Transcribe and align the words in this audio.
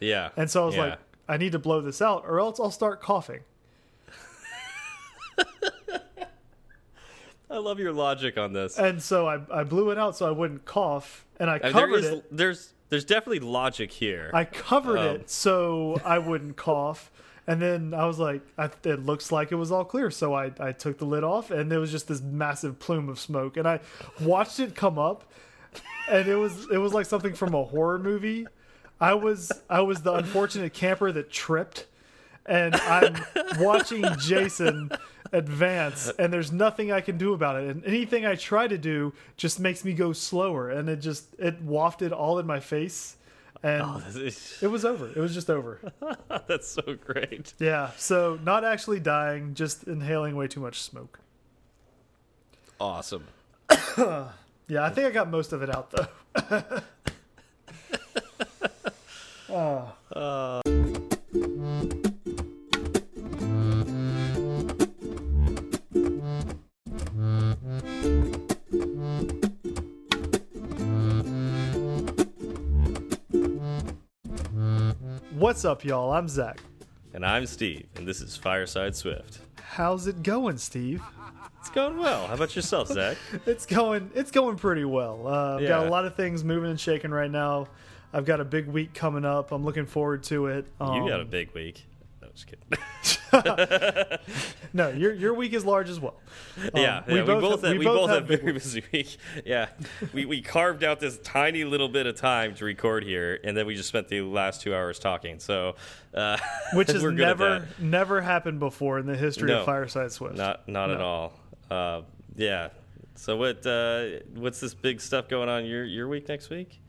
Yeah. 0.00 0.30
And 0.36 0.50
so 0.50 0.62
I 0.62 0.66
was 0.66 0.74
yeah. 0.76 0.82
like, 0.82 0.98
I 1.28 1.36
need 1.36 1.52
to 1.52 1.58
blow 1.58 1.80
this 1.80 2.00
out, 2.00 2.24
or 2.26 2.40
else 2.40 2.58
I'll 2.60 2.70
start 2.70 3.00
coughing. 3.02 3.40
I 7.50 7.56
love 7.56 7.78
your 7.78 7.92
logic 7.92 8.36
on 8.36 8.52
this. 8.52 8.78
And 8.78 9.02
so 9.02 9.26
I, 9.26 9.40
I 9.50 9.64
blew 9.64 9.90
it 9.90 9.98
out 9.98 10.16
so 10.16 10.28
I 10.28 10.30
wouldn't 10.30 10.64
cough, 10.64 11.24
and 11.40 11.48
I 11.48 11.54
I 11.54 11.58
mean, 11.64 11.72
covered 11.72 12.02
there 12.02 12.12
is, 12.12 12.18
it. 12.18 12.36
There's 12.36 12.72
there's 12.90 13.04
definitely 13.04 13.40
logic 13.40 13.90
here. 13.92 14.30
I 14.34 14.44
covered 14.44 14.98
Um, 14.98 15.06
it 15.16 15.30
so 15.30 16.00
I 16.04 16.18
wouldn't 16.18 16.56
cough. 16.56 17.10
And 17.46 17.62
then 17.62 17.94
I 17.94 18.04
was 18.04 18.18
like, 18.18 18.42
I, 18.58 18.68
it 18.84 19.06
looks 19.06 19.32
like 19.32 19.52
it 19.52 19.54
was 19.54 19.72
all 19.72 19.84
clear. 19.84 20.10
So 20.10 20.34
I, 20.34 20.52
I 20.60 20.72
took 20.72 20.98
the 20.98 21.06
lid 21.06 21.24
off, 21.24 21.50
and 21.50 21.72
there 21.72 21.80
was 21.80 21.90
just 21.90 22.06
this 22.06 22.20
massive 22.20 22.78
plume 22.78 23.08
of 23.08 23.18
smoke. 23.18 23.56
And 23.56 23.66
I 23.66 23.80
watched 24.20 24.60
it 24.60 24.74
come 24.74 24.98
up, 24.98 25.24
and 26.10 26.28
it 26.28 26.36
was 26.36 26.68
it 26.70 26.76
was 26.76 26.92
like 26.92 27.06
something 27.06 27.32
from 27.32 27.54
a 27.54 27.64
horror 27.64 27.98
movie. 27.98 28.46
I 29.00 29.14
was 29.14 29.52
I 29.70 29.80
was 29.82 30.02
the 30.02 30.12
unfortunate 30.14 30.72
camper 30.74 31.12
that 31.12 31.30
tripped, 31.30 31.86
and 32.46 32.74
I'm 32.74 33.14
watching 33.58 34.04
Jason 34.20 34.90
advance, 35.32 36.10
and 36.18 36.32
there's 36.32 36.50
nothing 36.50 36.90
I 36.90 37.00
can 37.00 37.16
do 37.18 37.32
about 37.34 37.62
it. 37.62 37.68
And 37.70 37.84
anything 37.84 38.26
I 38.26 38.34
try 38.34 38.66
to 38.66 38.78
do 38.78 39.12
just 39.36 39.60
makes 39.60 39.84
me 39.84 39.92
go 39.92 40.12
slower, 40.12 40.70
and 40.70 40.88
it 40.88 40.96
just 40.96 41.26
it 41.38 41.60
wafted 41.62 42.12
all 42.12 42.38
in 42.40 42.46
my 42.46 42.58
face, 42.60 43.16
and 43.62 43.82
Oh, 43.82 44.02
is- 44.16 44.58
it 44.62 44.66
was 44.68 44.84
over. 44.84 45.06
It 45.08 45.16
was 45.18 45.32
just 45.34 45.48
over. 45.50 45.80
that's 46.48 46.68
so 46.68 46.96
great. 47.04 47.52
Yeah. 47.60 47.90
So 47.96 48.38
not 48.42 48.64
actually 48.64 49.00
dying, 49.00 49.54
just 49.54 49.84
inhaling 49.84 50.34
way 50.34 50.48
too 50.48 50.60
much 50.60 50.80
smoke. 50.82 51.20
Awesome. 52.80 53.24
Yeah, 54.70 54.84
I 54.84 54.90
think 54.90 55.06
I 55.06 55.10
got 55.10 55.30
most 55.30 55.54
of 55.54 55.62
it 55.62 55.74
out 55.74 55.90
though. 55.92 56.82
oh. 59.50 59.94
What's 75.32 75.64
up, 75.64 75.84
y'all? 75.84 76.12
I'm 76.12 76.28
Zach. 76.28 76.60
And 77.14 77.24
I'm 77.24 77.46
Steve, 77.46 77.86
and 77.96 78.06
this 78.06 78.20
is 78.20 78.36
Fireside 78.36 78.94
Swift. 78.94 79.38
How's 79.62 80.06
it 80.06 80.22
going, 80.22 80.58
Steve? 80.58 81.02
It's 81.60 81.70
going 81.70 81.96
well. 81.98 82.26
How 82.26 82.34
about 82.34 82.54
yourself, 82.54 82.88
Zach? 82.88 83.16
It's 83.46 83.64
going. 83.64 84.10
It's 84.14 84.30
going 84.30 84.56
pretty 84.56 84.84
well. 84.84 85.26
Uh, 85.26 85.56
I've 85.56 85.66
got 85.66 85.86
a 85.86 85.90
lot 85.90 86.04
of 86.04 86.14
things 86.16 86.44
moving 86.44 86.70
and 86.70 86.78
shaking 86.78 87.10
right 87.10 87.30
now. 87.30 87.68
I've 88.12 88.24
got 88.24 88.40
a 88.40 88.44
big 88.44 88.66
week 88.66 88.94
coming 88.94 89.24
up. 89.24 89.52
I'm 89.52 89.64
looking 89.64 89.86
forward 89.86 90.22
to 90.24 90.46
it. 90.46 90.66
Um, 90.80 91.02
You 91.02 91.08
got 91.08 91.20
a 91.20 91.24
big 91.24 91.52
week. 91.54 91.84
No, 92.22 92.28
just 92.34 92.46
kidding. 92.46 92.66
no, 94.72 94.88
your 94.88 95.12
your 95.12 95.34
week 95.34 95.52
is 95.52 95.64
large 95.64 95.88
as 95.90 96.00
well. 96.00 96.14
Um, 96.58 96.70
yeah, 96.74 97.02
yeah, 97.06 97.14
we, 97.14 97.22
both, 97.22 97.62
have- 97.62 97.70
have, 97.70 97.78
we 97.78 97.84
both 97.84 98.08
have 98.10 98.26
big 98.26 98.40
very 98.40 98.52
busy 98.54 98.82
week. 98.92 99.16
Yeah, 99.44 99.68
we 100.12 100.24
we 100.24 100.40
carved 100.40 100.82
out 100.82 100.98
this 101.00 101.18
tiny 101.18 101.64
little 101.64 101.88
bit 101.88 102.06
of 102.06 102.16
time 102.16 102.54
to 102.56 102.64
record 102.64 103.04
here, 103.04 103.38
and 103.44 103.56
then 103.56 103.66
we 103.66 103.74
just 103.74 103.88
spent 103.88 104.08
the 104.08 104.22
last 104.22 104.62
two 104.62 104.74
hours 104.74 104.98
talking. 104.98 105.38
So, 105.40 105.76
uh, 106.14 106.38
which 106.72 106.88
has 106.90 107.02
we're 107.02 107.12
good 107.12 107.20
at 107.20 107.38
never 107.38 107.68
never 107.78 108.20
happened 108.22 108.60
before 108.60 108.98
in 108.98 109.06
the 109.06 109.16
history 109.16 109.48
No. 109.48 109.60
of 109.60 109.66
Fireside 109.66 110.10
Swift. 110.12 110.36
not 110.36 110.66
not 110.68 110.90
at 110.90 111.00
all. 111.00 111.34
Uh, 111.70 112.02
yeah. 112.36 112.70
So 113.14 113.36
what 113.36 113.66
uh, 113.66 114.20
what's 114.36 114.60
this 114.60 114.74
big 114.74 115.00
stuff 115.00 115.28
going 115.28 115.48
on 115.48 115.66
your 115.66 115.84
your 115.84 116.08
week 116.08 116.28
next 116.28 116.50
week? 116.50 116.80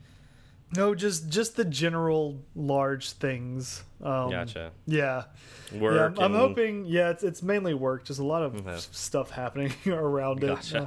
No, 0.76 0.94
just 0.94 1.28
just 1.28 1.56
the 1.56 1.64
general 1.64 2.40
large 2.54 3.12
things. 3.12 3.82
Um, 4.02 4.30
Gotcha. 4.30 4.70
Yeah. 4.86 5.24
Work. 5.74 5.94
yeah, 5.94 6.24
I'm, 6.24 6.32
I'm 6.32 6.34
hoping. 6.38 6.84
Yeah, 6.86 7.10
it's 7.10 7.22
it's 7.24 7.42
mainly 7.42 7.74
work. 7.74 8.04
Just 8.04 8.20
a 8.20 8.24
lot 8.24 8.42
of 8.42 8.54
Okay. 8.66 8.76
stuff 8.92 9.30
happening 9.30 9.72
around 9.86 10.42
it. 10.44 10.46
Gotcha. 10.48 10.82
Uh, 10.82 10.86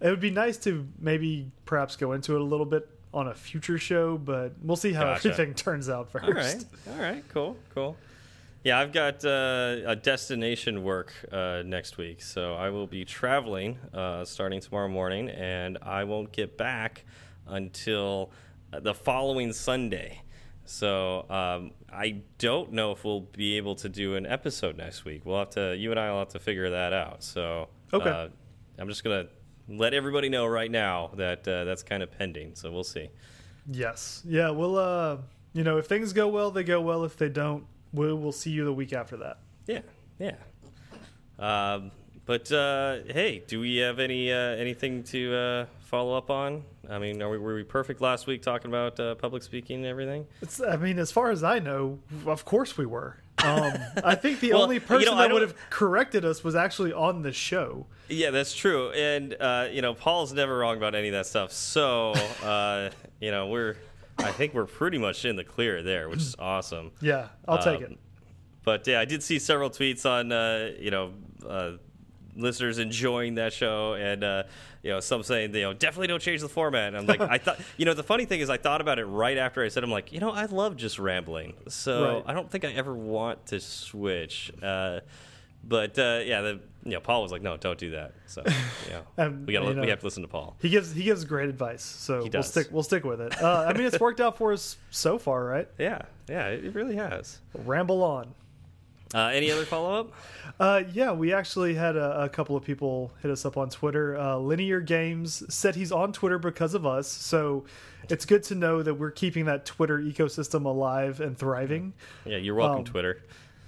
it 0.00 0.10
would 0.10 0.20
be 0.20 0.30
nice 0.30 0.58
to 0.58 0.86
maybe 0.98 1.50
perhaps 1.64 1.96
go 1.96 2.12
into 2.12 2.34
it 2.34 2.40
a 2.40 2.44
little 2.44 2.66
bit 2.66 2.88
on 3.14 3.28
a 3.28 3.34
future 3.34 3.78
show, 3.78 4.18
but 4.18 4.52
we'll 4.62 4.76
see 4.76 4.92
how 4.92 5.04
Gotcha. 5.04 5.30
everything 5.32 5.54
turns 5.54 5.88
out 5.88 6.10
first. 6.10 6.24
All 6.26 6.32
right. 6.32 6.64
All 6.90 7.00
right. 7.02 7.24
Cool. 7.28 7.56
Cool. 7.74 7.96
Yeah, 8.64 8.78
I've 8.78 8.92
got 8.92 9.24
uh, 9.24 9.78
a 9.86 9.96
destination 9.96 10.82
work 10.84 11.12
uh, 11.32 11.62
next 11.64 11.98
week, 11.98 12.22
so 12.22 12.54
I 12.54 12.70
will 12.70 12.86
be 12.86 13.04
traveling 13.04 13.76
uh, 13.92 14.24
starting 14.24 14.60
tomorrow 14.60 14.88
morning, 14.88 15.28
and 15.30 15.78
I 15.82 16.04
won't 16.04 16.30
get 16.32 16.56
back 16.56 17.04
until 17.48 18.30
the 18.80 18.94
following 18.94 19.52
Sunday. 19.52 20.22
So 20.64 21.26
um, 21.28 21.72
I 21.92 22.22
don't 22.38 22.72
know 22.72 22.92
if 22.92 23.04
we'll 23.04 23.20
be 23.22 23.56
able 23.56 23.74
to 23.76 23.88
do 23.88 24.14
an 24.14 24.26
episode 24.26 24.76
next 24.76 25.04
week. 25.04 25.22
We'll 25.24 25.38
have 25.40 25.50
to. 25.50 25.76
You 25.76 25.90
and 25.90 25.98
I 26.00 26.10
will 26.12 26.20
have 26.20 26.28
to 26.30 26.38
figure 26.38 26.70
that 26.70 26.92
out. 26.92 27.22
So 27.24 27.68
Okay. 27.92 28.08
uh, 28.08 28.28
I'm 28.78 28.88
just 28.88 29.02
gonna 29.04 29.26
let 29.68 29.92
everybody 29.94 30.28
know 30.28 30.46
right 30.46 30.70
now 30.70 31.10
that 31.16 31.46
uh, 31.48 31.64
that's 31.64 31.82
kind 31.82 32.02
of 32.02 32.10
pending. 32.10 32.54
So 32.54 32.70
we'll 32.70 32.84
see. 32.84 33.10
Yes. 33.70 34.22
Yeah. 34.24 34.50
We'll. 34.50 34.76
Uh. 34.78 35.18
You 35.54 35.64
know, 35.64 35.76
if 35.76 35.84
things 35.86 36.14
go 36.14 36.28
well, 36.28 36.50
they 36.50 36.64
go 36.64 36.80
well. 36.80 37.04
If 37.04 37.18
they 37.18 37.28
don't, 37.28 37.66
we'll 37.92 38.16
we'll 38.16 38.32
see 38.32 38.48
you 38.50 38.64
the 38.64 38.72
week 38.72 38.94
after 38.94 39.18
that. 39.18 39.40
Yeah, 39.66 39.80
yeah. 40.18 40.36
Um, 41.38 41.90
but 42.26 42.50
uh, 42.52 42.98
hey, 43.08 43.42
do 43.46 43.60
we 43.60 43.76
have 43.78 43.98
any 43.98 44.32
uh, 44.32 44.36
anything 44.36 45.02
to 45.04 45.34
uh, 45.34 45.66
follow 45.80 46.16
up 46.16 46.30
on? 46.30 46.64
I 46.90 46.98
mean, 46.98 47.22
are 47.22 47.30
we, 47.30 47.38
were 47.38 47.54
we 47.54 47.62
perfect 47.62 48.00
last 48.00 48.26
week 48.26 48.42
talking 48.42 48.70
about 48.70 48.98
uh, 48.98 49.14
public 49.14 49.42
speaking 49.42 49.76
and 49.78 49.86
everything? 49.86 50.26
It's, 50.40 50.60
I 50.60 50.76
mean, 50.76 50.98
as 50.98 51.12
far 51.12 51.30
as 51.30 51.44
I 51.44 51.58
know, 51.58 51.98
of 52.26 52.44
course 52.44 52.76
we 52.76 52.86
were. 52.86 53.18
Um, 53.44 53.72
I 54.04 54.14
think 54.14 54.40
the 54.40 54.52
Well, 54.52 54.62
only 54.62 54.76
you 54.76 54.80
person 54.80 55.12
know, 55.12 55.16
that 55.18 55.32
would 55.32 55.42
have 55.42 55.54
corrected 55.70 56.24
us 56.24 56.42
was 56.44 56.54
actually 56.54 56.92
on 56.92 57.22
the 57.22 57.32
show. 57.32 57.86
Yeah, 58.08 58.30
that's 58.30 58.54
true. 58.54 58.90
And 58.90 59.34
uh, 59.40 59.68
you 59.70 59.80
know, 59.82 59.94
Paul's 59.94 60.32
never 60.32 60.58
wrong 60.58 60.76
about 60.76 60.94
any 60.94 61.08
of 61.08 61.12
that 61.14 61.26
stuff. 61.26 61.52
So 61.52 62.12
uh, 62.44 62.90
you 63.20 63.30
know, 63.30 63.46
we're 63.48 63.76
I 64.18 64.30
think 64.32 64.54
we're 64.54 64.66
pretty 64.66 64.98
much 64.98 65.24
in 65.24 65.36
the 65.36 65.44
clear 65.44 65.82
there, 65.82 66.08
which 66.08 66.20
is 66.20 66.36
awesome. 66.38 66.92
Yeah, 67.00 67.28
I'll 67.48 67.58
take 67.58 67.78
Um, 67.78 67.92
it. 67.92 67.98
But 68.64 68.86
yeah, 68.86 69.00
I 69.00 69.04
did 69.06 69.22
see 69.22 69.38
several 69.38 69.70
tweets 69.70 70.04
on 70.08 70.30
uh, 70.30 70.72
you 70.78 70.90
know 70.90 71.12
uh, 71.48 71.72
listeners 72.36 72.78
enjoying 72.78 73.34
that 73.36 73.52
show, 73.52 73.94
and 73.94 74.24
uh, 74.24 74.42
you 74.82 74.90
know 74.90 75.00
some 75.00 75.22
saying 75.22 75.54
you 75.54 75.62
know 75.62 75.72
definitely 75.72 76.06
don't 76.08 76.22
change 76.22 76.40
the 76.40 76.48
format. 76.48 76.88
And 76.88 76.96
I'm 76.96 77.06
like, 77.06 77.20
I 77.20 77.38
thought 77.38 77.60
you 77.76 77.84
know 77.84 77.94
the 77.94 78.02
funny 78.02 78.24
thing 78.24 78.40
is 78.40 78.50
I 78.50 78.56
thought 78.56 78.80
about 78.80 78.98
it 78.98 79.04
right 79.06 79.36
after 79.36 79.62
I 79.64 79.68
said 79.68 79.84
I'm 79.84 79.90
like 79.90 80.12
you 80.12 80.20
know 80.20 80.30
I 80.30 80.46
love 80.46 80.76
just 80.76 80.98
rambling, 80.98 81.54
so 81.68 82.14
Right. 82.16 82.24
I 82.26 82.32
don't 82.34 82.50
think 82.50 82.64
I 82.64 82.72
ever 82.72 82.94
want 82.94 83.46
to 83.46 83.60
switch. 83.60 84.52
Uh, 84.62 85.00
but 85.64 85.96
uh, 85.96 86.20
yeah, 86.24 86.40
the, 86.40 86.60
you 86.84 86.90
know 86.92 87.00
Paul 87.00 87.22
was 87.22 87.30
like, 87.30 87.40
no, 87.42 87.56
don't 87.56 87.78
do 87.78 87.90
that. 87.92 88.14
So 88.26 88.42
know, 88.90 89.02
Um, 89.16 89.46
we 89.46 89.52
got 89.52 89.62
you 89.64 89.74
know. 89.74 89.82
we 89.82 89.90
have 89.90 90.00
to 90.00 90.06
listen 90.06 90.22
to 90.22 90.28
Paul. 90.28 90.56
He 90.60 90.68
gives 90.70 90.92
he 90.92 91.04
gives 91.04 91.24
great 91.24 91.48
advice, 91.48 91.82
so 91.84 92.28
we'll 92.32 92.42
stick 92.42 92.66
we'll 92.72 92.82
stick 92.82 93.04
with 93.04 93.20
it. 93.20 93.40
Uh, 93.40 93.66
I 93.68 93.72
mean, 93.72 93.86
it's 93.86 94.00
worked 94.00 94.20
out 94.20 94.36
for 94.38 94.52
us 94.52 94.76
so 94.90 95.18
far, 95.18 95.44
right? 95.44 95.68
Yeah, 95.78 96.02
yeah, 96.28 96.48
it 96.48 96.74
really 96.74 96.96
has. 96.96 97.38
Ramble 97.54 98.02
on. 98.02 98.34
Uh, 99.14 99.26
any 99.26 99.50
other 99.50 99.64
follow 99.64 100.00
up? 100.00 100.12
Uh, 100.58 100.82
yeah, 100.92 101.12
we 101.12 101.32
actually 101.32 101.74
had 101.74 101.96
a, 101.96 102.22
a 102.22 102.28
couple 102.28 102.56
of 102.56 102.64
people 102.64 103.12
hit 103.22 103.30
us 103.30 103.44
up 103.44 103.56
on 103.56 103.68
Twitter. 103.68 104.16
Uh, 104.16 104.36
Linear 104.36 104.80
Games 104.80 105.42
said 105.54 105.74
he's 105.74 105.92
on 105.92 106.12
Twitter 106.12 106.38
because 106.38 106.74
of 106.74 106.86
us, 106.86 107.08
so 107.08 107.64
it's 108.08 108.24
good 108.24 108.42
to 108.44 108.54
know 108.54 108.82
that 108.82 108.94
we're 108.94 109.10
keeping 109.10 109.44
that 109.46 109.66
Twitter 109.66 109.98
ecosystem 109.98 110.64
alive 110.64 111.20
and 111.20 111.36
thriving. 111.36 111.92
Yeah, 112.24 112.38
you're 112.38 112.54
welcome, 112.54 112.78
Um, 112.78 112.84
Twitter. 112.84 113.22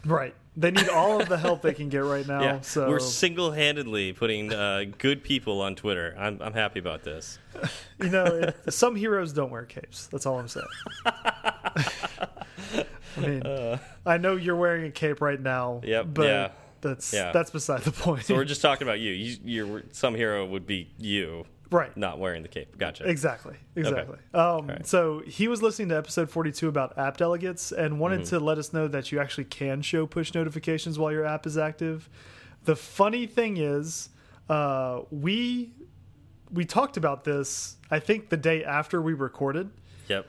Right. 0.05 0.34
They 0.56 0.71
need 0.71 0.88
all 0.88 1.21
of 1.21 1.28
the 1.28 1.37
help 1.38 1.62
they 1.62 1.72
can 1.75 1.88
get 1.88 2.05
right 2.05 2.26
now. 2.28 2.41
Yeah, 2.43 2.61
so 2.61 2.88
we're 2.88 3.00
single-handedly 3.00 4.12
putting 4.12 4.53
uh, 4.53 4.84
good 4.99 5.25
people 5.25 5.61
on 5.62 5.75
Twitter. 5.75 6.15
I'm 6.19 6.41
I'm 6.41 6.53
happy 6.53 6.78
about 6.78 7.03
this. 7.03 7.38
you 8.00 8.11
know, 8.11 8.25
it, 8.25 8.72
some 8.72 8.94
heroes 8.97 9.32
don't 9.32 9.50
wear 9.50 9.65
capes. 9.65 10.06
That's 10.09 10.26
all 10.26 10.38
I'm 10.38 10.47
saying. 10.49 10.66
I 13.16 13.20
mean, 13.20 13.78
I 14.06 14.19
know 14.19 14.37
you're 14.37 14.56
wearing 14.56 14.84
a 14.87 14.90
cape 14.90 15.20
right 15.20 15.40
now. 15.40 15.81
Uh. 15.82 15.87
Yep, 15.87 16.06
But 16.14 16.26
yeah, 16.26 16.50
that's 16.81 17.12
yeah. 17.12 17.32
that's 17.32 17.50
beside 17.50 17.82
the 17.82 17.93
point. 17.93 18.25
So 18.25 18.34
we're 18.34 18.44
just 18.55 18.62
talking 18.62 18.87
about 18.87 19.00
you. 19.00 19.12
you 19.12 19.37
you're 19.44 19.82
some 19.93 20.14
hero 20.14 20.44
would 20.46 20.66
be 20.66 20.90
you 20.99 21.44
right. 21.70 21.96
not 21.96 22.19
wearing 22.19 22.43
the 22.43 22.49
cape. 22.49 22.76
Gotcha. 22.78 23.05
Exactly. 23.08 23.56
Exactly. 23.76 24.19
Um, 24.32 24.66
right. 24.69 24.87
So 24.87 25.22
he 25.26 25.49
was 25.49 25.62
listening 25.62 25.88
to 25.88 25.96
episode 25.96 26.31
42 26.31 26.69
about 26.69 26.96
app 26.99 27.16
delegates 27.16 27.72
and 27.72 27.99
wanted 27.99 28.20
Mm-hmm. 28.20 28.37
to 28.37 28.40
let 28.44 28.58
us 28.58 28.72
know 28.72 28.87
that 28.88 29.11
you 29.12 29.19
actually 29.20 29.44
can 29.44 29.82
show 29.82 30.06
push 30.06 30.34
notifications 30.34 30.99
while 30.99 31.11
your 31.12 31.25
app 31.25 31.46
is 31.46 31.56
active. 31.58 32.08
The 32.64 32.76
funny 32.76 33.26
thing 33.26 33.56
is, 33.56 34.08
uh, 34.49 35.00
we 35.11 35.72
we 36.52 36.64
talked 36.64 36.96
about 36.96 37.25
this. 37.25 37.76
I 37.90 37.99
think 37.99 38.28
the 38.28 38.37
day 38.37 38.62
after 38.64 39.00
we 39.02 39.12
recorded. 39.14 39.70
Yep. 40.08 40.26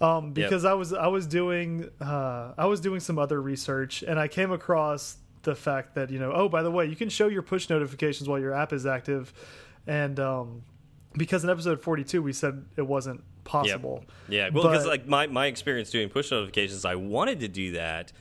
Um, 0.00 0.32
because 0.32 0.64
I 0.64 0.74
was 0.74 0.92
I 0.92 1.06
was 1.06 1.26
doing 1.26 1.88
uh, 2.00 2.52
I 2.56 2.66
was 2.66 2.80
doing 2.80 3.00
some 3.00 3.18
other 3.18 3.40
research 3.40 4.02
and 4.02 4.18
I 4.18 4.28
came 4.28 4.52
across 4.52 5.16
the 5.42 5.54
fact 5.54 5.94
that 5.94 6.10
you 6.10 6.18
know 6.18 6.32
oh 6.32 6.48
by 6.48 6.62
the 6.62 6.70
way 6.70 6.86
you 6.86 6.96
can 6.96 7.08
show 7.08 7.28
your 7.28 7.42
push 7.42 7.70
notifications 7.70 8.28
while 8.28 8.38
your 8.38 8.52
app 8.52 8.72
is 8.72 8.84
active, 8.86 9.32
and 9.86 10.18
um, 10.20 10.62
because 11.14 11.44
in 11.44 11.50
episode 11.50 11.80
forty 11.80 12.04
two 12.04 12.22
we 12.22 12.32
said 12.32 12.64
it 12.76 12.86
wasn't 12.86 13.22
possible. 13.44 14.04
Yeah, 14.28 14.50
well, 14.52 14.64
because 14.64 14.86
like 14.86 15.06
my 15.06 15.26
my 15.28 15.46
experience 15.46 15.90
doing 15.90 16.08
push 16.08 16.30
notifications, 16.30 16.84
I 16.84 16.96
wanted 16.96 17.40
to 17.40 17.48
do 17.48 17.72
that, 17.72 18.12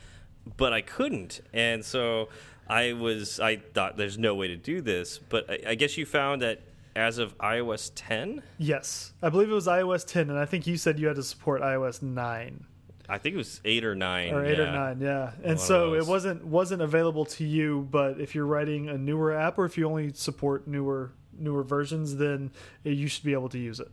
but 0.56 0.72
I 0.72 0.82
couldn't, 0.82 1.42
and 1.54 1.84
so 1.84 2.30
I 2.70 2.94
was 2.94 3.40
I 3.40 3.58
thought 3.58 3.98
there's 3.98 4.18
no 4.18 4.36
way 4.36 4.48
to 4.48 4.56
do 4.56 4.82
this. 4.82 5.18
But 5.18 5.50
I, 5.50 5.72
I 5.72 5.76
guess 5.76 5.98
you 5.98 6.06
found 6.06 6.42
that 6.42 6.62
as 6.96 7.18
of 7.18 7.38
iOS 7.40 7.92
10, 7.94 8.42
Yes, 8.58 9.14
I 9.22 9.30
believe 9.30 9.50
it 9.50 9.54
was 9.54 9.68
iOS 9.68 10.06
10, 10.06 10.30
and 10.30 10.40
I 10.40 10.46
think 10.46 10.66
you 10.66 10.78
said 10.78 11.00
you 11.00 11.08
had 11.08 11.18
to 11.18 11.24
support 11.24 11.62
iOS 11.62 12.02
9 12.02 12.66
I 13.08 13.18
think 13.20 13.36
it 13.36 13.38
was 13.38 13.62
eight 13.66 13.86
or 13.86 13.96
nine 13.96 14.34
or 14.34 14.44
8 14.44 14.58
yeah. 14.58 14.64
or 14.64 14.72
9. 14.96 15.02
Yeah, 15.02 15.32
and 15.44 15.60
so 15.60 15.94
it 15.94 16.08
wasn't 16.08 16.44
wasn't 16.44 16.82
available 16.82 17.26
to 17.26 17.44
you. 17.46 17.88
But 17.92 18.20
if 18.20 18.34
you're 18.34 18.48
writing 18.48 18.90
a 18.90 18.98
newer 18.98 19.32
app, 19.32 19.60
or 19.60 19.66
if 19.66 19.78
you 19.78 19.88
only 19.88 20.12
support 20.14 20.68
newer 20.68 21.12
newer 21.38 21.64
versions, 21.64 22.16
then 22.16 22.52
you 22.84 23.08
should 23.08 23.24
be 23.24 23.34
able 23.34 23.50
to 23.50 23.60
use 23.60 23.80
it. 23.80 23.90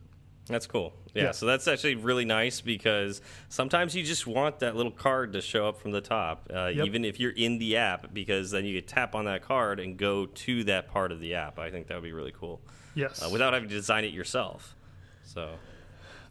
That's 0.47 0.65
cool. 0.65 0.93
Yeah, 1.13 1.25
Yeah. 1.25 1.31
so 1.31 1.45
that's 1.45 1.67
actually 1.67 1.95
really 1.95 2.25
nice 2.25 2.59
because 2.59 3.21
sometimes 3.49 3.95
you 3.95 4.03
just 4.03 4.27
want 4.27 4.59
that 4.59 4.75
little 4.75 4.91
card 4.91 5.33
to 5.33 5.41
show 5.41 5.67
up 5.67 5.79
from 5.79 5.91
the 5.91 6.01
top, 6.01 6.49
uh, 6.53 6.71
Yep. 6.73 6.85
even 6.85 7.05
if 7.05 7.19
you're 7.19 7.31
in 7.31 7.59
the 7.59 7.77
app, 7.77 8.13
because 8.13 8.51
then 8.51 8.65
you 8.65 8.81
could 8.81 8.87
tap 8.87 9.15
on 9.15 9.23
that 9.25 9.41
card 9.41 9.79
and 9.79 9.95
go 9.95 10.25
to 10.25 10.63
that 10.65 10.89
part 10.89 11.11
of 11.13 11.21
the 11.21 11.35
app. 11.35 11.59
I 11.59 11.69
think 11.69 11.87
that 11.87 11.95
would 11.95 12.03
be 12.03 12.11
really 12.11 12.33
cool 12.37 12.61
Yes, 12.95 13.23
uh, 13.23 13.29
without 13.29 13.53
having 13.53 13.69
to 13.69 13.75
design 13.75 14.03
it 14.05 14.13
yourself. 14.13 14.75
So, 15.23 15.55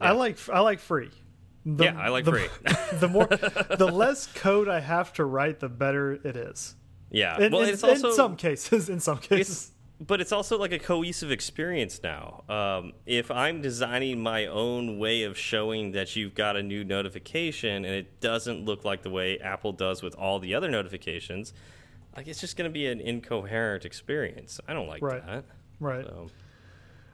I 0.01 0.13
like 0.13 0.39
I 0.53 0.61
like 0.61 0.79
free. 0.81 1.11
The- 1.65 1.85
yeah, 1.85 1.99
I 2.01 2.09
like 2.09 2.25
the, 2.25 2.33
free. 2.33 2.49
the 2.99 3.09
more 3.09 3.27
the 3.79 3.89
less 3.93 4.27
code 4.27 4.69
I 4.69 4.81
have 4.81 5.13
to 5.15 5.25
write, 5.25 5.61
the 5.61 5.69
better 5.69 6.13
it 6.13 6.37
is. 6.37 6.75
yeah, 7.11 7.41
In, 7.41 7.53
well, 7.53 7.63
in- 7.63 7.69
it's 7.71 7.85
also 7.85 8.09
in 8.11 8.15
some 8.15 8.37
cases, 8.37 8.89
in 8.89 8.99
some 9.01 9.19
cases, 9.19 9.49
it's 9.49 9.71
but 10.05 10.21
it's 10.21 10.33
also 10.33 10.59
like 10.59 10.73
a 10.73 10.81
cohesive 10.81 11.31
experience 11.31 12.01
now. 12.03 12.43
Um, 12.49 12.93
if 13.07 13.31
I'm 13.31 13.61
designing 13.63 14.21
my 14.21 14.47
own 14.47 14.99
way 14.99 15.23
of 15.23 15.39
showing 15.39 15.93
that 15.93 16.17
you've 16.17 16.35
got 16.35 16.57
a 16.57 16.63
new 16.63 16.83
notification 16.83 17.85
and 17.85 17.95
it 17.95 18.21
doesn't 18.21 18.65
look 18.65 18.85
like 18.85 19.03
the 19.03 19.11
way 19.11 19.39
Apple 19.39 19.71
does 19.73 20.03
with 20.03 20.17
all 20.17 20.41
the 20.41 20.57
other 20.57 20.69
notifications, 20.69 21.53
like 22.17 22.27
it's 22.27 22.41
just 22.41 22.57
going 22.57 22.69
to 22.69 22.73
be 22.73 22.87
an 22.89 23.01
incoherent 23.01 23.85
experience. 23.85 24.59
I 24.67 24.73
don't 24.75 24.89
like 24.89 25.03
Right. 25.03 25.25
that. 25.25 25.45
right, 25.79 26.05
So, 26.05 26.31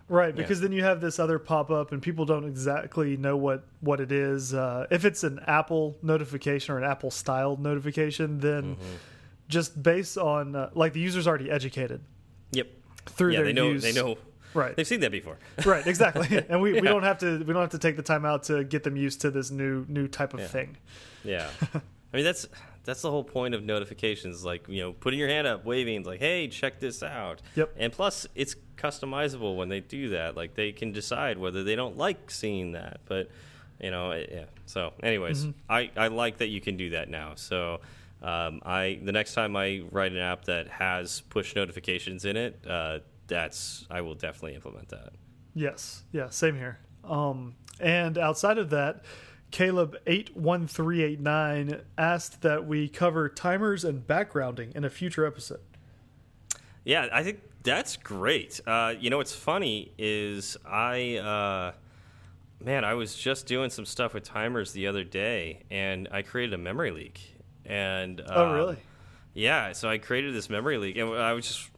right. 0.09 0.35
Because 0.35 0.61
then 0.61 0.73
you 0.73 0.83
have 0.85 1.01
this 1.01 1.19
other 1.19 1.39
pop 1.39 1.71
up, 1.71 1.93
and 1.93 2.01
people 2.03 2.25
don't 2.25 2.45
exactly 2.45 3.17
know 3.17 3.37
what 3.37 3.65
what 3.81 4.01
it 4.01 4.11
is. 4.13 4.55
Uh, 4.55 4.87
if 4.91 5.05
it's 5.05 5.25
an 5.25 5.41
Apple 5.47 5.97
notification 6.03 6.75
or 6.75 6.79
an 6.79 6.85
Apple 6.85 7.11
styled 7.11 7.61
notification, 7.61 8.39
then 8.41 8.77
Mm-hmm. 8.77 8.83
just 9.49 9.83
based 9.83 10.19
on 10.19 10.55
uh, 10.57 10.71
like 10.75 10.93
the 10.93 11.01
user's 11.01 11.27
already 11.27 11.51
educated 11.51 12.01
yep. 12.53 12.69
through 13.07 13.31
Yeah, 13.33 13.39
their 13.39 13.47
they 13.47 13.53
know. 13.53 13.69
use. 13.71 13.83
They 13.83 13.93
know. 13.93 14.19
Right. 14.55 14.75
They've 14.75 14.87
seen 14.87 15.01
that 15.01 15.13
before. 15.13 15.39
right 15.67 15.87
exactly 15.87 16.43
and 16.49 16.61
we, 16.63 16.73
we 16.73 16.81
don't 16.81 17.03
have 17.03 17.19
to 17.19 17.39
we 17.45 17.53
don't 17.53 17.61
have 17.63 17.71
to 17.71 17.79
take 17.79 17.97
the 17.97 18.03
time 18.03 18.25
out 18.25 18.45
to 18.45 18.65
get 18.65 18.83
them 18.83 18.97
used 18.97 19.21
to 19.21 19.31
this 19.31 19.51
new 19.51 19.85
new 19.89 20.09
type 20.09 20.33
of 20.33 20.41
Yeah. 20.41 20.47
thing 20.47 20.77
Yeah, 21.23 21.51
I 21.75 22.17
mean 22.17 22.25
that's 22.25 22.49
that's 22.89 23.03
the 23.03 23.11
whole 23.11 23.23
point 23.25 23.55
of 23.55 23.63
notifications. 23.63 24.45
Like 24.45 24.67
you 24.69 24.81
know, 24.81 24.93
putting 24.93 25.19
your 25.21 25.29
hand 25.29 25.47
up, 25.47 25.65
waving, 25.65 26.03
like, 26.05 26.19
"Hey, 26.21 26.49
check 26.49 26.81
this 26.81 27.03
out." 27.03 27.43
Yep. 27.55 27.75
And 27.77 27.93
plus, 27.93 28.27
it's 28.35 28.57
customizable 28.77 29.57
when 29.57 29.69
they 29.69 29.81
do 29.81 30.09
that. 30.11 30.37
Like 30.37 30.55
they 30.55 30.73
can 30.73 30.93
decide 30.93 31.39
whether 31.39 31.63
they 31.65 31.77
don't 31.77 31.97
like 31.97 32.31
seeing 32.31 32.73
that. 32.73 33.01
But 33.07 33.31
you 33.81 33.91
know, 33.91 34.11
it- 34.13 34.31
yeah. 34.33 34.45
So, 34.67 34.93
anyways, 35.03 35.45
Mm-hmm. 35.47 35.51
I 35.71 35.91
I 35.97 36.09
like 36.09 36.39
that 36.39 36.49
you 36.49 36.61
can 36.61 36.77
do 36.77 36.91
that 36.91 37.09
now. 37.09 37.33
So. 37.37 37.81
Um, 38.21 38.63
I 38.67 38.99
the 39.01 39.13
next 39.13 39.35
time 39.35 39.55
I 39.55 39.85
write 39.93 40.11
an 40.11 40.19
app 40.19 40.47
that 40.47 40.67
has 40.67 41.21
push 41.31 41.55
notifications 41.55 42.25
in 42.25 42.37
it, 42.37 42.59
uh, 42.69 42.99
that's 43.29 43.87
I 43.93 44.01
will 44.01 44.17
definitely 44.17 44.57
implement 44.57 44.89
that. 44.89 45.13
yes 45.55 46.03
yeah 46.13 46.29
same 46.29 46.57
here 46.57 46.79
um 47.05 47.55
and 47.79 48.19
outside 48.19 48.59
of 48.59 48.71
that 48.71 49.05
caleb 49.51 49.97
81389 50.07 51.83
asked 51.97 52.43
that 52.43 52.67
we 52.67 52.89
cover 52.89 53.29
timers 53.29 53.85
and 53.85 54.07
backgrounding 54.07 54.75
in 54.75 54.85
a 54.85 54.91
future 54.91 55.27
episode 55.27 55.61
Yeah, 56.85 57.09
I 57.13 57.23
think 57.23 57.41
that's 57.63 57.97
great. 57.97 58.61
Uh, 58.67 58.95
you 58.99 59.11
know, 59.11 59.19
what's 59.19 59.35
funny 59.35 59.93
is 59.99 60.57
I, 60.67 61.17
uh, 61.17 61.73
man, 62.65 62.85
I 62.85 62.95
was 62.95 63.15
just 63.15 63.47
doing 63.47 63.71
some 63.71 63.85
stuff 63.85 64.15
with 64.15 64.25
timers 64.25 64.73
the 64.73 64.87
other 64.87 65.05
day, 65.05 65.65
and 65.71 66.09
I 66.11 66.23
created 66.23 66.55
a 66.55 66.59
memory 66.59 66.91
leak. 66.91 67.21
And 67.67 68.23
oh 68.27 68.47
um, 68.47 68.53
really 68.55 68.77
Yeah, 69.35 69.73
so 69.73 69.89
I 69.89 69.99
created 69.99 70.35
this 70.35 70.49
memory 70.49 70.79
leak, 70.79 70.97
and 70.97 71.11
I 71.15 71.33
was 71.33 71.47
just, 71.47 71.71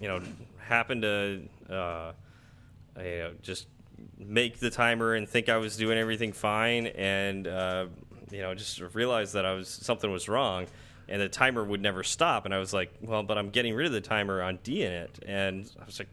you 0.00 0.08
know, 0.08 0.20
happened 0.58 1.02
to, 1.02 1.42
uh, 1.70 2.12
I, 2.96 3.18
uh, 3.20 3.30
just 3.40 3.68
make 4.18 4.58
the 4.58 4.70
timer 4.70 5.14
and 5.14 5.28
think 5.28 5.48
I 5.48 5.56
was 5.56 5.76
doing 5.76 5.98
everything 5.98 6.32
fine, 6.32 6.86
and 6.88 7.46
uh, 7.46 7.86
you 8.30 8.40
know, 8.40 8.54
just 8.54 8.80
realized 8.94 9.34
that 9.34 9.46
I 9.46 9.52
was 9.52 9.68
something 9.68 10.10
was 10.10 10.28
wrong, 10.28 10.66
and 11.08 11.20
the 11.20 11.28
timer 11.28 11.64
would 11.64 11.80
never 11.80 12.02
stop, 12.02 12.44
and 12.44 12.54
I 12.54 12.58
was 12.58 12.72
like, 12.72 12.92
well, 13.00 13.22
but 13.22 13.38
I'm 13.38 13.50
getting 13.50 13.74
rid 13.74 13.86
of 13.86 13.92
the 13.92 14.00
timer 14.00 14.42
on 14.42 14.58
deinit, 14.58 15.10
and 15.26 15.70
I 15.80 15.84
was 15.84 15.98
like, 15.98 16.08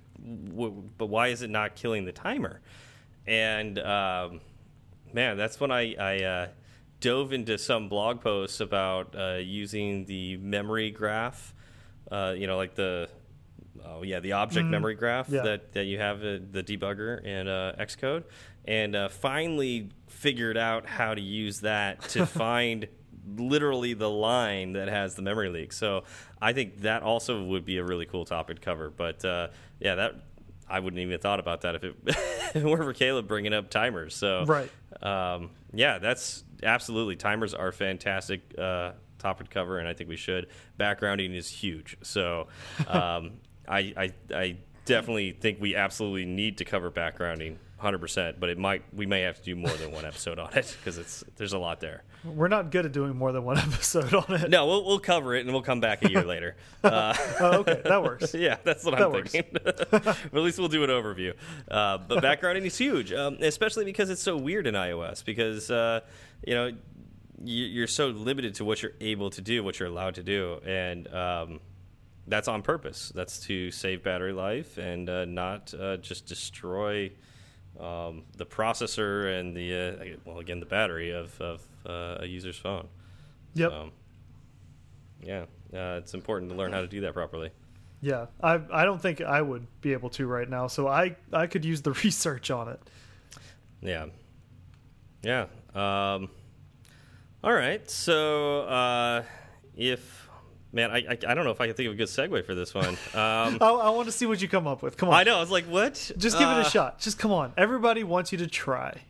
but 0.98 1.08
why 1.08 1.28
is 1.28 1.42
it 1.42 1.50
not 1.50 1.76
killing 1.76 2.06
the 2.06 2.12
timer? 2.12 2.62
And 3.28 3.80
um, 3.80 4.42
man, 5.14 5.38
that's 5.38 5.60
when 5.60 5.72
I, 5.72 5.96
I 5.96 6.24
uh, 6.24 6.48
dove 7.00 7.34
into 7.34 7.58
some 7.58 7.90
blog 7.90 8.22
posts 8.22 8.60
about 8.60 9.16
uh, 9.18 9.36
using 9.36 10.06
the 10.06 10.38
memory 10.38 10.92
graph. 10.92 11.54
Uh, 12.12 12.36
you 12.38 12.46
know, 12.46 12.58
like 12.58 12.76
the 12.76 13.10
oh 13.86 14.04
yeah, 14.04 14.20
the 14.20 14.34
object 14.34 14.68
memory 14.68 14.96
graph 14.96 15.30
Yeah. 15.30 15.42
that 15.44 15.74
that 15.74 15.86
you 15.86 16.00
have 16.00 16.20
uh, 16.22 16.40
the 16.52 16.64
debugger 16.64 17.24
in 17.24 17.48
uh, 17.48 17.76
Xcode, 17.80 18.24
and 18.66 18.96
uh, 18.96 19.10
finally 19.10 19.90
figured 20.08 20.58
out 20.58 20.86
how 20.88 21.14
to 21.14 21.22
use 21.22 21.62
that 21.62 22.02
to 22.10 22.26
find 22.44 22.88
literally 23.38 23.94
the 23.94 24.10
line 24.10 24.74
that 24.74 24.88
has 24.88 25.16
the 25.16 25.22
memory 25.22 25.50
leak. 25.50 25.74
So 25.74 26.04
I 26.42 26.54
think 26.54 26.82
that 26.82 27.02
also 27.04 27.44
would 27.44 27.66
be 27.66 27.78
a 27.78 27.84
really 27.84 28.06
cool 28.06 28.26
topic 28.26 28.58
to 28.58 28.62
cover. 28.62 28.90
But 28.90 29.26
uh, 29.26 29.48
yeah, 29.80 29.96
that 29.96 30.16
I 30.70 30.80
wouldn't 30.80 31.00
even 31.00 31.12
have 31.12 31.22
thought 31.22 31.40
about 31.40 31.62
that 31.62 31.76
if 31.76 31.84
it, 31.84 31.96
if 32.06 32.56
it 32.58 32.64
weren't 32.64 32.84
for 32.84 32.94
Caleb 32.94 33.28
bringing 33.28 33.54
up 33.54 33.70
timers. 33.70 34.16
So 34.16 34.46
Right. 34.46 34.70
um, 35.02 35.50
yeah, 35.74 35.98
that's 35.98 36.44
absolutely 36.64 37.16
timers 37.16 37.54
are 37.54 37.72
fantastic 37.72 38.42
uh, 38.58 38.92
topic 39.18 39.48
to 39.50 39.54
cover, 39.54 39.80
and 39.80 39.88
I 39.88 39.94
think 39.94 40.08
we 40.10 40.16
should. 40.18 40.48
Backgrounding 40.80 41.36
is 41.36 41.50
huge, 41.50 41.98
so 42.04 42.48
um, 42.88 43.32
I, 43.68 43.94
I 43.98 44.14
I 44.36 44.58
definitely 44.86 45.32
think 45.32 45.60
we 45.60 45.76
absolutely 45.76 46.26
need 46.26 46.58
to 46.60 46.66
cover 46.66 46.92
backgrounding. 46.92 47.58
100%, 47.84 48.40
but 48.40 48.50
it 48.50 48.58
might 48.58 48.82
we 48.94 49.06
may 49.06 49.22
have 49.22 49.36
to 49.36 49.44
do 49.44 49.54
more 49.56 49.70
than 49.74 49.92
one 49.92 50.06
episode 50.06 50.40
on 50.40 50.52
it 50.58 50.76
because 50.80 50.98
it's 50.98 51.24
there's 51.36 51.52
a 51.54 51.58
lot 51.60 51.82
there. 51.82 52.04
we're 52.24 52.48
not 52.48 52.72
good 52.72 52.86
at 52.86 52.94
doing 52.94 53.16
more 53.16 53.32
than 53.34 53.44
one 53.44 53.58
episode 53.68 54.12
on 54.14 54.34
it 54.34 54.50
No, 54.50 54.66
we'll 54.66 54.86
we'll 54.86 54.98
cover 55.00 55.36
it 55.36 55.42
and 55.42 55.52
we'll 55.52 55.62
come 55.62 55.82
back 55.82 56.04
a 56.04 56.10
year 56.10 56.24
later. 56.24 56.56
Uh, 56.84 57.14
oh, 57.42 57.58
okay 57.60 57.82
that 57.84 58.02
works 58.02 58.34
yeah, 58.34 58.58
that's 58.64 58.84
what 58.86 58.92
That 58.98 59.04
I'm 59.08 59.12
works. 59.12 59.32
thinking. 59.34 59.58
but 59.62 59.94
at 60.08 60.34
least 60.34 60.58
we'll 60.58 60.70
do 60.70 60.84
an 60.86 60.90
overview. 60.90 61.34
Uh, 61.70 61.98
but 62.00 62.24
backgrounding 62.24 62.66
is 62.66 62.78
huge, 62.78 63.12
um, 63.12 63.38
especially 63.42 63.84
because 63.86 64.10
it's 64.10 64.24
so 64.24 64.38
weird 64.38 64.66
in 64.68 64.74
iOS. 64.74 65.24
Because 65.24 65.70
uh, 65.70 66.00
you 66.48 66.56
know 66.56 66.68
you- 67.44 67.66
you're 67.66 67.88
so 67.88 68.08
limited 68.08 68.56
to 68.56 68.66
what 68.66 68.82
you're 68.82 68.94
able 69.02 69.30
to 69.32 69.42
do, 69.42 69.64
what 69.64 69.80
you're 69.80 69.90
allowed 69.90 70.16
to 70.16 70.24
do, 70.24 70.60
and 70.66 71.14
um, 71.14 71.60
that's 72.28 72.48
on 72.48 72.62
purpose. 72.62 73.12
That's 73.14 73.40
to 73.42 73.72
save 73.72 74.04
battery 74.04 74.34
life 74.34 74.78
and 74.78 75.10
uh, 75.10 75.26
not 75.26 75.74
uh, 75.80 75.98
just 75.98 76.26
destroy 76.26 77.12
um, 77.80 78.24
the 78.38 78.46
processor 78.46 79.40
and 79.40 79.56
the 79.56 79.74
uh, 79.76 80.18
well, 80.26 80.40
again, 80.40 80.60
the 80.60 80.66
battery 80.66 81.12
of, 81.12 81.40
of 81.42 81.62
uh, 81.86 82.18
a 82.22 82.26
user's 82.26 82.58
phone. 82.58 82.88
yep 83.54 83.70
So, 83.72 83.90
yeah, 85.22 85.42
uh, 85.74 85.98
it's 86.00 86.14
important 86.14 86.52
to 86.52 86.58
learn 86.58 86.72
how 86.72 86.82
to 86.82 86.88
do 86.88 87.02
that 87.02 87.14
properly. 87.14 87.50
yeah 88.02 88.26
i 88.42 88.60
i 88.72 88.84
don't 88.86 89.02
think 89.02 89.22
i 89.22 89.42
would 89.42 89.66
be 89.82 89.94
able 89.94 90.10
to 90.10 90.28
right 90.28 90.50
now 90.50 90.68
so 90.68 90.88
i 90.88 91.16
i 91.34 91.48
could 91.48 91.64
use 91.66 91.82
the 91.82 91.92
research 92.04 92.52
on 92.52 92.68
it 92.70 92.80
Yeah. 93.82 94.08
Yeah. 95.24 95.46
Um, 95.74 96.30
all 97.44 97.54
right. 97.54 97.90
So 97.90 98.62
uh, 98.62 99.24
if 99.76 100.25
man, 100.76 100.92
I, 100.92 100.98
I 100.98 101.18
I 101.28 101.34
don't 101.34 101.44
know 101.46 101.50
if 101.52 101.60
I 101.60 101.66
can 101.68 101.76
think 101.76 101.88
of 101.88 101.94
a 101.94 101.98
good 101.98 102.08
segue 102.10 102.46
for 102.46 102.54
this 102.54 102.74
one. 102.76 102.98
Um, 103.16 103.58
I, 103.62 103.70
I 103.70 103.90
want 103.90 104.06
to 104.08 104.12
see 104.12 104.26
what 104.28 104.42
you 104.42 104.48
come 104.48 104.68
up 104.68 104.84
with 104.84 104.98
come 104.98 105.10
on 105.10 105.16
I 105.16 105.24
know. 105.24 105.38
I 105.38 105.40
was 105.40 105.50
like, 105.50 105.66
what? 105.66 105.94
just 106.18 106.38
give 106.38 106.48
it 106.48 106.52
Uh, 106.52 106.64
a 106.68 106.70
shot 106.70 107.00
just 107.00 107.18
come 107.18 107.32
on 107.32 107.54
everybody 107.58 108.04
wants 108.04 108.32
you 108.32 108.38
to 108.40 108.48
try 108.48 109.02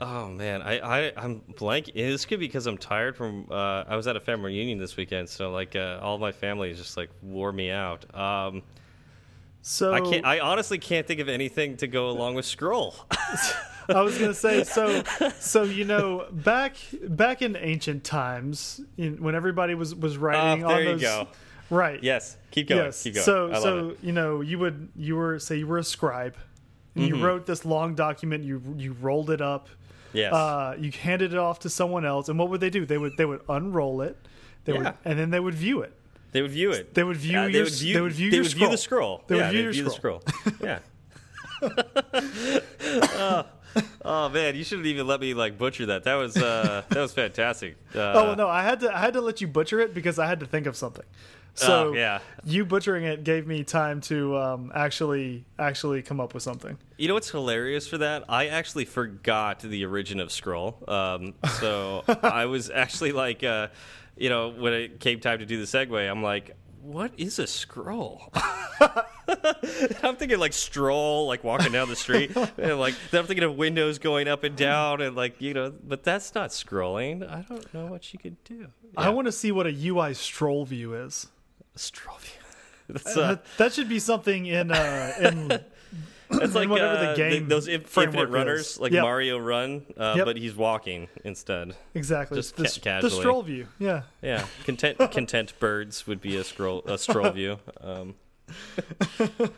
Oh 0.00 0.26
man, 0.28 0.62
I, 0.62 0.80
I 0.80 1.12
I'm 1.16 1.42
blank. 1.56 1.92
This 1.94 2.24
could 2.24 2.40
be 2.40 2.46
because 2.48 2.66
I'm 2.66 2.76
tired 2.76 3.14
from. 3.16 3.46
Uh, 3.48 3.84
I 3.86 3.94
was 3.94 4.08
at 4.08 4.16
a 4.16 4.20
family 4.20 4.52
reunion 4.52 4.78
this 4.78 4.96
weekend, 4.96 5.28
so 5.28 5.52
like 5.52 5.76
uh, 5.76 6.00
all 6.02 6.18
my 6.18 6.32
family 6.32 6.74
just 6.74 6.96
like 6.96 7.08
wore 7.22 7.52
me 7.52 7.70
out. 7.70 8.12
Um, 8.12 8.62
so 9.60 9.92
I 9.94 10.00
can't. 10.00 10.26
I 10.26 10.40
honestly 10.40 10.78
can't 10.78 11.06
think 11.06 11.20
of 11.20 11.28
anything 11.28 11.76
to 11.76 11.86
go 11.86 12.10
along 12.10 12.34
with 12.34 12.46
scroll. 12.46 12.96
I 13.88 14.00
was 14.02 14.18
gonna 14.18 14.34
say 14.34 14.64
so. 14.64 15.02
So 15.40 15.62
you 15.64 15.84
know, 15.84 16.26
back 16.30 16.76
back 17.08 17.42
in 17.42 17.56
ancient 17.56 18.04
times, 18.04 18.80
in, 18.96 19.22
when 19.22 19.34
everybody 19.34 19.74
was 19.74 19.94
was 19.94 20.16
writing 20.16 20.64
Oh, 20.64 20.68
there 20.68 20.76
on 20.76 20.82
you 20.82 20.88
those, 20.90 21.00
go. 21.02 21.28
right? 21.70 22.02
yes, 22.02 22.36
keep 22.50 22.68
going. 22.68 22.84
yes. 22.84 23.02
Keep 23.02 23.14
going. 23.14 23.24
So 23.24 23.52
so 23.54 23.88
it. 23.90 23.98
you 24.02 24.12
know, 24.12 24.40
you 24.40 24.58
would 24.58 24.88
you 24.96 25.16
were 25.16 25.38
say 25.38 25.56
you 25.56 25.66
were 25.66 25.78
a 25.78 25.84
scribe, 25.84 26.36
and 26.94 27.04
Mm-hmm. 27.04 27.14
you 27.16 27.24
wrote 27.24 27.46
this 27.46 27.64
long 27.64 27.94
document. 27.94 28.44
You 28.44 28.62
you 28.76 28.92
rolled 29.00 29.30
it 29.30 29.40
up, 29.40 29.68
Yes. 30.12 30.32
Uh, 30.32 30.76
you 30.78 30.90
handed 30.92 31.32
it 31.32 31.38
off 31.38 31.60
to 31.60 31.70
someone 31.70 32.04
else, 32.04 32.28
and 32.28 32.38
what 32.38 32.50
would 32.50 32.60
they 32.60 32.70
do? 32.70 32.84
They 32.86 32.98
would 32.98 33.16
they 33.16 33.24
would 33.24 33.40
unroll 33.48 34.02
it, 34.02 34.16
they 34.64 34.72
would, 34.74 34.82
Yeah. 34.82 34.92
and 35.04 35.18
then 35.18 35.30
they 35.30 35.40
would 35.40 35.54
view 35.54 35.80
it. 35.82 35.92
They 36.32 36.40
would 36.42 36.50
view 36.50 36.70
it. 36.70 36.94
They 36.94 37.02
would 37.04 37.16
view 37.18 37.38
Uh, 37.38 37.46
your- 37.46 37.64
they 37.66 38.00
would 38.00 38.12
view 38.12 38.30
your 38.30 38.42
the 38.44 38.48
scroll. 38.48 38.76
scroll. 38.76 39.24
They 39.26 39.36
would 39.36 39.50
view 39.50 39.62
your 39.62 39.72
view 39.72 39.84
the 39.84 39.90
scroll. 39.90 40.22
yeah. 40.62 40.78
oh, 41.62 43.44
oh, 44.04 44.28
man, 44.28 44.54
you 44.56 44.64
shouldn't 44.64 44.86
even 44.86 45.06
let 45.06 45.20
me 45.20 45.34
like 45.34 45.58
butcher 45.58 45.86
that. 45.86 46.04
That 46.04 46.14
was 46.14 46.36
uh, 46.36 46.82
that 46.88 47.00
was 47.00 47.12
fantastic. 47.12 47.76
Uh, 47.94 48.12
Oh 48.14 48.34
no, 48.34 48.48
I 48.48 48.62
had 48.62 48.80
to 48.80 48.94
I 48.94 48.98
had 49.00 49.12
to 49.14 49.20
let 49.20 49.40
you 49.40 49.46
butcher 49.48 49.78
it 49.80 49.92
because 49.94 50.18
I 50.18 50.26
had 50.26 50.40
to 50.40 50.46
think 50.46 50.66
of 50.66 50.76
something. 50.76 51.04
So 51.54 51.88
Oh, 51.88 51.92
yeah. 51.92 52.20
you 52.44 52.64
butchering 52.64 53.04
it 53.04 53.24
gave 53.24 53.46
me 53.46 53.62
time 53.64 54.00
to 54.02 54.36
um, 54.38 54.72
actually 54.74 55.44
actually 55.58 56.00
come 56.02 56.18
up 56.20 56.32
with 56.32 56.42
something. 56.42 56.78
You 56.96 57.08
know 57.08 57.14
what's 57.14 57.30
hilarious 57.30 57.86
for 57.86 57.98
that? 57.98 58.24
I 58.30 58.46
actually 58.46 58.86
forgot 58.86 59.60
the 59.60 59.84
origin 59.84 60.18
of 60.20 60.32
scroll. 60.32 60.82
Um, 60.88 61.34
so 61.60 62.04
I 62.22 62.46
was 62.46 62.70
actually 62.70 63.12
like, 63.12 63.44
uh, 63.44 63.68
you 64.16 64.30
know, 64.30 64.48
when 64.50 64.72
it 64.72 65.00
came 65.00 65.20
time 65.20 65.40
to 65.40 65.46
do 65.46 65.58
the 65.58 65.66
segue, 65.66 66.10
I'm 66.10 66.22
like, 66.22 66.56
what 66.82 67.12
is 67.16 67.38
a 67.38 67.46
scroll? 67.46 68.32
I'm 70.02 70.16
thinking 70.16 70.38
like 70.38 70.52
stroll, 70.52 71.26
like 71.28 71.44
walking 71.44 71.72
down 71.72 71.88
the 71.88 71.96
street, 71.96 72.34
and 72.58 72.78
like 72.78 72.94
then 73.10 73.20
I'm 73.20 73.26
thinking 73.26 73.44
of 73.44 73.56
windows 73.56 73.98
going 73.98 74.28
up 74.28 74.42
and 74.44 74.56
down, 74.56 75.00
and 75.00 75.14
like 75.14 75.40
you 75.40 75.54
know, 75.54 75.72
but 75.82 76.02
that's 76.02 76.34
not 76.34 76.50
scrolling. 76.50 77.28
I 77.28 77.42
don't 77.42 77.72
know 77.72 77.86
what 77.86 78.12
you 78.12 78.18
could 78.18 78.42
do. 78.44 78.68
I 78.96 79.10
want 79.10 79.26
to 79.26 79.32
see 79.32 79.52
what 79.52 79.66
a 79.66 79.88
UI 79.88 80.14
stroll 80.14 80.64
view 80.64 80.94
is. 80.94 81.28
stroll 81.76 82.18
view. 82.18 82.32
Uh, 83.06 83.14
that, 83.14 83.44
that 83.56 83.72
should 83.72 83.88
be 83.88 83.98
something 83.98 84.44
in 84.44 84.70
uh, 84.70 85.12
in 85.18 85.60
It's 86.32 86.54
like 86.60 86.68
whatever 86.68 86.94
the 86.98 87.10
uh, 87.10 87.14
game 87.16 87.48
those 87.48 87.68
infinite 87.68 88.28
runners, 88.30 88.72
is. 88.72 88.80
like 88.80 88.92
Yep. 88.92 89.02
Mario 89.02 89.38
Run, 89.38 89.82
uh, 89.96 90.14
Yep. 90.16 90.24
but 90.26 90.36
he's 90.36 90.54
walking 90.54 91.08
instead. 91.24 91.74
exactly 91.94 92.36
Just 92.38 92.56
the, 92.56 92.64
ca- 92.82 93.00
the 93.00 93.10
stroll 93.10 93.42
view. 93.42 93.66
Yeah, 93.78 94.02
Yeah, 94.22 94.44
content 94.64 94.98
content 95.12 95.52
birds 95.58 96.06
would 96.06 96.20
be 96.20 96.36
a 96.36 96.44
scroll 96.44 96.82
a 96.86 96.96
stroll 96.98 97.30
view. 97.30 97.58
Um, 97.80 98.14
uh, 99.40 99.48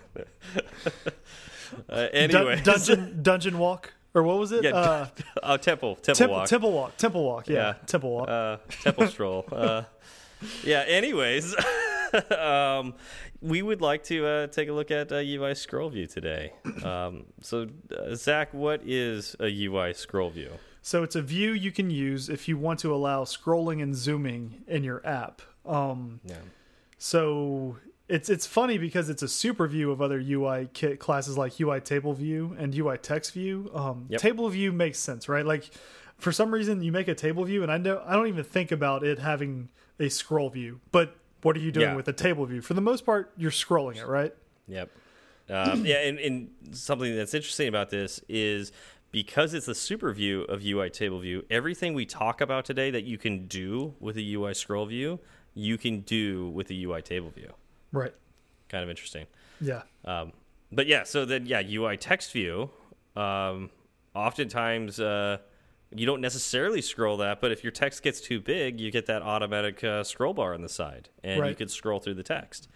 Dun- 1.89 2.09
anyway, 2.13 2.61
dungeon 2.63 3.23
dungeon 3.23 3.59
walk 3.59 3.93
or 4.15 4.23
what 4.23 4.39
was 4.39 4.53
it? 4.53 4.63
yeah, 4.65 4.71
uh, 4.75 5.07
oh, 5.43 5.57
temple 5.57 5.97
temple 5.97 6.15
temple 6.15 6.37
walk, 6.37 6.49
temple 6.49 6.73
walk 6.73 6.97
temple 6.97 7.25
walk. 7.25 7.49
Yeah, 7.49 7.55
Yeah. 7.57 7.73
temple 7.87 8.11
walk. 8.11 8.29
uh, 8.29 8.57
temple 8.83 9.09
stroll. 9.09 9.45
Uh, 9.51 9.83
yeah. 10.63 10.85
Anyways, 10.87 11.55
um, 12.39 12.95
we 13.41 13.63
would 13.63 13.81
like 13.81 14.05
to 14.05 14.27
uh, 14.27 14.47
take 14.49 14.69
a 14.69 14.73
look 14.73 14.91
at 14.91 15.13
uh, 15.13 15.17
UI 15.17 15.55
scroll 15.55 15.91
view 15.91 16.07
today. 16.07 16.53
Um, 16.85 17.25
so, 17.41 17.67
uh, 17.97 18.15
Zach, 18.15 18.53
what 18.55 18.81
is 18.85 19.37
a 19.41 19.49
UI 19.67 19.93
scroll 19.95 20.31
view? 20.31 20.51
So 20.83 21.03
it's 21.03 21.17
a 21.17 21.23
view 21.23 21.53
you 21.53 21.73
can 21.73 21.89
use 21.91 22.29
if 22.29 22.47
you 22.49 22.59
want 22.59 22.79
to 22.81 22.95
allow 22.95 23.25
scrolling 23.25 23.83
and 23.83 23.95
zooming 23.95 24.63
in 24.67 24.85
your 24.85 25.05
app. 25.07 25.41
Um, 25.65 26.21
Yeah. 26.25 26.37
so 26.99 27.79
it's 28.09 28.29
it's 28.29 28.47
funny 28.47 28.77
because 28.77 29.09
it's 29.09 29.23
a 29.23 29.29
super 29.29 29.67
view 29.67 29.91
of 29.91 30.03
other 30.03 30.19
UI 30.23 30.69
kit 30.75 30.99
classes 31.01 31.39
like 31.39 31.59
UI 31.59 31.81
table 31.81 32.13
view 32.13 32.55
and 32.59 32.75
UI 32.75 32.99
text 32.99 33.33
view. 33.33 33.71
Um, 33.75 34.07
Yep. 34.11 34.21
Table 34.21 34.49
view 34.51 34.73
makes 34.73 34.99
sense, 34.99 35.27
right? 35.29 35.45
Like 35.47 35.71
for 36.19 36.33
some 36.33 36.53
reason 36.53 36.83
you 36.83 36.93
make 36.93 37.09
a 37.09 37.15
table 37.15 37.45
view, 37.45 37.63
and 37.63 37.73
I 37.73 37.79
know 37.79 38.03
I 38.07 38.13
don't 38.15 38.29
even 38.29 38.45
think 38.45 38.71
about 38.71 39.03
it 39.05 39.19
having 39.19 39.71
a 39.99 40.11
scroll 40.11 40.51
view. 40.51 40.81
But 40.93 41.17
what 41.45 41.57
are 41.57 41.61
you 41.61 41.71
doing 41.73 41.89
Yeah. 41.91 41.95
with 41.97 42.07
the 42.07 42.13
table 42.13 42.45
view? 42.47 42.61
For 42.61 42.75
the 42.75 42.81
most 42.81 43.05
part, 43.07 43.33
you're 43.37 43.51
scrolling 43.51 43.97
it, 43.97 44.07
right? 44.07 44.35
Yep. 44.69 44.91
Um, 45.51 45.85
yeah, 45.85 45.97
and, 45.99 46.19
and 46.19 46.51
something 46.73 47.15
that's 47.15 47.35
interesting 47.35 47.69
about 47.69 47.91
this 47.91 48.21
is 48.29 48.73
because 49.13 49.55
it's 49.55 49.69
a 49.69 49.75
super 49.75 50.13
view 50.13 50.43
of 50.43 50.65
UI 50.65 50.89
table 50.91 51.21
view, 51.21 51.45
everything 51.51 51.95
we 51.95 52.07
talk 52.07 52.41
about 52.41 52.65
today 52.65 52.91
that 52.91 53.05
you 53.05 53.19
can 53.19 53.47
do 53.47 53.95
with 54.01 54.17
a 54.17 54.35
UI 54.35 54.55
scroll 54.55 54.87
view, 54.87 55.21
you 55.53 55.77
can 55.79 56.01
do 56.01 56.49
with 56.49 56.71
a 56.71 56.75
UI 56.85 57.03
table 57.03 57.31
view. 57.31 57.53
Right. 57.93 58.13
Kind 58.69 58.83
of 58.83 58.91
interesting. 58.91 59.27
Yeah. 59.61 59.83
Um, 60.05 60.33
but 60.73 60.87
yeah, 60.87 61.05
so 61.05 61.25
then 61.25 61.47
yeah, 61.47 61.63
UI 61.65 61.97
text 61.97 62.33
view. 62.33 62.71
Um, 63.15 63.71
oftentimes, 64.17 64.99
uh, 64.99 65.39
you 65.95 66.07
don't 66.07 66.21
necessarily 66.21 66.83
scroll 66.83 67.17
that, 67.19 67.41
but 67.41 67.53
if 67.53 67.63
your 67.63 67.71
text 67.71 68.03
gets 68.03 68.21
too 68.21 68.41
big, 68.41 68.81
you 68.81 68.91
get 68.91 69.07
that 69.07 69.23
automatic 69.23 69.83
uh, 69.85 70.03
scroll 70.05 70.35
bar 70.35 70.53
on 70.55 70.63
the 70.63 70.69
side, 70.69 71.09
and 71.23 71.37
you 71.37 71.43
Right. 71.43 71.57
can 71.57 71.69
scroll 71.69 72.01
through 72.01 72.15
the 72.15 72.23
text. 72.23 72.69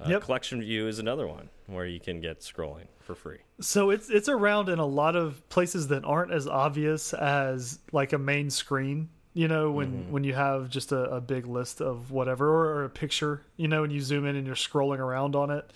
Uh, 0.00 0.08
Yep. 0.08 0.22
Collection 0.22 0.60
view 0.60 0.88
is 0.88 0.98
another 0.98 1.26
one 1.28 1.50
where 1.66 1.86
you 1.86 2.00
can 2.00 2.20
get 2.20 2.40
scrolling 2.40 2.86
for 3.00 3.14
free. 3.14 3.38
So 3.60 3.90
it's 3.90 4.10
it's 4.10 4.28
around 4.28 4.68
in 4.68 4.78
a 4.80 4.86
lot 4.86 5.14
of 5.14 5.48
places 5.48 5.88
that 5.88 6.04
aren't 6.04 6.32
as 6.32 6.48
obvious 6.48 7.14
as 7.14 7.78
like 7.92 8.12
a 8.12 8.18
main 8.18 8.50
screen. 8.50 9.08
You 9.34 9.46
know, 9.48 9.70
when 9.70 9.92
Mm-hmm. 9.92 10.12
when 10.12 10.24
you 10.24 10.34
have 10.34 10.68
just 10.68 10.90
a, 10.92 11.04
a 11.10 11.20
big 11.20 11.46
list 11.46 11.80
of 11.80 12.10
whatever 12.10 12.48
or, 12.48 12.66
or 12.80 12.84
a 12.84 12.90
picture, 12.90 13.42
you 13.56 13.68
know, 13.68 13.84
and 13.84 13.92
you 13.92 14.00
zoom 14.00 14.26
in 14.26 14.34
and 14.36 14.46
you're 14.46 14.56
scrolling 14.56 14.98
around 14.98 15.36
on 15.36 15.50
it. 15.50 15.70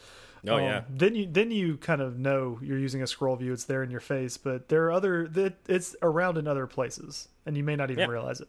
Oh 0.47 0.57
Um, 0.57 0.63
yeah, 0.63 0.83
Then 0.89 1.15
you 1.15 1.27
then 1.31 1.51
you 1.51 1.77
kind 1.79 2.01
of 2.01 2.19
know 2.19 2.59
you're 2.63 2.79
using 2.79 3.03
a 3.03 3.07
scroll 3.07 3.37
view. 3.37 3.53
It's 3.53 3.65
there 3.65 3.83
in 3.83 3.91
your 3.91 4.01
face, 4.01 4.37
but 4.37 4.69
there 4.69 4.85
are 4.87 4.93
other 4.93 5.27
that 5.29 5.55
it's 5.69 5.97
around 6.03 6.39
in 6.39 6.47
other 6.47 6.67
places, 6.67 7.29
and 7.47 7.57
you 7.57 7.65
may 7.65 7.77
not 7.77 7.91
even 7.91 8.05
Yeah. 8.05 8.11
realize 8.13 8.41
it. 8.41 8.49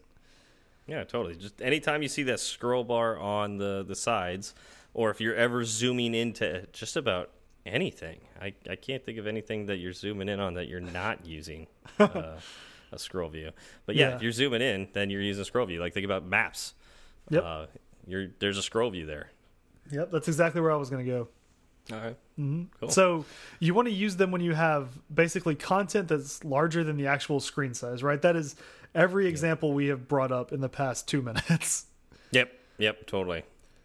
yeah, 0.86 1.04
totally. 1.04 1.36
Just 1.36 1.60
anytime 1.62 2.02
you 2.02 2.08
see 2.08 2.22
that 2.24 2.40
scroll 2.40 2.84
bar 2.84 3.18
on 3.18 3.56
the 3.58 3.84
the 3.86 3.96
sides, 3.96 4.54
or 4.94 5.10
if 5.10 5.20
you're 5.20 5.34
ever 5.34 5.64
zooming 5.64 6.14
into 6.14 6.66
just 6.72 6.96
about 6.96 7.30
anything, 7.66 8.20
I 8.40 8.54
I 8.68 8.76
can't 8.76 9.04
think 9.04 9.18
of 9.18 9.26
anything 9.26 9.66
that 9.66 9.76
you're 9.76 9.92
zooming 9.92 10.28
in 10.28 10.38
on 10.40 10.54
that 10.54 10.68
you're 10.68 10.80
not 10.80 11.26
using. 11.26 11.66
Uh, 11.98 12.36
a 12.92 12.98
scroll 12.98 13.28
view, 13.28 13.50
but 13.86 13.94
yeah, 13.94 14.08
Yeah. 14.10 14.16
if 14.16 14.22
you're 14.22 14.32
zooming 14.32 14.62
in, 14.62 14.88
then 14.94 15.10
you're 15.10 15.22
using 15.22 15.44
scroll 15.44 15.66
view. 15.66 15.78
Like 15.80 15.92
think 15.94 16.04
about 16.04 16.24
maps. 16.26 16.74
Yep. 17.30 17.44
Uh, 17.44 17.66
you're 18.06 18.28
there's 18.40 18.58
a 18.58 18.62
scroll 18.62 18.90
view 18.90 19.06
there. 19.06 19.30
Yep, 19.92 20.10
that's 20.10 20.26
exactly 20.28 20.60
where 20.60 20.72
I 20.72 20.76
was 20.76 20.90
going 20.90 21.04
to 21.04 21.10
go. 21.10 21.28
All 21.92 21.98
right. 21.98 22.16
Cool. 22.80 22.88
So 22.88 23.24
you 23.58 23.74
want 23.74 23.88
to 23.88 23.94
use 23.94 24.16
them 24.16 24.30
when 24.30 24.40
you 24.40 24.54
have 24.54 24.88
basically 25.12 25.54
content 25.54 26.08
that's 26.08 26.42
larger 26.44 26.82
than 26.84 26.96
the 26.96 27.06
actual 27.06 27.40
screen 27.40 27.74
size, 27.74 28.02
right? 28.02 28.20
That 28.22 28.36
is 28.36 28.56
every 28.94 29.26
example 29.26 29.74
we 29.74 29.86
have 29.86 30.08
brought 30.08 30.32
up 30.32 30.52
in 30.52 30.60
the 30.60 30.68
past 30.68 31.06
two 31.06 31.22
minutes. 31.22 31.86
Yep. 32.32 32.52
Yep. 32.78 33.06
Totally. 33.06 33.44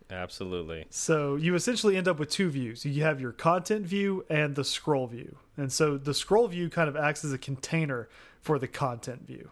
Absolutely. 0.10 0.86
So 0.90 1.36
you 1.36 1.56
essentially 1.56 1.98
end 1.98 2.08
up 2.08 2.20
with 2.20 2.30
two 2.30 2.50
views. 2.50 2.86
You 2.86 3.04
have 3.04 3.20
your 3.20 3.32
content 3.32 3.86
view 3.86 4.24
and 4.30 4.56
the 4.56 4.64
scroll 4.64 5.08
view. 5.08 5.38
And 5.58 5.72
so 5.72 5.98
the 5.98 6.14
scroll 6.14 6.48
view 6.48 6.70
kind 6.70 6.88
of 6.88 6.96
acts 6.96 7.26
as 7.26 7.34
a 7.34 7.38
container 7.38 8.08
for 8.42 8.60
the 8.60 8.68
content 8.68 9.26
view. 9.26 9.50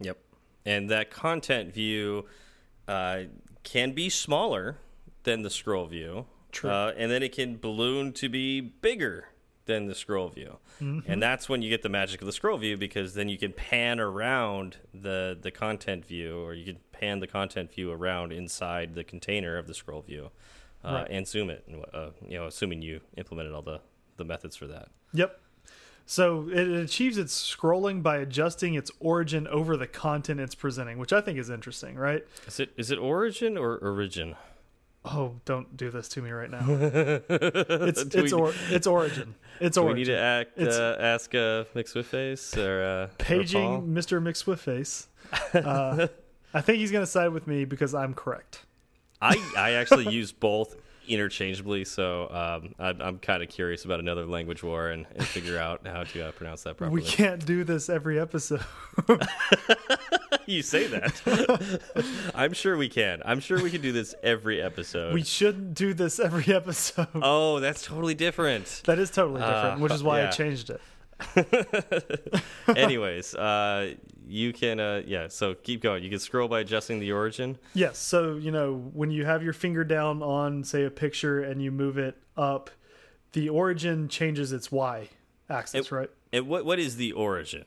Yep. 0.00 0.18
And 0.66 0.90
that 0.90 1.10
content 1.10 1.72
view 1.72 2.26
uh, 2.86 3.22
can 3.62 3.92
be 3.92 4.10
smaller 4.10 4.76
than 5.22 5.42
the 5.42 5.50
scroll 5.50 5.86
view. 5.86 6.26
True. 6.56 6.70
Uh, 6.70 6.92
and 6.96 7.10
then 7.10 7.22
it 7.22 7.32
can 7.32 7.58
balloon 7.58 8.12
to 8.14 8.28
be 8.28 8.60
bigger 8.60 9.28
than 9.66 9.86
the 9.86 9.94
scroll 9.94 10.28
view. 10.28 10.58
And 10.80 11.20
that's 11.22 11.48
when 11.48 11.60
you 11.62 11.68
get 11.70 11.82
the 11.82 11.88
magic 11.88 12.20
of 12.20 12.26
the 12.26 12.32
scroll 12.32 12.56
view 12.58 12.76
because 12.76 13.14
then 13.14 13.28
you 13.28 13.36
can 13.38 13.52
pan 13.52 13.98
around 13.98 14.76
the 14.94 15.36
the 15.40 15.50
content 15.50 16.04
view 16.04 16.38
or 16.40 16.54
you 16.54 16.64
can 16.64 16.78
pan 16.92 17.18
the 17.20 17.26
content 17.26 17.72
view 17.72 17.90
around 17.90 18.32
inside 18.32 18.94
the 18.94 19.02
container 19.04 19.56
of 19.58 19.66
the 19.66 19.74
scroll 19.74 20.02
view 20.02 20.30
uh, 20.84 20.92
Right. 20.92 21.06
and 21.10 21.26
zoom 21.26 21.50
it. 21.50 21.64
Uh, 21.92 22.10
you 22.28 22.36
know, 22.38 22.46
assuming 22.46 22.80
you 22.82 23.00
implemented 23.16 23.52
all 23.52 23.62
the, 23.62 23.80
the 24.18 24.24
methods 24.24 24.54
for 24.54 24.66
that. 24.68 24.88
Yep. 25.14 25.40
So 26.08 26.48
it 26.52 26.68
achieves 26.70 27.18
its 27.18 27.34
scrolling 27.34 28.00
by 28.02 28.18
adjusting 28.18 28.74
its 28.74 28.92
origin 29.00 29.48
over 29.48 29.76
the 29.76 29.88
content 29.88 30.38
it's 30.38 30.54
presenting, 30.54 30.98
which 30.98 31.12
I 31.12 31.20
think 31.20 31.38
is 31.38 31.50
interesting, 31.50 31.96
right? 31.96 32.24
Is 32.46 32.60
it 32.60 32.70
is 32.76 32.90
it 32.92 32.98
origin 32.98 33.56
or 33.58 33.76
origin? 33.78 34.36
Oh, 35.06 35.34
don't 35.44 35.76
do 35.76 35.90
this 35.90 36.08
to 36.10 36.22
me 36.22 36.30
right 36.30 36.50
now. 36.50 36.64
it's 36.68 38.04
Do 38.04 38.18
it's 38.24 38.32
we- 38.32 38.38
or, 38.38 38.52
it's 38.70 38.86
origin. 38.86 39.34
It's 39.60 39.76
Do 39.76 39.82
we 39.84 39.94
need 39.94 40.04
to 40.04 40.18
act, 40.18 40.58
uh, 40.60 40.96
ask 41.00 41.34
uh, 41.34 41.64
McSwiftface 41.74 42.58
or 42.58 42.82
uh, 42.82 43.04
or 43.04 43.10
paging 43.18 43.88
Mr. 43.88 44.20
McSwiftface. 44.22 45.06
Uh, 45.54 46.06
I 46.54 46.60
think 46.60 46.78
he's 46.78 46.92
going 46.92 47.02
to 47.02 47.10
side 47.10 47.30
with 47.30 47.46
me 47.46 47.64
because 47.64 47.94
I'm 47.94 48.14
correct. 48.14 48.64
I 49.20 49.36
I 49.56 49.72
actually 49.72 50.08
use 50.14 50.30
both 50.32 50.76
interchangeably, 51.08 51.84
so 51.84 52.28
um, 52.30 52.74
I'm, 52.78 53.00
I'm 53.00 53.18
kind 53.18 53.42
of 53.42 53.48
curious 53.48 53.84
about 53.84 54.00
another 54.00 54.24
language 54.26 54.62
war 54.62 54.88
and, 54.88 55.06
and 55.14 55.24
figure 55.24 55.58
out 55.58 55.86
how 55.86 56.04
to 56.04 56.28
uh, 56.28 56.32
pronounce 56.32 56.62
that 56.64 56.76
properly. 56.76 57.02
We 57.02 57.06
can't 57.06 57.44
do 57.44 57.64
this 57.64 57.88
every 57.88 58.18
episode. 58.20 58.64
you 60.46 60.62
say 60.62 60.86
that. 60.88 61.80
I'm 62.34 62.52
sure 62.52 62.76
we 62.76 62.88
can. 62.88 63.22
I'm 63.24 63.40
sure 63.40 63.62
we 63.62 63.70
can 63.70 63.80
do 63.80 63.92
this 63.92 64.14
every 64.22 64.60
episode. 64.62 65.14
We 65.14 65.22
shouldn't 65.24 65.74
do 65.74 65.94
this 65.94 66.18
every 66.18 66.54
episode. 66.54 67.08
oh, 67.14 67.60
that's 67.60 67.82
totally 67.82 68.14
different. 68.14 68.82
that 68.86 68.98
is 68.98 69.10
totally 69.10 69.40
different, 69.40 69.78
Uh, 69.78 69.82
which 69.82 69.92
is 69.92 70.02
why 70.02 70.26
I 70.26 70.30
changed 70.30 70.70
it. 70.70 70.80
Anyways, 72.68 73.34
uh, 73.34 73.94
you 74.26 74.52
can 74.52 74.80
uh, 74.80 75.02
yeah. 75.06 75.28
So 75.28 75.54
keep 75.54 75.82
going. 75.82 76.02
You 76.02 76.10
can 76.10 76.18
scroll 76.18 76.48
by 76.48 76.60
adjusting 76.60 76.98
the 77.00 77.12
origin. 77.12 77.58
Yes. 77.74 77.98
So, 77.98 78.36
you 78.36 78.50
know, 78.50 78.74
when 78.92 79.10
you 79.10 79.24
have 79.24 79.42
your 79.42 79.52
finger 79.52 79.84
down 79.84 80.22
on, 80.22 80.64
say, 80.64 80.84
a 80.84 80.90
picture 80.90 81.40
and 81.42 81.62
you 81.62 81.70
move 81.70 81.96
it 81.98 82.16
up, 82.36 82.70
the 83.32 83.48
origin 83.48 84.08
changes 84.08 84.52
its 84.52 84.70
Y 84.72 85.08
axis, 85.48 85.86
It- 85.86 85.92
right? 85.92 86.10
And 86.32 86.48
what 86.48 86.64
what 86.64 86.78
is 86.78 86.96
the 86.96 87.12
origin? 87.12 87.64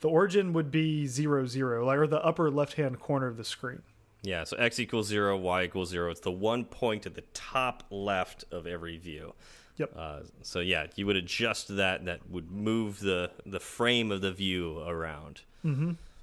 the 0.00 0.08
origin 0.08 0.52
would 0.52 0.70
be 0.70 1.06
zero 1.08 1.44
zero, 1.46 1.84
like 1.84 1.98
or 1.98 2.06
the 2.06 2.24
upper 2.24 2.50
left 2.50 2.74
hand 2.74 3.00
corner 3.00 3.26
of 3.26 3.36
the 3.36 3.42
screen. 3.44 3.82
Yeah, 4.22 4.44
so 4.44 4.56
x 4.56 4.78
equals 4.78 5.08
zero, 5.08 5.36
y 5.36 5.64
equals 5.64 5.88
zero. 5.90 6.10
It's 6.12 6.20
the 6.20 6.30
one 6.30 6.64
point 6.64 7.04
at 7.06 7.14
the 7.16 7.24
top 7.34 7.82
left 7.90 8.44
of 8.52 8.66
every 8.66 8.96
view. 8.98 9.34
Yep. 9.76 9.92
Uh, 9.96 10.20
so 10.42 10.60
yeah, 10.60 10.86
you 10.96 11.06
would 11.06 11.16
adjust 11.16 11.76
that. 11.76 12.04
That 12.04 12.28
would 12.30 12.50
move 12.50 13.00
the 13.00 13.30
the 13.44 13.58
frame 13.60 14.12
of 14.12 14.20
the 14.20 14.30
view 14.32 14.78
around. 14.80 15.42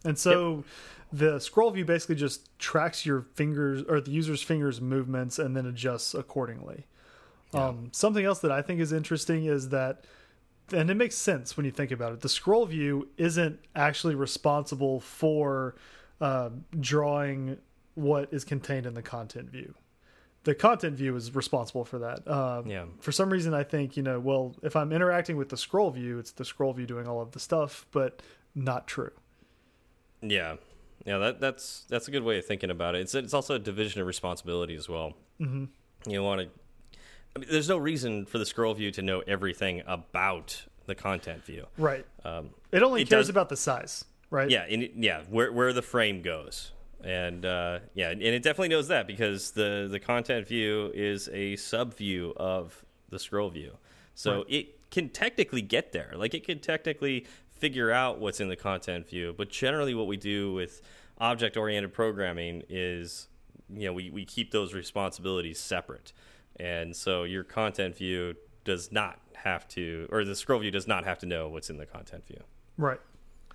And 0.04 0.18
so 0.18 0.63
the 1.12 1.39
scroll 1.39 1.72
view 1.72 1.86
basically 1.86 2.15
just 2.15 2.58
tracks 2.60 3.06
your 3.06 3.25
fingers 3.36 3.84
or 3.88 4.01
the 4.01 4.12
user's 4.12 4.42
fingers 4.42 4.82
movements 4.82 5.39
and 5.39 5.56
then 5.56 5.65
adjusts 5.65 6.13
accordingly. 6.13 6.86
Um, 7.54 7.89
something 7.94 8.25
else 8.25 8.39
that 8.39 8.51
I 8.51 8.62
think 8.62 8.82
is 8.82 8.92
interesting 8.92 9.46
is 9.46 9.70
that, 9.70 10.04
and 10.74 10.89
it 10.89 10.96
makes 10.96 11.15
sense 11.15 11.56
when 11.56 11.65
you 11.65 11.72
think 11.72 11.92
about 11.92 12.12
it, 12.12 12.22
the 12.22 12.30
scroll 12.30 12.65
view 12.65 13.08
isn't 13.18 13.60
actually 13.75 14.15
responsible 14.15 15.00
for 15.00 15.75
uh, 16.20 16.50
drawing 16.80 17.58
what 17.94 18.27
is 18.34 18.44
contained 18.44 18.86
in 18.86 18.94
the 18.94 19.01
content 19.01 19.50
view. 19.50 19.74
The 20.44 20.54
content 20.54 20.96
view 20.98 21.15
is 21.15 21.34
responsible 21.34 21.86
for 21.86 22.00
that. 22.00 22.27
Uh, 22.27 22.62
Yeah. 22.65 22.86
For 23.00 23.12
some 23.12 23.30
reason, 23.30 23.54
I 23.54 23.63
think, 23.63 23.96
you 23.96 24.04
know, 24.04 24.20
well, 24.20 24.56
if 24.63 24.75
I'm 24.75 24.92
interacting 24.92 25.38
with 25.38 25.50
the 25.50 25.58
scroll 25.58 25.92
view, 25.92 26.20
it's 26.20 26.32
the 26.32 26.46
scroll 26.46 26.74
view 26.74 26.86
doing 26.86 27.08
all 27.08 27.22
of 27.22 27.32
the 27.32 27.39
stuff, 27.39 27.88
but 27.92 28.22
not 28.54 28.86
true. 28.86 29.12
Yeah, 30.32 30.55
yeah. 31.05 31.17
That 31.17 31.39
that's 31.39 31.86
that's 31.89 32.08
a 32.08 32.12
good 32.12 32.24
way 32.24 32.38
of 32.39 32.46
thinking 32.46 32.70
about 32.72 32.96
it. 32.96 33.01
It's 33.01 33.15
it's 33.15 33.34
also 33.34 33.55
a 33.55 33.60
division 33.60 34.01
of 34.01 34.08
responsibility 34.08 34.75
as 34.75 34.88
well. 34.89 35.13
Mm 35.39 35.48
-hmm. 36.05 36.12
You 36.12 36.24
want 36.24 36.41
to. 36.41 36.48
I 37.36 37.39
mean, 37.39 37.50
there's 37.50 37.67
no 37.70 37.77
reason 37.77 38.25
for 38.25 38.38
the 38.38 38.46
scroll 38.46 38.74
view 38.74 38.91
to 38.91 39.01
know 39.01 39.22
everything 39.27 39.84
about 39.86 40.65
the 40.86 40.96
content 40.96 41.44
view. 41.46 41.65
Right. 41.77 42.05
Um, 42.24 42.50
It 42.72 42.82
only 42.84 43.01
It 43.01 43.10
cares 43.10 43.25
does- 43.27 43.29
about 43.36 43.50
the 43.50 43.55
size, 43.58 44.05
right? 44.29 44.50
yeah, 44.51 44.74
and 44.74 44.84
it- 44.84 44.94
yeah, 44.96 45.24
where 45.29 45.51
where 45.51 45.74
the 45.74 45.82
frame 45.82 46.22
goes, 46.22 46.72
and 47.03 47.46
uh, 47.46 47.79
yeah, 47.94 48.12
and 48.12 48.22
it 48.22 48.44
definitely 48.44 48.70
knows 48.75 48.88
that 48.88 49.08
because 49.08 49.51
the 49.53 49.88
the 49.91 50.00
content 50.00 50.48
view 50.48 50.91
is 50.94 51.29
a 51.29 51.55
sub 51.58 51.94
view 51.98 52.34
of 52.38 52.86
the 53.10 53.20
scroll 53.20 53.50
view, 53.50 53.72
so 54.13 54.32
Right. 54.32 54.46
it 54.53 54.65
can 54.91 55.10
technically 55.10 55.62
get 55.62 55.91
there. 55.91 56.12
Like 56.15 56.38
it 56.38 56.46
can 56.46 56.60
technically 56.60 57.25
figure 57.56 57.92
out 57.92 58.20
what's 58.20 58.40
in 58.40 58.50
the 58.50 58.56
content 58.56 59.08
view, 59.10 59.34
but 59.38 59.50
generally, 59.50 59.94
what 59.94 60.08
we 60.08 60.18
do 60.18 60.54
with 60.54 60.82
object 61.18 61.58
oriented 61.58 61.94
programming 61.94 62.64
is, 62.70 63.28
you 63.70 63.86
know, 63.88 63.94
we 63.94 64.10
we 64.10 64.26
keep 64.26 64.52
those 64.52 64.74
responsibilities 64.74 65.60
separate, 65.60 66.14
and 66.58 66.96
so 66.96 67.24
your 67.24 67.44
content 67.44 67.96
view 67.96 68.36
does 68.64 68.92
not 68.92 69.20
have 69.36 69.68
to, 69.70 70.08
or 70.12 70.26
the 70.26 70.36
scroll 70.36 70.60
view 70.60 70.72
does 70.72 70.88
not 70.88 71.06
have 71.06 71.20
to 71.20 71.26
know 71.26 71.48
what's 71.48 71.70
in 71.70 71.78
the 71.78 71.86
content 71.86 72.26
view. 72.26 72.42
Right. 72.78 73.00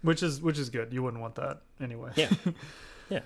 Which 0.02 0.23
is 0.23 0.40
which 0.40 0.59
is 0.59 0.71
good. 0.71 0.92
You 0.92 1.02
wouldn't 1.02 1.21
want 1.21 1.35
that 1.35 1.62
anyway. 1.80 2.12
Yeah. 2.16 2.30
Yeah. 3.11 3.23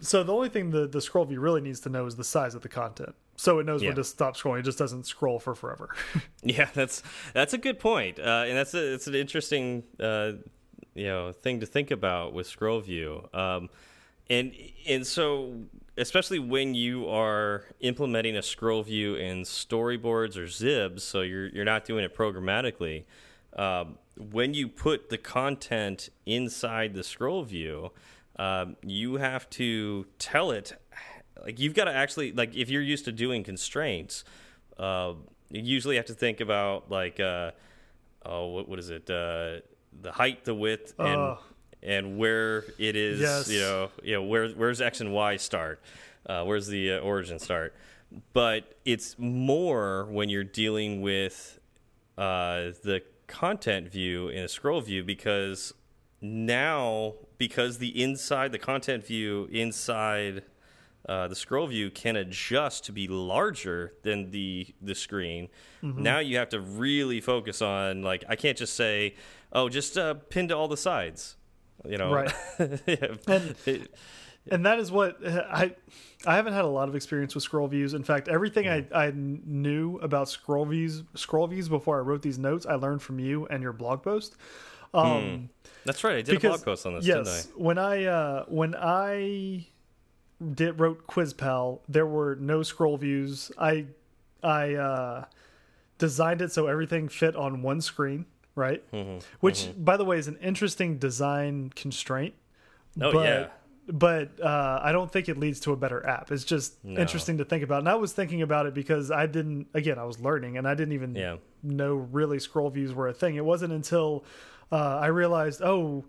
So 0.00 0.22
the 0.22 0.32
only 0.32 0.48
thing 0.48 0.70
the 0.70 0.86
the 0.86 1.02
scroll 1.02 1.26
view 1.26 1.38
really 1.38 1.60
needs 1.60 1.80
to 1.80 1.90
know 1.90 2.06
is 2.06 2.16
the 2.16 2.24
size 2.24 2.54
of 2.54 2.62
the 2.62 2.68
content. 2.70 3.14
So 3.40 3.60
it 3.60 3.66
knows 3.66 3.82
Yeah. 3.82 3.90
when 3.90 3.96
to 3.96 4.04
stop 4.04 4.36
scrolling. 4.36 4.58
It 4.58 4.64
just 4.64 4.78
doesn't 4.78 5.04
scroll 5.06 5.38
for 5.38 5.54
forever. 5.54 5.88
Yeah, 6.42 6.68
that's 6.74 7.02
that's 7.34 7.52
a 7.54 7.58
good 7.58 7.78
point, 7.78 8.18
uh, 8.18 8.44
and 8.46 8.56
that's 8.56 8.74
a, 8.74 8.94
it's 8.94 9.06
an 9.06 9.14
interesting 9.14 9.84
uh, 10.00 10.32
you 10.94 11.06
know 11.06 11.32
thing 11.32 11.60
to 11.60 11.66
think 11.66 11.90
about 11.90 12.32
with 12.32 12.46
scroll 12.46 12.80
view, 12.80 13.28
um, 13.34 13.68
and 14.28 14.52
and 14.88 15.06
so 15.06 15.54
especially 15.96 16.38
when 16.38 16.74
you 16.74 17.08
are 17.08 17.64
implementing 17.80 18.36
a 18.36 18.42
scroll 18.42 18.82
view 18.82 19.14
in 19.16 19.42
storyboards 19.42 20.36
or 20.36 20.44
XIBs, 20.46 21.00
so 21.00 21.22
you're 21.22 21.48
you're 21.48 21.64
not 21.64 21.84
doing 21.84 22.04
it 22.04 22.14
programmatically. 22.16 23.04
Um, 23.56 23.98
when 24.16 24.54
you 24.54 24.68
put 24.68 25.10
the 25.10 25.18
content 25.18 26.08
inside 26.26 26.94
the 26.94 27.02
scroll 27.04 27.42
view, 27.44 27.90
um, 28.38 28.76
you 28.82 29.16
have 29.16 29.48
to 29.50 30.06
tell 30.18 30.50
it 30.52 30.72
like 31.44 31.58
you've 31.58 31.74
got 31.74 31.84
to 31.84 31.94
actually 31.94 32.32
like 32.32 32.54
if 32.54 32.68
you're 32.70 32.82
used 32.82 33.04
to 33.04 33.12
doing 33.12 33.42
constraints 33.44 34.24
uh, 34.78 35.12
you 35.50 35.62
usually 35.62 35.96
have 35.96 36.06
to 36.06 36.14
think 36.14 36.40
about 36.40 36.90
like 36.90 37.18
uh, 37.20 37.50
oh 38.24 38.46
what, 38.48 38.68
what 38.68 38.78
is 38.78 38.90
it 38.90 39.08
uh, 39.10 39.60
the 40.02 40.12
height 40.12 40.44
the 40.44 40.54
width 40.54 40.94
and 40.98 41.36
and 41.82 42.18
where 42.18 42.64
it 42.78 42.96
is 42.96 43.20
Yes. 43.20 43.48
you 43.50 43.60
know 43.60 43.90
you 44.02 44.14
know 44.14 44.22
where 44.22 44.48
where's 44.50 44.80
x 44.80 45.00
and 45.00 45.12
y 45.12 45.36
start? 45.36 45.80
Uh, 46.26 46.44
where's 46.44 46.66
the 46.66 46.92
uh, 46.92 46.98
origin 46.98 47.38
start? 47.38 47.74
But 48.32 48.76
it's 48.84 49.16
more 49.18 50.06
when 50.10 50.28
you're 50.28 50.44
dealing 50.44 51.00
with 51.00 51.58
uh, 52.18 52.72
the 52.82 53.02
content 53.26 53.90
view 53.90 54.28
in 54.28 54.42
a 54.44 54.48
scroll 54.48 54.80
view 54.80 55.04
because 55.04 55.72
now 56.20 57.14
because 57.38 57.78
the 57.78 58.02
inside 58.02 58.52
the 58.52 58.58
content 58.58 59.06
view 59.06 59.48
inside 59.52 60.42
uh, 61.08 61.28
the 61.28 61.34
scroll 61.34 61.66
view 61.66 61.90
can 61.90 62.16
adjust 62.16 62.84
to 62.86 62.92
be 62.92 63.06
larger 63.08 63.92
than 64.02 64.30
the 64.30 64.66
the 64.80 64.94
screen. 64.94 65.48
Now 65.82 66.18
you 66.20 66.36
have 66.38 66.48
to 66.50 66.60
really 66.60 67.20
focus 67.20 67.60
on 67.62 68.02
like 68.02 68.24
I 68.28 68.36
can't 68.36 68.56
just 68.58 68.74
say, 68.74 69.14
oh, 69.52 69.68
just 69.68 69.96
uh, 69.98 70.14
pin 70.14 70.48
to 70.48 70.56
all 70.56 70.68
the 70.68 70.76
sides, 70.76 71.36
you 71.84 71.98
know. 71.98 72.12
Right. 72.12 72.32
Yeah. 72.86 73.14
And- 73.26 73.88
and 74.50 74.64
that 74.64 74.78
is 74.78 74.90
what 74.90 75.18
I 75.26 75.74
I 76.24 76.36
haven't 76.36 76.54
had 76.54 76.64
a 76.64 76.68
lot 76.68 76.88
of 76.88 76.94
experience 76.96 77.34
with 77.34 77.44
scroll 77.44 77.68
views. 77.68 77.92
In 77.92 78.02
fact, 78.02 78.28
everything 78.28 78.66
I, 78.66 78.80
Mm. 78.80 78.88
I 78.96 79.12
knew 79.14 79.98
about 79.98 80.30
scroll 80.30 80.64
views 80.64 81.02
scroll 81.14 81.46
views 81.48 81.68
before 81.68 81.98
I 81.98 82.00
wrote 82.00 82.22
these 82.22 82.38
notes, 82.38 82.64
I 82.64 82.74
learned 82.76 83.02
from 83.02 83.18
you 83.18 83.46
and 83.48 83.62
your 83.62 83.74
blog 83.74 84.02
post. 84.02 84.36
Um, 84.94 85.50
that's 85.84 86.02
right. 86.02 86.16
I 86.16 86.22
did 86.22 86.36
a 86.36 86.40
blog 86.40 86.64
post 86.64 86.86
on 86.86 86.94
this, 86.94 87.04
yes, 87.06 87.44
didn't 87.44 87.60
when 87.60 87.76
I 87.76 88.04
uh, 88.06 88.44
when 88.48 88.74
I 88.74 89.66
did 90.54 90.78
wrote 90.78 91.06
QuizPal, 91.06 91.80
there 91.88 92.06
were 92.06 92.36
no 92.36 92.62
scroll 92.62 92.96
views. 92.96 93.50
I 93.58 93.86
I 94.42 94.74
uh, 94.74 95.24
designed 95.98 96.42
it 96.42 96.52
so 96.52 96.66
everything 96.66 97.08
fit 97.08 97.34
on 97.34 97.62
one 97.62 97.80
screen, 97.80 98.26
right? 98.54 98.88
Mm-hmm. 98.92 99.18
Which, 99.40 99.70
by 99.76 99.96
the 99.96 100.04
way, 100.04 100.18
is 100.18 100.28
an 100.28 100.38
interesting 100.40 100.98
design 100.98 101.70
constraint. 101.74 102.34
Oh, 103.00 103.12
but, 103.12 103.24
yeah. 103.24 103.46
But 103.90 104.38
uh, 104.40 104.80
I 104.82 104.92
don't 104.92 105.10
think 105.10 105.28
it 105.28 105.38
leads 105.38 105.60
to 105.60 105.72
a 105.72 105.76
better 105.76 106.06
app. 106.06 106.30
It's 106.30 106.44
just 106.44 106.84
No. 106.84 107.00
interesting 107.00 107.38
to 107.38 107.44
think 107.44 107.64
about. 107.64 107.78
And 107.80 107.88
I 107.88 107.94
was 107.94 108.12
thinking 108.12 108.42
about 108.42 108.66
it 108.66 108.74
because 108.74 109.10
I 109.10 109.26
didn't. 109.26 109.66
Again, 109.74 109.98
I 109.98 110.04
was 110.04 110.20
learning, 110.20 110.58
and 110.58 110.68
I 110.68 110.74
didn't 110.74 110.92
even 110.92 111.14
Yeah. 111.14 111.36
know 111.62 111.94
really 111.94 112.38
scroll 112.38 112.68
views 112.70 112.92
were 112.92 113.08
a 113.08 113.14
thing. 113.14 113.36
It 113.36 113.44
wasn't 113.44 113.72
until 113.72 114.24
uh, 114.70 114.98
I 114.98 115.06
realized, 115.06 115.62
oh, 115.62 116.04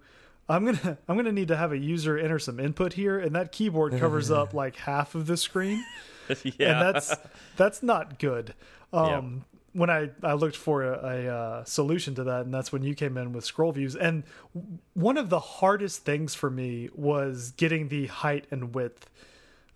I'm 0.50 0.66
gonna 0.66 0.98
I'm 1.08 1.16
gonna 1.16 1.32
need 1.32 1.50
to 1.50 1.56
have 1.58 1.72
a 1.72 1.78
user 1.78 2.18
enter 2.18 2.40
some 2.40 2.60
input 2.60 2.94
here, 2.94 3.20
and 3.20 3.36
that 3.36 3.52
keyboard 3.52 3.98
covers 4.00 4.32
up 4.32 4.54
like 4.64 4.76
half 4.78 5.14
of 5.16 5.28
the 5.28 5.38
screen, 5.38 5.84
yeah. 6.44 6.72
and 6.82 6.82
that's 6.96 7.16
that's 7.56 7.84
not 7.84 8.18
good. 8.20 8.54
Um, 8.92 9.46
When 9.74 9.92
I, 9.92 10.10
I 10.24 10.34
looked 10.34 10.56
for 10.58 10.82
a, 10.84 10.94
a 11.28 11.28
uh, 11.34 11.64
solution 11.64 12.16
to 12.16 12.24
that, 12.24 12.42
and 12.46 12.52
that's 12.54 12.72
when 12.72 12.82
you 12.82 12.96
came 12.96 13.18
in 13.18 13.32
with 13.34 13.46
scroll 13.46 13.72
views. 13.72 13.96
And 13.96 14.24
one 14.96 15.16
of 15.16 15.30
the 15.30 15.40
hardest 15.40 16.04
things 16.04 16.34
for 16.34 16.50
me 16.50 16.90
was 16.96 17.52
getting 17.56 17.88
the 17.90 18.08
height 18.08 18.46
and 18.50 18.74
width 18.74 19.08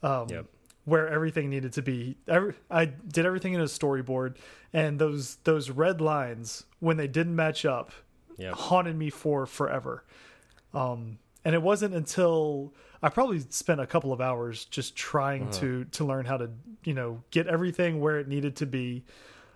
um, 0.01 0.25
Yep. 0.29 0.45
where 0.85 1.07
everything 1.07 1.51
needed 1.51 1.73
to 1.73 1.83
be. 1.83 2.17
Every, 2.27 2.55
I 2.71 2.85
did 2.85 3.27
everything 3.27 3.53
in 3.53 3.61
a 3.61 3.65
storyboard, 3.65 4.37
and 4.73 4.97
those 4.97 5.35
those 5.43 5.69
red 5.69 6.01
lines 6.01 6.65
when 6.79 6.97
they 6.97 7.07
didn't 7.07 7.35
match 7.35 7.63
up 7.63 7.91
Yep. 8.39 8.53
haunted 8.55 8.97
me 8.97 9.11
for 9.11 9.45
forever. 9.45 10.03
Um, 10.73 11.17
and 11.45 11.53
it 11.55 11.61
wasn't 11.61 11.93
until 11.93 12.73
I 13.01 13.09
probably 13.09 13.39
spent 13.49 13.81
a 13.81 13.85
couple 13.87 14.13
of 14.13 14.21
hours 14.21 14.65
just 14.65 14.95
trying 14.95 15.43
Uh-huh. 15.43 15.59
to 15.59 15.83
to 15.85 16.05
learn 16.05 16.25
how 16.25 16.37
to 16.37 16.49
you 16.83 16.93
know 16.93 17.21
get 17.31 17.47
everything 17.47 17.99
where 17.99 18.19
it 18.19 18.27
needed 18.27 18.55
to 18.57 18.65
be. 18.65 19.03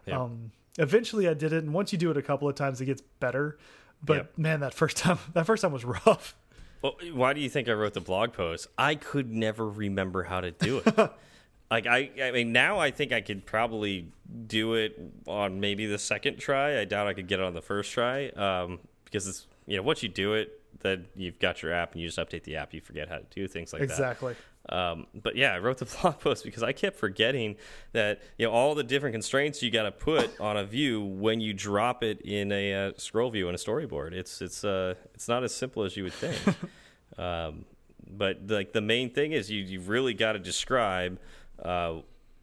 Yep. 0.05 0.17
Um, 0.17 0.51
eventually, 0.77 1.27
I 1.27 1.33
did 1.33 1.53
it, 1.53 1.63
and 1.63 1.73
once 1.73 1.91
you 1.91 1.97
do 1.97 2.11
it 2.11 2.17
a 2.17 2.21
couple 2.21 2.47
of 2.49 2.55
times, 2.55 2.81
it 2.81 2.85
gets 2.85 3.01
better. 3.19 3.57
But 4.03 4.17
Yep. 4.17 4.37
man, 4.37 4.59
that 4.59 4.73
first 4.73 4.97
time 4.97 5.17
that 5.33 5.45
first 5.45 5.61
time 5.61 5.71
was 5.71 5.85
rough. 5.85 6.35
Well, 6.81 6.95
why 7.13 7.33
do 7.33 7.39
you 7.41 7.49
think 7.49 7.67
I 7.69 7.71
wrote 7.73 7.93
the 7.93 8.01
blog 8.01 8.33
post? 8.33 8.67
I 8.77 8.93
could 8.95 9.31
never 9.31 9.67
remember 9.67 10.23
how 10.23 10.41
to 10.41 10.51
do 10.51 10.77
it. 10.85 10.95
like 11.71 11.87
I, 11.87 12.11
I 12.21 12.31
mean, 12.31 12.51
now 12.51 12.77
I 12.79 12.91
think 12.91 13.11
I 13.11 13.21
could 13.21 13.45
probably 13.47 14.11
do 14.45 14.75
it 14.75 14.99
on 15.25 15.59
maybe 15.59 15.87
the 15.87 15.97
second 15.97 16.37
try. 16.37 16.79
I 16.79 16.85
doubt 16.85 17.07
I 17.07 17.13
could 17.13 17.27
get 17.27 17.39
it 17.39 17.45
on 17.45 17.53
the 17.55 17.61
first 17.63 17.91
try 17.93 18.27
um, 18.29 18.79
because 19.05 19.27
it's 19.27 19.47
you 19.65 19.77
know 19.77 19.81
once 19.83 20.03
you 20.03 20.09
do 20.09 20.33
it, 20.33 20.61
then 20.79 21.07
you've 21.15 21.39
got 21.39 21.61
your 21.61 21.73
app 21.73 21.93
and 21.93 22.01
you 22.01 22.07
just 22.07 22.17
update 22.17 22.43
the 22.43 22.55
app. 22.55 22.73
You 22.73 22.81
forget 22.81 23.09
how 23.09 23.17
to 23.17 23.25
do 23.29 23.47
things 23.47 23.73
like 23.73 23.81
that. 23.81 23.89
exactly. 23.89 24.35
Um, 24.69 25.07
but 25.13 25.35
yeah, 25.35 25.53
I 25.53 25.59
wrote 25.59 25.77
the 25.77 25.85
blog 26.01 26.19
post 26.19 26.43
because 26.43 26.63
I 26.63 26.73
kept 26.73 26.97
forgetting 26.97 27.55
that 27.93 28.21
you 28.37 28.45
know 28.45 28.51
all 28.51 28.75
the 28.75 28.83
different 28.83 29.13
constraints 29.13 29.61
you 29.61 29.71
got 29.71 29.83
to 29.83 29.91
put 29.91 30.39
on 30.39 30.57
a 30.57 30.65
view 30.65 31.01
when 31.01 31.39
you 31.39 31.53
drop 31.53 32.03
it 32.03 32.21
in 32.21 32.51
a 32.51 32.73
uh, 32.73 32.91
scroll 32.97 33.29
view 33.29 33.47
in 33.49 33.55
a 33.55 33.57
storyboard. 33.57 34.13
It's 34.13 34.41
it's 34.41 34.63
uh 34.63 34.95
it's 35.13 35.27
not 35.27 35.43
as 35.43 35.53
simple 35.53 35.83
as 35.83 35.95
you 35.95 36.03
would 36.03 36.13
think. 36.13 36.37
um, 37.17 37.65
but 38.09 38.41
like 38.47 38.73
the 38.73 38.81
main 38.81 39.09
thing 39.09 39.31
is 39.31 39.49
you 39.49 39.61
you 39.63 39.79
really 39.79 40.13
got 40.13 40.33
to 40.33 40.39
describe 40.39 41.19
uh, 41.63 41.95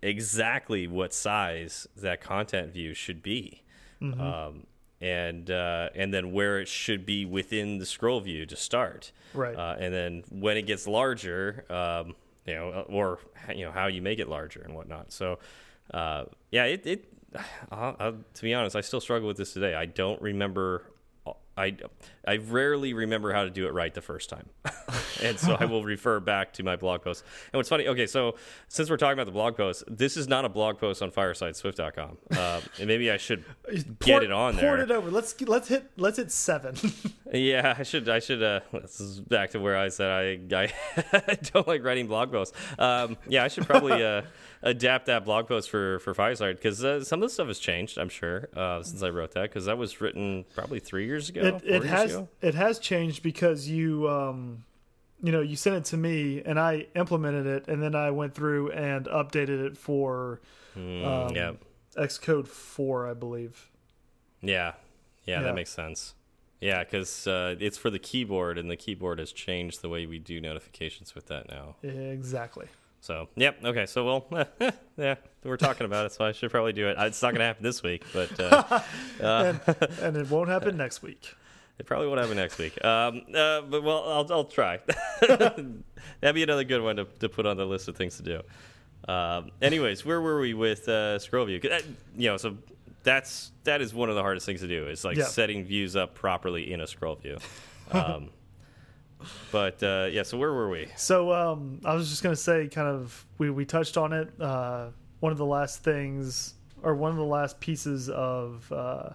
exactly 0.02 0.86
what 0.86 1.12
size 1.12 1.86
that 1.96 2.20
content 2.20 2.72
view 2.72 2.94
should 2.94 3.22
be. 3.22 3.62
Um, 4.20 4.66
and 5.04 5.50
uh, 5.50 5.90
and 5.94 6.14
then 6.14 6.32
where 6.32 6.58
it 6.58 6.66
should 6.66 7.04
be 7.04 7.26
within 7.26 7.76
the 7.76 7.84
scroll 7.84 8.20
view 8.20 8.46
to 8.46 8.56
start. 8.56 9.12
Right. 9.34 9.54
Uh, 9.54 9.76
and 9.78 9.92
then 9.92 10.24
when 10.30 10.56
it 10.56 10.62
gets 10.62 10.86
larger, 10.86 11.66
um, 11.68 12.14
you 12.46 12.54
know, 12.54 12.86
or 12.88 13.18
you 13.54 13.66
know 13.66 13.70
how 13.70 13.86
you 13.86 14.00
make 14.00 14.18
it 14.18 14.28
larger 14.28 14.62
and 14.62 14.74
whatnot. 14.74 15.12
So, 15.12 15.38
uh, 15.92 16.24
yeah, 16.50 16.64
it. 16.64 16.86
it 16.86 17.04
I'll, 17.70 17.96
I'll, 18.00 18.16
to 18.32 18.42
be 18.42 18.54
honest, 18.54 18.76
I 18.76 18.80
still 18.80 19.00
struggle 19.00 19.28
with 19.28 19.36
this 19.36 19.52
today. 19.52 19.74
I 19.74 19.84
don't 19.84 20.20
remember 20.22 20.86
I, 21.56 21.76
I 22.26 22.36
rarely 22.38 22.94
remember 22.94 23.32
how 23.32 23.44
to 23.44 23.50
do 23.50 23.66
it 23.66 23.72
right 23.72 23.92
the 23.94 24.00
first 24.00 24.28
time. 24.28 24.48
and 25.22 25.38
so 25.38 25.54
I 25.54 25.66
will 25.66 25.84
refer 25.84 26.18
back 26.20 26.52
to 26.54 26.62
my 26.62 26.76
blog 26.76 27.02
post. 27.02 27.24
And 27.52 27.58
what's 27.58 27.68
funny, 27.68 27.86
okay, 27.86 28.06
so 28.06 28.34
since 28.68 28.90
we're 28.90 28.96
talking 28.96 29.14
about 29.14 29.26
the 29.26 29.32
blog 29.32 29.56
post, 29.56 29.84
this 29.86 30.16
is 30.16 30.26
not 30.26 30.44
a 30.44 30.48
blog 30.48 30.78
post 30.78 31.00
on 31.00 31.10
firesideswift.com. 31.10 32.18
Uh, 32.36 32.60
and 32.78 32.88
maybe 32.88 33.10
I 33.10 33.16
should 33.18 33.44
get 34.00 34.22
it 34.22 34.32
on 34.32 34.56
there. 34.56 34.76
Port 34.76 34.80
it 34.80 34.90
over. 34.90 35.10
Let's 35.10 35.40
let's 35.42 35.68
hit 35.68 35.90
let's 35.96 36.16
hit 36.16 36.32
seven. 36.32 36.74
yeah, 37.32 37.74
I 37.78 37.82
should 37.84 38.08
I 38.08 38.18
should. 38.18 38.42
Uh, 38.42 38.60
this 38.72 39.00
is 39.00 39.20
back 39.20 39.50
to 39.50 39.60
where 39.60 39.76
I 39.76 39.88
said 39.88 40.52
I 40.52 40.72
I 41.12 41.38
don't 41.52 41.68
like 41.68 41.84
writing 41.84 42.08
blog 42.08 42.32
posts. 42.32 42.56
Um, 42.78 43.16
yeah, 43.28 43.44
I 43.44 43.48
should 43.48 43.66
probably. 43.66 44.02
Uh, 44.02 44.22
adapt 44.64 45.06
that 45.06 45.24
blog 45.24 45.46
post 45.46 45.70
for 45.70 45.98
for 46.00 46.14
Fireside 46.14 46.56
because 46.56 46.84
uh, 46.84 47.04
some 47.04 47.22
of 47.22 47.28
the 47.28 47.32
stuff 47.32 47.46
has 47.46 47.58
changed. 47.58 47.98
I'm 47.98 48.08
sure 48.08 48.48
uh, 48.56 48.82
since 48.82 49.02
I 49.02 49.10
wrote 49.10 49.32
that 49.32 49.42
because 49.42 49.66
that 49.66 49.78
was 49.78 50.00
written 50.00 50.44
probably 50.54 50.80
three 50.80 51.06
years 51.06 51.28
ago. 51.28 51.42
It, 51.42 51.62
it 51.64 51.84
has 51.84 52.14
ago. 52.14 52.28
it 52.40 52.54
has 52.54 52.78
changed 52.78 53.22
because 53.22 53.68
you 53.68 54.08
um, 54.08 54.64
you 55.22 55.30
know 55.30 55.40
you 55.40 55.54
sent 55.54 55.76
it 55.76 55.84
to 55.86 55.96
me 55.96 56.42
and 56.44 56.58
I 56.58 56.86
implemented 56.96 57.46
it 57.46 57.68
and 57.68 57.82
then 57.82 57.94
I 57.94 58.10
went 58.10 58.34
through 58.34 58.70
and 58.72 59.06
updated 59.06 59.64
it 59.64 59.76
for 59.76 60.40
mm, 60.76 61.04
um, 61.04 61.36
yeah 61.36 61.52
Xcode 61.96 62.48
four, 62.48 63.08
I 63.08 63.14
believe. 63.14 63.70
Yeah. 64.40 64.72
yeah, 65.24 65.38
Yeah. 65.38 65.42
that 65.42 65.54
makes 65.54 65.70
sense. 65.70 66.14
Yeah, 66.60 66.82
because 66.82 67.26
uh, 67.26 67.56
it's 67.60 67.76
for 67.76 67.90
the 67.90 67.98
keyboard, 67.98 68.56
and 68.56 68.70
the 68.70 68.76
keyboard 68.76 69.18
has 69.18 69.32
changed 69.32 69.82
the 69.82 69.88
way 69.88 70.06
we 70.06 70.18
do 70.18 70.40
notifications 70.40 71.14
with 71.14 71.26
that 71.26 71.48
now. 71.48 71.76
Exactly. 71.82 72.66
So, 73.04 73.28
yep. 73.36 73.62
Okay. 73.62 73.84
So, 73.84 74.02
well, 74.30 74.48
yeah, 74.96 75.16
we're 75.42 75.58
talking 75.58 75.84
about 75.84 76.06
it, 76.06 76.12
so 76.12 76.24
I 76.24 76.32
should 76.32 76.50
probably 76.50 76.72
do 76.72 76.88
it. 76.88 76.96
It's 76.98 77.20
not 77.20 77.32
going 77.32 77.40
to 77.40 77.44
happen 77.44 77.62
this 77.62 77.82
week, 77.82 78.02
but 78.14 78.40
uh, 78.40 78.80
and, 79.20 79.60
and 80.00 80.16
it 80.16 80.30
won't 80.30 80.48
happen 80.48 80.78
next 80.78 81.02
week. 81.02 81.34
it 81.78 81.84
probably 81.84 82.06
won't 82.06 82.18
happen 82.18 82.36
next 82.38 82.56
week. 82.56 82.82
Um, 82.82 83.20
uh, 83.34 83.60
but 83.60 83.82
well, 83.82 84.04
I'll 84.08 84.32
I'll 84.32 84.44
try. 84.46 84.80
That'd 85.20 85.82
be 86.34 86.42
another 86.42 86.64
good 86.64 86.80
one 86.80 86.96
to 86.96 87.04
to 87.20 87.28
put 87.28 87.44
on 87.44 87.58
the 87.58 87.66
list 87.66 87.88
of 87.88 87.96
things 87.96 88.16
to 88.16 88.22
do. 88.22 88.40
Um, 89.12 89.50
anyways, 89.60 90.06
where 90.06 90.22
were 90.22 90.40
we 90.40 90.54
with 90.54 90.88
uh, 90.88 91.18
scroll 91.18 91.44
view? 91.44 91.60
that- 91.60 91.84
You 92.16 92.30
know, 92.30 92.36
so 92.38 92.56
that's 93.02 93.52
that 93.64 93.82
is 93.82 93.92
one 93.92 94.08
of 94.08 94.14
the 94.14 94.22
hardest 94.22 94.46
things 94.46 94.60
to 94.62 94.66
do. 94.66 94.88
Is 94.88 95.04
like 95.04 95.18
Yeah. 95.18 95.24
setting 95.24 95.66
views 95.66 95.94
up 95.94 96.14
properly 96.14 96.72
in 96.72 96.80
a 96.80 96.86
scroll 96.86 97.16
view. 97.16 97.36
Um, 97.92 98.30
but 99.52 99.82
uh, 99.82 100.08
yeah, 100.10 100.22
so 100.22 100.38
where 100.38 100.52
were 100.52 100.68
we? 100.68 100.88
So 100.96 101.32
um, 101.32 101.80
I 101.84 101.94
was 101.94 102.10
just 102.10 102.22
gonna 102.22 102.36
say, 102.36 102.68
kind 102.68 102.88
of, 102.88 103.26
we 103.38 103.50
we 103.50 103.64
touched 103.64 103.96
on 103.96 104.12
it. 104.12 104.32
Uh, 104.40 104.88
one 105.20 105.32
of 105.32 105.38
the 105.38 105.46
last 105.46 105.82
things, 105.82 106.54
or 106.82 106.94
one 106.94 107.10
of 107.10 107.16
the 107.16 107.24
last 107.24 107.58
pieces 107.60 108.10
of 108.10 108.70
uh, 108.72 109.10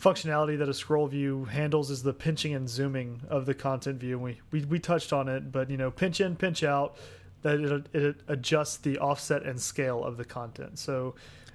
functionality 0.00 0.56
that 0.58 0.68
a 0.68 0.74
scroll 0.74 1.06
view 1.06 1.44
handles 1.44 1.90
is 1.90 2.02
the 2.02 2.12
pinching 2.12 2.54
and 2.54 2.68
zooming 2.68 3.20
of 3.28 3.46
the 3.46 3.54
content 3.54 4.00
view. 4.00 4.18
We 4.18 4.40
we 4.50 4.64
we 4.64 4.78
touched 4.78 5.12
on 5.12 5.28
it, 5.28 5.52
but 5.52 5.70
you 5.70 5.76
know, 5.76 5.90
pinch 5.90 6.20
in, 6.20 6.36
pinch 6.36 6.62
out. 6.62 6.96
That 7.42 7.60
it, 7.60 7.94
it 7.94 8.16
adjusts 8.26 8.78
the 8.78 8.98
offset 8.98 9.44
and 9.44 9.60
scale 9.60 10.02
of 10.02 10.16
the 10.16 10.24
content. 10.24 10.76
So 10.78 11.14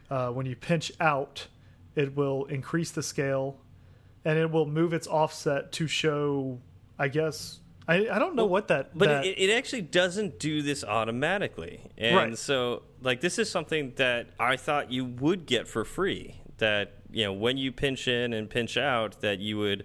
uh, 0.09 0.29
when 0.29 0.45
you 0.45 0.55
pinch 0.55 0.93
out, 1.01 1.47
it 1.95 2.15
will 2.15 2.45
increase 2.45 2.91
the 2.91 3.03
scale, 3.03 3.57
and 4.23 4.37
it 4.37 4.49
will 4.49 4.65
move 4.65 4.93
its 4.93 5.07
offset 5.07 5.71
to 5.73 5.87
show. 5.87 6.59
I 7.03 7.09
guess 7.09 7.59
I 7.85 8.07
I 8.07 8.17
don't 8.17 8.35
know 8.35 8.45
what 8.45 8.69
that. 8.69 8.97
But 8.97 9.09
that, 9.09 9.25
it, 9.25 9.37
it 9.37 9.53
actually 9.53 9.81
doesn't 9.81 10.39
do 10.39 10.61
this 10.61 10.85
automatically. 10.85 11.81
And 11.97 12.15
Right. 12.15 12.37
so, 12.37 12.83
like, 13.01 13.19
this 13.19 13.37
is 13.37 13.51
something 13.51 13.91
that 13.97 14.27
I 14.39 14.55
thought 14.55 14.89
you 14.89 15.03
would 15.03 15.45
get 15.45 15.67
for 15.67 15.83
free. 15.83 16.39
That, 16.59 16.93
you 17.11 17.25
know, 17.25 17.33
when 17.33 17.57
you 17.57 17.73
pinch 17.73 18.07
in 18.07 18.31
and 18.31 18.49
pinch 18.49 18.77
out, 18.77 19.19
that 19.19 19.39
you 19.39 19.57
would, 19.57 19.83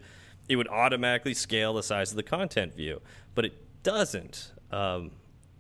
it 0.48 0.54
would 0.54 0.68
automatically 0.68 1.35
scale 1.35 1.74
the 1.74 1.83
size 1.83 2.12
of 2.12 2.16
the 2.16 2.22
content 2.22 2.72
view. 2.76 3.00
But 3.35 3.46
it 3.46 3.83
doesn't. 3.83 4.52
Um, 4.70 5.11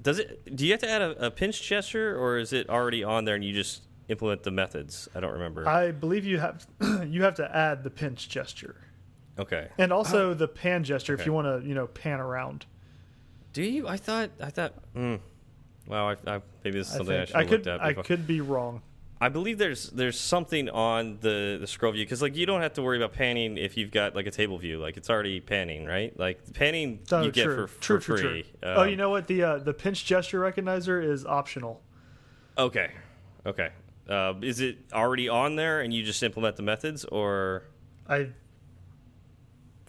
does 0.00 0.20
it? 0.20 0.54
Do 0.54 0.64
you 0.64 0.70
have 0.70 0.80
to 0.82 0.88
add 0.88 1.02
a, 1.02 1.26
a 1.26 1.30
pinch 1.32 1.60
gesture 1.60 2.16
or 2.16 2.38
is 2.38 2.52
it 2.52 2.70
already 2.70 3.02
on 3.02 3.24
there 3.24 3.34
and 3.34 3.42
you 3.44 3.52
just 3.52 3.82
implement 4.06 4.44
the 4.44 4.52
methods? 4.52 5.08
I 5.12 5.18
don't 5.18 5.32
remember. 5.32 5.66
I 5.66 5.90
believe 5.90 6.24
you 6.24 6.38
have 6.38 6.64
you 7.04 7.24
have 7.24 7.34
to 7.34 7.56
add 7.56 7.82
the 7.82 7.90
pinch 7.90 8.28
gesture 8.28 8.76
okay. 9.38 9.68
and 9.78 9.92
also 9.92 10.34
the 10.34 10.48
pan 10.48 10.84
gesture 10.84 11.14
if 11.14 11.26
you 11.26 11.32
want 11.32 11.46
to 11.62 11.66
you 11.68 11.74
know 11.74 11.86
pan 11.86 12.20
around. 12.20 12.66
Do 13.52 13.62
you? 13.62 13.88
I 13.88 13.96
thought, 13.96 14.30
I 14.40 14.50
thought, 14.50 14.74
mm, 14.94 15.18
wow, 15.86 16.10
I, 16.10 16.16
I, 16.26 16.40
maybe 16.62 16.78
this 16.78 16.88
is 16.88 16.94
something 16.94 17.14
I, 17.16 17.18
think. 17.24 17.28
should 17.28 17.36
I 17.36 17.44
could 17.44 17.66
looked 17.66 17.82
I 17.82 17.92
could 17.94 18.26
be 18.26 18.40
wrong. 18.40 18.82
I 19.20 19.28
believe 19.28 19.58
there's 19.58 19.90
there's 19.90 20.18
something 20.18 20.68
on 20.68 21.18
the 21.20 21.58
the 21.60 21.66
scroll 21.66 21.92
view 21.92 22.04
because 22.04 22.22
like 22.22 22.36
you 22.36 22.46
don't 22.46 22.60
have 22.60 22.74
to 22.74 22.82
worry 22.82 22.98
about 22.98 23.14
panning 23.14 23.58
if 23.58 23.76
you've 23.76 23.90
got 23.90 24.14
like 24.14 24.26
a 24.26 24.30
table 24.30 24.58
view 24.58 24.78
like 24.78 24.96
it's 24.96 25.10
already 25.10 25.40
panning 25.40 25.86
right 25.86 26.16
like 26.18 26.52
panning 26.54 27.00
Oh, 27.10 27.22
you 27.22 27.32
get 27.32 27.44
for, 27.46 27.54
true, 27.54 27.66
for 27.66 27.80
true, 27.98 28.00
free. 28.00 28.42
true. 28.42 28.42
oh, 28.62 28.82
Um, 28.82 28.88
you 28.90 28.96
know 28.96 29.10
what? 29.10 29.26
The 29.26 29.42
uh, 29.42 29.58
the 29.58 29.74
pinch 29.74 30.04
gesture 30.04 30.38
recognizer 30.40 31.02
is 31.02 31.26
optional. 31.26 31.82
Okay, 32.56 32.90
okay. 33.44 33.70
Uh, 34.08 34.34
is 34.40 34.60
it 34.60 34.78
already 34.92 35.28
on 35.28 35.56
there 35.56 35.80
and 35.80 35.92
you 35.92 36.02
just 36.04 36.22
implement 36.22 36.56
the 36.56 36.62
methods 36.62 37.04
or 37.06 37.64
I 38.08 38.28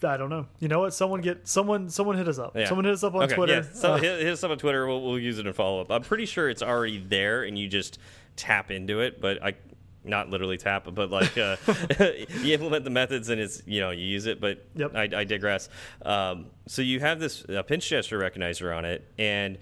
I 0.04 0.16
don't 0.16 0.30
know. 0.30 0.46
You 0.58 0.68
know 0.68 0.80
what? 0.80 0.94
Someone 0.94 1.20
get 1.20 1.46
someone 1.48 1.88
someone 1.90 2.16
hit 2.16 2.28
us 2.28 2.38
up. 2.38 2.56
Yeah. 2.56 2.66
Someone 2.68 2.84
hit 2.84 2.94
us 2.94 3.04
up 3.04 3.14
on 3.14 3.24
okay, 3.24 3.34
Twitter. 3.34 3.52
Yeah, 3.54 3.62
so 3.72 3.94
Uh, 3.94 3.96
hit, 3.98 4.20
hit 4.20 4.32
us 4.32 4.44
up 4.44 4.50
on 4.50 4.58
Twitter. 4.58 4.86
We'll, 4.86 5.02
we'll 5.02 5.18
use 5.18 5.38
it 5.38 5.46
in 5.46 5.52
follow 5.52 5.80
up. 5.80 5.90
I'm 5.90 6.02
pretty 6.02 6.26
sure 6.26 6.48
it's 6.48 6.62
already 6.62 6.98
there 6.98 7.42
and 7.42 7.58
you 7.58 7.68
just 7.68 7.98
tap 8.36 8.70
into 8.70 9.00
it, 9.00 9.20
but 9.20 9.42
I 9.42 9.54
not 10.02 10.30
literally 10.30 10.56
tap, 10.56 10.88
but 10.92 11.10
like 11.10 11.36
uh, 11.36 11.56
you 12.42 12.54
implement 12.54 12.84
the 12.84 12.90
methods 12.90 13.28
and 13.28 13.40
it's 13.40 13.62
you 13.66 13.80
know 13.80 13.90
you 13.90 14.06
use 14.06 14.26
it. 14.26 14.40
But 14.40 14.66
Yep. 14.74 14.94
I, 14.94 15.02
I 15.02 15.24
digress. 15.24 15.68
Um, 16.02 16.46
so 16.66 16.82
you 16.82 17.00
have 17.00 17.20
this 17.20 17.44
uh, 17.48 17.62
pinch 17.62 17.88
gesture 17.88 18.18
recognizer 18.18 18.76
on 18.76 18.84
it, 18.84 19.06
and 19.18 19.58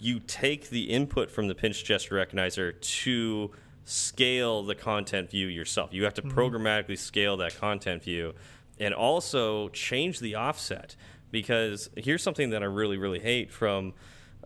you 0.00 0.20
take 0.20 0.70
the 0.70 0.84
input 0.84 1.30
from 1.30 1.46
the 1.48 1.54
pinch 1.54 1.84
gesture 1.84 2.14
recognizer 2.16 2.80
to 2.80 3.50
scale 3.84 4.62
the 4.62 4.74
content 4.74 5.30
view 5.30 5.46
yourself. 5.46 5.92
You 5.92 6.04
have 6.04 6.14
to 6.14 6.22
programmatically 6.22 6.98
scale 6.98 7.36
that 7.38 7.56
content 7.56 8.02
view 8.02 8.34
and 8.78 8.94
also 8.94 9.68
change 9.68 10.20
the 10.20 10.34
offset 10.34 10.96
because 11.30 11.90
here's 11.96 12.22
something 12.22 12.50
that 12.50 12.62
I 12.62 12.66
really, 12.66 12.98
really 12.98 13.18
hate 13.18 13.50
from 13.50 13.94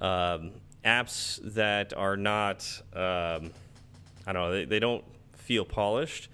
um, 0.00 0.52
apps 0.84 1.40
that 1.54 1.92
are 1.94 2.16
not, 2.16 2.64
um, 2.94 3.50
I 4.26 4.32
don't 4.32 4.34
know, 4.34 4.52
they, 4.52 4.64
they 4.64 4.78
don't 4.78 5.04
feel 5.34 5.64
polished. 5.64 6.28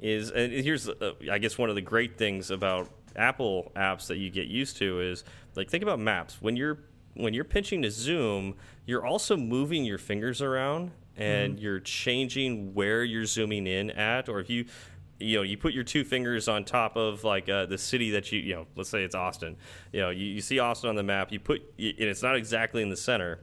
Is 0.00 0.30
and 0.30 0.52
here's, 0.52 0.88
uh, 0.88 1.12
I 1.30 1.38
guess, 1.38 1.56
one 1.56 1.70
of 1.70 1.76
the 1.76 1.80
great 1.80 2.18
things 2.18 2.50
about 2.50 2.90
Apple 3.16 3.72
apps 3.76 4.08
that 4.08 4.16
you 4.16 4.30
get 4.30 4.48
used 4.48 4.76
to 4.78 5.00
is 5.00 5.24
like 5.54 5.70
think 5.70 5.82
about 5.82 5.98
maps 5.98 6.42
when 6.42 6.56
you're 6.56 6.78
when 7.14 7.32
you're 7.32 7.44
pinching 7.44 7.82
to 7.82 7.90
zoom, 7.90 8.56
you're 8.86 9.06
also 9.06 9.36
moving 9.36 9.84
your 9.84 9.98
fingers 9.98 10.42
around 10.42 10.90
and 11.16 11.60
you're 11.60 11.78
changing 11.78 12.74
where 12.74 13.04
you're 13.04 13.24
zooming 13.24 13.68
in 13.68 13.90
at, 13.90 14.28
or 14.28 14.40
if 14.40 14.50
you 14.50 14.64
you 15.24 15.36
know 15.38 15.42
you 15.42 15.56
put 15.56 15.72
your 15.72 15.84
two 15.84 16.04
fingers 16.04 16.48
on 16.48 16.64
top 16.64 16.96
of 16.96 17.24
like 17.24 17.48
uh, 17.48 17.66
the 17.66 17.78
city 17.78 18.10
that 18.10 18.30
you 18.30 18.40
you 18.40 18.54
know 18.54 18.66
let's 18.76 18.90
say 18.90 19.02
it's 19.02 19.14
austin 19.14 19.56
you 19.92 20.00
know 20.00 20.10
you, 20.10 20.26
you 20.26 20.40
see 20.40 20.58
austin 20.58 20.88
on 20.90 20.96
the 20.96 21.02
map 21.02 21.32
you 21.32 21.40
put 21.40 21.60
and 21.78 21.94
it's 21.98 22.22
not 22.22 22.36
exactly 22.36 22.82
in 22.82 22.90
the 22.90 22.96
center 22.96 23.40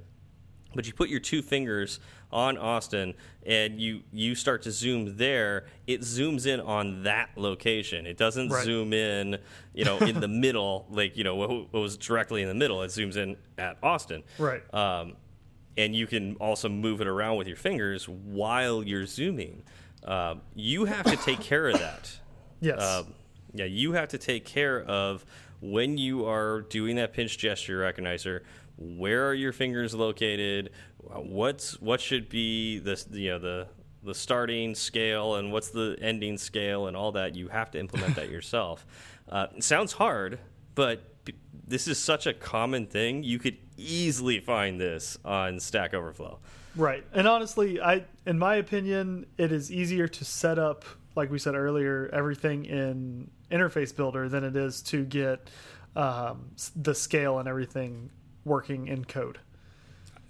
but 0.75 0.85
you 0.87 0.93
put 0.93 1.09
your 1.09 1.19
two 1.19 1.41
fingers 1.41 1.99
on 2.31 2.57
austin 2.57 3.13
and 3.45 3.79
you 3.81 4.01
you 4.13 4.35
start 4.35 4.61
to 4.61 4.71
zoom 4.71 5.17
there 5.17 5.65
it 5.87 6.01
zooms 6.01 6.45
in 6.45 6.59
on 6.61 7.03
that 7.03 7.29
location 7.35 8.05
it 8.05 8.15
doesn't 8.17 8.49
Right. 8.49 8.63
zoom 8.63 8.93
in 8.93 9.37
you 9.73 9.83
know 9.85 9.97
in 9.97 10.19
the 10.19 10.27
middle 10.45 10.85
like 10.89 11.17
you 11.17 11.23
know 11.23 11.35
what, 11.35 11.49
what 11.49 11.73
was 11.73 11.97
directly 11.97 12.41
in 12.41 12.47
the 12.47 12.53
middle 12.55 12.81
it 12.83 12.87
zooms 12.87 13.17
in 13.17 13.35
at 13.57 13.77
austin 13.83 14.23
Right. 14.37 14.61
um, 14.73 15.13
and 15.77 15.95
you 15.95 16.05
can 16.05 16.35
also 16.35 16.67
move 16.69 16.99
it 17.01 17.07
around 17.07 17.37
with 17.37 17.47
your 17.47 17.55
fingers 17.55 18.07
while 18.07 18.83
you're 18.83 19.05
zooming. 19.05 19.63
Um, 20.03 20.41
you 20.55 20.85
have 20.85 21.05
to 21.05 21.17
take 21.17 21.39
care 21.39 21.69
of 21.69 21.79
that. 21.79 22.19
yes. 22.61 22.81
Um, 22.81 23.13
yeah, 23.53 23.65
you 23.65 23.93
have 23.93 24.09
to 24.09 24.17
take 24.17 24.45
care 24.45 24.81
of 24.81 25.25
when 25.61 25.97
you 25.97 26.25
are 26.25 26.61
doing 26.61 26.95
that 26.95 27.13
pinch 27.13 27.37
gesture 27.37 27.79
recognizer. 27.79 28.41
Where 28.77 29.27
are 29.27 29.33
your 29.33 29.51
fingers 29.53 29.93
located? 29.93 30.71
What's 30.97 31.79
what 31.81 32.01
should 32.01 32.29
be 32.29 32.79
the 32.79 33.03
you 33.11 33.31
know 33.31 33.39
the 33.39 33.67
the 34.03 34.15
starting 34.15 34.73
scale 34.75 35.35
and 35.35 35.51
what's 35.51 35.69
the 35.69 35.95
ending 36.01 36.37
scale 36.37 36.87
and 36.87 36.97
all 36.97 37.11
that. 37.13 37.35
You 37.35 37.49
have 37.49 37.71
to 37.71 37.79
implement 37.79 38.15
that 38.15 38.29
yourself. 38.31 38.85
Uh, 39.29 39.47
it 39.55 39.63
sounds 39.63 39.93
hard, 39.93 40.39
but 40.75 41.03
this 41.67 41.87
is 41.87 41.97
such 41.97 42.25
a 42.25 42.33
common 42.33 42.87
thing. 42.87 43.23
You 43.23 43.39
could 43.39 43.57
easily 43.77 44.39
find 44.39 44.79
this 44.79 45.17
on 45.23 45.59
Stack 45.59 45.93
Overflow. 45.93 46.39
Right. 46.75 47.03
And 47.13 47.27
honestly, 47.27 47.81
I 47.81 48.05
in 48.25 48.39
my 48.39 48.55
opinion, 48.55 49.25
it 49.37 49.51
is 49.51 49.71
easier 49.71 50.07
to 50.07 50.25
set 50.25 50.57
up 50.57 50.85
like 51.15 51.29
we 51.29 51.39
said 51.39 51.55
earlier, 51.55 52.09
everything 52.13 52.65
in 52.65 53.29
Interface 53.51 53.95
Builder 53.95 54.29
than 54.29 54.43
it 54.43 54.55
is 54.55 54.81
to 54.83 55.03
get 55.03 55.49
um, 55.95 56.51
the 56.75 56.95
scale 56.95 57.39
and 57.39 57.47
everything 57.47 58.09
working 58.45 58.87
in 58.87 59.05
code. 59.05 59.39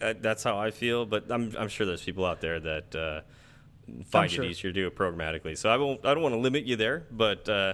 Uh, 0.02 0.14
that's 0.20 0.44
how 0.44 0.58
I 0.58 0.72
feel, 0.72 1.06
but 1.06 1.26
I'm 1.30 1.56
I'm 1.58 1.68
sure 1.68 1.86
there's 1.86 2.04
people 2.04 2.26
out 2.26 2.42
there 2.42 2.60
that 2.60 2.96
uh, 2.96 3.22
find 4.06 4.32
it 4.32 4.44
easier 4.44 4.72
to 4.72 4.74
do 4.74 4.88
it 4.88 4.96
programmatically. 4.96 5.58
So 5.58 5.70
I 5.70 5.78
won't 5.78 6.04
I 6.06 6.14
don't 6.14 6.24
want 6.24 6.34
to 6.34 6.40
limit 6.40 6.66
you 6.66 6.76
there, 6.76 7.06
but 7.12 7.48
uh, 7.48 7.74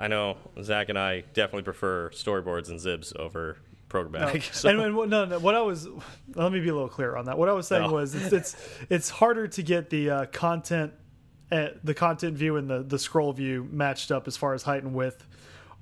I 0.00 0.08
know 0.08 0.38
Zach 0.62 0.88
and 0.88 0.98
I 0.98 1.20
definitely 1.34 1.64
prefer 1.64 2.10
storyboards 2.10 2.70
and 2.70 2.80
XIBs 2.80 3.14
over 3.16 3.58
programmatic. 3.88 4.42
so- 4.54 4.68
And, 4.68 4.80
and 4.80 4.96
what- 4.96 5.08
no, 5.08 5.24
no, 5.24 5.38
what 5.38 5.54
I 5.54 5.60
was, 5.62 5.88
let 6.34 6.52
me 6.52 6.60
be 6.60 6.68
a 6.68 6.74
little 6.74 6.88
clear 6.88 7.16
on 7.16 7.24
that. 7.26 7.38
What 7.38 7.48
I 7.48 7.52
was 7.52 7.66
saying 7.66 7.84
No. 7.84 7.92
was 7.92 8.14
it's, 8.14 8.32
it's 8.32 8.56
it's 8.90 9.10
harder 9.10 9.48
to 9.48 9.62
get 9.62 9.90
the 9.90 10.10
uh, 10.10 10.26
content, 10.26 10.92
uh, 11.50 11.68
the 11.82 11.94
content 11.94 12.36
view 12.36 12.56
and 12.56 12.68
the 12.68 12.82
the 12.82 12.98
scroll 12.98 13.32
view 13.32 13.66
matched 13.70 14.10
up 14.10 14.26
as 14.28 14.36
far 14.36 14.54
as 14.54 14.62
height 14.62 14.82
and 14.82 14.94
width 14.94 15.26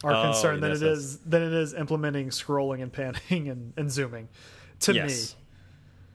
are 0.05 0.13
Oh, 0.15 0.23
concerned 0.25 0.63
than 0.63 0.73
it 0.73 0.83
is 0.83 1.19
than 1.21 1.43
it 1.43 1.53
is 1.53 1.73
implementing 1.75 2.29
scrolling 2.29 2.83
and 2.83 2.93
panning 2.93 3.49
and, 3.49 3.73
and 3.77 3.91
zooming. 3.91 4.29
To 4.81 4.93
yes. 4.95 5.35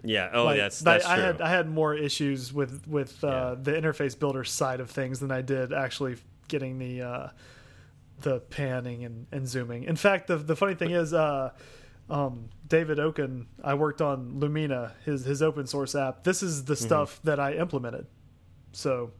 me, 0.03 0.13
Yeah. 0.13 0.29
Oh, 0.33 0.45
Like, 0.45 0.57
that's 0.57 0.85
I- 0.85 0.93
that's 0.93 1.05
I, 1.05 1.17
had 1.17 1.41
I 1.41 1.49
had 1.49 1.67
more 1.69 1.95
issues 1.95 2.53
with 2.53 2.87
with 2.87 3.23
uh, 3.23 3.27
Yeah. 3.27 3.55
the 3.61 3.71
interface 3.71 4.17
builder 4.17 4.43
side 4.43 4.79
of 4.79 4.89
things 4.91 5.19
than 5.19 5.31
I 5.31 5.41
did 5.41 5.73
actually 5.73 6.15
getting 6.47 6.77
the 6.79 7.01
uh, 7.01 7.27
the 8.19 8.39
panning 8.39 9.03
and, 9.03 9.25
and 9.31 9.47
zooming. 9.47 9.83
In 9.85 9.95
fact, 9.95 10.27
the 10.27 10.37
the 10.37 10.55
funny 10.55 10.75
thing 10.75 10.91
is, 10.91 11.11
uh, 11.13 11.51
um, 12.11 12.49
David 12.67 12.99
Okun, 12.99 13.47
I 13.63 13.73
worked 13.73 14.01
on 14.01 14.39
Lumina, 14.39 14.93
his 15.05 15.25
his 15.25 15.41
open 15.41 15.65
source 15.65 15.95
app. 15.95 16.23
This 16.23 16.43
is 16.43 16.65
the 16.65 16.75
stuff 16.75 17.19
that 17.23 17.39
I 17.39 17.53
implemented. 17.53 18.05
So 18.73 19.11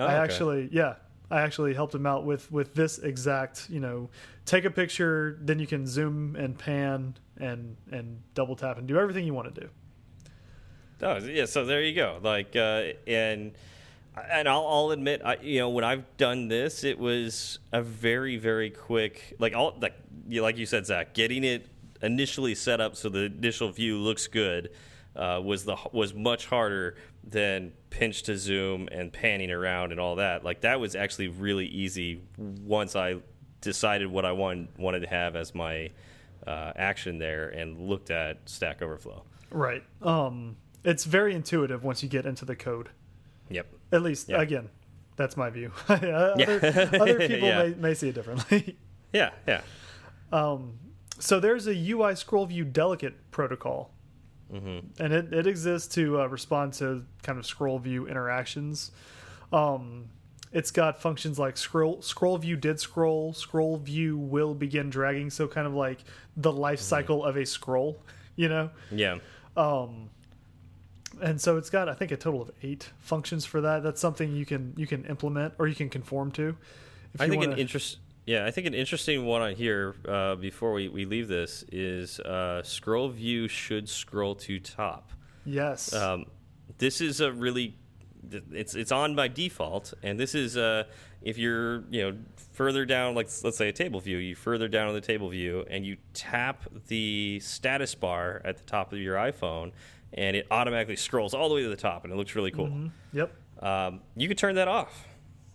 Oh, 0.00 0.06
I 0.06 0.14
okay. 0.14 0.16
actually, 0.22 0.68
yeah, 0.72 0.94
I 1.30 1.42
actually 1.42 1.74
helped 1.74 1.94
him 1.94 2.06
out 2.06 2.24
with 2.24 2.50
with 2.50 2.74
this 2.74 2.98
exact, 2.98 3.68
you 3.68 3.80
know, 3.80 4.08
take 4.46 4.64
a 4.64 4.70
picture, 4.70 5.38
then 5.42 5.58
you 5.58 5.66
can 5.66 5.86
zoom 5.86 6.36
and 6.36 6.58
pan 6.58 7.14
and 7.36 7.76
and 7.90 8.22
double 8.34 8.56
tap 8.56 8.78
and 8.78 8.86
do 8.88 8.98
everything 8.98 9.26
you 9.26 9.34
want 9.34 9.54
to 9.54 9.60
do. 9.60 9.68
Oh, 11.02 11.18
yeah. 11.18 11.46
So 11.46 11.64
there 11.64 11.82
you 11.82 11.94
go. 11.94 12.20
Like, 12.22 12.54
uh, 12.56 12.92
and 13.06 13.52
and 14.30 14.48
I'll, 14.48 14.66
I'll 14.66 14.90
admit, 14.90 15.22
I, 15.24 15.36
you 15.42 15.58
know, 15.58 15.70
when 15.70 15.84
I've 15.84 16.04
done 16.16 16.48
this, 16.48 16.84
it 16.84 16.98
was 16.98 17.58
a 17.72 17.82
very, 17.82 18.36
very 18.36 18.70
quick, 18.70 19.34
like 19.38 19.54
all 19.54 19.76
like 19.80 19.94
you 20.28 20.42
like 20.42 20.56
you 20.56 20.66
said, 20.66 20.86
Zach, 20.86 21.12
getting 21.14 21.44
it 21.44 21.66
initially 22.02 22.54
set 22.54 22.80
up 22.80 22.96
so 22.96 23.08
the 23.08 23.24
initial 23.26 23.70
view 23.70 23.96
looks 23.98 24.26
good 24.26 24.70
uh, 25.14 25.40
was 25.44 25.64
the 25.64 25.76
was 25.92 26.14
much 26.14 26.46
harder 26.46 26.96
than 27.24 27.72
pinch 27.90 28.22
to 28.24 28.36
zoom 28.36 28.88
and 28.90 29.12
panning 29.12 29.50
around 29.50 29.92
and 29.92 30.00
all 30.00 30.16
that. 30.16 30.42
Like 30.44 30.62
that 30.62 30.80
was 30.80 30.96
actually 30.96 31.28
really 31.28 31.66
easy 31.66 32.22
once 32.38 32.96
I 32.96 33.16
decided 33.60 34.08
what 34.08 34.24
I 34.24 34.32
want, 34.32 34.70
wanted 34.78 35.00
to 35.00 35.06
have 35.08 35.36
as 35.36 35.54
my 35.54 35.90
uh, 36.46 36.72
action 36.74 37.18
there 37.18 37.48
and 37.50 37.78
looked 37.88 38.10
at 38.10 38.38
Stack 38.46 38.82
Overflow. 38.82 39.22
Right. 39.50 39.84
Um, 40.00 40.56
it's 40.82 41.04
very 41.04 41.34
intuitive 41.34 41.84
once 41.84 42.02
you 42.02 42.08
get 42.08 42.26
into 42.26 42.44
the 42.44 42.56
code. 42.56 42.88
Yep. 43.50 43.66
At 43.92 44.02
least, 44.02 44.28
Yeah. 44.30 44.40
again, 44.40 44.68
that's 45.14 45.36
my 45.36 45.50
view. 45.50 45.70
other, 45.88 46.32
other 47.00 47.18
people 47.28 47.46
Yeah. 47.46 47.62
may, 47.68 47.74
may 47.74 47.94
see 47.94 48.08
it 48.08 48.14
differently. 48.16 48.76
Yeah, 49.12 49.30
yeah. 49.46 49.60
So 51.22 51.38
there's 51.40 51.66
a 51.66 51.90
UI 51.90 52.14
scroll 52.16 52.46
view 52.46 52.64
delegate 52.64 53.30
protocol, 53.30 53.90
Mm-hmm. 54.52 55.02
and 55.02 55.12
it, 55.14 55.32
it 55.32 55.46
exists 55.46 55.94
to 55.94 56.20
uh, 56.20 56.26
respond 56.26 56.74
to 56.74 57.04
kind 57.22 57.38
of 57.38 57.46
scroll 57.46 57.78
view 57.78 58.06
interactions. 58.06 58.90
Um, 59.50 60.10
it's 60.52 60.70
got 60.70 61.00
functions 61.00 61.38
like 61.38 61.56
scroll 61.56 62.02
scroll 62.02 62.36
view 62.36 62.56
did 62.56 62.78
scroll, 62.78 63.32
scroll 63.32 63.78
view 63.78 64.18
will 64.18 64.54
begin 64.54 64.90
dragging, 64.90 65.30
so 65.30 65.48
kind 65.48 65.66
of 65.66 65.72
like 65.72 66.00
the 66.36 66.52
life 66.52 66.80
Mm-hmm. 66.80 66.84
cycle 66.84 67.24
of 67.24 67.36
a 67.38 67.46
scroll, 67.46 68.02
you 68.36 68.48
know. 68.50 68.68
Yeah. 68.90 69.18
and 71.22 71.40
so 71.40 71.56
it's 71.56 71.70
got 71.70 71.88
I 71.88 71.94
think 71.94 72.10
a 72.10 72.16
total 72.16 72.42
of 72.42 72.50
eight 72.62 72.90
functions 73.00 73.44
for 73.46 73.60
that. 73.62 73.82
That's 73.82 74.00
something 74.00 74.34
you 74.34 74.44
can 74.46 74.74
you 74.76 74.86
can 74.86 75.04
implement 75.06 75.54
or 75.58 75.66
you 75.68 75.74
can 75.74 75.88
conform 75.88 76.30
to. 76.32 76.56
If 77.14 77.20
I 77.20 77.24
you 77.24 77.30
think 77.30 77.40
wanna, 77.42 77.52
an 77.54 77.58
interest 77.58 77.98
yeah, 78.26 78.46
I 78.46 78.50
think 78.50 78.66
an 78.66 78.74
interesting 78.74 79.24
one 79.24 79.42
on 79.42 79.54
here 79.54 79.94
uh, 80.08 80.36
before 80.36 80.72
we, 80.72 80.88
we 80.88 81.04
leave 81.04 81.28
this 81.28 81.64
is 81.72 82.20
uh, 82.20 82.62
scroll 82.62 83.08
view 83.08 83.48
should 83.48 83.88
scroll 83.88 84.34
to 84.36 84.58
top. 84.60 85.10
yes, 85.44 85.92
Um, 85.94 86.26
this 86.78 87.00
is 87.00 87.20
a 87.20 87.32
really 87.32 87.76
it's 88.52 88.74
it's 88.74 88.92
on 88.92 89.14
by 89.16 89.28
default, 89.28 89.92
and 90.02 90.18
this 90.18 90.34
is 90.34 90.56
uh, 90.56 90.84
if 91.22 91.36
you're 91.38 91.82
you 91.90 92.02
know 92.02 92.16
further 92.52 92.84
down, 92.84 93.14
like 93.14 93.28
let's 93.42 93.56
say 93.56 93.68
a 93.68 93.72
table 93.72 94.00
view, 94.00 94.18
you 94.18 94.34
further 94.34 94.68
down 94.68 94.88
on 94.88 94.94
the 94.94 95.00
table 95.00 95.28
view, 95.28 95.64
and 95.68 95.84
you 95.84 95.96
tap 96.14 96.64
the 96.86 97.40
status 97.40 97.94
bar 97.94 98.40
at 98.44 98.56
the 98.56 98.64
top 98.64 98.92
of 98.92 98.98
your 98.98 99.16
iPhone, 99.16 99.72
and 100.14 100.36
it 100.36 100.46
automatically 100.50 100.96
scrolls 100.96 101.34
all 101.34 101.48
the 101.48 101.54
way 101.56 101.62
to 101.62 101.68
the 101.68 101.76
top, 101.76 102.04
and 102.04 102.12
it 102.12 102.16
looks 102.16 102.34
really 102.34 102.52
cool. 102.52 102.90
yep, 103.12 103.32
Um, 103.60 104.00
you 104.16 104.28
can 104.28 104.36
turn 104.36 104.54
that 104.54 104.68
off. 104.68 105.06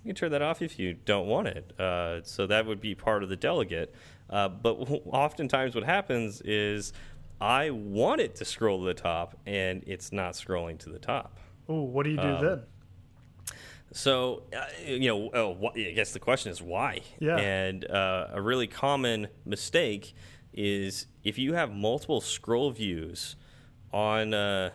You 0.07 0.13
can 0.13 0.19
turn 0.19 0.31
that 0.31 0.41
off 0.41 0.61
if 0.61 0.79
you 0.79 0.93
don't 0.93 1.27
want 1.27 1.49
it. 1.49 1.77
Uh, 1.77 2.23
so 2.23 2.47
that 2.47 2.65
would 2.65 2.79
be 2.79 2.95
part 2.95 3.23
of 3.23 3.29
the 3.29 3.35
delegate. 3.35 3.93
Uh, 4.29 4.47
but 4.47 4.75
oftentimes, 5.07 5.75
what 5.75 5.83
happens 5.83 6.39
is 6.45 6.93
I 7.41 7.71
want 7.71 8.21
it 8.21 8.33
to 8.35 8.45
scroll 8.45 8.79
to 8.79 8.85
the 8.85 8.93
top, 8.93 9.37
and 9.45 9.83
it's 9.85 10.13
not 10.13 10.35
scrolling 10.35 10.77
to 10.79 10.89
the 10.89 10.97
top. 10.97 11.41
Oh, 11.67 11.81
what 11.81 12.03
do 12.03 12.11
you 12.11 12.15
do 12.15 12.21
Um, 12.21 12.45
then? 12.45 12.61
So, 13.91 14.43
uh, 14.55 14.63
you 14.85 15.09
know, 15.09 15.59
uh, 15.65 15.71
I 15.75 15.91
guess 15.91 16.13
the 16.13 16.19
question 16.19 16.53
is 16.53 16.61
why? 16.61 17.01
Yeah. 17.19 17.35
And 17.35 17.83
uh, 17.91 18.27
a 18.31 18.41
really 18.41 18.67
common 18.67 19.27
mistake 19.43 20.13
is 20.53 21.07
if 21.25 21.37
you 21.37 21.53
have 21.55 21.69
multiple 21.73 22.21
scroll 22.21 22.71
views 22.71 23.35
on 23.91 24.33
uh, 24.33 24.69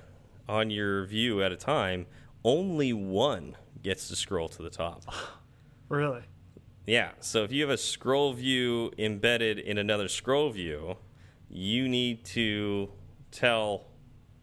on 0.46 0.68
your 0.68 1.06
view 1.06 1.42
at 1.42 1.52
a 1.52 1.56
time, 1.56 2.04
only 2.44 2.92
one 2.92 3.56
gets 3.82 4.08
to 4.08 4.16
scroll 4.16 4.48
to 4.50 4.62
the 4.62 4.70
top. 4.70 5.04
Really? 5.88 6.22
Yeah. 6.86 7.10
So 7.20 7.44
if 7.44 7.52
you 7.52 7.60
have 7.60 7.70
a 7.70 7.76
scroll 7.76 8.32
view 8.32 8.92
embedded 8.96 9.58
in 9.58 9.76
another 9.76 10.08
scroll 10.08 10.48
view, 10.48 10.96
you 11.50 11.86
need 11.86 12.24
to 12.24 12.88
tell 13.30 13.88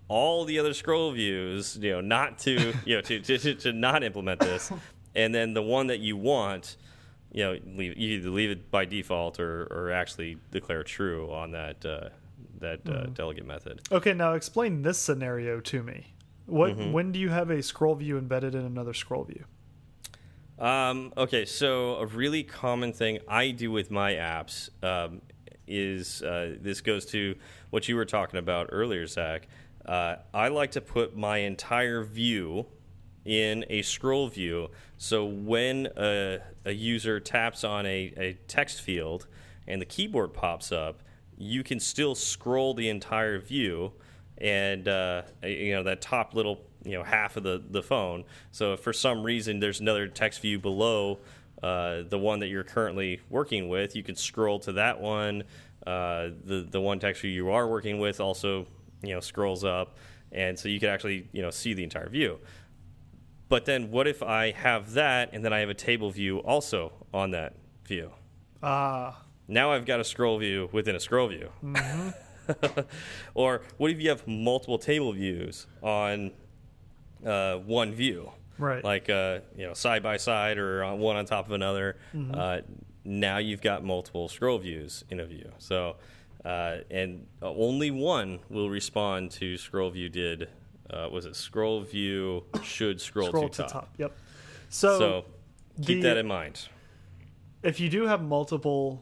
all 0.07 0.45
the 0.45 0.59
other 0.59 0.73
scroll 0.75 1.11
views, 1.11 1.77
you 1.81 1.91
know, 1.91 2.01
not 2.01 2.37
to, 2.39 2.73
you 2.85 2.95
know, 2.95 3.01
to, 3.01 3.19
to, 3.19 3.37
to, 3.39 3.55
to 3.55 3.73
not 3.73 4.03
implement 4.03 4.41
this. 4.41 4.71
And 5.15 5.33
then 5.33 5.55
the 5.55 5.63
one 5.63 5.87
that 5.87 5.99
you 5.99 6.15
want, 6.15 6.77
you 7.31 7.43
know, 7.43 7.57
leave, 7.75 7.97
you 7.97 8.19
either 8.19 8.29
leave 8.29 8.51
it 8.51 8.69
by 8.69 8.85
default 8.85 9.39
or, 9.39 9.63
or 9.71 9.91
actually 9.91 10.37
declare 10.51 10.83
true 10.83 11.33
on 11.33 11.51
that, 11.51 11.83
uh, 11.83 12.09
that 12.59 12.87
uh, 12.87 13.07
delegate 13.07 13.45
method. 13.45 13.81
Okay, 13.91 14.13
now 14.13 14.33
explain 14.33 14.83
this 14.83 14.99
scenario 14.99 15.59
to 15.61 15.81
me. 15.81 16.13
What 16.49 16.71
Mm-hmm. 16.77 16.91
when 16.91 17.11
do 17.11 17.19
you 17.19 17.29
have 17.29 17.49
a 17.49 17.61
scroll 17.61 17.95
view 17.95 18.17
embedded 18.17 18.55
in 18.55 18.65
another 18.65 18.93
scroll 18.93 19.23
view? 19.23 19.45
Um, 20.57 21.13
okay, 21.15 21.45
so 21.45 21.95
a 21.95 22.05
really 22.05 22.43
common 22.43 22.91
thing 22.91 23.19
I 23.27 23.51
do 23.51 23.71
with 23.71 23.91
my 23.91 24.13
apps 24.13 24.69
um, 24.83 25.21
is 25.67 26.21
uh, 26.21 26.55
this 26.59 26.81
goes 26.81 27.05
to 27.07 27.35
what 27.69 27.87
you 27.87 27.95
were 27.95 28.05
talking 28.05 28.39
about 28.39 28.67
earlier, 28.71 29.07
Zach. 29.07 29.47
Uh, 29.85 30.17
I 30.33 30.49
like 30.49 30.71
to 30.71 30.81
put 30.81 31.15
my 31.15 31.37
entire 31.37 32.03
view 32.03 32.65
in 33.23 33.63
a 33.69 33.81
scroll 33.83 34.27
view. 34.27 34.69
So 34.97 35.25
when 35.25 35.87
a, 35.95 36.39
a 36.65 36.71
user 36.71 37.19
taps 37.19 37.63
on 37.63 37.85
a, 37.85 38.13
a 38.17 38.33
text 38.47 38.81
field 38.81 39.27
and 39.67 39.81
the 39.81 39.85
keyboard 39.85 40.33
pops 40.33 40.71
up, 40.71 41.03
you 41.37 41.63
can 41.63 41.79
still 41.79 42.15
scroll 42.15 42.73
the 42.73 42.89
entire 42.89 43.39
view 43.39 43.93
and 44.39 44.87
uh, 44.87 45.23
you 45.43 45.73
know 45.73 45.83
that 45.83 46.01
top 46.01 46.33
little 46.33 46.61
you 46.83 46.93
know 46.93 47.03
half 47.03 47.37
of 47.37 47.43
the 47.43 47.61
the 47.69 47.83
phone. 47.83 48.23
So 48.51 48.73
if 48.73 48.79
for 48.81 48.93
some 48.93 49.23
reason 49.23 49.59
there's 49.59 49.79
another 49.79 50.07
text 50.07 50.41
view 50.41 50.59
below 50.59 51.19
uh, 51.61 52.03
the 52.07 52.17
one 52.17 52.39
that 52.39 52.47
you're 52.47 52.63
currently 52.63 53.19
working 53.29 53.67
with, 53.67 53.95
you 53.95 54.03
can 54.03 54.15
scroll 54.15 54.59
to 54.59 54.71
that 54.73 54.99
one. 55.01 55.43
Uh, 55.85 56.29
the 56.45 56.67
the 56.69 56.79
one 56.81 56.99
text 56.99 57.21
view 57.21 57.31
you 57.31 57.49
are 57.51 57.67
working 57.67 57.99
with 57.99 58.19
also 58.19 58.65
you 59.01 59.13
know 59.13 59.19
scrolls 59.19 59.63
up, 59.63 59.97
and 60.31 60.57
so 60.57 60.69
you 60.69 60.79
can 60.79 60.89
actually 60.89 61.27
you 61.31 61.41
know 61.41 61.49
see 61.49 61.73
the 61.73 61.83
entire 61.83 62.09
view. 62.09 62.39
But 63.49 63.65
then 63.65 63.89
what 63.89 64.07
if 64.07 64.21
I 64.21 64.51
have 64.51 64.93
that 64.93 65.31
and 65.33 65.43
then 65.43 65.51
I 65.51 65.59
have 65.59 65.69
a 65.69 65.73
table 65.73 66.11
view 66.11 66.37
also 66.39 66.93
on 67.13 67.31
that 67.31 67.55
view? 67.83 68.11
Ah, 68.61 69.23
Now 69.47 69.71
I've 69.71 69.85
got 69.85 69.99
a 69.99 70.03
scroll 70.03 70.37
view 70.37 70.69
within 70.71 70.95
a 70.95 70.99
scroll 70.99 71.29
view. 71.29 71.49
or 73.33 73.61
what 73.77 73.91
if 73.91 74.01
you 74.01 74.09
have 74.09 74.27
multiple 74.27 74.77
table 74.77 75.13
views 75.13 75.67
on 75.81 76.31
uh, 77.25 77.55
one 77.57 77.93
view? 77.93 78.31
Right. 78.57 78.83
Like 78.83 79.09
uh, 79.09 79.39
you 79.55 79.67
know, 79.67 79.73
side 79.73 80.03
by 80.03 80.17
side 80.17 80.57
or 80.57 80.83
on 80.83 80.99
one 80.99 81.15
on 81.15 81.25
top 81.25 81.45
of 81.45 81.53
another. 81.53 81.97
Mm-hmm. 82.13 82.35
Uh, 82.35 82.57
now 83.05 83.37
you've 83.37 83.61
got 83.61 83.83
multiple 83.83 84.27
scroll 84.27 84.57
views 84.57 85.03
in 85.09 85.19
a 85.19 85.25
view. 85.25 85.51
So 85.57 85.95
uh, 86.45 86.77
and 86.89 87.25
only 87.41 87.91
one 87.91 88.39
will 88.49 88.69
respond 88.69 89.31
to 89.31 89.57
scroll 89.57 89.89
view 89.89 90.09
did. 90.09 90.49
Uh, 90.89 91.07
was 91.11 91.25
it 91.25 91.35
scroll 91.35 91.81
view 91.81 92.43
should 92.63 92.99
scroll, 92.99 93.27
scroll 93.27 93.49
to, 93.49 93.55
to 93.57 93.61
top. 93.63 93.71
top. 93.71 93.89
Yep. 93.97 94.17
So, 94.69 94.99
So 94.99 95.25
Keep 95.77 96.01
The- 96.01 96.01
that 96.09 96.17
in 96.17 96.27
mind. 96.27 96.67
if 97.63 97.79
you 97.79 97.89
do 97.89 98.07
have 98.07 98.21
multiple 98.21 99.01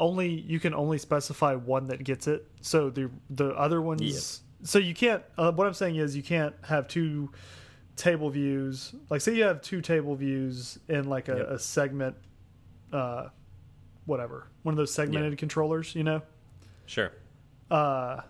only 0.00 0.28
you 0.28 0.58
can 0.58 0.74
only 0.74 0.98
specify 0.98 1.54
one 1.54 1.86
that 1.86 2.02
gets 2.02 2.26
it 2.26 2.46
so 2.60 2.90
the 2.90 3.08
the 3.30 3.50
other 3.50 3.80
ones 3.80 4.00
Yeah. 4.02 4.66
so 4.66 4.78
you 4.78 4.94
can't 4.94 5.22
uh, 5.38 5.52
what 5.52 5.66
i'm 5.66 5.74
saying 5.74 5.96
is 5.96 6.16
you 6.16 6.22
can't 6.22 6.54
have 6.62 6.88
two 6.88 7.30
table 7.96 8.30
views 8.30 8.94
like 9.10 9.20
say 9.20 9.34
you 9.36 9.44
have 9.44 9.60
two 9.62 9.80
table 9.82 10.16
views 10.16 10.78
in 10.88 11.08
like 11.08 11.28
a, 11.28 11.36
Yep. 11.36 11.50
a 11.50 11.58
segment 11.58 12.16
uh 12.92 13.28
whatever 14.06 14.46
one 14.62 14.72
of 14.72 14.76
those 14.76 14.92
segmented 14.92 15.36
controllers 15.38 15.94
you 15.94 16.02
know 16.02 16.22
Sure. 16.86 17.12
uh 17.70 18.22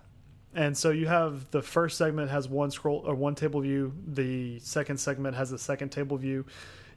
and 0.53 0.77
so 0.77 0.89
you 0.89 1.07
have 1.07 1.49
the 1.51 1.61
first 1.61 1.97
segment 1.97 2.29
has 2.29 2.49
one 2.49 2.69
scroll 2.69 3.01
or 3.07 3.15
one 3.15 3.33
table 3.35 3.61
view 3.61 3.93
the 4.05 4.59
second 4.59 4.97
segment 4.99 5.35
has 5.37 5.51
a 5.53 5.57
second 5.57 5.89
table 5.89 6.17
view 6.17 6.45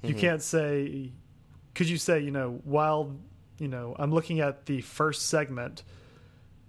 you 0.02 0.14
can't 0.14 0.42
say 0.42 1.12
could 1.74 1.88
you 1.88 1.96
say 1.96 2.18
you 2.20 2.30
know 2.32 2.60
while 2.64 3.16
you 3.58 3.68
know 3.68 3.94
i'm 3.98 4.12
looking 4.12 4.40
at 4.40 4.66
the 4.66 4.80
first 4.80 5.26
segment 5.28 5.82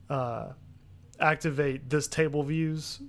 uh 0.10 0.50
activate 1.19 1.89
this 1.89 2.08
table 2.08 2.43
views 2.43 3.02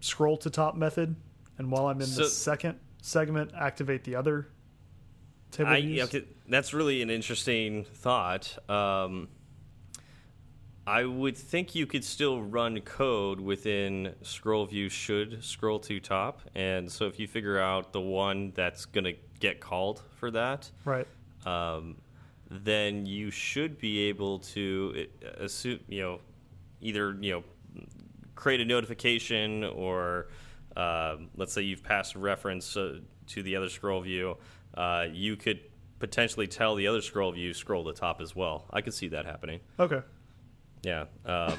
scroll 0.00 0.36
to 0.36 0.50
top 0.50 0.74
method 0.76 1.14
and 1.58 1.70
while 1.70 1.86
i'm 1.86 2.00
in 2.00 2.06
So- 2.06 2.22
the 2.22 2.28
second 2.28 2.78
segment 3.02 3.52
activate 3.58 4.04
the 4.04 4.14
other 4.14 4.48
table 5.50 5.70
I, 5.70 5.80
views 5.80 6.02
okay, 6.04 6.24
that's 6.48 6.72
really 6.74 7.02
an 7.02 7.10
interesting 7.10 7.84
thought. 7.84 8.58
Um, 8.70 9.28
I 10.86 11.04
would 11.04 11.36
think 11.36 11.76
you 11.76 11.86
could 11.86 12.04
still 12.04 12.42
run 12.42 12.80
code 12.80 13.38
within 13.40 14.14
scroll 14.22 14.66
view 14.66 14.88
should 14.88 15.44
scroll 15.44 15.78
to 15.80 16.00
top, 16.00 16.40
and 16.56 16.90
so 16.90 17.06
if 17.06 17.20
you 17.20 17.28
figure 17.28 17.60
out 17.60 17.92
the 17.92 18.00
one 18.00 18.52
that's 18.54 18.84
going 18.86 19.04
to 19.04 19.14
get 19.38 19.60
called 19.60 20.02
for 20.16 20.30
that, 20.32 20.70
right 20.84 21.06
um, 21.46 21.96
then 22.52 23.06
you 23.06 23.30
should 23.30 23.78
be 23.78 24.00
able 24.08 24.38
to 24.38 25.06
uh, 25.24 25.44
assume, 25.44 25.80
you 25.88 26.00
know, 26.00 26.20
either 26.80 27.16
you 27.20 27.32
know, 27.32 27.44
create 28.34 28.60
a 28.60 28.64
notification 28.64 29.64
or 29.64 30.28
um 30.76 31.28
let's 31.36 31.52
say 31.52 31.62
you've 31.62 31.82
passed 31.82 32.14
a 32.14 32.18
reference 32.18 32.76
uh, 32.76 32.98
to 33.26 33.42
the 33.42 33.56
other 33.56 33.68
scroll 33.68 34.00
view, 34.00 34.36
uh, 34.74 35.06
you 35.12 35.36
could 35.36 35.60
potentially 35.98 36.46
tell 36.46 36.74
the 36.74 36.86
other 36.86 37.00
scroll 37.00 37.32
view 37.32 37.54
scroll 37.54 37.84
to 37.84 37.92
top 37.92 38.20
as 38.20 38.34
well. 38.34 38.66
I 38.70 38.80
could 38.80 38.94
see 38.94 39.08
that 39.08 39.24
happening. 39.24 39.60
okay 39.78 40.00
Yeah, 40.82 41.04
um, 41.24 41.58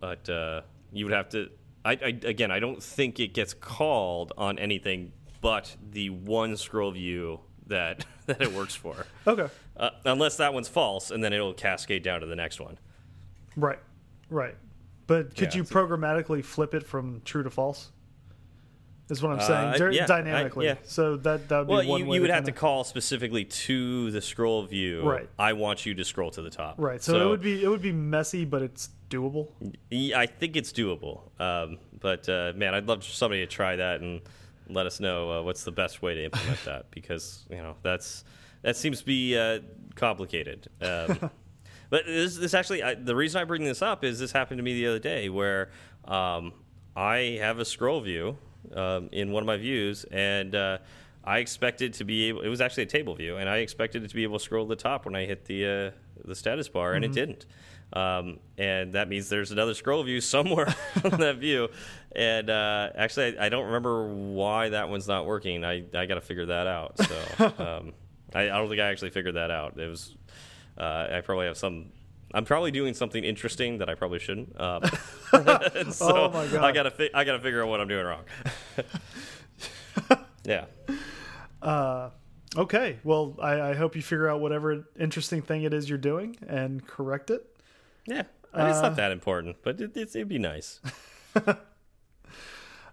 but 0.00 0.28
uh, 0.28 0.62
you 0.92 1.04
would 1.04 1.14
have 1.14 1.28
to. 1.30 1.50
I, 1.84 1.92
I 1.92 2.18
again, 2.24 2.50
I 2.50 2.60
don't 2.60 2.82
think 2.82 3.20
it 3.20 3.34
gets 3.34 3.52
called 3.52 4.32
on 4.38 4.58
anything 4.58 5.12
but 5.44 5.76
the 5.90 6.08
one 6.08 6.56
scroll 6.56 6.90
view 6.92 7.38
that 7.66 8.06
that 8.26 8.40
it 8.40 8.50
works 8.54 8.74
for, 8.74 9.06
okay 9.26 9.48
uh, 9.76 9.90
unless 10.04 10.36
that 10.36 10.54
one's 10.54 10.68
false, 10.68 11.10
and 11.10 11.22
then 11.22 11.32
it'll 11.32 11.54
cascade 11.54 12.02
down 12.02 12.20
to 12.20 12.26
the 12.26 12.36
next 12.36 12.60
one. 12.60 12.78
right 13.56 13.78
right 14.30 14.56
but 15.06 15.36
could 15.36 15.52
Yeah, 15.54 15.58
you 15.60 15.64
so- 15.64 15.74
programmatically 15.74 16.42
flip 16.44 16.74
it 16.74 16.84
from 16.86 17.20
true 17.24 17.42
to 17.42 17.50
false 17.50 17.90
is 19.10 19.22
what 19.22 19.32
i'm 19.32 19.38
Uh, 19.38 19.42
saying 19.42 19.74
Dur- 19.78 19.90
yeah, 19.92 20.04
I- 20.04 20.06
dynamically 20.06 20.64
yeah. 20.66 20.76
so 20.82 21.16
that 21.18 21.48
that 21.50 21.58
would 21.60 21.68
Well, 21.68 21.82
be 21.82 21.86
one 21.88 22.00
you, 22.00 22.06
way 22.06 22.14
you 22.16 22.20
would 22.22 22.28
to 22.28 22.34
have 22.34 22.44
to 22.44 22.50
kinda- 22.52 22.60
call 22.60 22.84
specifically 22.84 23.44
to 23.44 24.10
the 24.10 24.20
scroll 24.22 24.62
view. 24.64 25.02
Right. 25.02 25.28
I 25.38 25.52
want 25.52 25.84
you 25.84 25.92
to 25.94 26.04
scroll 26.04 26.30
to 26.32 26.42
the 26.42 26.48
top. 26.50 26.76
right 26.78 27.02
so, 27.02 27.20
it 27.26 27.28
would 27.28 27.42
be 27.42 27.62
it 27.62 27.68
would 27.68 27.82
be 27.82 27.92
messy 27.92 28.44
but 28.46 28.62
it's 28.62 28.88
doable 29.10 29.48
Yeah, 29.90 30.18
I 30.18 30.26
think 30.26 30.56
it's 30.56 30.72
doable. 30.72 31.20
Um, 31.38 31.78
but 32.00 32.26
uh, 32.28 32.52
man, 32.56 32.74
I'd 32.74 32.86
love 32.88 33.04
somebody 33.04 33.42
to 33.42 33.46
try 33.46 33.76
that 33.76 34.00
and 34.00 34.22
let 34.70 34.86
us 34.86 34.98
know 35.00 35.30
uh, 35.30 35.42
what's 35.42 35.64
the 35.64 35.70
best 35.72 36.00
way 36.00 36.14
to 36.14 36.24
implement 36.24 36.64
that 36.64 36.90
because 36.90 37.44
you 37.50 37.58
know 37.58 37.76
that's 37.82 38.24
that 38.64 38.76
seems 38.76 39.00
to 39.00 39.06
be 39.06 39.38
uh, 39.38 39.60
complicated. 39.94 40.68
Um, 40.80 41.30
but 41.90 42.06
this, 42.06 42.36
this 42.36 42.54
actually, 42.54 42.82
I, 42.82 42.94
the 42.94 43.14
reason 43.14 43.40
I 43.40 43.44
bring 43.44 43.62
this 43.62 43.82
up 43.82 44.02
is 44.02 44.18
this 44.18 44.32
happened 44.32 44.58
to 44.58 44.64
me 44.64 44.74
the 44.74 44.88
other 44.88 44.98
day 44.98 45.28
where 45.28 45.70
um, 46.06 46.52
I 46.96 47.38
have 47.40 47.60
a 47.60 47.64
scroll 47.64 48.00
view 48.00 48.36
um, 48.74 49.08
in 49.12 49.30
one 49.30 49.42
of 49.42 49.46
my 49.46 49.56
views 49.56 50.04
and. 50.10 50.54
Uh, 50.54 50.78
I 51.26 51.38
expected 51.38 51.94
to 51.94 52.04
be 52.04 52.24
able. 52.24 52.42
It 52.42 52.48
was 52.48 52.60
actually 52.60 52.82
a 52.82 52.86
table 52.86 53.14
view, 53.14 53.38
and 53.38 53.48
I 53.48 53.60
expected 53.60 54.04
it 54.04 54.08
to 54.08 54.14
be 54.14 54.24
able 54.24 54.38
to 54.38 54.44
scroll 54.44 54.66
to 54.66 54.68
the 54.68 54.76
top 54.76 55.06
when 55.06 55.14
I 55.14 55.24
hit 55.24 55.46
the 55.46 55.64
uh, 55.64 55.90
the 56.22 56.34
status 56.34 56.68
bar, 56.68 56.92
and 56.92 57.02
it 57.02 57.12
didn't. 57.12 57.46
Um, 57.94 58.40
and 58.58 58.92
that 58.94 59.08
means 59.08 59.28
there's 59.28 59.52
another 59.52 59.74
scroll 59.74 60.02
view 60.02 60.20
somewhere 60.20 60.74
on 61.04 61.20
that 61.20 61.36
view. 61.36 61.68
And 62.14 62.50
uh, 62.50 62.90
actually, 62.94 63.38
I, 63.38 63.46
I 63.46 63.48
don't 63.48 63.66
remember 63.66 64.12
why 64.12 64.70
that 64.70 64.88
one's 64.88 65.06
not 65.06 65.26
working. 65.26 65.64
I, 65.64 65.84
I 65.94 66.06
got 66.06 66.14
to 66.14 66.20
figure 66.20 66.46
that 66.46 66.66
out. 66.66 66.98
So 66.98 67.52
um, 67.58 67.92
I, 68.34 68.42
I 68.42 68.58
don't 68.58 68.68
think 68.68 68.80
I 68.80 68.88
actually 68.90 69.10
figured 69.10 69.34
that 69.36 69.50
out. 69.50 69.78
It 69.78 69.88
was 69.88 70.14
uh, 70.78 71.08
I 71.12 71.20
probably 71.22 71.46
have 71.46 71.56
some. 71.56 71.86
I'm 72.32 72.44
probably 72.44 72.72
doing 72.72 72.94
something 72.94 73.22
interesting 73.22 73.78
that 73.78 73.88
I 73.88 73.94
probably 73.94 74.18
shouldn't. 74.18 74.56
Um, 74.60 74.82
so 75.92 76.16
Oh 76.16 76.30
my 76.32 76.46
God. 76.46 76.64
I 76.64 76.72
gotta 76.72 76.90
fi 76.90 77.10
I 77.14 77.24
gotta 77.24 77.40
figure 77.40 77.62
out 77.62 77.68
what 77.68 77.80
I'm 77.80 77.88
doing 77.88 78.04
wrong. 78.06 78.24
yeah. 80.44 80.66
uh 81.62 82.10
okay 82.56 82.98
well 83.02 83.36
I, 83.42 83.60
I 83.70 83.74
hope 83.74 83.96
you 83.96 84.02
figure 84.02 84.28
out 84.28 84.40
whatever 84.40 84.86
interesting 84.98 85.42
thing 85.42 85.62
it 85.62 85.74
is 85.74 85.88
you're 85.88 85.98
doing 85.98 86.36
and 86.46 86.86
correct 86.86 87.30
it 87.30 87.44
Yeah. 88.06 88.22
I 88.52 88.58
mean, 88.58 88.68
it's 88.68 88.78
Uh, 88.78 88.82
not 88.82 88.96
that 88.96 89.10
important, 89.10 89.56
but 89.64 89.80
it, 89.80 89.96
it's, 89.96 90.14
it'd 90.14 90.28
be 90.28 90.38
nice. 90.38 90.80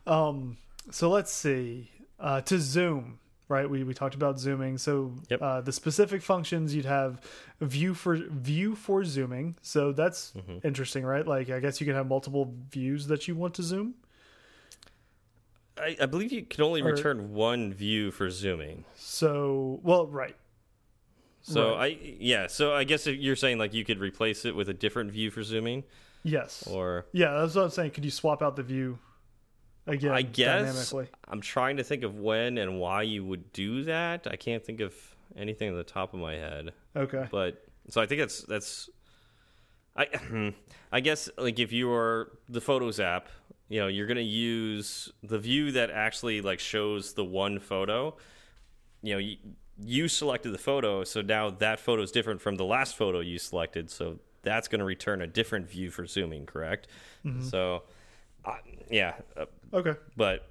um 0.08 0.58
so 0.90 1.10
let's 1.10 1.32
see 1.32 1.90
uh 2.20 2.42
to 2.42 2.60
zoom 2.60 3.20
right 3.52 3.70
we, 3.70 3.84
we 3.84 3.94
talked 3.94 4.16
about 4.16 4.40
zooming 4.40 4.78
so 4.80 5.14
Yep. 5.30 5.42
uh, 5.42 5.62
the 5.62 5.72
specific 5.72 6.22
functions 6.24 6.74
you'd 6.74 6.86
have 6.86 7.22
view 7.60 7.94
for 7.94 8.16
view 8.16 8.74
for 8.76 9.04
zooming 9.04 9.58
so 9.62 9.92
that's 9.92 10.32
Mm-hmm. 10.36 10.66
interesting 10.66 11.04
right 11.06 11.28
like 11.28 11.50
i 11.52 11.60
guess 11.60 11.80
you 11.80 11.86
can 11.86 11.96
have 11.96 12.08
multiple 12.08 12.54
views 12.72 13.08
that 13.08 13.28
you 13.28 13.36
want 13.36 13.54
to 13.56 13.64
zoom 13.64 13.94
I, 15.78 15.96
I 16.02 16.06
believe 16.06 16.32
you 16.32 16.44
can 16.44 16.64
only 16.64 16.82
Or- 16.82 16.86
return 16.94 17.34
one 17.34 17.74
view 17.74 18.12
for 18.12 18.30
zooming. 18.30 18.86
so 18.96 19.80
well 19.84 20.08
right 20.08 20.36
So 21.42 21.76
Right. 21.76 21.98
I 22.02 22.16
yeah. 22.20 22.48
So 22.48 22.74
I 22.76 22.84
guess 22.84 23.08
you're 23.08 23.36
saying 23.36 23.58
like 23.58 23.74
you 23.74 23.84
could 23.84 24.00
replace 24.00 24.46
it 24.46 24.56
with 24.56 24.70
a 24.70 24.74
different 24.74 25.12
view 25.12 25.32
for 25.32 25.44
zooming, 25.44 25.84
yes 26.24 26.68
or 26.70 27.06
yeah 27.14 27.32
that's 27.40 27.56
what 27.56 27.64
i'm 27.64 27.70
saying 27.72 27.90
could 27.92 28.06
you 28.06 28.12
swap 28.12 28.44
out 28.44 28.56
the 28.56 28.62
view 28.62 29.00
again 29.88 30.12
I 30.12 30.22
guess 30.22 30.92
dynamically 30.92 31.08
I'm 31.28 31.42
trying 31.42 31.78
to 31.78 31.84
think 31.84 32.04
of 32.04 32.20
when 32.20 32.58
and 32.58 32.80
why 32.80 33.04
you 33.04 33.26
would 33.26 33.52
do 33.54 33.84
that. 33.86 34.28
I 34.30 34.36
can't 34.36 34.64
think 34.64 34.80
of 34.80 34.94
anything 35.36 35.70
at 35.70 35.76
the 35.76 35.84
top 35.84 36.14
of 36.14 36.20
my 36.20 36.34
head. 36.34 36.72
okay 36.96 37.28
But 37.32 37.64
so 37.90 38.02
I 38.02 38.06
think 38.06 38.22
that's 38.22 38.42
that's 38.42 38.90
I 39.96 40.54
I 40.92 41.00
guess 41.00 41.30
like 41.38 41.60
if 41.60 41.72
you 41.72 41.92
are 41.92 42.32
the 42.50 42.62
Photos 42.62 43.00
app, 43.00 43.28
you 43.70 43.80
know, 43.80 43.88
you're 43.88 44.08
going 44.08 44.18
to 44.18 44.24
use 44.24 45.12
the 45.24 45.40
view 45.40 45.72
that 45.74 45.90
actually 45.90 46.42
like 46.42 46.60
shows 46.60 47.14
the 47.14 47.24
one 47.24 47.60
photo. 47.60 48.16
You 49.02 49.14
know, 49.14 49.20
you, 49.20 49.38
you 49.84 50.08
selected 50.08 50.52
the 50.52 50.58
photo, 50.60 51.04
so 51.04 51.22
now 51.22 51.50
that 51.50 51.80
photo 51.80 52.04
is 52.04 52.12
different 52.12 52.42
from 52.42 52.56
the 52.56 52.66
last 52.66 52.96
photo 52.96 53.20
you 53.20 53.40
selected, 53.40 53.90
so 53.90 54.20
that's 54.44 54.68
going 54.68 54.80
to 54.80 54.86
return 54.86 55.22
a 55.22 55.28
different 55.28 55.68
view 55.70 55.90
for 55.90 56.06
zooming, 56.06 56.46
correct? 56.46 56.88
So 57.50 57.84
uh, 58.46 58.58
yeah, 58.90 59.14
uh, 59.38 59.46
okay 59.74 59.96
but 60.16 60.48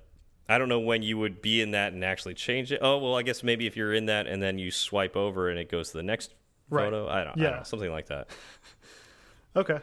I 0.48 0.58
don't 0.58 0.68
know 0.68 0.80
when 0.80 1.02
you 1.02 1.16
would 1.16 1.40
be 1.40 1.60
in 1.60 1.70
that 1.72 1.92
and 1.92 2.04
actually 2.04 2.34
change 2.34 2.72
it. 2.72 2.80
Oh 2.82 2.98
well, 2.98 3.16
I 3.16 3.22
guess 3.22 3.44
maybe 3.44 3.68
if 3.68 3.76
you're 3.76 3.94
in 3.94 4.06
that 4.06 4.26
and 4.26 4.42
then 4.42 4.58
you 4.58 4.72
swipe 4.72 5.14
over 5.16 5.48
and 5.48 5.60
it 5.60 5.70
goes 5.70 5.90
to 5.92 5.98
the 5.98 6.02
next 6.02 6.34
Right. 6.68 6.84
photo. 6.84 7.08
I 7.08 7.24
don't, 7.24 7.38
I 7.38 7.42
don't 7.42 7.56
know, 7.58 7.62
something 7.64 7.90
like 7.90 8.06
that. 8.06 8.28
Okay. 9.56 9.80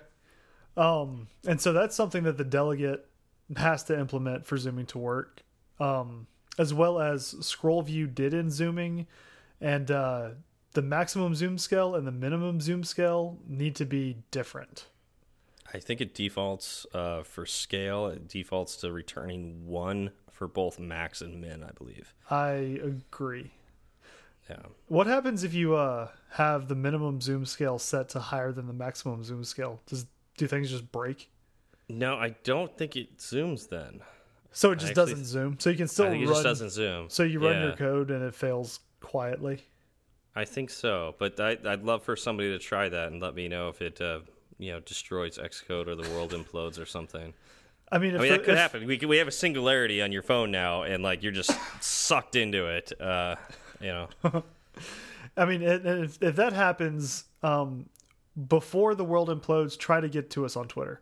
Um, 0.75 1.27
and 1.45 1.59
so 1.59 1.73
that's 1.73 1.95
something 1.95 2.23
that 2.23 2.37
the 2.37 2.43
delegate 2.43 3.05
has 3.55 3.83
to 3.85 3.99
implement 3.99 4.45
for 4.45 4.57
zooming 4.57 4.85
to 4.87 4.97
work, 4.97 5.41
um, 5.79 6.27
as 6.57 6.73
well 6.73 6.99
as 6.99 7.35
scroll 7.45 7.81
view 7.81 8.07
did 8.07 8.33
end 8.33 8.51
zooming, 8.53 9.07
and 9.59 9.89
uh, 9.91 10.29
the 10.73 10.81
maximum 10.81 11.35
zoom 11.35 11.57
scale 11.57 11.95
and 11.95 12.05
the 12.07 12.11
minimum 12.11 12.61
zoom 12.61 12.83
scale 12.83 13.37
need 13.47 13.75
to 13.75 13.85
be 13.85 14.17
different. 14.31 14.85
I 15.73 15.79
think 15.79 15.99
it 16.01 16.13
defaults 16.13 16.85
uh, 16.93 17.23
for 17.23 17.45
scale. 17.45 18.07
It 18.07 18.27
defaults 18.27 18.77
to 18.77 18.91
returning 18.91 19.67
one 19.67 20.11
for 20.31 20.47
both 20.47 20.79
max 20.79 21.21
and 21.21 21.41
min. 21.41 21.63
I 21.63 21.71
believe. 21.77 22.13
I 22.29 22.51
agree. 22.83 23.51
Yeah. 24.49 24.57
What 24.87 25.07
happens 25.07 25.43
if 25.43 25.53
you 25.53 25.75
uh, 25.75 26.07
have 26.31 26.69
the 26.69 26.75
minimum 26.75 27.19
zoom 27.19 27.45
scale 27.45 27.79
set 27.79 28.09
to 28.09 28.19
higher 28.19 28.53
than 28.53 28.67
the 28.67 28.73
maximum 28.73 29.23
zoom 29.23 29.43
scale? 29.43 29.81
Does 29.87 30.05
do 30.37 30.47
things 30.47 30.69
just 30.69 30.89
break? 30.91 31.29
No, 31.89 32.15
I 32.15 32.29
don't 32.43 32.75
think 32.77 32.95
it 32.95 33.17
zooms. 33.17 33.67
Then 33.67 33.99
So 34.53 34.71
it 34.71 34.75
just 34.79 34.91
actually- 34.91 35.11
doesn't 35.13 35.25
zoom. 35.25 35.57
So 35.59 35.69
you 35.69 35.75
can 35.77 35.87
still 35.89 36.09
think 36.09 36.23
it 36.23 36.27
run. 36.27 36.33
just 36.35 36.43
doesn't 36.43 36.69
zoom. 36.69 37.09
So 37.09 37.23
you 37.23 37.39
run 37.39 37.55
Yeah. 37.55 37.63
your 37.65 37.75
code 37.75 38.09
and 38.09 38.23
it 38.23 38.33
fails 38.35 38.79
quietly. 39.01 39.63
I 40.35 40.45
think 40.45 40.69
so, 40.69 41.15
but 41.17 41.39
I, 41.39 41.57
I'd 41.65 41.83
love 41.83 42.03
for 42.03 42.15
somebody 42.15 42.49
to 42.49 42.59
try 42.59 42.87
that 42.89 43.11
and 43.11 43.19
let 43.21 43.33
me 43.33 43.47
know 43.47 43.69
if 43.69 43.81
it, 43.81 43.99
uh, 43.99 44.19
you 44.59 44.71
know, 44.71 44.79
destroys 44.79 45.37
Xcode 45.37 45.87
or 45.87 45.95
the 45.95 46.09
world 46.09 46.31
implodes 46.31 46.81
or 46.81 46.85
something. 46.85 47.33
I 47.91 47.99
mean, 47.99 48.15
if 48.15 48.19
I 48.19 48.23
mean, 48.23 48.31
the- 48.31 48.37
that 48.37 48.43
could 48.45 48.53
if- 48.53 48.59
happen. 48.59 48.85
We 48.87 48.97
we 48.97 49.17
have 49.17 49.27
a 49.27 49.31
singularity 49.31 50.01
on 50.01 50.11
your 50.11 50.23
phone 50.23 50.51
now, 50.51 50.83
and 50.83 51.03
like 51.03 51.23
you're 51.23 51.31
just 51.31 51.51
sucked 51.81 52.35
into 52.35 52.67
it. 52.67 52.91
Uh, 52.99 53.35
you 53.79 53.87
know, 53.87 54.09
I 55.37 55.45
mean, 55.45 55.61
and- 55.61 55.85
and 55.85 56.03
if, 56.05 56.21
if 56.21 56.35
that 56.35 56.53
happens 56.53 57.25
um, 57.43 57.87
before 58.47 58.95
the 58.95 59.05
world 59.05 59.29
implodes, 59.29 59.77
try 59.77 60.01
to 60.01 60.09
get 60.09 60.29
to 60.31 60.45
us 60.45 60.55
on 60.55 60.67
Twitter. 60.67 61.01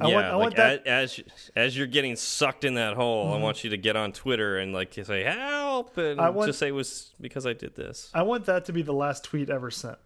I 0.00 0.08
yeah, 0.08 0.14
want, 0.14 0.26
I 0.26 0.30
like 0.32 0.40
want 0.40 0.56
that. 0.56 0.80
Mm-hmm. 0.80 0.88
as, 0.88 1.18
as 1.18 1.50
as 1.54 1.78
you're 1.78 1.86
getting 1.86 2.16
sucked 2.16 2.64
in 2.64 2.74
that 2.74 2.94
hole, 2.94 3.32
I 3.32 3.38
want 3.38 3.62
you 3.62 3.70
to 3.70 3.76
get 3.76 3.94
on 3.94 4.10
Twitter 4.10 4.58
and 4.58 4.72
like 4.72 4.92
say 4.92 5.22
help 5.22 5.96
and 5.98 6.20
I 6.20 6.30
want- 6.30 6.48
just 6.48 6.58
say 6.58 6.66
it 6.68 6.72
was 6.72 7.12
because 7.20 7.46
I 7.46 7.52
did 7.52 7.76
this 7.76 8.10
I 8.12 8.22
want 8.22 8.46
that 8.46 8.64
to 8.64 8.72
be 8.72 8.82
the 8.82 8.92
last 8.92 9.22
tweet 9.22 9.50
ever 9.50 9.70
sent. 9.70 9.98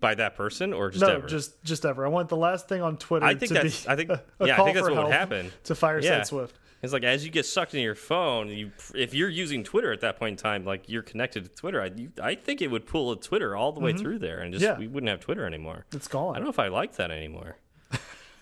By 0.00 0.14
that 0.14 0.36
person 0.36 0.72
or 0.72 0.90
just 0.90 1.02
no, 1.02 1.16
ever. 1.16 1.26
just 1.26 1.62
just 1.64 1.84
ever. 1.84 2.04
I 2.04 2.08
want 2.08 2.28
the 2.28 2.36
last 2.36 2.68
thing 2.68 2.82
on 2.82 2.96
Twitter. 2.96 3.26
I 3.26 3.34
think 3.34 3.48
to 3.48 3.54
that's 3.54 3.84
be 3.84 3.90
I 3.90 3.96
think 3.96 4.10
yeah 4.40 4.60
I 4.60 4.64
think 4.64 4.76
that's 4.76 4.88
what 4.88 5.04
would 5.04 5.12
happen. 5.12 5.52
to 5.64 5.74
Fireside 5.74 6.04
Yeah. 6.04 6.22
Swift. 6.22 6.58
It's 6.82 6.92
like 6.92 7.02
as 7.02 7.24
you 7.24 7.30
get 7.30 7.46
sucked 7.46 7.72
into 7.72 7.82
your 7.82 7.94
phone, 7.94 8.48
you 8.48 8.70
if 8.94 9.14
you're 9.14 9.30
using 9.30 9.64
Twitter 9.64 9.90
at 9.90 10.02
that 10.02 10.18
point 10.18 10.32
in 10.32 10.36
time, 10.36 10.64
like 10.66 10.86
you're 10.86 11.02
connected 11.02 11.44
to 11.44 11.50
Twitter. 11.50 11.80
I 11.80 11.86
you, 11.86 12.12
I 12.22 12.34
think 12.34 12.60
it 12.60 12.70
would 12.70 12.86
pull 12.86 13.10
a 13.12 13.16
Twitter 13.16 13.56
all 13.56 13.72
the 13.72 13.80
way 13.80 13.92
mm-hmm. 13.92 14.02
through 14.02 14.18
there, 14.18 14.40
and 14.40 14.52
just. 14.52 14.62
Yeah. 14.62 14.78
we 14.78 14.86
wouldn't 14.86 15.08
have 15.08 15.20
Twitter 15.20 15.46
anymore. 15.46 15.86
It's 15.92 16.08
gone. 16.08 16.34
I 16.34 16.38
don't 16.38 16.44
know 16.44 16.50
if 16.50 16.58
I 16.58 16.68
like 16.68 16.96
that 16.96 17.10
anymore. 17.10 17.56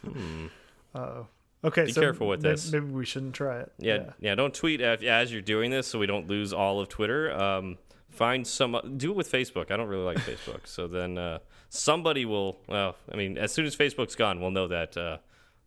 Uh-oh. 0.05 1.29
Okay, 1.65 1.85
Be 1.85 1.93
so 1.93 2.01
careful 2.01 2.27
with 2.27 2.43
this. 2.43 2.73
Maybe 2.73 2.87
we 2.87 3.05
shouldn't 3.05 3.35
try 3.35 3.61
it. 3.61 3.73
Yeah, 3.79 4.11
yeah. 4.19 4.35
don't 4.35 4.53
tweet 4.53 4.81
as, 4.81 5.03
as 5.05 5.33
you're 5.33 5.43
doing 5.43 5.71
this, 5.71 5.87
so 5.87 5.99
we 6.01 6.07
don't 6.07 6.27
lose 6.27 6.53
all 6.53 6.81
of 6.81 6.89
Twitter. 6.89 7.33
Um, 7.33 7.79
find 8.13 8.47
some. 8.47 8.95
Do 8.97 9.11
it 9.11 9.17
with 9.17 9.31
Facebook. 9.31 9.71
I 9.71 9.77
don't 9.77 9.89
really 9.89 10.05
like 10.05 10.19
Facebook, 10.19 10.67
so 10.67 10.87
then 10.87 11.19
uh, 11.19 11.39
somebody 11.69 12.25
will. 12.25 12.59
Well, 12.69 12.97
I 13.13 13.17
mean, 13.17 13.39
as 13.39 13.53
soon 13.53 13.67
as 13.67 13.75
Facebook's 13.77 14.15
gone, 14.15 14.41
we'll 14.41 14.51
know 14.51 14.69
that 14.69 14.97
uh, 14.97 15.19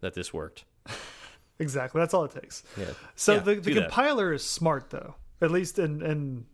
that 0.01 0.13
this 0.13 0.33
worked. 0.33 0.65
exactly. 1.59 1.99
That's 1.99 2.13
all 2.13 2.25
it 2.25 2.31
takes. 2.31 2.63
Yeah. 2.77 2.85
So 3.15 3.33
Yeah, 3.35 3.39
the, 3.39 3.55
the 3.55 3.73
compiler 3.81 4.33
is 4.33 4.43
smart 4.43 4.89
though, 4.89 5.15
at 5.41 5.51
least 5.51 5.79
in 5.79 6.01
in 6.01 6.45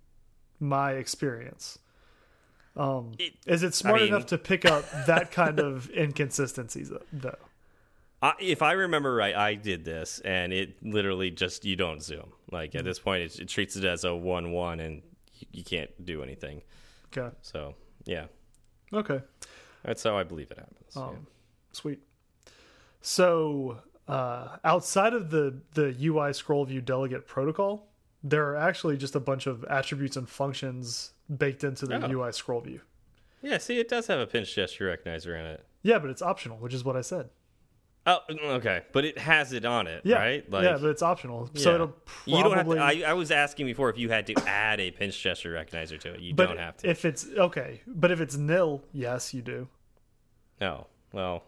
my 0.60 0.94
experience. 0.94 1.80
Um, 2.76 3.12
It- 3.20 3.34
is 3.46 3.64
it 3.64 3.74
smart 3.74 4.00
mean- 4.02 4.10
enough 4.10 4.28
to 4.28 4.38
pick 4.38 4.64
up 4.66 4.86
that 5.08 5.32
kind 5.32 5.60
of 5.60 5.89
inconsistencies 5.96 6.92
though? 7.12 7.36
I, 8.24 8.34
if 8.39 8.62
I 8.62 8.74
remember 8.74 9.16
right, 9.16 9.36
I 9.36 9.56
did 9.56 9.84
this, 9.84 10.20
and 10.24 10.54
it 10.54 10.76
literally 10.84 11.32
just 11.32 11.66
you 11.66 11.76
don't 11.76 12.02
zoom. 12.04 12.32
Like 12.52 12.70
Mm-hmm. 12.70 12.78
at 12.80 12.86
this 12.86 13.00
point, 13.00 13.24
it, 13.24 13.39
it 13.39 13.48
treats 13.50 13.76
it 13.76 13.84
as 13.84 14.04
a 14.04 14.16
one-one, 14.16 14.80
and 14.80 15.02
you, 15.42 15.48
you 15.52 15.64
can't 15.64 15.92
do 16.06 16.24
anything. 16.24 16.62
Okay. 17.18 17.36
So 17.42 17.76
yeah, 18.06 18.26
Okay. 18.94 19.22
that's 19.84 20.04
how 20.04 20.18
I 20.18 20.24
believe 20.24 20.52
it 20.52 20.58
happens. 20.58 20.94
yeah. 20.96 21.02
Um, 21.04 21.28
Sweet. 21.74 22.00
So 23.02 23.80
uh, 24.08 24.58
outside 24.64 25.14
of 25.14 25.30
the 25.32 25.60
the 25.74 25.96
UI 26.04 26.34
scroll 26.34 26.66
view 26.66 26.82
delegate 26.82 27.28
protocol, 27.28 27.88
there 28.24 28.46
are 28.52 28.58
actually 28.58 28.98
just 28.98 29.16
a 29.16 29.20
bunch 29.20 29.48
of 29.48 29.64
attributes 29.66 30.18
and 30.18 30.30
functions 30.30 31.12
baked 31.38 31.64
into 31.64 31.86
the 31.86 32.04
Oh. 32.06 32.12
UI 32.26 32.32
scroll 32.34 32.62
view. 32.62 32.82
Yeah, 33.42 33.58
see, 33.58 33.80
it 33.80 33.89
does 33.89 34.08
have 34.08 34.20
a 34.20 34.28
pinch 34.28 34.54
gesture 34.54 34.96
recognizer 34.96 35.38
in 35.39 35.46
it. 35.46 35.66
Yeah, 35.82 35.98
but 35.98 36.12
it's 36.12 36.22
optional, 36.22 36.58
which 36.58 36.74
is 36.76 36.84
what 36.84 36.96
I 36.96 37.02
said. 37.02 37.30
Oh, 38.08 38.20
okay, 38.30 38.82
but 38.93 39.06
it 39.06 39.20
has 39.20 39.54
it 39.54 39.64
on 39.64 39.86
it, 39.86 40.02
Yeah, 40.04 40.16
right? 40.16 40.43
yeah, 40.52 40.78
but 40.82 40.89
it's 40.89 41.04
optional, 41.04 41.49
so 41.54 41.70
Yeah. 41.70 41.76
it'll 41.76 41.88
probably. 41.89 42.38
you 42.38 42.43
don't 42.43 42.58
have 42.58 42.68
to. 42.68 42.78
I, 43.06 43.12
I 43.12 43.14
was 43.14 43.30
asking 43.30 43.68
before 43.68 43.91
if 43.91 43.97
you 43.99 44.10
had 44.10 44.26
to 44.28 44.34
add 44.47 44.80
a 44.80 44.89
pinch 44.89 45.22
gesture 45.22 45.54
recognizer 45.54 45.99
to 45.99 46.14
it. 46.16 46.20
You 46.20 46.34
but 46.34 46.47
don't 46.47 46.58
have 46.58 46.78
to. 46.78 46.89
if 46.89 47.06
it's 47.06 47.28
okay, 47.38 47.82
but 47.86 48.10
if 48.10 48.20
it's 48.20 48.36
nil, 48.36 48.82
yes, 48.91 49.34
you 49.36 49.43
do. 49.43 49.68
no, 50.60 50.88
well, 51.14 51.43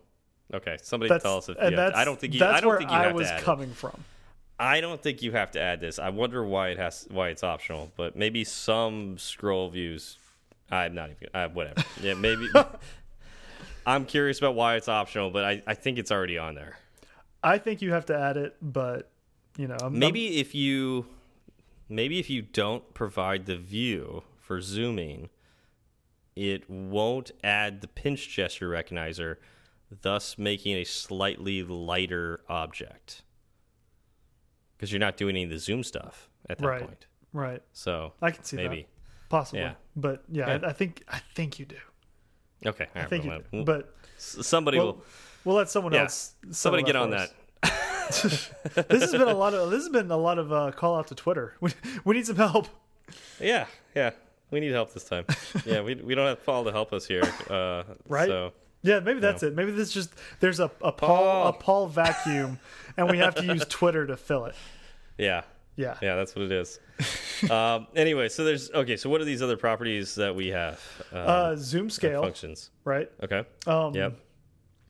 okay. 0.53 0.77
Somebody 0.83 1.09
That's 1.09 1.23
tell 1.23 1.37
us 1.37 1.49
if 1.49 1.57
you 1.57 1.75
have 1.77 1.93
to. 1.93 1.97
I 1.97 2.05
don't 2.05 2.19
think 2.19 2.33
you. 2.35 2.39
that's 2.39 2.57
I 2.57 2.61
don't 2.61 2.69
where 2.69 2.77
think 2.77 2.91
you 2.91 2.97
I 2.97 3.11
was 3.11 3.27
to 3.27 3.33
add 3.33 3.39
it. 3.41 3.43
coming 3.43 3.73
from. 3.73 4.03
I 4.59 4.79
don't 4.79 5.01
think 5.01 5.23
you 5.23 5.31
have 5.31 5.49
to 5.53 5.59
add 5.59 5.81
this. 5.81 5.97
I 5.97 6.09
wonder 6.09 6.45
why 6.45 6.69
it 6.69 6.77
has 6.77 7.07
why 7.09 7.29
it's 7.29 7.43
optional, 7.43 7.91
but 7.97 8.15
maybe 8.15 8.43
some 8.43 9.17
scroll 9.17 9.69
views. 9.71 10.19
I'm 10.69 10.93
not 10.93 11.09
even. 11.09 11.27
Uh, 11.33 11.49
whatever. 11.49 11.83
Yeah, 12.01 12.13
maybe. 12.13 12.47
I'm 13.85 14.05
curious 14.05 14.37
about 14.37 14.55
why 14.55 14.75
it's 14.75 14.87
optional, 14.87 15.29
but 15.29 15.43
I, 15.43 15.61
I 15.67 15.73
think 15.73 15.97
it's 15.97 16.11
already 16.11 16.37
on 16.37 16.55
there. 16.55 16.77
I 17.43 17.57
think 17.57 17.81
you 17.81 17.91
have 17.91 18.05
to 18.07 18.17
add 18.17 18.37
it, 18.37 18.55
but 18.61 19.09
you 19.57 19.67
know, 19.67 19.77
I'm, 19.81 19.97
Maybe 19.99 20.39
if 20.39 20.55
you 20.55 21.05
maybe 21.89 22.19
if 22.19 22.29
you 22.29 22.41
don't 22.41 22.93
provide 22.93 23.45
the 23.45 23.57
view 23.57 24.23
for 24.39 24.61
zooming, 24.61 25.29
it 26.35 26.69
won't 26.69 27.31
add 27.43 27.81
the 27.81 27.87
pinch 27.87 28.29
gesture 28.29 28.69
recognizer, 28.69 29.37
thus 30.01 30.37
making 30.37 30.75
a 30.77 30.83
slightly 30.85 31.61
lighter 31.63 32.41
object. 32.49 33.23
Because 34.77 34.91
you're 34.91 34.99
not 34.99 35.17
doing 35.17 35.35
any 35.35 35.43
of 35.43 35.49
the 35.49 35.59
zoom 35.59 35.83
stuff 35.83 36.29
at 36.49 36.57
that 36.59 36.67
Right. 36.67 36.81
point. 36.81 37.05
I'm- 37.33 37.41
right. 37.41 37.61
So 37.73 38.13
I 38.21 38.31
can 38.31 38.43
see 38.43 38.55
maybe. 38.57 38.83
that 38.83 39.29
possibly, 39.29 39.61
Yeah. 39.61 39.73
but 39.95 40.23
yeah, 40.29 40.47
Yeah. 40.47 40.67
I, 40.67 40.69
I 40.69 40.73
think 40.73 41.03
I 41.09 41.19
think 41.35 41.59
you 41.59 41.65
do. 41.65 41.77
Okay. 42.65 42.85
all 42.85 42.89
I 42.95 42.99
right, 43.01 43.09
think 43.09 43.25
well, 43.25 43.37
you 43.37 43.43
do. 43.43 43.47
well, 43.57 43.63
But 43.65 43.93
somebody 44.17 44.77
we'll, 44.77 44.87
will 44.87 45.03
we'll 45.45 45.55
let 45.55 45.69
someone 45.69 45.93
Yeah. 45.93 46.01
else. 46.03 46.33
settle 46.43 46.53
somebody 46.53 46.83
get 46.83 46.95
on 46.95 47.11
that. 47.11 47.31
this 48.13 49.01
has 49.01 49.11
been 49.11 49.21
a 49.21 49.33
lot 49.33 49.53
of 49.53 49.69
this 49.71 49.81
has 49.83 49.89
been 49.89 50.11
a 50.11 50.17
lot 50.17 50.37
of 50.37 50.51
uh, 50.51 50.71
call 50.71 50.97
out 50.97 51.07
to 51.07 51.15
Twitter. 51.15 51.53
We, 51.61 51.71
we 52.05 52.15
need 52.15 52.25
some 52.25 52.35
help. 52.35 52.67
Yeah, 53.39 53.65
yeah. 53.95 54.11
We 54.51 54.59
need 54.59 54.71
help 54.71 54.93
this 54.93 55.03
time. 55.03 55.25
yeah, 55.65 55.81
we 55.81 55.95
we 55.95 56.13
don't 56.15 56.27
have 56.27 56.45
Paul 56.45 56.63
to 56.65 56.71
help 56.71 56.93
us 56.93 57.05
here. 57.07 57.23
Uh, 57.49 57.83
Right? 58.07 58.27
So 58.27 58.53
Yeah, 58.81 58.99
maybe 58.99 59.19
that's 59.19 59.41
it. 59.43 59.55
Maybe 59.55 59.71
this 59.71 59.91
just 59.91 60.11
there's 60.41 60.59
a 60.59 60.65
a 60.81 60.91
Paul 60.91 61.17
Paul. 61.17 61.47
a 61.47 61.53
Paul 61.53 61.87
vacuum, 61.87 62.59
and 62.97 63.09
we 63.09 63.17
have 63.19 63.35
to 63.35 63.45
use 63.45 63.65
Twitter 63.69 64.05
to 64.07 64.17
fill 64.17 64.45
it. 64.45 64.55
yeah, 65.17 65.43
Yeah. 65.75 65.97
Yeah, 66.01 66.15
that's 66.15 66.35
what 66.35 66.45
it 66.45 66.51
is. 66.51 66.79
Um, 67.49 67.87
anyway, 67.95 68.29
so 68.29 68.43
there's 68.43 68.69
okay. 68.71 68.97
So 68.97 69.09
what 69.09 69.21
are 69.21 69.25
these 69.25 69.41
other 69.41 69.57
properties 69.57 70.15
that 70.15 70.35
we 70.35 70.47
have? 70.47 70.79
Um, 71.11 71.19
Uh, 71.27 71.55
zoom 71.55 71.89
scale, 71.89 72.21
functions. 72.21 72.69
right? 72.85 73.09
Okay. 73.23 73.43
Um, 73.67 73.93
Yep. 73.95 74.17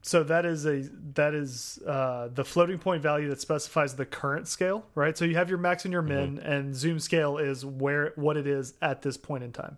So 0.05 0.21
that 0.23 0.45
is 0.45 0.65
a 0.65 0.81
that 1.13 1.33
is 1.33 1.79
uh, 1.87 2.27
the 2.33 2.43
floating 2.43 2.77
point 2.77 3.01
value 3.01 3.29
that 3.29 3.39
specifies 3.39 3.95
the 3.95 4.05
current 4.05 4.47
scale, 4.49 4.85
right? 4.95 5.17
So 5.17 5.23
you 5.23 5.35
have 5.35 5.47
your 5.47 5.57
max 5.59 5.85
and 5.85 5.93
your 5.93 6.01
min, 6.01 6.37
Mm-hmm. 6.37 6.45
and 6.51 6.75
zoom 6.75 6.99
scale 6.99 7.37
is 7.37 7.65
where 7.65 8.11
what 8.17 8.35
it 8.35 8.45
is 8.45 8.73
at 8.81 9.01
this 9.01 9.15
point 9.15 9.43
in 9.45 9.53
time. 9.53 9.77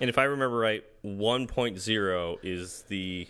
And 0.00 0.08
if 0.08 0.16
I 0.16 0.24
remember 0.24 0.56
right, 0.58 0.84
1.0 1.04 2.38
is 2.44 2.82
the 2.88 3.26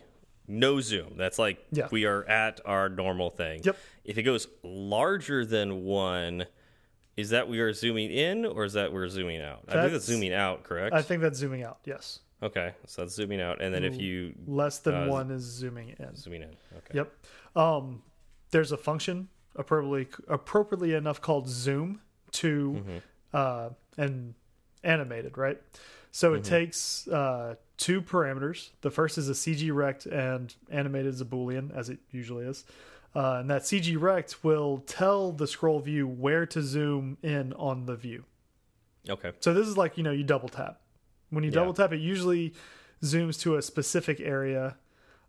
no 0.47 0.81
zoom. 0.81 1.15
That's 1.17 1.39
like 1.39 1.65
Yeah. 1.73 1.89
we 1.91 2.05
are 2.05 2.25
at 2.25 2.61
our 2.65 2.89
normal 2.91 3.31
thing. 3.31 3.63
Yep. 3.65 3.77
If 4.05 4.19
it 4.19 4.23
goes 4.23 4.49
larger 4.63 5.45
than 5.47 5.85
one, 5.85 6.45
is 7.19 7.31
that 7.31 7.49
we 7.49 7.59
are 7.61 7.73
zooming 7.73 8.11
in 8.11 8.47
or 8.47 8.65
is 8.65 8.73
that 8.75 8.93
we're 8.93 9.09
zooming 9.09 9.43
out? 9.43 9.59
I 9.69 9.73
think 9.73 9.75
That's- 9.75 9.93
that's 9.93 10.05
zooming 10.07 10.33
out, 10.33 10.63
correct? 10.63 10.95
I 10.95 11.03
think 11.03 11.21
that's 11.21 11.39
zooming 11.39 11.65
out. 11.65 11.79
Yes, 11.85 12.21
okay, 12.43 12.75
so 12.87 13.03
that's 13.03 13.15
zooming 13.15 13.41
out. 13.41 13.61
And 13.61 13.75
then 13.75 13.85
if 13.85 14.01
you 14.01 14.35
less 14.47 14.79
than 14.79 14.95
Uh, 14.95 15.07
one 15.09 15.31
is 15.31 15.43
zooming 15.43 15.91
in. 15.99 16.15
zooming 16.17 16.43
in, 16.43 16.57
okay. 16.79 16.95
Yep. 16.95 17.13
Um, 17.57 18.03
there's 18.53 18.73
a 18.73 18.77
function 18.77 19.29
appropriately 19.57 20.09
appropriately 20.29 20.95
enough 20.95 21.21
called 21.21 21.49
zoom 21.49 22.01
to 22.33 22.71
Mm-hmm. 22.73 22.99
uh, 23.35 23.71
and 23.97 24.35
animated, 24.85 25.37
right? 25.37 25.61
So 26.13 26.31
Mm-hmm. 26.31 26.39
it 26.39 26.45
takes 26.45 27.09
uh, 27.09 27.57
two 27.77 28.01
parameters. 28.01 28.71
The 28.83 28.91
first 28.93 29.19
is 29.19 29.29
a 29.29 29.35
CG 29.35 29.73
rect 29.75 30.07
and 30.07 30.55
animated 30.71 31.13
is 31.15 31.21
a 31.21 31.25
boolean, 31.25 31.75
as 31.77 31.91
it 31.91 31.99
usually 32.13 32.45
is. 32.47 32.65
Uh, 33.15 33.39
and 33.41 33.51
that 33.51 33.63
CG 33.63 34.01
rect 34.01 34.45
will 34.45 34.79
tell 34.87 35.33
the 35.33 35.47
scroll 35.47 35.81
view 35.81 36.07
where 36.07 36.45
to 36.47 36.63
zoom 36.63 37.17
in 37.23 37.53
on 37.55 37.87
the 37.87 37.97
view. 37.97 38.25
Okay. 39.09 39.33
So 39.41 39.55
this 39.55 39.67
is 39.67 39.77
like 39.77 39.97
you 39.97 40.03
know 40.05 40.11
you 40.13 40.25
double 40.25 40.49
tap. 40.49 40.81
When 41.31 41.43
you 41.45 41.51
Yeah. 41.51 41.55
double 41.57 41.73
tap, 41.75 41.93
it 41.93 42.01
usually 42.01 42.55
zooms 43.03 43.41
to 43.43 43.57
a 43.57 43.63
specific 43.63 44.21
area. 44.21 44.77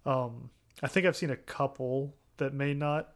Um, 0.05 0.49
I 0.84 0.88
think 0.88 1.05
I've 1.05 1.15
seen 1.15 1.30
a 1.30 1.36
couple 1.38 2.15
that 2.38 2.53
may 2.53 2.73
not, 2.73 3.13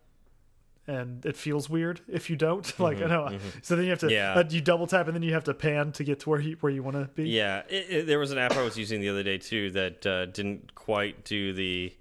and 0.88 1.26
it 1.26 1.36
feels 1.38 1.70
weird 1.70 2.01
if 2.07 2.30
you 2.30 2.36
don't. 2.36 2.78
like 2.80 3.01
I 3.01 3.05
know. 3.07 3.38
So 3.61 3.76
then 3.76 3.86
you 3.86 3.91
have 3.91 3.99
to 3.99 4.05
Mm-hmm, 4.07 4.14
Yeah. 4.14 4.34
uh, 4.39 4.43
you 4.49 4.61
double 4.61 4.88
tap 4.88 5.07
and 5.07 5.16
then 5.16 5.24
you 5.24 5.34
have 5.34 5.43
to 5.45 5.53
pan 5.53 5.91
to 5.93 6.03
get 6.03 6.22
to 6.22 6.30
where 6.30 6.39
you 6.41 6.57
where 6.61 6.72
you 6.72 6.84
want 6.84 6.95
to 6.97 7.09
be. 7.14 7.30
Yeah, 7.30 7.64
it, 7.70 7.86
it, 7.89 8.07
there 8.07 8.20
was 8.20 8.32
an 8.32 8.38
app 8.38 8.53
I 8.53 8.64
was 8.64 8.78
using 8.78 9.01
the 9.01 9.09
other 9.09 9.24
day 9.24 9.38
too 9.38 9.72
that 9.72 10.05
uh, 10.05 10.26
didn't 10.28 10.74
quite 10.76 11.24
do 11.26 11.53
the 11.53 11.93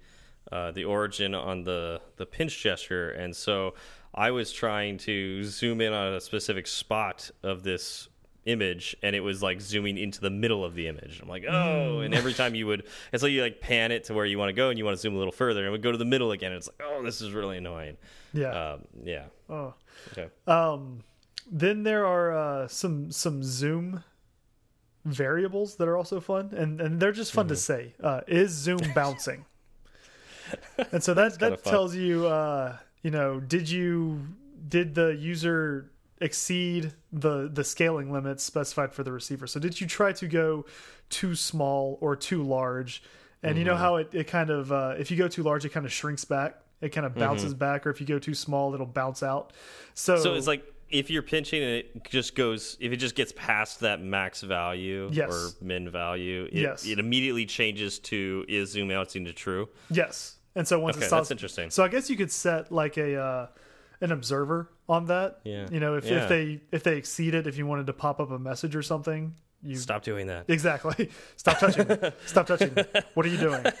uh, 0.53 0.71
the 0.71 0.83
origin 0.85 1.33
on 1.35 1.63
the 1.63 1.99
the 2.17 2.25
pinch 2.25 2.53
gesture, 2.61 3.09
and 3.21 3.35
so 3.35 3.73
I 4.13 4.29
was 4.31 4.51
trying 4.53 4.97
to 5.09 5.43
zoom 5.43 5.81
in 5.81 5.91
on 5.93 6.13
a 6.13 6.21
specific 6.21 6.65
spot 6.67 7.31
of 7.41 7.63
this 7.63 8.09
image, 8.45 8.95
and 9.01 9.15
it 9.15 9.21
was 9.21 9.41
like 9.41 9.61
zooming 9.61 9.97
into 9.97 10.19
the 10.19 10.29
middle 10.29 10.63
of 10.65 10.75
the 10.75 10.85
image. 10.87 11.21
I'm 11.21 11.29
like, 11.29 11.45
oh, 11.49 11.99
and 12.03 12.13
every 12.13 12.33
time 12.33 12.53
you 12.55 12.67
would, 12.67 12.83
it's 13.13 13.23
like 13.23 13.31
you 13.31 13.41
like 13.41 13.61
pan 13.61 13.91
it 13.91 14.03
to 14.05 14.13
where 14.13 14.25
you 14.25 14.37
want 14.37 14.49
to 14.49 14.53
go, 14.53 14.69
and 14.69 14.77
you 14.77 14.85
want 14.85 14.97
to 14.97 15.01
zoom 15.01 15.15
a 15.15 15.17
little 15.17 15.31
further, 15.43 15.61
and 15.61 15.67
it 15.69 15.71
would 15.71 15.81
go 15.81 15.91
to 15.91 15.97
the 15.97 16.05
middle 16.13 16.31
again. 16.31 16.51
And 16.51 16.57
it's 16.59 16.67
like, 16.67 16.81
oh, 16.87 17.01
this 17.03 17.21
is 17.21 17.31
really 17.31 17.57
annoying. 17.57 17.97
Yeah. 18.33 18.51
Um, 18.73 18.79
yeah. 19.03 19.25
oh. 19.49 19.73
Okay. 20.11 20.27
Um, 20.45 20.99
then 21.49 21.83
there 21.83 22.05
are 22.05 22.27
uh, 22.33 22.67
some 22.67 23.11
some 23.11 23.41
zoom 23.43 24.03
variables 25.05 25.75
that 25.77 25.87
are 25.87 25.97
also 25.97 26.19
fun, 26.19 26.51
and 26.55 26.79
and 26.81 26.99
they're 26.99 27.11
just 27.11 27.31
fun 27.33 27.47
to 27.47 27.53
Mm-hmm. 27.55 27.59
say. 27.59 27.93
Uh, 28.01 28.21
is 28.27 28.51
zoom 28.51 28.79
bouncing? 28.93 29.45
And 30.91 31.03
so 31.03 31.13
that 31.13 31.39
that 31.39 31.63
tells 31.63 31.95
you, 31.95 32.27
uh, 32.27 32.77
you 33.01 33.11
know, 33.11 33.39
did 33.39 33.69
you 33.69 34.19
did 34.67 34.95
the 34.95 35.09
user 35.15 35.89
exceed 36.21 36.93
the 37.11 37.49
the 37.51 37.63
scaling 37.63 38.11
limits 38.11 38.43
specified 38.43 38.93
for 38.93 39.03
the 39.03 39.11
receiver. 39.11 39.45
So 39.47 39.59
did 39.59 39.81
you 39.81 39.87
try 39.87 40.13
to 40.13 40.27
go 40.27 40.65
too 41.09 41.35
small 41.35 41.97
or 42.01 42.15
too 42.15 42.43
large? 42.43 43.03
And 43.41 43.57
you 43.57 43.65
know 43.65 43.73
Mm-hmm. 43.73 43.81
how 43.81 43.95
it, 43.97 44.09
it 44.13 44.27
kind 44.27 44.49
of 44.49 44.71
uh, 44.71 44.95
if 44.97 45.11
you 45.11 45.17
go 45.17 45.27
too 45.27 45.43
large, 45.43 45.65
it 45.65 45.69
kind 45.69 45.85
of 45.85 45.91
shrinks 45.91 46.23
back. 46.23 46.55
It 46.79 46.89
kind 46.89 47.05
of 47.05 47.13
bounces 47.15 47.53
back, 47.53 47.85
or 47.85 47.89
if 47.89 47.99
you 48.01 48.07
go 48.07 48.19
too 48.19 48.33
small, 48.33 48.73
it'll 48.73 48.85
bounce 48.85 49.21
out. 49.23 49.53
So, 49.93 50.15
Mm-hmm. 50.15 50.23
So 50.23 50.33
it's 50.35 50.47
like 50.47 50.65
if 50.89 51.09
you're 51.09 51.21
pinching 51.23 51.61
and 51.63 51.71
it 51.71 52.03
just 52.09 52.35
goes, 52.35 52.77
if 52.79 52.91
it 52.91 52.97
just 52.97 53.15
gets 53.15 53.31
past 53.35 53.79
that 53.81 54.01
max 54.01 54.41
value 54.41 55.09
Yes. 55.11 55.31
or 55.33 55.65
min 55.65 55.89
value, 55.89 56.43
it, 56.51 56.61
Yes. 56.61 56.85
it 56.85 56.99
immediately 56.99 57.45
changes 57.45 57.99
to 57.99 58.45
is 58.47 58.71
zoom 58.71 58.91
out 58.91 59.15
into 59.15 59.33
true. 59.33 59.67
yes. 59.89 60.35
And 60.55 60.67
so 60.67 60.79
once 60.79 60.97
Okay, 60.97 61.05
it 61.05 61.07
stops, 61.07 61.29
that's 61.29 61.31
interesting. 61.31 61.69
So 61.71 61.83
I 61.83 61.87
guess 61.87 62.09
you 62.09 62.15
could 62.15 62.31
set 62.31 62.71
like 62.71 62.97
a 62.97 63.15
uh, 63.19 63.47
an 64.01 64.11
observer 64.11 64.69
on 64.87 65.05
that. 65.07 65.39
Yeah. 65.43 65.67
You 65.71 65.79
know, 65.79 65.95
if, 65.95 66.05
Yeah. 66.05 66.23
if 66.23 66.29
they 66.29 66.61
if 66.71 66.83
they 66.83 66.97
exceed 66.97 67.33
it, 67.33 67.47
if 67.47 67.57
you 67.57 67.65
wanted 67.65 67.87
to 67.87 67.93
pop 67.93 68.19
up 68.19 68.29
a 68.31 68.37
message 68.39 68.75
or 68.75 68.81
something, 68.83 69.33
you 69.63 69.75
Stop 69.77 70.03
doing 70.03 70.27
that. 70.27 70.45
exactly 70.49 71.09
stop 71.37 71.57
touching 71.59 71.87
me. 71.87 71.95
Stop 72.25 72.47
touching 72.47 72.73
me. 72.73 72.83
What 73.13 73.25
are 73.25 73.29
you 73.29 73.37
doing? 73.37 73.63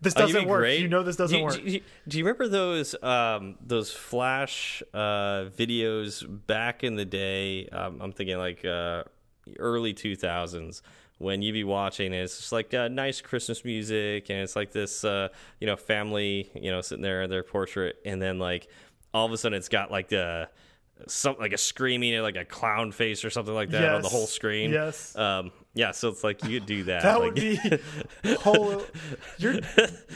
this 0.00 0.14
Oh, 0.16 0.20
doesn't 0.20 0.46
work. 0.48 0.60
great. 0.60 0.80
You 0.80 0.88
know 0.88 1.02
this 1.02 1.16
doesn't 1.16 1.38
do, 1.38 1.44
work. 1.44 1.54
Do, 1.54 1.62
do- 1.62 1.80
do 2.08 2.18
you 2.18 2.24
remember 2.24 2.48
those 2.48 2.94
um, 3.02 3.56
those 3.64 3.92
flash 3.92 4.82
uh, 4.92 5.44
videos 5.56 6.24
back 6.46 6.84
in 6.84 6.96
the 6.96 7.04
day? 7.04 7.68
Um, 7.68 8.00
I'm 8.02 8.12
thinking 8.12 8.38
like 8.38 8.64
uh, 8.64 9.04
early 9.58 9.94
2000s 9.94 10.82
when 11.22 11.40
you'd 11.40 11.52
be 11.52 11.64
watching 11.64 12.12
it's 12.12 12.36
just 12.36 12.52
like 12.52 12.74
uh, 12.74 12.88
nice 12.88 13.20
Christmas 13.20 13.64
music 13.64 14.28
and 14.30 14.40
it's 14.40 14.56
like 14.56 14.72
this 14.72 15.04
uh, 15.04 15.28
you 15.60 15.66
know 15.66 15.76
family 15.76 16.50
you 16.54 16.70
know 16.70 16.80
sitting 16.80 17.02
there 17.02 17.22
in 17.22 17.30
their 17.30 17.42
portrait 17.42 17.96
and 18.04 18.20
then 18.20 18.38
like 18.38 18.68
all 19.14 19.26
of 19.26 19.32
a 19.32 19.38
sudden 19.38 19.56
it's 19.56 19.68
got 19.68 19.90
like 19.90 20.08
the 20.08 20.48
some 21.08 21.36
like 21.38 21.52
a 21.52 21.58
screaming 21.58 22.20
like 22.22 22.36
a 22.36 22.44
clown 22.44 22.92
face 22.92 23.24
or 23.24 23.30
something 23.30 23.54
like 23.54 23.70
that 23.70 23.94
on 23.94 24.02
the 24.02 24.08
whole 24.08 24.26
screen. 24.26 24.70
Yes. 24.70 25.16
Um, 25.16 25.52
yeah, 25.74 25.90
so 25.92 26.08
it's 26.08 26.22
like 26.22 26.44
you 26.44 26.58
could 26.58 26.66
do 26.66 26.84
that. 26.84 27.02
That 27.02 27.20
like, 27.20 27.22
would 27.22 27.34
be 27.34 28.34
whole. 28.40 28.82
You're 29.38 29.60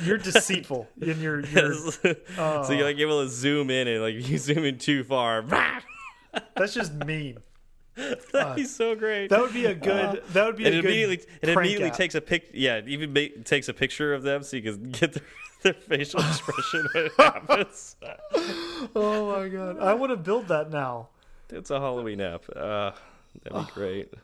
you're 0.04 0.18
deceitful 0.18 0.88
in 1.00 1.20
your 1.20 1.40
your. 1.46 1.74
so 1.74 2.68
you're 2.70 2.84
like 2.84 2.98
able 2.98 3.22
to 3.22 3.28
zoom 3.28 3.70
in 3.70 3.88
and 3.88 4.02
like 4.02 4.14
you 4.28 4.38
zoom 4.38 4.64
in 4.64 4.78
too 4.78 5.04
far. 5.04 5.42
That's 6.54 6.74
just 6.74 6.92
mean. 6.92 7.38
That'd 8.32 8.56
be 8.56 8.64
so 8.64 8.94
great. 8.94 9.28
That 9.30 9.40
would 9.40 9.54
be 9.54 9.64
a 9.66 9.74
good. 9.74 10.22
That 10.32 10.46
would 10.46 10.56
be 10.56 10.64
it 10.66 10.74
immediately 10.74 11.20
it 11.42 11.48
immediately 11.48 11.90
takes 11.90 12.14
a 12.14 12.20
pic. 12.20 12.50
Yeah, 12.52 12.76
it 12.76 12.88
even 12.88 13.14
takes 13.44 13.68
a 13.68 13.74
picture 13.74 14.12
of 14.14 14.22
them 14.22 14.42
so 14.42 14.56
you 14.56 14.62
can 14.72 14.90
get 14.90 15.14
their, 15.14 15.22
their 15.62 15.74
facial 15.74 16.20
expression 16.28 16.86
when 16.92 17.06
it 17.06 17.12
happens. 17.16 17.96
Oh 18.94 19.32
my 19.36 19.48
god! 19.48 19.78
I 19.80 19.94
want 19.94 20.10
to 20.10 20.16
build 20.16 20.48
that 20.48 20.70
now. 20.70 21.08
It's 21.50 21.70
a 21.70 21.78
Halloween 21.80 22.20
app. 22.20 22.44
Uh, 22.54 22.92
that'd 23.44 23.66
be 23.66 23.72
great. 23.72 24.12
Uh, 24.12 24.18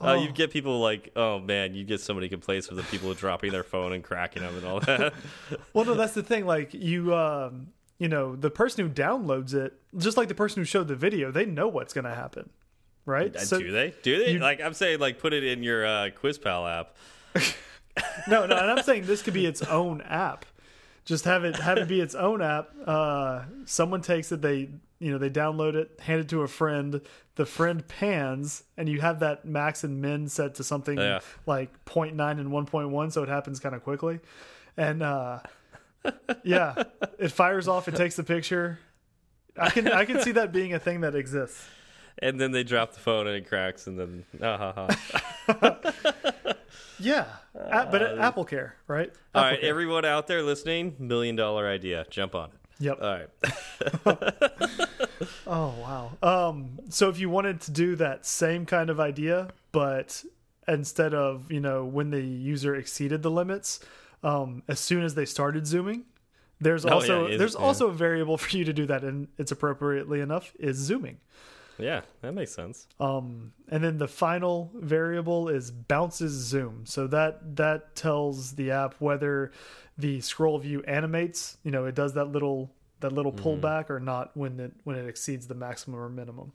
Oh. 0.00 0.14
you'd 0.14 0.34
get 0.34 0.50
people 0.50 0.80
like, 0.80 1.12
oh 1.14 1.38
man, 1.38 1.72
you 1.74 1.84
get 1.84 2.00
so 2.00 2.12
many 2.14 2.28
complaints 2.28 2.66
from 2.66 2.76
the 2.76 2.82
people 2.82 3.14
dropping 3.14 3.52
their 3.52 3.62
phone 3.62 3.92
and 3.92 4.02
cracking 4.02 4.42
them 4.42 4.54
and 4.56 4.66
all 4.66 4.80
that. 4.80 5.14
Well, 5.72 5.84
no, 5.84 5.94
that's 5.94 6.14
the 6.14 6.22
thing. 6.22 6.46
Like 6.46 6.74
you, 6.74 7.14
um, 7.14 7.68
you 7.98 8.08
know, 8.08 8.34
the 8.34 8.50
person 8.50 8.84
who 8.86 8.92
downloads 8.92 9.54
it, 9.54 9.72
just 9.96 10.16
like 10.16 10.26
the 10.28 10.34
person 10.34 10.60
who 10.60 10.64
showed 10.64 10.88
the 10.88 10.96
video, 10.96 11.30
they 11.30 11.46
know 11.46 11.68
what's 11.68 11.94
going 11.94 12.04
to 12.06 12.14
happen, 12.14 12.50
right? 13.06 13.32
Do 13.32 13.70
they? 13.72 13.94
Do 14.02 14.18
they? 14.24 14.32
you- 14.32 14.38
like 14.38 14.60
I'm 14.60 14.74
saying, 14.74 14.98
like 15.00 15.18
put 15.18 15.32
it 15.32 15.44
in 15.44 15.62
your 15.62 15.84
uh, 15.86 16.10
QuizPal 16.22 16.80
app. 16.80 16.96
No, 18.26 18.44
no, 18.44 18.56
and 18.56 18.70
I'm 18.70 18.82
saying 18.82 19.06
this 19.06 19.22
could 19.22 19.34
be 19.34 19.46
its 19.46 19.62
own 19.62 20.00
app. 20.00 20.44
Just 21.04 21.26
have 21.26 21.44
it 21.44 21.54
have 21.56 21.78
it 21.78 21.86
be 21.86 22.00
its 22.00 22.16
own 22.16 22.42
app. 22.42 22.70
Uh, 22.84 23.42
someone 23.66 24.00
takes 24.02 24.32
it, 24.32 24.42
they 24.42 24.68
you 24.98 25.12
know 25.12 25.18
they 25.18 25.30
download 25.30 25.74
it, 25.74 26.00
hand 26.00 26.20
it 26.20 26.28
to 26.30 26.42
a 26.42 26.48
friend. 26.48 27.00
The 27.36 27.46
friend 27.46 27.86
pans, 27.86 28.64
and 28.76 28.88
you 28.88 29.00
have 29.00 29.20
that 29.20 29.44
max 29.44 29.84
and 29.84 30.00
min 30.00 30.28
set 30.28 30.56
to 30.56 30.64
something 30.64 30.98
Yeah. 30.98 31.20
like 31.46 31.84
0.9 31.84 32.12
and 32.40 32.50
1.1, 32.50 33.12
so 33.12 33.22
it 33.22 33.28
happens 33.28 33.60
kind 33.60 33.74
of 33.76 33.82
quickly. 33.84 34.18
And 34.76 35.02
uh, 35.02 35.38
yeah, 36.42 36.82
it 37.18 37.30
fires 37.30 37.68
off. 37.68 37.86
It 37.86 37.94
takes 37.96 38.16
the 38.16 38.24
picture. 38.24 38.78
I 39.56 39.70
can 39.70 39.86
I 39.86 40.04
can 40.04 40.20
see 40.20 40.32
that 40.32 40.50
being 40.52 40.72
a 40.74 40.80
thing 40.80 41.02
that 41.02 41.14
exists. 41.14 41.64
And 42.20 42.40
then 42.40 42.52
they 42.52 42.62
drop 42.64 42.92
the 42.92 43.00
phone 43.00 43.26
and 43.26 43.36
it 43.36 43.48
cracks, 43.48 43.86
and 43.86 43.98
then 43.98 44.24
ah, 44.42 44.72
ha, 44.74 44.88
ha. 45.46 45.76
Yeah, 47.00 47.26
A- 47.54 47.86
but 47.90 48.18
Apple 48.20 48.44
Care, 48.44 48.76
right? 48.86 49.12
All 49.34 49.40
Apple 49.42 49.50
right, 49.50 49.60
Care. 49.60 49.68
everyone 49.70 50.04
out 50.04 50.26
there 50.28 50.42
listening, 50.42 50.94
million 51.00 51.34
dollar 51.34 51.68
idea. 51.68 52.06
Jump 52.08 52.34
on 52.36 52.50
it. 52.50 52.54
Yep. 52.78 52.98
All 53.02 53.18
right. 53.18 54.88
Oh 55.46 55.74
wow. 55.80 56.12
Um 56.22 56.78
so 56.88 57.08
if 57.08 57.18
you 57.18 57.30
wanted 57.30 57.60
to 57.62 57.70
do 57.70 57.96
that 57.96 58.26
same 58.26 58.66
kind 58.66 58.90
of 58.90 59.00
idea 59.00 59.48
but 59.72 60.24
instead 60.68 61.14
of, 61.14 61.50
you 61.50 61.60
know, 61.60 61.84
when 61.84 62.10
the 62.10 62.20
user 62.20 62.74
exceeded 62.74 63.22
the 63.22 63.30
limits, 63.30 63.80
um 64.22 64.62
as 64.68 64.80
soon 64.80 65.02
as 65.04 65.14
they 65.14 65.24
started 65.24 65.66
zooming, 65.66 66.04
there's 66.60 66.84
Oh, 66.84 66.90
also 66.90 67.26
is- 67.26 67.38
there's 67.38 67.54
yeah. 67.54 67.60
also 67.64 67.88
a 67.88 67.92
variable 67.92 68.36
for 68.44 68.56
you 68.56 68.64
to 68.64 68.72
do 68.72 68.86
that 68.86 69.02
and 69.04 69.28
it's 69.38 69.52
appropriately 69.52 70.20
enough 70.20 70.52
is 70.58 70.76
zooming. 70.76 71.18
Yeah, 71.78 72.02
that 72.22 72.32
makes 72.34 72.52
sense. 72.52 72.86
Um 73.00 73.52
and 73.68 73.82
then 73.82 73.98
the 73.98 74.08
final 74.08 74.70
variable 74.74 75.48
is 75.48 75.70
bounces 75.70 76.32
zoom. 76.32 76.84
So 76.86 77.06
that 77.08 77.56
that 77.56 77.94
tells 77.96 78.52
the 78.54 78.70
app 78.70 78.94
whether 78.98 79.52
the 79.98 80.20
scroll 80.20 80.58
view 80.58 80.82
animates, 80.82 81.56
you 81.64 81.70
know, 81.70 81.84
it 81.86 81.94
does 81.94 82.14
that 82.14 82.26
little 82.26 82.70
that 83.00 83.12
little 83.12 83.32
Mm-hmm. 83.32 83.48
pullback 83.66 83.90
or 83.90 84.00
not 84.00 84.36
when 84.36 84.58
it 84.60 84.72
when 84.84 84.96
it 84.96 85.06
exceeds 85.08 85.46
the 85.46 85.54
maximum 85.54 86.00
or 86.00 86.08
minimum. 86.08 86.52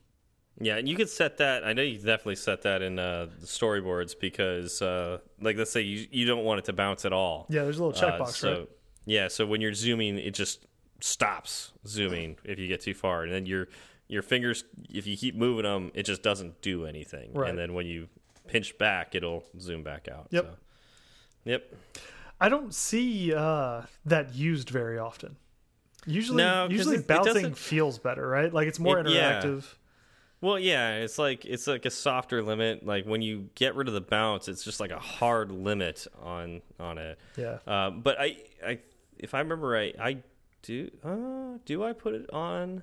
Yeah, 0.62 0.76
and 0.76 0.86
you 0.86 0.94
could 0.96 1.08
set 1.08 1.38
that. 1.38 1.64
I 1.64 1.72
know 1.72 1.80
you 1.82 1.96
definitely 1.96 2.36
set 2.36 2.62
that 2.62 2.82
in 2.82 2.98
uh, 2.98 3.28
the 3.40 3.46
storyboards 3.46 4.18
because, 4.20 4.82
uh, 4.82 5.18
like, 5.40 5.56
let's 5.56 5.70
say 5.70 5.80
you 5.80 6.06
you 6.10 6.26
don't 6.26 6.44
want 6.44 6.58
it 6.58 6.64
to 6.66 6.74
bounce 6.74 7.06
at 7.06 7.14
all. 7.14 7.46
Yeah, 7.48 7.62
there's 7.62 7.78
a 7.78 7.84
little 7.84 7.98
Uh, 7.98 8.18
checkbox, 8.18 8.32
so, 8.32 8.58
right? 8.58 8.68
Yeah, 9.06 9.28
so 9.28 9.46
when 9.46 9.62
you're 9.62 9.72
zooming, 9.72 10.18
it 10.18 10.34
just 10.34 10.66
stops 11.00 11.72
zooming 11.86 12.36
if 12.44 12.58
you 12.58 12.66
get 12.68 12.82
too 12.82 12.92
far, 12.92 13.22
and 13.22 13.32
then 13.32 13.46
your 13.46 13.68
your 14.10 14.22
fingers, 14.22 14.64
if 14.88 15.06
you 15.06 15.16
keep 15.16 15.34
moving 15.34 15.64
them, 15.64 15.90
it 15.94 16.02
just 16.04 16.22
doesn't 16.22 16.60
do 16.62 16.84
anything. 16.86 17.32
Right. 17.32 17.48
And 17.50 17.58
then 17.58 17.74
when 17.74 17.86
you 17.86 18.08
pinch 18.48 18.76
back, 18.78 19.14
it'll 19.14 19.44
zoom 19.58 19.82
back 19.82 20.08
out. 20.08 20.26
Yep. 20.30 20.44
So. 20.44 20.56
Yep. 21.44 21.74
I 22.40 22.48
don't 22.48 22.74
see 22.74 23.32
uh, 23.34 23.82
that 24.06 24.34
used 24.34 24.68
very 24.70 24.98
often. 24.98 25.36
Usually, 26.06 26.38
No, 26.42 26.66
usually 26.70 26.96
it- 26.96 27.00
it 27.00 27.06
bouncing 27.06 27.34
doesn't- 27.34 27.58
feels 27.58 27.98
better, 27.98 28.26
right? 28.26 28.52
Like 28.52 28.66
it's 28.68 28.78
more 28.78 28.98
It- 28.98 29.08
yeah. 29.10 29.40
interactive. 29.42 29.74
Well, 30.42 30.58
yeah, 30.58 30.96
it's 30.96 31.18
like 31.18 31.44
it's 31.44 31.66
like 31.66 31.84
a 31.84 31.90
softer 31.90 32.42
limit. 32.42 32.84
Like 32.86 33.04
when 33.04 33.20
you 33.20 33.50
get 33.54 33.74
rid 33.74 33.88
of 33.88 33.94
the 33.94 34.00
bounce, 34.00 34.48
it's 34.48 34.64
just 34.64 34.80
like 34.80 34.90
a 34.90 34.98
hard 34.98 35.52
limit 35.52 36.06
on 36.22 36.62
on 36.78 36.96
it. 36.96 37.18
Yeah. 37.36 37.58
Uh, 37.66 37.90
but 37.90 38.18
I, 38.18 38.38
I, 38.66 38.78
if 39.18 39.34
I 39.34 39.40
remember 39.40 39.68
right, 39.68 39.94
I 40.00 40.22
do. 40.62 40.90
Uh, 41.04 41.58
do 41.66 41.84
I 41.84 41.92
put 41.92 42.14
it 42.14 42.30
on? 42.32 42.82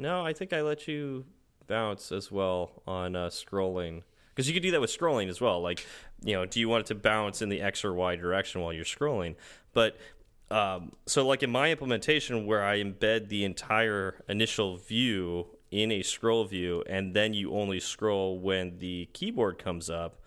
No, 0.00 0.24
I 0.24 0.32
think 0.32 0.54
I 0.54 0.62
let 0.62 0.88
you 0.88 1.26
bounce 1.66 2.10
as 2.10 2.32
well 2.32 2.82
on 2.86 3.14
uh, 3.14 3.26
scrolling 3.26 4.02
because 4.30 4.48
you 4.48 4.54
could 4.54 4.62
do 4.62 4.70
that 4.70 4.80
with 4.80 4.96
scrolling 4.96 5.28
as 5.28 5.42
well. 5.42 5.60
Like, 5.60 5.84
you 6.24 6.32
know, 6.32 6.46
do 6.46 6.58
you 6.58 6.70
want 6.70 6.86
it 6.86 6.86
to 6.86 6.94
bounce 6.94 7.42
in 7.42 7.50
the 7.50 7.60
X 7.60 7.84
or 7.84 7.92
Y 7.92 8.16
direction 8.16 8.62
while 8.62 8.72
you're 8.72 8.86
scrolling? 8.86 9.36
But 9.74 9.98
um, 10.50 10.92
so, 11.04 11.26
like 11.26 11.42
in 11.42 11.50
my 11.50 11.70
implementation, 11.70 12.46
where 12.46 12.64
I 12.64 12.82
embed 12.82 13.28
the 13.28 13.44
entire 13.44 14.24
initial 14.26 14.78
view 14.78 15.48
in 15.70 15.92
a 15.92 16.02
scroll 16.02 16.46
view, 16.46 16.82
and 16.88 17.12
then 17.14 17.34
you 17.34 17.52
only 17.52 17.78
scroll 17.78 18.38
when 18.38 18.78
the 18.78 19.10
keyboard 19.12 19.58
comes 19.58 19.90
up, 19.90 20.18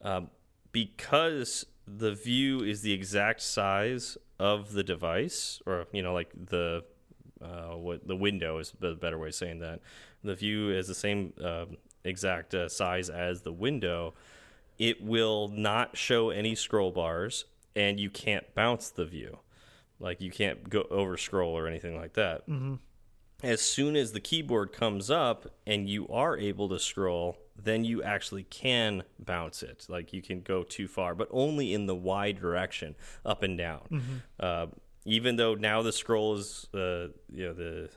um, 0.00 0.30
because 0.72 1.66
the 1.86 2.12
view 2.12 2.60
is 2.60 2.80
the 2.80 2.92
exact 2.92 3.42
size 3.42 4.16
of 4.38 4.72
the 4.72 4.82
device, 4.82 5.60
or 5.66 5.86
you 5.92 6.02
know, 6.02 6.14
like 6.14 6.30
the 6.34 6.82
uh, 7.42 7.76
what 7.76 8.06
the 8.06 8.16
window 8.16 8.58
is 8.58 8.72
a 8.82 8.94
better 8.94 9.18
way 9.18 9.28
of 9.28 9.34
saying 9.34 9.60
that. 9.60 9.80
The 10.24 10.34
view 10.34 10.70
is 10.70 10.86
the 10.88 10.94
same 10.94 11.32
um 11.42 11.76
exact 12.04 12.54
uh, 12.54 12.68
size 12.68 13.10
as 13.10 13.42
the 13.42 13.52
window. 13.52 14.14
It 14.78 15.02
will 15.02 15.48
not 15.48 15.96
show 15.96 16.30
any 16.30 16.54
scroll 16.54 16.90
bars, 16.92 17.44
and 17.74 17.98
you 17.98 18.10
can't 18.10 18.52
bounce 18.54 18.90
the 18.90 19.04
view. 19.04 19.38
Like 20.00 20.20
you 20.20 20.30
can't 20.30 20.68
go 20.70 20.86
over 20.90 21.16
scroll 21.16 21.56
or 21.56 21.66
anything 21.66 21.96
like 21.96 22.12
that. 22.14 22.44
As 23.42 23.60
soon 23.60 23.94
as 23.96 24.12
the 24.12 24.20
keyboard 24.20 24.72
comes 24.72 25.10
up 25.10 25.46
and 25.66 25.88
you 25.88 26.08
are 26.08 26.36
able 26.36 26.68
to 26.70 26.78
scroll, 26.78 27.36
then 27.56 27.84
you 27.84 28.02
actually 28.02 28.44
can 28.44 29.04
bounce 29.18 29.62
it. 29.62 29.86
Like 29.88 30.12
you 30.12 30.22
can 30.22 30.40
go 30.40 30.62
too 30.64 30.88
far, 30.88 31.14
but 31.14 31.28
only 31.30 31.72
in 31.72 31.86
the 31.86 31.94
Y 31.94 32.32
direction, 32.32 32.94
up 33.24 33.42
and 33.44 33.56
down. 33.58 34.22
Uh, 34.40 34.66
even 35.08 35.36
though 35.36 35.54
now 35.54 35.82
the 35.82 35.92
scroll 35.92 36.36
is, 36.36 36.68
uh, 36.74 37.08
you 37.32 37.46
know, 37.46 37.52
the 37.52 37.88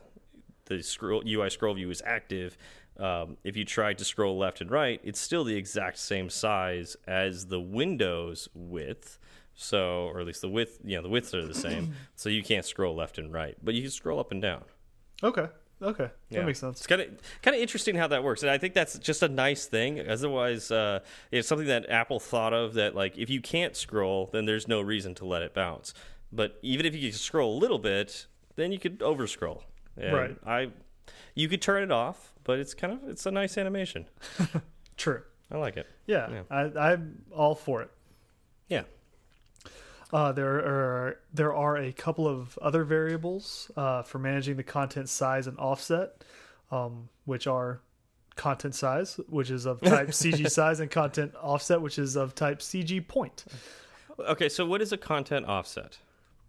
the 0.66 0.82
scroll 0.82 1.22
UI 1.26 1.50
scroll 1.50 1.74
view 1.74 1.90
is 1.90 2.02
active. 2.06 2.56
Um, 2.98 3.36
if 3.42 3.56
you 3.56 3.64
tried 3.64 3.98
to 3.98 4.04
scroll 4.04 4.36
left 4.38 4.60
and 4.60 4.70
right, 4.70 5.00
it's 5.02 5.20
still 5.20 5.44
the 5.44 5.56
exact 5.56 5.98
same 5.98 6.28
size 6.30 6.96
as 7.06 7.46
the 7.46 7.60
Windows 7.60 8.48
width. 8.54 9.18
So, 9.54 10.08
or 10.08 10.20
at 10.20 10.26
least 10.26 10.40
the 10.40 10.48
width, 10.48 10.78
you 10.84 10.96
know, 10.96 11.02
the 11.02 11.08
widths 11.08 11.34
are 11.34 11.46
the 11.46 11.54
same. 11.54 11.94
so 12.16 12.28
you 12.28 12.42
can't 12.42 12.64
scroll 12.64 12.94
left 12.94 13.18
and 13.18 13.32
right, 13.32 13.56
but 13.62 13.74
you 13.74 13.82
can 13.82 13.90
scroll 13.90 14.18
up 14.18 14.30
and 14.32 14.40
down. 14.40 14.64
Okay. 15.22 15.48
Okay, 15.82 16.04
that 16.30 16.38
Yeah. 16.38 16.44
makes 16.44 16.60
sense. 16.60 16.78
It's 16.78 16.86
kind 16.86 17.00
of 17.00 17.08
kind 17.42 17.56
of 17.56 17.60
interesting 17.60 17.96
how 17.96 18.06
that 18.06 18.22
works, 18.22 18.42
and 18.42 18.50
I 18.50 18.56
think 18.56 18.72
that's 18.72 18.96
just 19.00 19.20
a 19.24 19.28
nice 19.28 19.66
thing. 19.66 20.06
Otherwise, 20.08 20.70
uh, 20.70 21.00
it's 21.32 21.48
something 21.48 21.66
that 21.66 21.90
Apple 21.90 22.20
thought 22.20 22.52
of 22.52 22.74
that 22.74 22.94
like 22.94 23.18
if 23.18 23.28
you 23.28 23.40
can't 23.40 23.74
scroll, 23.74 24.30
then 24.32 24.44
there's 24.44 24.68
no 24.68 24.80
reason 24.80 25.12
to 25.16 25.24
let 25.24 25.42
it 25.42 25.54
bounce. 25.54 25.92
But 26.32 26.58
even 26.62 26.86
if 26.86 26.94
you 26.94 27.10
can 27.10 27.18
scroll 27.18 27.56
a 27.56 27.58
little 27.58 27.78
bit, 27.78 28.26
then 28.56 28.72
you 28.72 28.78
could 28.78 29.02
over 29.02 29.26
scroll. 29.26 29.64
Right. 29.96 30.36
I, 30.46 30.70
you 31.34 31.48
could 31.48 31.60
turn 31.60 31.82
it 31.82 31.92
off, 31.92 32.32
but 32.44 32.58
it's 32.58 32.74
kind 32.74 32.92
of 32.92 33.08
it's 33.08 33.26
a 33.26 33.30
nice 33.30 33.58
animation. 33.58 34.06
True. 34.96 35.22
I 35.50 35.58
like 35.58 35.76
it. 35.76 35.86
Yeah, 36.06 36.30
Yeah. 36.30 36.42
I, 36.50 36.92
I'm 36.92 37.22
all 37.30 37.54
for 37.54 37.82
it. 37.82 37.90
Yeah. 38.68 38.82
Uh, 40.12 40.32
there 40.32 40.56
are 40.58 41.18
there 41.32 41.54
are 41.54 41.76
a 41.76 41.92
couple 41.92 42.26
of 42.28 42.58
other 42.60 42.84
variables 42.84 43.70
uh, 43.76 44.02
for 44.02 44.18
managing 44.18 44.56
the 44.56 44.62
content 44.62 45.08
size 45.08 45.46
and 45.46 45.58
offset, 45.58 46.24
um, 46.70 47.08
which 47.24 47.46
are 47.46 47.80
content 48.36 48.74
size, 48.74 49.18
which 49.28 49.50
is 49.50 49.66
of 49.66 49.80
type 49.80 50.08
CG 50.10 50.50
size, 50.50 50.80
and 50.80 50.90
content 50.90 51.34
offset, 51.36 51.80
which 51.80 51.98
is 51.98 52.16
of 52.16 52.34
type 52.34 52.60
CG 52.60 53.06
point. 53.06 53.44
Okay. 54.20 54.48
So 54.48 54.66
what 54.66 54.82
is 54.82 54.92
a 54.92 54.98
content 54.98 55.46
offset? 55.46 55.98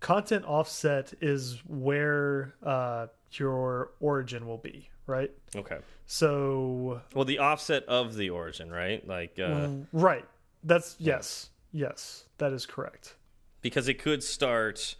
Content 0.03 0.43
offset 0.45 1.13
is 1.21 1.61
where 1.65 2.53
uh, 2.61 3.07
your 3.31 3.91
origin 4.01 4.45
will 4.45 4.57
be, 4.57 4.89
right? 5.07 5.31
Okay. 5.55 5.77
So, 6.05 7.01
Well, 7.15 7.23
the 7.23 7.39
offset 7.39 7.85
of 7.85 8.15
the 8.15 8.29
origin, 8.29 8.69
right? 8.69 9.07
Like 9.07 9.39
uh, 9.39 9.69
right. 9.93 10.25
That's 10.61 10.97
yes, 10.99 11.49
yes, 11.71 12.25
that 12.37 12.51
is 12.51 12.65
correct. 12.65 13.15
because 13.61 13.87
it 13.87 13.97
could 13.97 14.21
start 14.23 14.95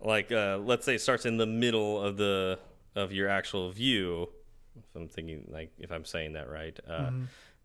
like 0.00 0.32
uh, 0.32 0.58
let's 0.58 0.84
say 0.84 0.96
it 0.96 1.00
starts 1.00 1.26
in 1.26 1.36
the 1.36 1.46
middle 1.46 2.02
of 2.02 2.16
the 2.16 2.58
of 2.96 3.12
your 3.12 3.28
actual 3.28 3.70
view 3.70 4.28
if 4.76 4.96
i'm 4.96 5.06
thinking 5.06 5.46
like 5.48 5.70
if 5.78 5.92
i'm 5.92 6.04
saying 6.04 6.32
that 6.32 6.50
right 6.50 6.80
uh 6.88 7.10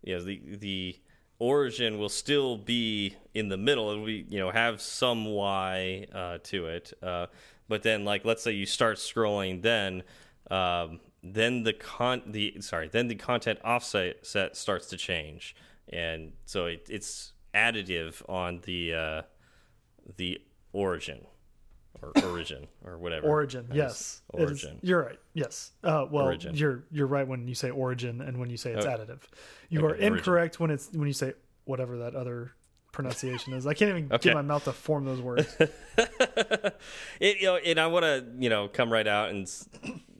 you 0.04 0.14
know 0.14 0.22
the 0.22 0.40
the 0.56 0.96
origin 1.38 1.98
will 1.98 2.08
still 2.08 2.56
be 2.56 3.14
in 3.34 3.48
the 3.48 3.56
middle 3.56 3.90
it'll 3.90 4.06
be 4.06 4.24
you 4.28 4.38
know 4.38 4.50
have 4.50 4.80
some 4.80 5.26
y 5.26 6.06
uh, 6.12 6.38
to 6.42 6.66
it 6.66 6.92
uh, 7.02 7.26
but 7.68 7.82
then 7.82 8.04
like 8.04 8.24
let's 8.24 8.42
say 8.42 8.52
you 8.52 8.66
start 8.66 8.96
scrolling 8.96 9.62
then 9.62 10.02
um, 10.50 11.00
then 11.22 11.62
the 11.62 11.72
con 11.72 12.22
the 12.26 12.56
sorry 12.60 12.88
then 12.88 13.08
the 13.08 13.14
content 13.14 13.58
offset 13.64 14.24
set 14.24 14.56
starts 14.56 14.86
to 14.86 14.96
change 14.96 15.54
and 15.92 16.32
so 16.46 16.66
it, 16.66 16.86
it's 16.88 17.32
additive 17.54 18.22
on 18.28 18.60
the 18.64 18.94
uh, 18.94 19.22
the 20.16 20.40
origin 20.72 21.26
or 22.02 22.12
origin 22.24 22.66
or 22.84 22.98
whatever. 22.98 23.26
Origin, 23.26 23.66
That 23.68 23.76
yes, 23.76 24.22
is 24.34 24.40
Origin. 24.40 24.78
you're 24.82 25.02
right. 25.02 25.18
Yes. 25.34 25.72
Uh, 25.82 26.06
well, 26.10 26.26
Origin. 26.26 26.54
you're 26.54 26.84
you're 26.90 27.06
right 27.06 27.26
when 27.26 27.46
you 27.48 27.54
say 27.54 27.70
origin 27.70 28.20
and 28.20 28.38
when 28.38 28.50
you 28.50 28.56
say 28.56 28.72
it's 28.72 28.84
Oh. 28.86 28.88
additive. 28.90 29.20
You 29.68 29.78
Okay, 29.80 29.86
are 29.86 29.90
origin. 29.90 30.14
incorrect 30.16 30.60
when 30.60 30.70
it's 30.70 30.90
when 30.92 31.06
you 31.08 31.14
say 31.14 31.34
whatever 31.64 31.98
that 31.98 32.14
other 32.14 32.52
pronunciation 32.92 33.52
is. 33.52 33.66
I 33.66 33.74
can't 33.74 33.90
even 33.90 34.12
Okay. 34.12 34.30
get 34.30 34.34
my 34.34 34.42
mouth 34.42 34.64
to 34.64 34.72
form 34.72 35.04
those 35.04 35.20
words. 35.20 35.54
it, 37.20 37.40
you 37.40 37.46
know, 37.46 37.56
and 37.56 37.78
I 37.78 37.86
want 37.88 38.04
to 38.04 38.24
you 38.38 38.48
know 38.48 38.68
come 38.68 38.92
right 38.92 39.06
out 39.06 39.30
and 39.30 39.48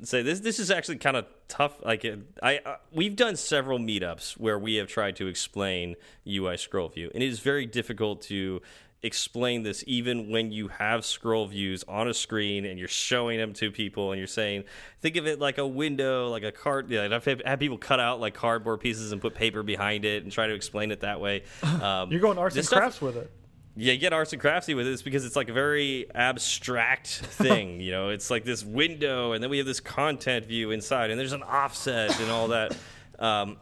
say 0.03 0.23
this. 0.23 0.41
This 0.41 0.59
is 0.59 0.71
actually 0.71 0.97
kind 0.99 1.17
of 1.17 1.27
tough. 1.49 1.83
Like 1.85 2.05
it, 2.05 2.19
I, 2.43 2.59
uh, 2.59 2.77
we've 2.93 3.17
done 3.17 3.37
several 3.37 3.79
meetups 3.79 4.33
where 4.39 4.59
we 4.59 4.75
have 4.77 4.89
tried 4.89 5.17
to 5.17 5.27
explain 5.27 5.97
UI 6.27 6.57
scroll 6.57 6.89
view, 6.89 7.11
and 7.15 7.23
it 7.23 7.27
is 7.29 7.41
very 7.41 7.67
difficult 7.67 8.23
to 8.23 8.61
explain 9.03 9.63
this 9.63 9.85
even 9.87 10.31
when 10.31 10.51
you 10.51 10.69
have 10.69 11.05
scroll 11.05 11.47
views 11.47 11.85
on 11.87 12.09
a 12.09 12.15
screen 12.15 12.65
and 12.65 12.79
you're 12.79 12.89
showing 12.89 13.39
them 13.39 13.53
to 13.53 13.71
people 13.71 14.11
and 14.11 14.19
you're 14.19 14.27
saying 14.27 14.65
think 15.01 15.17
of 15.17 15.27
it 15.27 15.39
like 15.39 15.59
a 15.59 15.67
window 15.67 16.29
like 16.29 16.43
a 16.43 16.51
card 16.51 16.91
yeah, 16.91 17.09
i've 17.13 17.25
had 17.25 17.61
people 17.61 17.79
cut 17.79 18.01
out 18.01 18.21
like 18.21 18.35
cardboard 18.35 18.81
pieces 18.81 19.13
and 19.13 19.21
put 19.21 19.35
paper 19.35 19.63
behind 19.63 20.05
it 20.05 20.23
and 20.23 20.33
try 20.33 20.47
to 20.47 20.55
explain 20.55 20.91
it 20.91 21.01
that 21.01 21.21
way 21.21 21.43
um, 21.63 22.11
You're 22.11 22.21
going 22.21 22.39
arts 22.39 22.55
this 22.55 22.73
and 22.73 22.81
crafts 22.81 23.01
with 23.01 23.17
it. 23.17 23.31
yeah, 23.77 23.93
you 23.93 23.99
get 23.99 24.13
arts 24.15 24.33
and 24.33 24.41
craftsy 24.41 24.75
with 24.75 24.87
it 24.87 24.93
it's 24.93 25.03
because 25.03 25.25
it's 25.27 25.37
like 25.37 25.51
a 25.51 25.53
very 25.53 26.07
abstract 26.15 27.09
thing. 27.09 27.81
you 27.81 27.93
know, 27.93 28.09
it's 28.09 28.31
like 28.31 28.45
this 28.45 28.65
window, 28.65 29.33
and 29.33 29.43
then 29.43 29.51
we 29.51 29.59
have 29.59 29.67
this 29.67 29.81
content 29.81 30.47
view 30.47 30.71
inside, 30.71 31.11
and 31.11 31.21
there's 31.21 31.35
an 31.35 31.43
offset 31.43 32.19
and 32.21 32.31
all 32.31 32.49
that. 32.49 32.75
Um, 33.19 33.57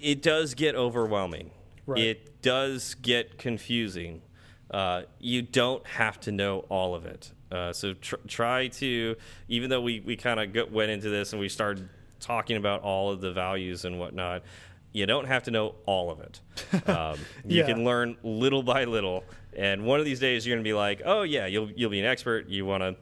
it 0.00 0.22
does 0.22 0.54
get 0.54 0.76
overwhelming. 0.76 1.50
Right. 1.86 2.00
It 2.00 2.42
does 2.42 2.94
get 2.94 3.38
confusing. 3.38 4.22
Uh, 4.70 5.02
you 5.20 5.42
don't 5.42 5.86
have 5.86 6.18
to 6.20 6.32
know 6.32 6.60
all 6.68 6.94
of 6.94 7.06
it. 7.06 7.32
Uh, 7.50 7.72
so 7.72 7.94
tr 7.94 8.16
try 8.26 8.68
to, 8.68 9.14
even 9.48 9.70
though 9.70 9.80
we, 9.80 10.00
we 10.00 10.16
kind 10.16 10.40
of 10.40 10.72
went 10.72 10.90
into 10.90 11.08
this 11.08 11.32
and 11.32 11.40
we 11.40 11.48
started 11.48 11.88
talking 12.18 12.56
about 12.56 12.82
all 12.82 13.10
of 13.10 13.20
the 13.20 13.32
values 13.32 13.84
and 13.84 14.00
whatnot, 14.00 14.42
you 14.92 15.06
don't 15.06 15.26
have 15.26 15.44
to 15.44 15.50
know 15.50 15.74
all 15.86 16.10
of 16.10 16.20
it. 16.20 16.40
Um, 16.88 17.18
you 17.44 17.64
can 17.64 17.84
learn 17.84 18.16
little 18.22 18.62
by 18.62 18.84
little, 18.84 19.24
and 19.56 19.84
one 19.84 19.98
of 19.98 20.04
these 20.04 20.20
days 20.20 20.46
you're 20.46 20.54
going 20.56 20.64
to 20.64 20.68
be 20.68 20.74
like, 20.74 21.02
oh 21.04 21.22
yeah, 21.22 21.46
you'll 21.46 21.70
you'll 21.70 21.90
be 21.90 22.00
an 22.00 22.06
expert. 22.06 22.48
You 22.48 22.64
want 22.64 22.82
to 22.82 22.96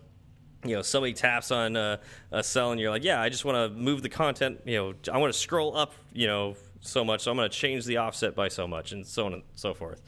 you 0.64 0.74
know 0.74 0.82
somebody 0.82 1.12
taps 1.12 1.50
on 1.50 1.76
uh, 1.76 1.98
a 2.32 2.42
cell 2.42 2.72
and 2.72 2.80
you're 2.80 2.90
like 2.90 3.04
yeah 3.04 3.20
i 3.20 3.28
just 3.28 3.44
want 3.44 3.56
to 3.56 3.78
move 3.78 4.00
the 4.00 4.08
content 4.08 4.60
you 4.64 4.76
know 4.76 4.94
i 5.12 5.18
want 5.18 5.30
to 5.30 5.38
scroll 5.38 5.76
up 5.76 5.92
you 6.14 6.26
know 6.26 6.56
so 6.86 7.04
much 7.04 7.22
so 7.22 7.30
i'm 7.30 7.36
going 7.36 7.48
to 7.48 7.56
change 7.56 7.84
the 7.86 7.96
offset 7.96 8.34
by 8.34 8.48
so 8.48 8.66
much 8.68 8.92
and 8.92 9.06
so 9.06 9.26
on 9.26 9.32
and 9.32 9.42
so 9.54 9.72
forth. 9.74 10.02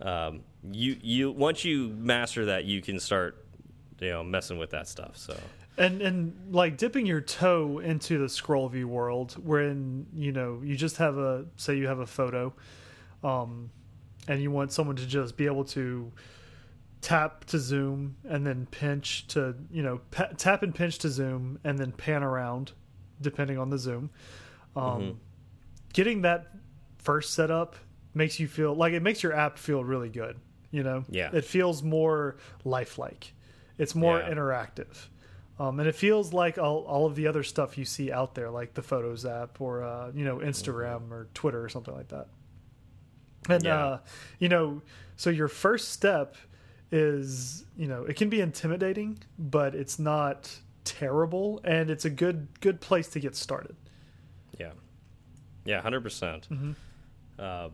Um, 0.00 0.40
you 0.70 0.96
you 1.02 1.30
once 1.30 1.64
you 1.64 1.88
master 1.88 2.46
that 2.46 2.64
you 2.64 2.80
can 2.80 2.98
start 2.98 3.44
you 4.00 4.10
know 4.10 4.24
messing 4.24 4.58
with 4.58 4.70
that 4.70 4.88
stuff 4.88 5.16
so. 5.16 5.36
And 5.76 6.00
and 6.02 6.54
like 6.54 6.76
dipping 6.76 7.04
your 7.04 7.20
toe 7.20 7.80
into 7.80 8.18
the 8.18 8.28
scroll 8.28 8.68
view 8.68 8.86
world, 8.86 9.32
wherein 9.42 10.06
you 10.14 10.30
know 10.30 10.60
you 10.62 10.76
just 10.76 10.98
have 10.98 11.18
a 11.18 11.46
say 11.56 11.76
you 11.76 11.88
have 11.88 11.98
a 11.98 12.06
photo, 12.06 12.52
um, 13.24 13.70
and 14.28 14.40
you 14.40 14.52
want 14.52 14.70
someone 14.70 14.94
to 14.94 15.06
just 15.06 15.36
be 15.36 15.46
able 15.46 15.64
to 15.64 16.12
tap 17.00 17.44
to 17.46 17.58
zoom 17.58 18.14
and 18.24 18.46
then 18.46 18.66
pinch 18.70 19.26
to 19.26 19.54
you 19.70 19.82
know 19.82 20.00
tap 20.38 20.62
and 20.62 20.74
pinch 20.76 20.98
to 20.98 21.08
zoom 21.08 21.58
and 21.64 21.76
then 21.76 21.90
pan 21.90 22.22
around, 22.22 22.70
depending 23.20 23.58
on 23.58 23.68
the 23.68 23.78
zoom. 23.78 24.10
Um, 24.76 25.18
Getting 25.94 26.20
that 26.22 26.48
first 26.98 27.32
setup 27.34 27.76
makes 28.12 28.38
you 28.38 28.46
feel 28.46 28.74
like 28.74 28.92
it 28.92 29.02
makes 29.02 29.22
your 29.22 29.32
app 29.32 29.58
feel 29.58 29.82
really 29.82 30.10
good. 30.10 30.36
You 30.70 30.82
know, 30.82 31.04
Yeah. 31.08 31.30
it 31.32 31.44
feels 31.44 31.82
more 31.82 32.36
lifelike. 32.64 33.32
It's 33.78 33.94
more 33.94 34.18
Yeah. 34.18 34.30
interactive. 34.30 35.06
Um, 35.58 35.78
and 35.78 35.88
it 35.88 35.94
feels 35.94 36.32
like 36.32 36.58
all, 36.58 36.82
all 36.84 37.06
of 37.06 37.14
the 37.14 37.26
other 37.28 37.44
stuff 37.44 37.78
you 37.78 37.84
see 37.84 38.10
out 38.10 38.34
there, 38.34 38.50
like 38.50 38.74
the 38.74 38.82
Photos 38.82 39.24
app 39.24 39.60
or 39.60 39.82
uh, 39.84 40.10
you 40.14 40.24
know 40.24 40.38
Instagram 40.38 41.10
or 41.12 41.28
Twitter 41.32 41.62
or 41.64 41.68
something 41.68 41.94
like 41.94 42.08
that. 42.08 42.26
And 43.48 43.62
Yeah. 43.64 43.84
uh, 43.84 43.98
you 44.40 44.48
know, 44.48 44.82
so 45.16 45.30
your 45.30 45.48
first 45.48 45.90
step 45.92 46.34
is 46.90 47.64
you 47.76 47.86
know 47.86 48.02
it 48.04 48.16
can 48.16 48.28
be 48.28 48.40
intimidating, 48.40 49.18
but 49.38 49.74
it's 49.76 49.98
not 50.00 50.58
terrible, 50.84 51.60
and 51.62 51.88
it's 51.88 52.04
a 52.04 52.10
good 52.10 52.48
good 52.60 52.80
place 52.80 53.06
to 53.10 53.20
get 53.20 53.36
started. 53.36 53.76
Yeah, 55.64 55.72
yeah, 55.72 55.76
100 55.78 56.00
percent. 56.02 56.48
Mm-hmm. 56.50 56.72
Uh, 57.38 57.68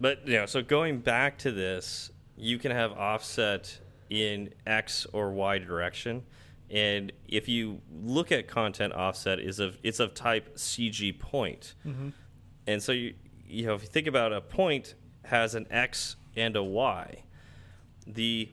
but 0.00 0.26
you 0.26 0.34
know, 0.34 0.46
so 0.46 0.62
going 0.62 0.98
back 1.00 1.38
to 1.38 1.52
this, 1.52 2.10
you 2.36 2.58
can 2.58 2.70
have 2.72 2.92
offset 2.92 3.78
in 4.10 4.52
X 4.66 5.06
or 5.12 5.32
Y 5.32 5.58
direction, 5.58 6.22
and 6.70 7.12
if 7.28 7.48
you 7.48 7.80
look 8.02 8.30
at 8.32 8.46
content 8.48 8.92
offset, 8.92 9.38
is 9.40 9.58
of 9.60 9.78
it's 9.82 10.00
of 10.00 10.14
type 10.14 10.56
CG 10.56 11.18
point, 11.18 11.74
Mm-hmm. 11.86 12.08
and 12.66 12.82
so 12.82 12.92
you 12.92 13.14
you 13.46 13.66
know 13.66 13.74
if 13.74 13.82
you 13.82 13.88
think 13.88 14.06
about 14.06 14.32
a 14.32 14.40
point 14.40 14.94
has 15.24 15.54
an 15.54 15.66
X 15.70 16.16
and 16.36 16.54
a 16.56 16.62
Y, 16.62 17.22
the 18.06 18.50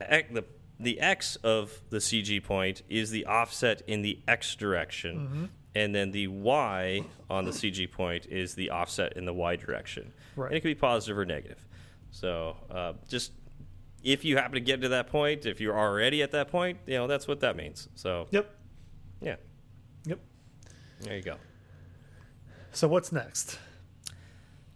X- 0.00 0.28
the 0.32 0.44
the 0.80 1.00
X 1.00 1.36
of 1.36 1.80
the 1.90 1.98
CG 1.98 2.42
point 2.42 2.82
is 2.88 3.10
the 3.10 3.24
offset 3.26 3.82
in 3.86 4.02
the 4.02 4.18
X 4.28 4.54
direction, 4.56 5.16
Mm-hmm. 5.18 5.44
And 5.74 5.94
then 5.94 6.10
the 6.10 6.26
Y 6.28 7.02
on 7.30 7.44
the 7.44 7.50
CG 7.50 7.90
point 7.90 8.26
is 8.26 8.54
the 8.54 8.70
offset 8.70 9.14
in 9.16 9.24
the 9.24 9.32
Y 9.32 9.56
direction. 9.56 10.12
Right. 10.36 10.48
And 10.48 10.56
it 10.56 10.60
can 10.60 10.70
be 10.70 10.74
positive 10.74 11.18
or 11.18 11.24
negative. 11.24 11.64
So 12.10 12.56
uh, 12.70 12.94
just 13.08 13.32
if 14.02 14.24
you 14.24 14.36
happen 14.36 14.52
to 14.54 14.60
get 14.60 14.80
to 14.82 14.88
that 14.90 15.08
point, 15.08 15.44
if 15.46 15.60
you're 15.60 15.78
already 15.78 16.22
at 16.22 16.30
that 16.32 16.48
point, 16.50 16.78
you 16.86 16.94
know 16.96 17.06
that's 17.06 17.28
what 17.28 17.40
that 17.40 17.56
means. 17.56 17.88
So 17.94 18.26
Yep. 18.30 18.50
yeah, 19.20 19.36
Yep. 20.06 20.18
there 21.00 21.16
you 21.16 21.22
go. 21.22 21.36
So 22.72 22.88
what's 22.88 23.12
next? 23.12 23.58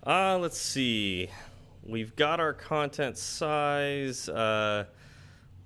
Uh, 0.04 0.38
let's 0.38 0.58
see. 0.58 1.30
We've 1.84 2.14
got 2.16 2.40
our 2.40 2.52
content 2.52 3.16
size. 3.18 4.28
Uh, 4.28 4.84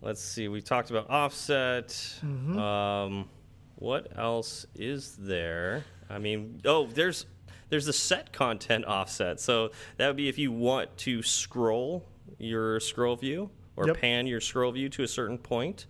let's 0.03 0.23
see. 0.23 0.49
We 0.49 0.61
talked 0.61 0.91
about 0.91 1.09
offset. 1.11 1.89
Mm-hmm. 1.89 2.59
Um, 2.59 3.29
what 3.77 4.09
else 4.19 4.67
is 4.75 5.17
there? 5.19 5.85
I 6.11 6.19
mean, 6.19 6.61
oh, 6.65 6.87
there's 6.87 7.27
there's 7.69 7.87
the 7.87 7.93
set 7.93 8.33
content 8.33 8.85
offset. 8.85 9.41
So 9.41 9.71
that 9.97 10.07
would 10.07 10.17
be 10.17 10.29
if 10.29 10.39
you 10.39 10.53
want 10.53 10.97
to 10.99 11.23
scroll 11.23 12.05
your 12.39 12.79
scroll 12.81 13.17
view 13.17 13.51
or 13.77 13.89
Yep. 13.89 14.01
pan 14.01 14.27
your 14.27 14.41
scroll 14.41 14.71
view 14.73 14.89
to 14.91 15.03
a 15.03 15.09
certain 15.09 15.39
point. 15.39 15.87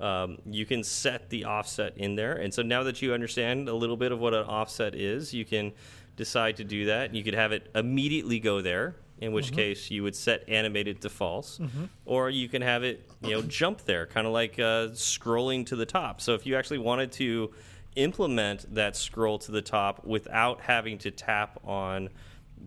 um, 0.00 0.38
you 0.46 0.64
can 0.64 0.84
set 0.84 1.28
the 1.28 1.44
offset 1.44 1.92
in 1.98 2.14
there. 2.14 2.34
And 2.34 2.54
so 2.54 2.62
now 2.62 2.84
that 2.84 3.02
you 3.02 3.12
understand 3.12 3.68
a 3.68 3.74
little 3.74 3.96
bit 3.96 4.12
of 4.12 4.20
what 4.20 4.32
an 4.32 4.44
offset 4.44 4.94
is, 4.94 5.34
you 5.34 5.44
can 5.44 5.72
decide 6.16 6.56
to 6.58 6.64
do 6.64 6.84
that. 6.86 7.12
You 7.16 7.24
could 7.24 7.34
have 7.34 7.50
it 7.50 7.68
immediately 7.74 8.38
go 8.38 8.60
there, 8.62 8.94
in 9.20 9.32
which 9.32 9.46
mm 9.46 9.52
-hmm. 9.52 9.56
case 9.56 9.94
you 9.94 10.02
would 10.02 10.16
set 10.16 10.48
animated 10.48 11.00
to 11.00 11.08
false, 11.08 11.58
mm 11.58 11.68
-hmm. 11.68 11.88
or 12.04 12.30
you 12.30 12.48
can 12.48 12.62
have 12.62 12.84
it 12.84 13.10
you 13.20 13.30
know 13.32 13.42
jump 13.48 13.78
there, 13.84 14.06
kind 14.06 14.26
of 14.26 14.34
like 14.34 14.62
uh, 14.62 14.94
scrolling 14.94 15.66
to 15.66 15.76
the 15.76 15.86
top. 15.86 16.20
So 16.20 16.34
if 16.34 16.46
you 16.46 16.56
actually 16.58 16.82
wanted 16.82 17.12
to 17.12 17.54
implement 17.94 18.74
that 18.74 18.96
scroll 18.96 19.38
to 19.38 19.52
the 19.52 19.62
top 19.62 20.04
without 20.04 20.60
having 20.60 20.98
to 20.98 21.10
tap 21.10 21.58
on 21.64 22.08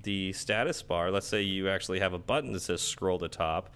the 0.04 0.34
status 0.34 0.84
bar, 0.84 1.12
let's 1.12 1.28
say 1.28 1.42
you 1.42 1.70
actually 1.70 2.00
have 2.00 2.14
a 2.14 2.20
button 2.20 2.52
that 2.54 2.62
says 2.62 2.82
scroll 2.82 3.20
to 3.20 3.28
top, 3.28 3.70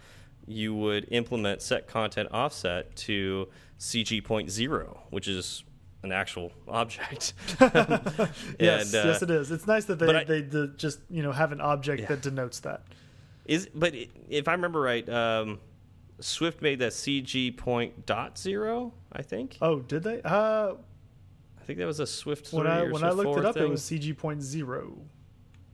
you 0.48 0.74
would 0.76 1.08
implement 1.12 1.62
set 1.62 1.88
content 1.88 2.30
offset 2.32 2.96
to 2.96 3.48
CG 3.80 4.24
point 4.24 4.50
zero, 4.50 5.04
which 5.10 5.28
is 5.28 5.64
an 6.06 6.12
actual 6.12 6.52
object. 6.68 7.34
yes, 7.60 7.60
and, 7.60 8.96
uh, 8.96 9.08
yes, 9.08 9.22
it 9.22 9.30
is. 9.30 9.52
It's 9.52 9.68
nice 9.68 9.86
that 9.86 10.00
they, 10.00 10.08
I, 10.08 10.24
they, 10.24 10.42
they, 10.42 10.68
just 10.78 11.00
you 11.10 11.24
know 11.24 11.32
have 11.32 11.52
an 11.52 11.60
object 11.60 12.02
yeah. 12.02 12.08
that 12.08 12.22
denotes 12.22 12.60
that. 12.62 12.84
Is 13.46 13.68
but 13.74 13.94
if 14.30 14.48
I 14.48 14.54
remember 14.54 14.80
right, 14.80 15.08
um, 15.10 15.60
Swift 16.20 16.62
made 16.62 16.80
that 16.80 16.94
CG 16.94 17.58
point 17.58 18.06
dot 18.06 18.38
zero. 18.38 18.94
I 19.12 19.22
think. 19.22 19.58
Oh, 19.62 19.80
did 19.80 20.04
they? 20.04 20.22
Uh, 20.24 20.74
I 21.60 21.64
think 21.66 21.80
that 21.80 21.86
was 21.86 22.00
a 22.00 22.08
Swift. 22.08 22.54
When 22.54 22.68
I 22.68 22.84
when 22.84 23.04
I 23.04 23.10
looked 23.10 23.40
it 23.40 23.46
up, 23.46 23.56
thing. 23.56 23.64
it 23.64 23.70
was 23.70 23.82
CG 23.82 24.18
point 24.18 24.42
zero. 24.42 24.98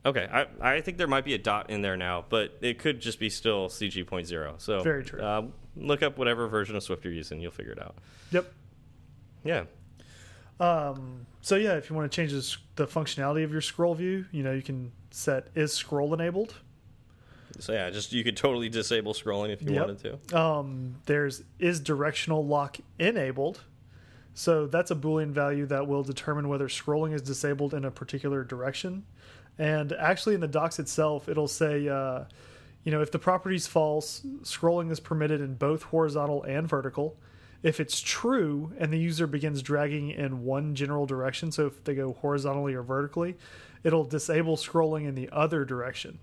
Okay, 0.04 0.28
I, 0.32 0.46
I 0.60 0.80
think 0.80 0.98
there 0.98 1.06
might 1.06 1.24
be 1.24 1.34
a 1.34 1.38
dot 1.38 1.70
in 1.70 1.80
there 1.80 1.96
now, 1.96 2.24
but 2.28 2.58
it 2.60 2.80
could 2.80 3.00
just 3.00 3.20
be 3.20 3.30
still 3.30 3.68
CG 3.68 4.04
point 4.04 4.26
zero. 4.26 4.56
So 4.58 4.82
very 4.82 5.04
true. 5.04 5.20
Uh, 5.20 5.42
look 5.76 6.02
up 6.02 6.18
whatever 6.18 6.48
version 6.48 6.74
of 6.76 6.82
Swift 6.82 7.04
you're 7.04 7.14
using, 7.14 7.40
you'll 7.40 7.52
figure 7.52 7.72
it 7.72 7.80
out. 7.80 7.96
Yep. 8.32 8.52
Yeah. 9.44 9.64
Um, 10.60 11.26
so 11.40 11.56
yeah, 11.56 11.74
if 11.74 11.90
you 11.90 11.96
want 11.96 12.10
to 12.10 12.14
change 12.14 12.32
this, 12.32 12.56
the 12.76 12.86
functionality 12.86 13.44
of 13.44 13.52
your 13.52 13.60
scroll 13.60 13.94
view, 13.94 14.26
you 14.30 14.42
know, 14.42 14.52
you 14.52 14.62
can 14.62 14.92
set 15.10 15.48
is 15.54 15.72
scroll 15.72 16.14
enabled. 16.14 16.54
So 17.58 17.72
yeah, 17.72 17.90
just 17.90 18.12
you 18.12 18.24
could 18.24 18.36
totally 18.36 18.68
disable 18.68 19.12
scrolling 19.12 19.50
if 19.50 19.62
you 19.62 19.72
yep. 19.72 19.86
wanted 19.86 20.20
to. 20.30 20.38
Um, 20.38 20.96
there's 21.06 21.42
is 21.58 21.80
directional 21.80 22.46
lock 22.46 22.78
enabled. 22.98 23.60
So 24.34 24.66
that's 24.66 24.90
a 24.90 24.94
boolean 24.94 25.30
value 25.30 25.66
that 25.66 25.86
will 25.86 26.02
determine 26.02 26.48
whether 26.48 26.68
scrolling 26.68 27.12
is 27.12 27.20
disabled 27.20 27.74
in 27.74 27.84
a 27.84 27.90
particular 27.90 28.44
direction. 28.44 29.04
And 29.58 29.92
actually, 29.92 30.34
in 30.34 30.40
the 30.40 30.48
docs 30.48 30.78
itself, 30.78 31.28
it'll 31.28 31.48
say, 31.48 31.86
uh, 31.88 32.24
you 32.84 32.92
know, 32.92 33.02
if 33.02 33.10
the 33.10 33.18
property 33.18 33.56
is 33.56 33.66
false, 33.66 34.22
scrolling 34.42 34.90
is 34.90 35.00
permitted 35.00 35.40
in 35.42 35.54
both 35.54 35.82
horizontal 35.82 36.42
and 36.44 36.66
vertical. 36.66 37.18
If 37.62 37.78
it's 37.78 38.00
true 38.00 38.72
and 38.78 38.92
the 38.92 38.98
user 38.98 39.26
begins 39.26 39.62
dragging 39.62 40.10
in 40.10 40.44
one 40.44 40.74
general 40.74 41.06
direction, 41.06 41.52
so 41.52 41.66
if 41.66 41.84
they 41.84 41.94
go 41.94 42.14
horizontally 42.14 42.74
or 42.74 42.82
vertically, 42.82 43.36
it'll 43.84 44.04
disable 44.04 44.56
scrolling 44.56 45.06
in 45.06 45.14
the 45.14 45.28
other 45.30 45.64
direction. 45.64 46.18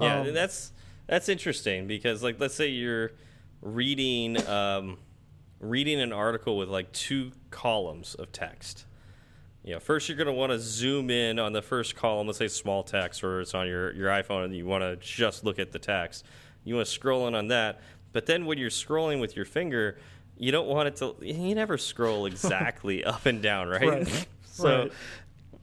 Yeah, 0.00 0.20
um, 0.20 0.34
that's 0.34 0.72
that's 1.06 1.28
interesting 1.28 1.86
because, 1.86 2.22
like, 2.22 2.40
let's 2.40 2.54
say 2.54 2.68
you're 2.68 3.12
reading 3.60 4.44
um, 4.46 4.98
reading 5.60 6.00
an 6.00 6.12
article 6.12 6.56
with 6.56 6.68
like 6.68 6.92
two 6.92 7.32
columns 7.50 8.14
of 8.14 8.32
text 8.32 8.86
you 9.66 9.74
know, 9.74 9.80
first 9.80 10.08
you're 10.08 10.16
going 10.16 10.28
to 10.28 10.32
want 10.32 10.52
to 10.52 10.60
zoom 10.60 11.10
in 11.10 11.40
on 11.40 11.52
the 11.52 11.60
first 11.60 11.96
column, 11.96 12.28
let's 12.28 12.38
say 12.38 12.46
small 12.46 12.84
text, 12.84 13.24
or 13.24 13.40
it's 13.40 13.52
on 13.52 13.66
your, 13.66 13.92
your 13.94 14.08
iPhone 14.10 14.44
and 14.44 14.54
you 14.54 14.64
want 14.64 14.82
to 14.82 14.94
just 14.96 15.44
look 15.44 15.58
at 15.58 15.72
the 15.72 15.78
text. 15.80 16.24
You 16.62 16.76
want 16.76 16.86
to 16.86 16.92
scroll 16.92 17.26
in 17.26 17.34
on 17.34 17.48
that. 17.48 17.80
But 18.12 18.26
then 18.26 18.46
when 18.46 18.58
you're 18.58 18.70
scrolling 18.70 19.20
with 19.20 19.34
your 19.34 19.44
finger, 19.44 19.98
you 20.38 20.52
don't 20.52 20.68
want 20.68 20.88
it 20.88 20.96
to, 20.96 21.16
you 21.20 21.54
never 21.54 21.78
scroll 21.78 22.26
exactly 22.32 23.04
up 23.04 23.26
and 23.26 23.42
down, 23.42 23.68
right? 23.68 23.88
right. 23.88 24.26
so, 24.44 24.78
right. 24.82 24.92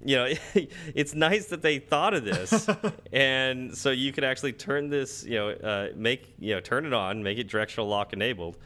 you 0.04 0.16
know, 0.16 0.34
it's 0.96 1.14
nice 1.14 1.48
that 1.48 1.62
they 1.62 1.80
thought 1.80 2.14
of 2.14 2.24
this. 2.24 2.68
and 3.12 3.76
so 3.78 3.92
you 3.92 4.12
could 4.12 4.24
actually 4.24 4.54
turn 4.54 4.90
this, 4.90 5.24
you 5.24 5.36
know, 5.36 5.50
uh, 5.50 5.88
make, 5.96 6.34
you 6.40 6.54
know, 6.54 6.60
turn 6.60 6.86
it 6.86 6.94
on, 6.94 7.24
make 7.24 7.38
it 7.38 7.48
directional 7.48 7.88
lock 7.88 8.14
enabled 8.14 8.58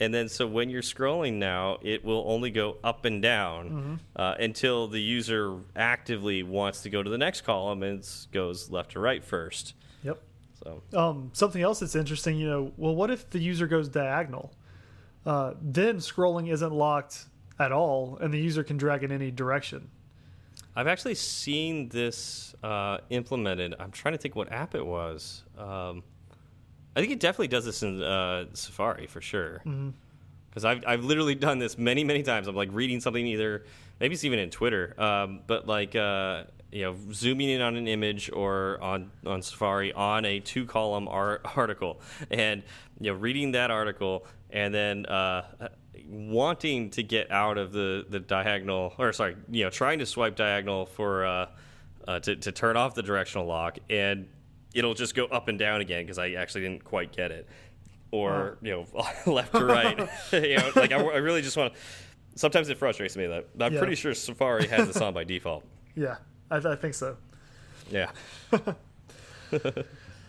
and 0.00 0.14
then 0.14 0.28
so 0.28 0.46
when 0.46 0.70
you're 0.70 0.82
scrolling 0.82 1.34
now, 1.34 1.78
it 1.82 2.04
will 2.04 2.24
only 2.26 2.50
go 2.50 2.76
up 2.84 3.04
and 3.04 3.20
down 3.20 3.68
mm 3.68 3.82
-hmm. 3.82 3.98
uh, 4.16 4.44
until 4.44 4.88
the 4.88 5.00
user 5.00 5.58
actively 5.74 6.42
wants 6.42 6.82
to 6.82 6.90
go 6.90 7.02
to 7.02 7.10
the 7.10 7.18
next 7.18 7.44
column 7.44 7.82
and 7.82 8.04
goes 8.32 8.70
left 8.70 8.92
to 8.92 9.00
right 9.00 9.24
first. 9.24 9.74
Yep. 10.04 10.22
So 10.62 10.82
um, 10.92 11.30
something 11.32 11.62
else 11.62 11.80
that's 11.80 11.96
interesting, 11.96 12.38
you 12.38 12.48
know, 12.48 12.72
well, 12.76 12.94
what 12.94 13.10
if 13.10 13.28
the 13.30 13.38
user 13.50 13.66
goes 13.66 13.88
diagonal? 13.88 14.50
Uh, 15.26 15.54
then 15.60 15.96
scrolling 15.96 16.50
isn't 16.50 16.72
locked 16.72 17.26
at 17.58 17.72
all, 17.72 18.18
and 18.20 18.32
the 18.32 18.38
user 18.38 18.62
can 18.62 18.76
drag 18.76 19.02
in 19.02 19.12
any 19.12 19.30
direction. 19.30 19.90
I've 20.76 20.86
actually 20.86 21.16
seen 21.16 21.88
this 21.88 22.54
uh, 22.62 22.98
implemented. 23.10 23.74
I'm 23.80 23.90
trying 23.90 24.14
to 24.14 24.18
think 24.18 24.36
what 24.36 24.52
app 24.52 24.74
it 24.74 24.86
was. 24.86 25.42
Um, 25.58 26.04
I 26.94 27.00
think 27.00 27.12
it 27.12 27.20
definitely 27.20 27.48
does 27.48 27.64
this 27.64 27.82
in 27.82 28.02
uh, 28.02 28.46
Safari 28.52 29.06
for 29.06 29.20
sure. 29.20 29.60
Because 29.64 29.64
mm 29.64 29.94
-hmm. 30.54 30.66
I've 30.66 30.84
I've 30.86 31.04
literally 31.04 31.34
done 31.48 31.58
this 31.58 31.78
many 31.78 32.04
many 32.04 32.22
times. 32.22 32.46
I'm 32.48 32.56
like 32.56 32.72
reading 32.72 33.00
something 33.00 33.26
either 33.26 33.64
maybe 34.00 34.14
it's 34.14 34.24
even 34.24 34.38
in 34.38 34.50
Twitter, 34.50 34.94
um, 35.00 35.40
but 35.46 35.66
like 35.66 35.94
uh, 35.96 36.44
you 36.70 36.82
know 36.82 36.96
zooming 37.12 37.48
in 37.48 37.60
on 37.60 37.76
an 37.76 37.88
image 37.88 38.30
or 38.32 38.78
on 38.80 39.10
on 39.26 39.42
Safari 39.42 39.92
on 39.92 40.24
a 40.24 40.40
two 40.40 40.66
column 40.66 41.08
article 41.08 42.00
and 42.30 42.62
you 43.00 43.10
know 43.10 43.18
reading 43.18 43.52
that 43.52 43.70
article 43.70 44.26
and 44.50 44.74
then. 44.74 45.06
Uh, 45.06 45.68
wanting 46.10 46.88
to 46.88 47.02
get 47.02 47.30
out 47.30 47.58
of 47.58 47.70
the 47.70 48.06
the 48.08 48.18
diagonal 48.18 48.94
or 48.98 49.12
sorry 49.12 49.36
you 49.50 49.62
know 49.62 49.68
trying 49.68 49.98
to 49.98 50.06
swipe 50.06 50.36
diagonal 50.36 50.86
for 50.86 51.26
uh, 51.26 51.46
uh, 52.06 52.18
to, 52.18 52.34
to 52.34 52.50
turn 52.50 52.78
off 52.78 52.94
the 52.94 53.02
directional 53.02 53.46
lock 53.46 53.78
and 53.90 54.26
it'll 54.74 54.94
just 54.94 55.14
go 55.14 55.26
up 55.26 55.48
and 55.48 55.58
down 55.58 55.80
again 55.80 56.04
because 56.04 56.18
I 56.18 56.30
actually 56.32 56.62
didn't 56.62 56.84
quite 56.84 57.12
get 57.12 57.30
it, 57.30 57.48
or 58.10 58.58
you 58.62 58.70
know 58.70 59.04
left 59.32 59.52
to 59.52 59.64
right. 59.64 59.98
you 60.32 60.56
know, 60.56 60.70
like 60.76 60.92
I, 60.92 60.96
I 60.96 61.16
really 61.16 61.42
just 61.42 61.56
want. 61.56 61.74
to... 61.74 61.80
Sometimes 62.34 62.68
it 62.68 62.78
frustrates 62.78 63.16
me 63.16 63.26
that 63.26 63.48
I'm 63.60 63.72
yeah. 63.72 63.80
pretty 63.80 63.96
sure 63.96 64.14
Safari 64.14 64.68
has 64.68 64.86
this 64.86 64.98
on 64.98 65.14
by 65.14 65.24
default. 65.24 65.64
Yeah, 65.96 66.18
I, 66.48 66.58
I 66.58 66.76
think 66.76 66.94
so. 66.94 67.16
Yeah. 67.90 68.12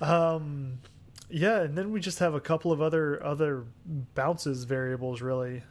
um, 0.01 0.79
yeah, 1.29 1.61
and 1.61 1.77
then 1.77 1.91
we 1.91 1.99
just 1.99 2.19
have 2.19 2.33
a 2.33 2.39
couple 2.39 2.71
of 2.71 2.81
other 2.81 3.23
other 3.23 3.65
bounces 3.85 4.63
variables 4.63 5.21
really. 5.21 5.63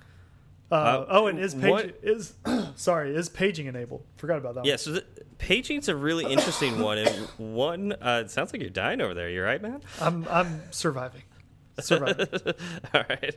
Uh, 0.70 0.74
uh, 0.74 1.06
oh, 1.08 1.26
and 1.28 1.38
is 1.38 1.54
page 1.54 1.94
is 2.02 2.34
sorry 2.76 3.14
is 3.14 3.28
paging 3.28 3.66
enabled? 3.66 4.04
Forgot 4.16 4.38
about 4.38 4.54
that. 4.56 4.64
Yeah, 4.64 4.72
one. 4.72 4.78
so 4.78 5.00
paging's 5.38 5.88
a 5.88 5.96
really 5.96 6.30
interesting 6.30 6.78
one. 6.82 6.98
And 6.98 7.28
one, 7.38 7.92
uh, 7.92 8.22
it 8.24 8.30
sounds 8.30 8.52
like 8.52 8.60
you're 8.60 8.70
dying 8.70 9.00
over 9.00 9.14
there. 9.14 9.30
You're 9.30 9.44
right, 9.44 9.62
man? 9.62 9.80
I'm 10.00 10.26
I'm 10.28 10.62
surviving. 10.70 11.22
Surviving. 11.80 12.26
All 12.94 13.04
right. 13.08 13.36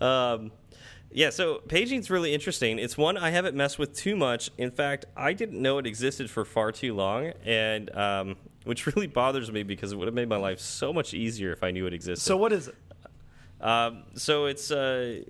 Um, 0.00 0.52
yeah, 1.10 1.30
so 1.30 1.62
paging's 1.66 2.10
really 2.10 2.34
interesting. 2.34 2.78
It's 2.78 2.98
one 2.98 3.16
I 3.16 3.30
haven't 3.30 3.56
messed 3.56 3.78
with 3.78 3.94
too 3.94 4.16
much. 4.16 4.50
In 4.58 4.70
fact, 4.70 5.06
I 5.16 5.32
didn't 5.32 5.62
know 5.62 5.78
it 5.78 5.86
existed 5.86 6.30
for 6.30 6.44
far 6.44 6.72
too 6.72 6.94
long, 6.94 7.32
and 7.44 7.94
um, 7.96 8.36
which 8.66 8.86
really 8.86 9.06
bothers 9.06 9.50
me 9.50 9.62
because 9.62 9.92
it 9.92 9.96
would 9.96 10.08
have 10.08 10.14
made 10.14 10.28
my 10.28 10.36
life 10.36 10.60
so 10.60 10.92
much 10.92 11.14
easier 11.14 11.52
if 11.52 11.62
I 11.62 11.70
knew 11.70 11.86
it 11.86 11.94
existed. 11.94 12.22
So 12.24 12.36
what 12.36 12.52
is 12.52 12.68
it? 12.68 12.76
Um, 13.60 14.04
so 14.14 14.46
it's. 14.46 14.70
Uh, 14.70 15.22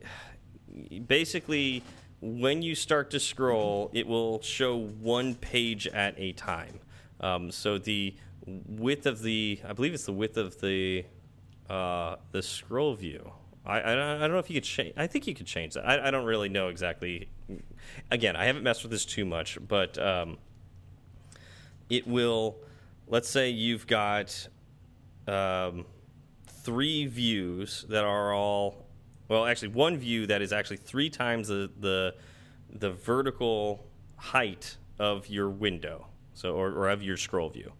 basically 1.07 1.82
when 2.20 2.62
you 2.62 2.74
start 2.74 3.11
to 3.11 3.20
scroll, 3.20 3.91
it 3.93 4.07
will 4.07 4.41
show 4.43 4.78
one 4.78 5.34
page 5.34 5.87
at 5.89 6.14
a 6.18 6.32
time. 6.32 6.80
Um, 7.20 7.51
so 7.51 7.78
the 7.78 8.14
width 8.47 9.07
of 9.07 9.22
the, 9.22 9.61
I 9.66 9.72
believe 9.72 9.95
it's 9.95 10.07
the 10.07 10.12
width 10.12 10.37
of 10.37 10.61
the 10.61 11.05
uh, 11.68 12.16
the 12.30 12.43
scroll 12.43 12.95
view. 12.95 13.32
I, 13.64 13.80
I, 13.80 13.93
I 14.16 14.18
don't 14.20 14.30
know 14.30 14.39
if 14.39 14.49
you 14.49 14.55
could 14.55 14.64
change. 14.64 14.95
I 14.97 15.09
think 15.09 15.26
you 15.26 15.34
could 15.34 15.47
change 15.47 15.74
that. 15.74 15.87
I, 15.87 16.09
I 16.09 16.11
don't 16.12 16.24
really 16.24 16.49
know 16.49 16.68
exactly. 16.68 17.28
Again, 18.11 18.37
I 18.37 18.45
haven't 18.45 18.62
messed 18.62 18.82
with 18.82 18.93
this 18.93 19.05
too 19.05 19.24
much, 19.24 19.59
but 19.66 19.99
um, 19.99 20.39
it 21.91 22.07
will. 22.07 22.57
Let's 23.09 23.28
say 23.28 23.50
you've 23.50 23.86
got 23.86 24.48
um, 25.28 25.86
three 26.48 27.07
views 27.07 27.86
that 27.88 28.04
are 28.04 28.34
all 28.34 28.86
well, 29.28 29.46
actually, 29.46 29.68
one 29.68 29.96
view 29.96 30.26
that 30.28 30.40
is 30.40 30.52
actually 30.52 30.76
three 30.76 31.11
times 31.11 31.48
the 31.48 31.70
the, 31.80 32.14
the 32.70 32.90
vertical 32.90 33.86
height 34.16 34.76
of 34.98 35.28
your 35.28 35.50
window, 35.50 36.07
so 36.34 36.54
or, 36.54 36.70
or 36.70 36.88
of 36.88 37.02
your 37.02 37.16
scroll 37.16 37.48
view. 37.50 37.72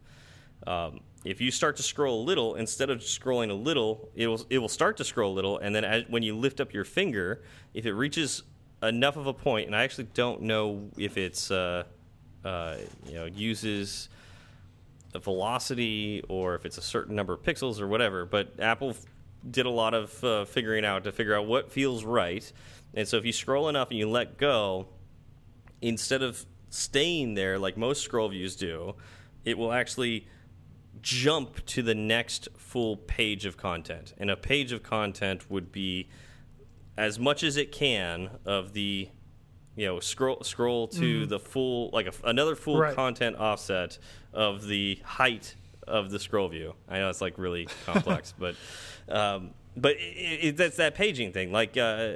Um, 0.67 1.01
if 1.25 1.41
you 1.41 1.51
start 1.51 1.77
to 1.77 1.83
scroll 1.83 2.23
a 2.23 2.25
little, 2.25 2.55
instead 2.55 2.91
of 2.91 3.01
scrolling 3.01 3.51
a 3.51 3.55
little, 3.55 4.09
it 4.15 4.27
will 4.27 4.45
it 4.51 4.59
will 4.59 4.69
start 4.69 4.97
to 4.99 5.05
scroll 5.05 5.33
a 5.33 5.35
little, 5.35 5.59
and 5.59 5.75
then 5.75 5.85
as, 5.85 6.05
when 6.09 6.23
you 6.23 6.37
lift 6.37 6.61
up 6.61 6.73
your 6.73 6.85
finger, 6.85 7.43
if 7.75 7.87
it 7.87 7.93
reaches 7.93 8.43
enough 8.83 9.17
of 9.17 9.27
a 9.27 9.33
point, 9.33 9.67
and 9.67 9.77
I 9.77 9.85
actually 9.85 10.09
don't 10.15 10.43
know 10.43 10.91
if 10.97 11.17
it's 11.17 11.51
uh, 11.51 11.85
uh, 12.45 12.77
you 13.07 13.15
know 13.15 13.27
uses 13.27 14.09
a 15.17 15.19
velocity 15.19 16.23
or 16.29 16.55
if 16.55 16.65
it's 16.65 16.79
a 16.79 16.83
certain 16.83 17.17
number 17.17 17.33
of 17.33 17.43
pixels 17.43 17.81
or 17.81 17.89
whatever, 17.89 18.25
but 18.25 18.61
Apple 18.61 18.95
did 19.51 19.67
a 19.67 19.71
lot 19.71 19.95
of 19.95 20.23
uh, 20.25 20.45
figuring 20.45 20.85
out 20.85 21.05
to 21.05 21.13
figure 21.13 21.35
out 21.35 21.47
what 21.47 21.73
feels 21.73 22.05
right. 22.05 22.51
And 22.95 23.07
so 23.07 23.17
if 23.17 23.25
you 23.25 23.33
scroll 23.33 23.69
enough 23.69 23.91
and 23.91 23.99
you 23.99 24.09
let 24.09 24.39
go, 24.39 24.89
instead 25.83 26.23
of 26.23 26.45
staying 26.71 27.35
there 27.35 27.59
like 27.59 27.77
most 27.77 28.03
scroll 28.03 28.29
views 28.29 28.57
do, 28.57 28.95
it 29.45 29.57
will 29.57 29.73
actually 29.73 30.27
jump 31.01 31.65
to 31.67 31.83
the 31.83 31.95
next 31.95 32.49
full 32.57 32.97
page 32.97 33.47
of 33.47 33.57
content. 33.57 34.15
And 34.19 34.31
a 34.31 34.37
page 34.37 34.73
of 34.73 34.83
content 34.83 35.51
would 35.51 35.71
be 35.71 36.09
as 36.97 37.19
much 37.19 37.43
as 37.43 37.57
it 37.57 37.73
can 37.73 38.31
of 38.45 38.73
the 38.73 39.09
you 39.77 39.87
know 39.87 40.01
scroll 40.01 40.43
scroll 40.43 40.89
to 40.89 41.27
the 41.27 41.39
full 41.39 41.91
like 41.93 42.07
a, 42.07 42.13
another 42.29 42.57
full 42.57 42.79
Right. 42.79 42.95
content 42.95 43.37
offset 43.37 43.99
of 44.33 44.67
the 44.67 44.99
height 45.05 45.55
of 45.87 46.11
the 46.11 46.19
scroll 46.19 46.49
view. 46.49 46.75
I 46.89 46.99
know 46.99 47.11
it's 47.11 47.21
like 47.21 47.39
really 47.39 47.69
complex, 47.87 48.35
but 48.39 48.55
um, 49.09 49.51
but 49.77 49.93
it, 49.93 50.39
it, 50.49 50.57
that's 50.57 50.77
that 50.79 50.95
paging 50.95 51.33
thing. 51.33 51.53
Like 51.53 51.77
uh, 51.77 52.15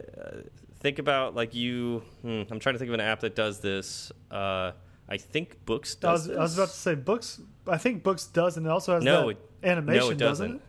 think 0.81 0.99
about 0.99 1.35
like 1.35 1.55
you. 1.55 2.03
Hmm, 2.23 2.43
I'm 2.51 2.59
trying 2.59 2.75
to 2.75 2.79
think 2.79 2.89
of 2.89 2.95
an 2.95 3.01
app 3.01 3.21
that 3.21 3.35
does 3.37 3.61
this. 3.61 4.11
Uh, 4.31 4.73
I 5.09 5.17
think 5.17 5.65
Books 5.67 5.97
I 6.03 6.07
does. 6.13 6.29
was, 6.29 6.37
I 6.37 6.41
was 6.41 6.59
about 6.59 6.69
to 6.71 6.75
say 6.77 6.95
books. 6.95 7.41
I 7.67 7.79
think 7.79 8.03
books 8.03 8.27
does, 8.27 8.57
and 8.57 8.65
it 8.67 8.71
also 8.71 8.95
has 8.95 9.05
No, 9.05 9.29
it- 9.31 9.39
animation, 9.63 10.01
no, 10.07 10.11
it 10.11 10.19
doesn't 10.19 10.47
doesn't. 10.49 10.57
it? 10.57 10.63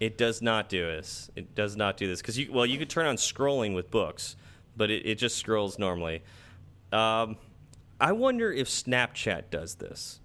It 0.00 0.16
does 0.18 0.40
not 0.40 0.68
do 0.68 0.86
this. 0.86 1.30
It 1.34 1.54
does 1.56 1.76
not 1.76 1.96
do 1.96 2.06
this 2.06 2.20
because 2.20 2.38
you 2.38 2.52
well 2.52 2.64
you 2.64 2.78
could 2.78 2.88
turn 2.90 3.06
on 3.06 3.16
scrolling 3.16 3.74
with 3.74 3.90
books, 3.90 4.36
but 4.76 4.90
it, 4.90 5.04
it 5.04 5.16
just 5.18 5.36
scrolls 5.36 5.78
normally. 5.78 6.22
Um, 6.92 7.36
I 8.00 8.12
wonder 8.12 8.52
if 8.52 8.68
Snapchat 8.68 9.50
does 9.50 9.76
this. 9.76 10.20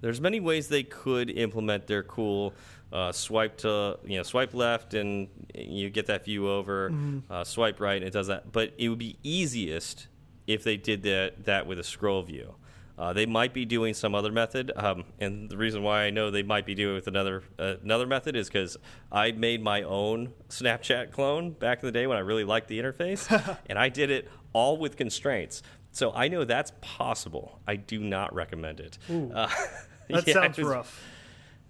There's 0.00 0.20
many 0.20 0.40
ways 0.40 0.68
they 0.68 0.84
could 0.84 1.28
implement 1.30 1.86
their 1.86 2.02
cool 2.02 2.54
uh, 2.92 3.12
swipe 3.12 3.58
to 3.58 3.98
you 4.04 4.16
know 4.16 4.22
swipe 4.22 4.54
left 4.54 4.94
and 4.94 5.28
you 5.54 5.90
get 5.90 6.06
that 6.06 6.24
view 6.24 6.48
over. 6.48 6.92
Uh, 7.28 7.44
swipe 7.44 7.80
right 7.80 7.96
and 7.96 8.06
it 8.06 8.12
does 8.12 8.28
that. 8.28 8.52
But 8.52 8.74
it 8.78 8.88
would 8.88 8.98
be 8.98 9.18
easiest 9.22 10.06
if 10.46 10.64
they 10.64 10.76
did 10.76 11.02
that 11.02 11.44
that 11.44 11.66
with 11.66 11.78
a 11.78 11.84
scroll 11.84 12.22
view. 12.22 12.54
Uh, 12.98 13.12
they 13.12 13.26
might 13.26 13.54
be 13.54 13.64
doing 13.64 13.94
some 13.94 14.12
other 14.12 14.32
method, 14.32 14.72
um, 14.74 15.04
and 15.20 15.48
the 15.48 15.56
reason 15.56 15.84
why 15.84 16.02
I 16.02 16.10
know 16.10 16.32
they 16.32 16.42
might 16.42 16.66
be 16.66 16.74
doing 16.74 16.92
it 16.92 16.94
with 16.96 17.06
another 17.06 17.44
uh, 17.56 17.74
another 17.84 18.08
method 18.08 18.34
is 18.34 18.48
because 18.48 18.76
I 19.12 19.30
made 19.30 19.62
my 19.62 19.82
own 19.82 20.32
Snapchat 20.48 21.12
clone 21.12 21.52
back 21.52 21.80
in 21.80 21.86
the 21.86 21.92
day 21.92 22.08
when 22.08 22.16
I 22.16 22.20
really 22.22 22.42
liked 22.42 22.66
the 22.66 22.80
interface, 22.80 23.30
and 23.66 23.78
I 23.78 23.88
did 23.88 24.10
it 24.10 24.28
all 24.52 24.78
with 24.78 24.96
constraints. 24.96 25.62
So 25.98 26.12
I 26.14 26.28
know 26.28 26.44
that's 26.44 26.72
possible. 26.80 27.58
I 27.66 27.74
do 27.74 27.98
not 27.98 28.32
recommend 28.32 28.78
it. 28.80 28.98
Ooh. 29.10 29.32
Uh, 29.34 29.48
That 30.08 30.26
yeah, 30.26 30.32
sounds 30.34 30.56
was- 30.56 30.66
rough. 30.66 31.02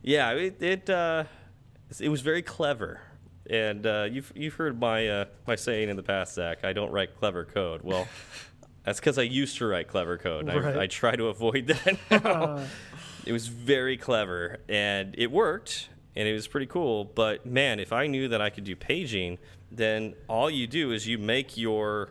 Yeah, 0.02 0.30
it 0.32 0.62
it, 0.62 0.88
uh, 0.90 1.24
it 1.98 2.08
was 2.08 2.20
very 2.20 2.40
clever, 2.42 3.00
and 3.50 3.84
uh, 3.84 4.06
you've 4.08 4.30
you've 4.36 4.54
heard 4.54 4.78
my 4.78 5.08
uh, 5.08 5.24
my 5.46 5.56
saying 5.56 5.88
in 5.88 5.96
the 5.96 6.04
past, 6.04 6.34
Zach. 6.34 6.64
I 6.64 6.72
don't 6.72 6.92
write 6.92 7.16
clever 7.18 7.44
code. 7.44 7.80
Well. 7.82 8.06
That's 8.84 9.00
because 9.00 9.18
I 9.18 9.22
used 9.22 9.58
to 9.58 9.66
write 9.66 9.88
clever 9.88 10.16
code. 10.16 10.48
and 10.48 10.64
Right. 10.64 10.76
I, 10.76 10.82
I 10.84 10.86
try 10.86 11.14
to 11.14 11.26
avoid 11.26 11.66
that 11.66 11.98
now. 12.10 12.64
it 13.26 13.32
was 13.32 13.46
very 13.48 13.98
clever 13.98 14.58
and 14.66 15.14
it 15.18 15.30
worked 15.30 15.90
and 16.16 16.26
it 16.26 16.32
was 16.32 16.46
pretty 16.48 16.64
cool. 16.66 17.04
But 17.04 17.44
man, 17.44 17.80
if 17.80 17.92
I 17.92 18.06
knew 18.06 18.28
that 18.28 18.40
I 18.40 18.48
could 18.48 18.64
do 18.64 18.74
paging, 18.76 19.36
then 19.70 20.14
all 20.26 20.48
you 20.48 20.66
do 20.66 20.92
is 20.92 21.06
you 21.06 21.18
make 21.18 21.58
your 21.58 22.08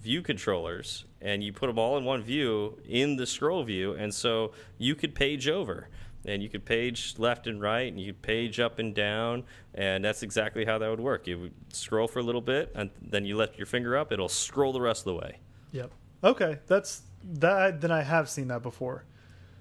view 0.00 0.22
controllers 0.22 1.04
and 1.20 1.44
you 1.44 1.52
put 1.52 1.66
them 1.66 1.78
all 1.78 1.96
in 1.98 2.04
one 2.04 2.22
view 2.22 2.78
in 2.88 3.16
the 3.16 3.26
scroll 3.26 3.62
view. 3.62 3.92
And 3.92 4.14
so 4.14 4.52
you 4.78 4.94
could 4.94 5.14
page 5.14 5.48
over 5.48 5.88
and 6.24 6.42
you 6.42 6.48
could 6.48 6.64
page 6.64 7.14
left 7.18 7.46
and 7.46 7.60
right 7.60 7.90
and 7.90 8.00
you 8.00 8.12
could 8.12 8.22
page 8.22 8.60
up 8.60 8.78
and 8.78 8.94
down. 8.94 9.44
And 9.74 10.04
that's 10.04 10.22
exactly 10.22 10.64
how 10.64 10.78
that 10.78 10.88
would 10.88 11.00
work. 11.00 11.26
You 11.26 11.38
would 11.38 11.54
scroll 11.74 12.08
for 12.08 12.18
a 12.20 12.22
little 12.22 12.40
bit 12.40 12.72
and 12.74 12.90
then 13.00 13.24
you 13.24 13.36
lift 13.36 13.58
your 13.58 13.66
finger 13.66 13.96
up, 13.96 14.12
it'll 14.12 14.28
scroll 14.28 14.72
the 14.72 14.80
rest 14.80 15.02
of 15.02 15.06
the 15.06 15.14
way. 15.14 15.38
Yep. 15.72 15.90
Okay, 16.22 16.58
that's 16.66 17.02
that. 17.24 17.80
Then 17.80 17.90
I 17.90 18.02
have 18.02 18.28
seen 18.28 18.48
that 18.48 18.62
before. 18.62 19.04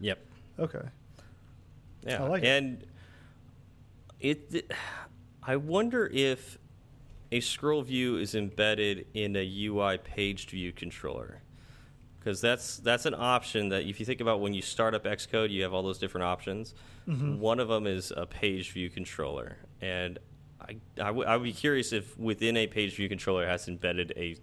Yep. 0.01 0.19
Okay. 0.59 0.81
Yeah, 2.05 2.23
I 2.23 2.27
like 2.27 2.43
it. 2.43 2.47
and 2.47 2.85
it. 4.19 4.71
I 5.43 5.55
wonder 5.55 6.07
if 6.07 6.58
a 7.31 7.39
scroll 7.39 7.81
view 7.81 8.17
is 8.17 8.33
embedded 8.35 9.05
in 9.13 9.35
a 9.35 9.65
UI 9.67 9.97
paged 9.97 10.49
view 10.51 10.71
controller, 10.71 11.41
because 12.19 12.41
that's 12.41 12.77
that's 12.77 13.05
an 13.05 13.15
option 13.15 13.69
that 13.69 13.83
if 13.83 13.99
you 13.99 14.05
think 14.05 14.21
about 14.21 14.39
when 14.41 14.53
you 14.53 14.61
start 14.61 14.93
up 14.95 15.03
Xcode, 15.03 15.49
you 15.51 15.63
have 15.63 15.73
all 15.73 15.83
those 15.83 15.99
different 15.99 16.25
options. 16.25 16.73
Mm-hmm. 17.07 17.39
One 17.39 17.59
of 17.59 17.67
them 17.67 17.87
is 17.87 18.11
a 18.15 18.25
page 18.25 18.71
view 18.71 18.89
controller, 18.89 19.57
and 19.81 20.17
I 20.61 20.77
I 21.01 21.11
would 21.37 21.43
be 21.43 21.53
curious 21.53 21.93
if 21.93 22.17
within 22.17 22.57
a 22.57 22.67
page 22.67 22.95
view 22.95 23.07
controller 23.09 23.45
has 23.47 23.67
embedded 23.67 24.13
a 24.17 24.35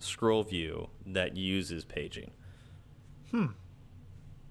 scroll 0.00 0.42
view 0.42 0.88
that 1.06 1.36
uses 1.36 1.84
paging. 1.84 2.30
Hmm. 3.30 3.46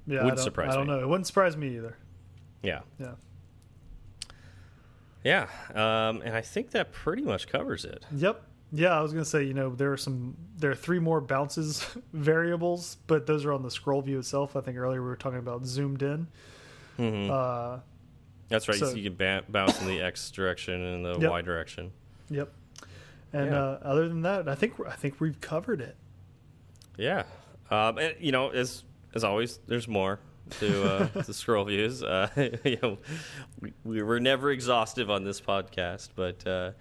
Yeah, 0.08 0.24
Wouldn't 0.24 0.40
I 0.40 0.44
surprise 0.44 0.72
I 0.72 0.76
don't 0.78 0.88
me. 0.88 0.94
know. 0.94 1.00
It 1.00 1.08
wouldn't 1.08 1.28
surprise 1.28 1.56
me 1.56 1.76
either. 1.78 1.96
Yeah. 2.62 2.82
Yeah. 3.00 3.12
Yeah, 5.24 5.48
um, 5.74 6.22
and 6.22 6.36
I 6.36 6.42
think 6.42 6.72
that 6.72 6.92
pretty 6.92 7.22
much 7.24 7.48
covers 7.48 7.86
it. 7.86 8.06
Yep. 8.16 8.42
Yeah, 8.76 8.98
I 8.98 9.02
was 9.02 9.14
gonna 9.14 9.24
say, 9.24 9.44
you 9.44 9.54
know, 9.54 9.70
there 9.76 9.92
are 9.94 9.98
some, 9.98 10.36
there 10.58 10.72
are 10.72 10.76
three 10.76 11.00
more 11.00 11.22
bounces 11.22 11.86
variables, 12.14 12.98
but 13.08 13.26
those 13.28 13.46
are 13.46 13.54
on 13.54 13.62
the 13.64 13.72
scroll 13.72 14.02
view 14.02 14.20
itself. 14.20 14.56
I 14.56 14.62
think 14.62 14.78
earlier 14.78 15.02
we 15.02 15.08
were 15.08 15.16
talking 15.16 15.40
about 15.40 15.66
zoomed 15.66 16.02
in. 16.02 16.28
Mhm. 16.98 17.30
Uh, 17.30 17.80
That's 18.50 18.68
right. 18.68 18.78
so- 18.78 18.88
so 18.90 18.96
you 18.96 19.10
can 19.12 19.44
bounce 19.50 19.80
in 19.82 19.88
the 19.88 20.02
x 20.02 20.30
direction 20.32 20.82
and 20.82 21.06
the 21.06 21.18
Yep. 21.20 21.32
y 21.32 21.42
direction. 21.42 21.92
yep. 22.30 22.52
And 23.32 23.52
Yeah. 23.52 23.60
uh, 23.64 23.80
other 23.84 24.08
than 24.10 24.22
that, 24.24 24.48
I 24.50 24.56
think 24.56 24.74
I 24.86 24.92
think 24.96 25.20
we've 25.22 25.40
covered 25.42 25.82
it. 25.82 25.96
Yeah, 26.98 27.24
um, 27.72 27.98
and 27.98 28.16
you 28.20 28.32
know, 28.32 28.50
as 28.50 28.84
as 29.16 29.24
always, 29.24 29.60
there's 29.68 29.88
more 29.88 30.20
to 30.60 30.84
uh, 31.16 31.24
to 31.24 31.34
scroll 31.34 31.66
views. 31.66 32.04
Uh, 32.04 32.30
you 32.64 32.78
know, 32.82 32.98
we, 33.60 33.74
we 33.84 34.04
were 34.04 34.20
never 34.20 34.52
exhaustive 34.52 35.10
on 35.10 35.24
this 35.24 35.42
podcast, 35.42 36.10
but. 36.16 36.46
Uh, 36.46 36.72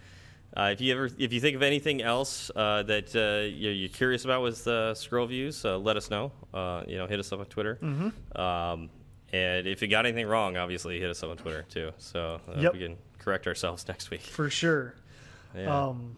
uh, 0.54 0.68
if 0.70 0.82
you 0.82 0.92
ever, 0.92 1.08
if 1.18 1.32
you 1.32 1.40
think 1.40 1.56
of 1.56 1.62
anything 1.62 2.02
else 2.02 2.50
uh, 2.54 2.82
that 2.82 3.16
uh, 3.16 3.48
you're, 3.48 3.72
you're 3.72 3.88
curious 3.88 4.26
about 4.26 4.42
with 4.42 4.68
uh, 4.68 4.94
scroll 4.94 5.26
views, 5.26 5.64
uh, 5.64 5.78
let 5.78 5.96
us 5.96 6.10
know. 6.10 6.30
Uh, 6.52 6.82
you 6.86 6.98
know, 6.98 7.06
hit 7.06 7.18
us 7.18 7.32
up 7.32 7.40
on 7.40 7.46
Twitter. 7.46 7.78
Mm-hmm. 7.82 8.38
Um, 8.38 8.90
and 9.32 9.66
if 9.66 9.80
you 9.80 9.88
got 9.88 10.04
anything 10.04 10.26
wrong, 10.26 10.58
obviously 10.58 11.00
hit 11.00 11.08
us 11.08 11.22
up 11.22 11.30
on 11.30 11.38
Twitter 11.38 11.64
too, 11.70 11.92
so 11.96 12.38
Yep. 12.54 12.74
we 12.74 12.78
can 12.80 12.98
correct 13.18 13.46
ourselves 13.46 13.88
next 13.88 14.10
week. 14.10 14.20
For 14.20 14.50
sure. 14.50 14.94
Yeah. 15.56 15.86
Um, 15.86 16.16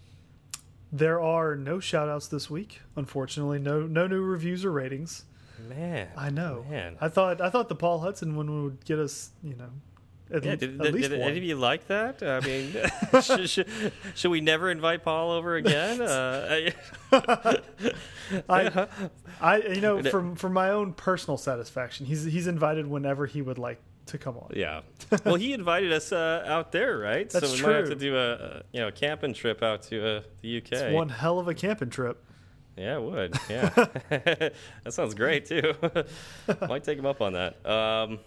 there 0.91 1.21
are 1.21 1.55
no 1.55 1.79
shout 1.79 2.09
outs 2.09 2.27
this 2.27 2.51
week, 2.51 2.81
unfortunately. 2.97 3.61
No 3.61 3.83
no 3.83 4.07
new 4.09 4.23
reviews 4.23 4.65
or 4.65 4.73
ratings. 4.73 5.25
Man, 5.69 6.09
I 6.17 6.31
know. 6.31 6.65
Man, 6.69 6.97
I 7.01 7.09
thought 7.09 7.41
I 7.41 7.51
thought 7.51 7.69
the 7.69 7.75
Paul 7.75 8.01
Hudson 8.01 8.37
one 8.37 8.65
would 8.65 8.85
get 8.85 8.99
us, 8.99 9.31
you 9.43 9.55
know, 9.57 9.71
at, 10.31 10.45
yeah, 10.45 10.51
le- 10.53 10.57
did, 10.57 10.81
at 10.81 10.83
did, 10.83 10.95
least 10.95 11.11
did 11.11 11.21
one. 11.21 11.29
any 11.29 11.39
of 11.39 11.45
you 11.45 11.57
like 11.57 11.87
that? 11.89 12.23
I 12.23 12.41
mean, 12.41 12.75
should, 13.23 13.49
should, 13.49 13.93
should 14.15 14.31
we 14.31 14.41
never 14.41 14.71
invite 14.71 15.05
Paul 15.05 15.31
over 15.33 15.57
again? 15.57 16.01
Uh, 17.13 17.61
I, 18.49 18.89
I, 19.41 19.57
you 19.59 19.81
know, 19.81 20.03
from 20.03 20.35
for 20.35 20.49
my 20.49 20.71
own 20.71 20.95
personal 20.95 21.37
satisfaction, 21.37 22.07
he's 22.07 22.25
he's 22.25 22.47
invited 22.47 22.87
whenever 22.87 23.27
he 23.27 23.43
would 23.43 23.59
like 23.59 23.79
to 24.07 24.19
come 24.19 24.37
on. 24.37 24.51
yeah. 24.55 24.81
Well, 25.25 25.37
he 25.37 25.53
invited 25.53 25.93
us 25.93 26.11
uh, 26.11 26.43
out 26.47 26.73
there, 26.73 26.99
right? 26.99 27.29
That's 27.29 27.49
so 27.49 27.55
we 27.55 27.63
might 27.63 27.77
have 27.77 27.85
true. 27.87 27.95
to 27.95 28.01
do 28.01 28.17
a, 28.17 28.33
a 28.33 28.63
you 28.73 28.81
know 28.81 28.91
camping 28.91 29.35
trip 29.35 29.63
out 29.63 29.83
to 29.85 30.17
uh, 30.17 30.21
the 30.41 30.59
UK. 30.59 30.73
It's 30.73 30.95
one 30.95 31.11
hell 31.11 31.39
of 31.39 31.47
a 31.47 31.55
camping 31.55 31.91
trip. 31.91 32.25
Yeah, 32.77 32.97
it 32.97 33.03
would. 33.03 33.35
Yeah, 33.49 33.69
that 34.09 34.53
sounds 34.91 35.15
great 35.15 35.47
too. 35.47 35.75
Might 36.69 36.85
take 36.85 36.99
him 36.99 37.07
up 37.07 37.21
on 37.21 37.35
that. 37.35 37.65
Um, 37.67 38.19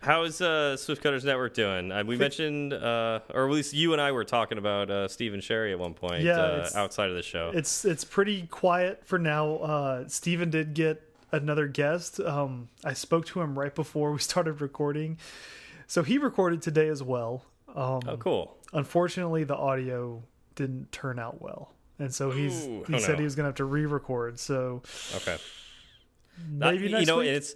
how 0.00 0.22
is 0.22 0.40
uh, 0.40 0.78
Swift 0.78 1.02
Cutters 1.02 1.24
Network 1.24 1.52
doing? 1.52 1.92
Uh, 1.92 2.02
we 2.06 2.16
mentioned, 2.16 2.72
uh, 2.72 3.20
or 3.34 3.46
at 3.46 3.52
least 3.52 3.74
you 3.74 3.92
and 3.92 4.00
I 4.00 4.12
were 4.12 4.24
talking 4.24 4.56
about 4.56 4.90
uh, 4.90 5.08
Stephen 5.08 5.42
Sherry 5.42 5.72
at 5.72 5.78
one 5.78 5.92
point 5.92 6.22
Yeah, 6.22 6.38
uh, 6.38 6.70
outside 6.74 7.10
of 7.10 7.16
the 7.16 7.22
show. 7.22 7.50
It's 7.54 7.84
it's 7.84 8.04
pretty 8.04 8.46
quiet 8.46 9.02
for 9.04 9.18
now. 9.18 9.56
Uh, 9.56 10.08
Steven 10.08 10.48
did 10.48 10.72
get 10.72 11.02
another 11.32 11.66
guest. 11.66 12.18
Um, 12.18 12.70
I 12.82 12.94
spoke 12.94 13.26
to 13.26 13.40
him 13.42 13.58
right 13.58 13.74
before 13.74 14.12
we 14.12 14.18
started 14.20 14.62
recording, 14.62 15.18
so 15.86 16.02
he 16.02 16.16
recorded 16.16 16.62
today 16.62 16.88
as 16.88 17.02
well. 17.02 17.44
Um, 17.68 18.00
oh, 18.06 18.16
cool. 18.18 18.56
Unfortunately, 18.72 19.44
the 19.44 19.56
audio 19.56 20.22
didn't 20.54 20.92
turn 20.92 21.18
out 21.18 21.42
well, 21.42 21.74
and 22.00 22.12
so 22.12 22.30
he's 22.32 22.66
Ooh, 22.66 22.84
he 22.88 22.98
said 22.98 23.12
no. 23.12 23.18
he 23.18 23.24
was 23.24 23.36
gonna 23.36 23.48
have 23.48 23.54
to 23.56 23.64
re-record. 23.64 24.40
So 24.40 24.82
Okay. 25.16 25.36
maybe 26.48 26.88
you 26.88 27.06
know, 27.06 27.18
week. 27.18 27.28
it's 27.28 27.54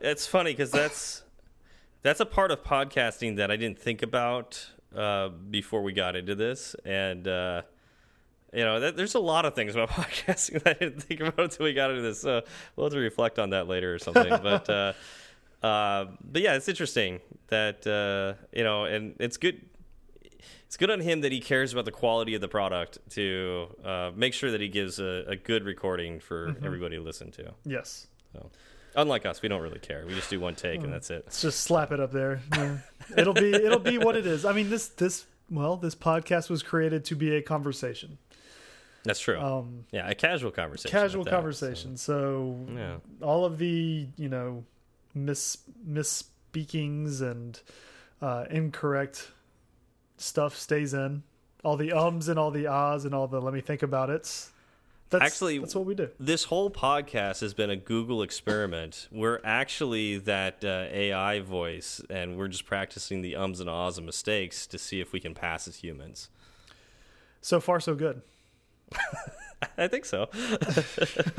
it's 0.00 0.26
funny 0.26 0.52
because 0.52 0.72
that's 0.72 1.22
that's 2.02 2.18
a 2.18 2.26
part 2.26 2.50
of 2.50 2.64
podcasting 2.64 3.36
that 3.36 3.50
I 3.52 3.56
didn't 3.56 3.78
think 3.78 4.02
about 4.02 4.66
uh, 4.96 5.28
before 5.28 5.82
we 5.82 5.92
got 5.92 6.16
into 6.16 6.34
this, 6.34 6.74
and 6.84 7.28
uh, 7.28 7.62
you 8.52 8.64
know, 8.64 8.80
that, 8.80 8.96
there's 8.96 9.14
a 9.14 9.20
lot 9.20 9.44
of 9.46 9.54
things 9.54 9.74
about 9.74 9.88
podcasting 9.90 10.62
that 10.64 10.76
I 10.76 10.84
didn't 10.84 11.02
think 11.02 11.20
about 11.20 11.38
until 11.38 11.64
we 11.64 11.72
got 11.72 11.90
into 11.90 12.02
this. 12.02 12.20
So 12.20 12.42
we'll 12.76 12.86
have 12.86 12.92
to 12.92 12.98
reflect 12.98 13.38
on 13.38 13.50
that 13.50 13.68
later 13.68 13.94
or 13.94 13.98
something. 13.98 14.28
but 14.42 14.68
uh, 14.68 14.92
uh, 15.62 16.06
but 16.30 16.42
yeah, 16.42 16.54
it's 16.54 16.68
interesting 16.68 17.20
that 17.48 17.86
uh, 17.86 18.42
you 18.56 18.64
know, 18.64 18.84
and 18.84 19.14
it's 19.20 19.36
good. 19.36 19.60
It's 20.66 20.76
good 20.76 20.90
on 20.90 21.00
him 21.00 21.20
that 21.22 21.32
he 21.32 21.40
cares 21.40 21.72
about 21.72 21.84
the 21.84 21.90
quality 21.92 22.34
of 22.34 22.40
the 22.40 22.48
product 22.48 22.98
to 23.10 23.68
uh, 23.84 24.10
make 24.14 24.34
sure 24.34 24.50
that 24.50 24.60
he 24.60 24.68
gives 24.68 24.98
a, 24.98 25.24
a 25.28 25.36
good 25.36 25.64
recording 25.64 26.20
for 26.20 26.48
Mm-hmm. 26.48 26.64
everybody 26.66 26.96
to 26.96 27.02
listen 27.02 27.30
to. 27.32 27.52
Yes. 27.64 28.06
So, 28.32 28.50
unlike 28.96 29.26
us, 29.26 29.42
we 29.42 29.48
don't 29.48 29.60
really 29.62 29.78
care. 29.78 30.04
We 30.06 30.14
just 30.14 30.30
do 30.30 30.40
one 30.40 30.54
take 30.54 30.82
and 30.82 30.92
that's 30.92 31.10
it. 31.10 31.24
Let's 31.26 31.42
just 31.42 31.60
slap 31.60 31.92
it 31.92 32.00
up 32.00 32.12
there. 32.12 32.40
Yeah. 32.54 32.78
it'll 33.16 33.34
be 33.34 33.52
it'll 33.52 33.78
be 33.78 33.98
what 33.98 34.16
it 34.16 34.26
is. 34.26 34.44
I 34.44 34.52
mean 34.52 34.70
this 34.70 34.88
this 34.88 35.26
well, 35.50 35.76
this 35.76 35.94
podcast 35.94 36.48
was 36.48 36.62
created 36.62 37.04
to 37.06 37.14
be 37.14 37.34
a 37.36 37.42
conversation. 37.42 38.18
That's 39.04 39.20
true. 39.20 39.38
Um 39.40 39.84
yeah, 39.90 40.08
a 40.08 40.14
casual 40.14 40.50
conversation. 40.50 40.90
casual 40.90 41.22
at 41.22 41.24
that, 41.26 41.30
so, 41.30 41.36
conversation. 41.36 41.96
So, 41.96 42.66
yeah. 42.74 42.96
all 43.20 43.44
of 43.44 43.58
the, 43.58 44.06
you 44.16 44.28
know, 44.28 44.64
mis 45.14 45.58
misspeakings 45.84 47.20
and 47.20 47.60
uh 48.20 48.44
incorrect 48.50 49.30
stuff 50.22 50.56
stays 50.56 50.94
in. 50.94 51.22
All 51.64 51.76
the 51.76 51.92
ums 51.92 52.28
and 52.28 52.38
all 52.38 52.50
the 52.50 52.66
ahs 52.66 53.04
and 53.04 53.14
all 53.14 53.28
the 53.28 53.40
let 53.40 53.54
me 53.54 53.60
think 53.60 53.82
about 53.82 54.10
it. 54.10 54.48
That's 55.10 55.24
Actually, 55.24 55.58
that's 55.58 55.74
what 55.74 55.84
we 55.84 55.94
do. 55.94 56.08
This 56.18 56.44
whole 56.44 56.70
podcast 56.70 57.42
has 57.42 57.52
been 57.52 57.68
a 57.68 57.76
Google 57.76 58.22
experiment. 58.22 59.08
We're 59.12 59.40
actually 59.44 60.16
that 60.18 60.64
uh, 60.64 60.86
AI 60.90 61.40
voice, 61.40 62.00
and 62.08 62.38
we're 62.38 62.48
just 62.48 62.64
practicing 62.64 63.20
the 63.20 63.36
ums 63.36 63.60
and 63.60 63.68
ahs 63.68 63.98
and 63.98 64.06
mistakes 64.06 64.66
to 64.68 64.78
see 64.78 65.00
if 65.00 65.12
we 65.12 65.20
can 65.20 65.34
pass 65.34 65.68
as 65.68 65.76
humans. 65.76 66.30
So 67.42 67.60
far 67.60 67.78
so 67.78 67.94
good. 67.94 68.22
I 69.78 69.86
think 69.88 70.06
so. 70.06 70.28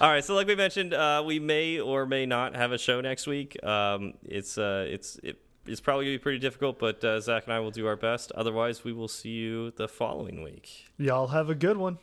All 0.00 0.10
right, 0.10 0.24
so 0.24 0.34
like 0.34 0.46
we 0.46 0.54
mentioned, 0.54 0.94
uh, 0.94 1.22
we 1.26 1.38
may 1.40 1.80
or 1.80 2.06
may 2.06 2.24
not 2.24 2.54
have 2.54 2.72
a 2.72 2.78
show 2.78 3.00
next 3.00 3.26
week. 3.26 3.62
Um, 3.64 4.14
it's 4.24 4.58
uh, 4.58 4.86
it's 4.88 5.18
it, 5.22 5.40
it's 5.66 5.80
probably 5.80 6.06
gonna 6.06 6.14
be 6.14 6.22
pretty 6.22 6.38
difficult, 6.38 6.78
but 6.78 7.02
uh, 7.04 7.20
Zach 7.20 7.44
and 7.44 7.52
I 7.52 7.60
will 7.60 7.70
do 7.70 7.86
our 7.86 7.96
best. 7.96 8.32
Otherwise, 8.32 8.84
we 8.84 8.92
will 8.92 9.08
see 9.08 9.30
you 9.30 9.70
the 9.72 9.88
following 9.88 10.42
week. 10.42 10.86
Y'all 10.98 11.28
have 11.28 11.50
a 11.50 11.54
good 11.54 11.76
one. 11.76 11.98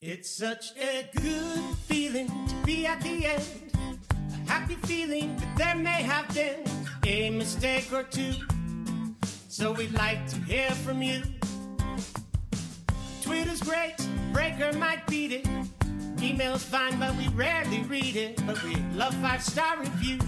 It's 0.00 0.30
such 0.30 0.72
a 0.76 1.08
good 1.16 1.76
feeling 1.86 2.28
to 2.28 2.54
be 2.64 2.86
at 2.86 3.00
the 3.00 3.26
end. 3.26 3.44
A 4.12 4.50
happy 4.50 4.74
feeling 4.86 5.34
that 5.36 5.56
there 5.56 5.76
may 5.76 6.02
have 6.02 6.32
been 6.34 6.62
a 7.06 7.30
mistake 7.30 7.90
or 7.92 8.02
two. 8.02 8.34
So 9.48 9.72
we'd 9.72 9.94
like 9.94 10.26
to 10.28 10.36
hear 10.40 10.70
from 10.70 11.00
you. 11.00 11.22
Twitter's 13.22 13.62
great, 13.62 13.94
Breaker 14.32 14.72
might 14.74 15.06
beat 15.06 15.32
it. 15.32 15.46
Email's 16.20 16.64
fine, 16.64 16.98
but 16.98 17.14
we 17.16 17.28
rarely 17.28 17.82
read 17.82 18.16
it. 18.16 18.44
But 18.46 18.62
we 18.64 18.76
love 18.94 19.14
five 19.16 19.42
star 19.42 19.78
reviews, 19.78 20.22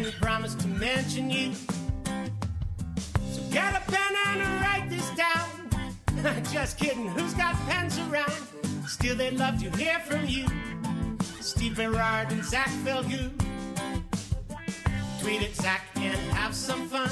and 0.00 0.06
we 0.06 0.18
promise 0.18 0.54
to 0.54 0.66
mention 0.66 1.30
you. 1.30 1.52
So 3.32 3.42
get 3.50 3.74
a 3.76 3.90
pen 3.90 4.14
and 4.26 4.62
write 4.62 4.88
this 4.88 5.08
down. 5.10 6.44
Just 6.52 6.78
kidding, 6.78 7.08
who's 7.08 7.34
got 7.34 7.54
pens 7.68 7.98
around? 7.98 8.32
Still, 8.86 9.16
they'd 9.16 9.34
love 9.34 9.62
to 9.62 9.70
hear 9.76 9.98
from 10.00 10.26
you. 10.26 10.46
Steve 11.40 11.76
Berard 11.76 12.32
and 12.32 12.44
Zach 12.44 12.68
Falgout. 12.84 13.30
Tweet 15.20 15.42
at 15.42 15.54
Zach 15.54 15.82
and 15.96 16.16
have 16.32 16.54
some 16.54 16.88
fun. 16.88 17.10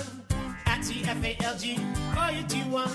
At 0.66 0.80
TFALG, 0.80 2.16
all 2.16 2.30
you 2.30 2.42
do 2.44 2.58
one. 2.70 2.90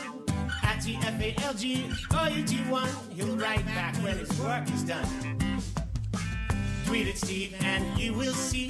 At 0.63 0.79
TFALG, 0.79 2.47
do 2.47 2.71
one. 2.71 2.89
He'll 3.11 3.37
write 3.37 3.65
back 3.67 3.95
when 3.97 4.17
his 4.17 4.39
work 4.39 4.67
is 4.71 4.83
done. 4.83 5.07
Tweet 6.85 7.07
at 7.07 7.17
Steve 7.17 7.55
and 7.61 7.99
you 7.99 8.13
will 8.13 8.33
see 8.33 8.69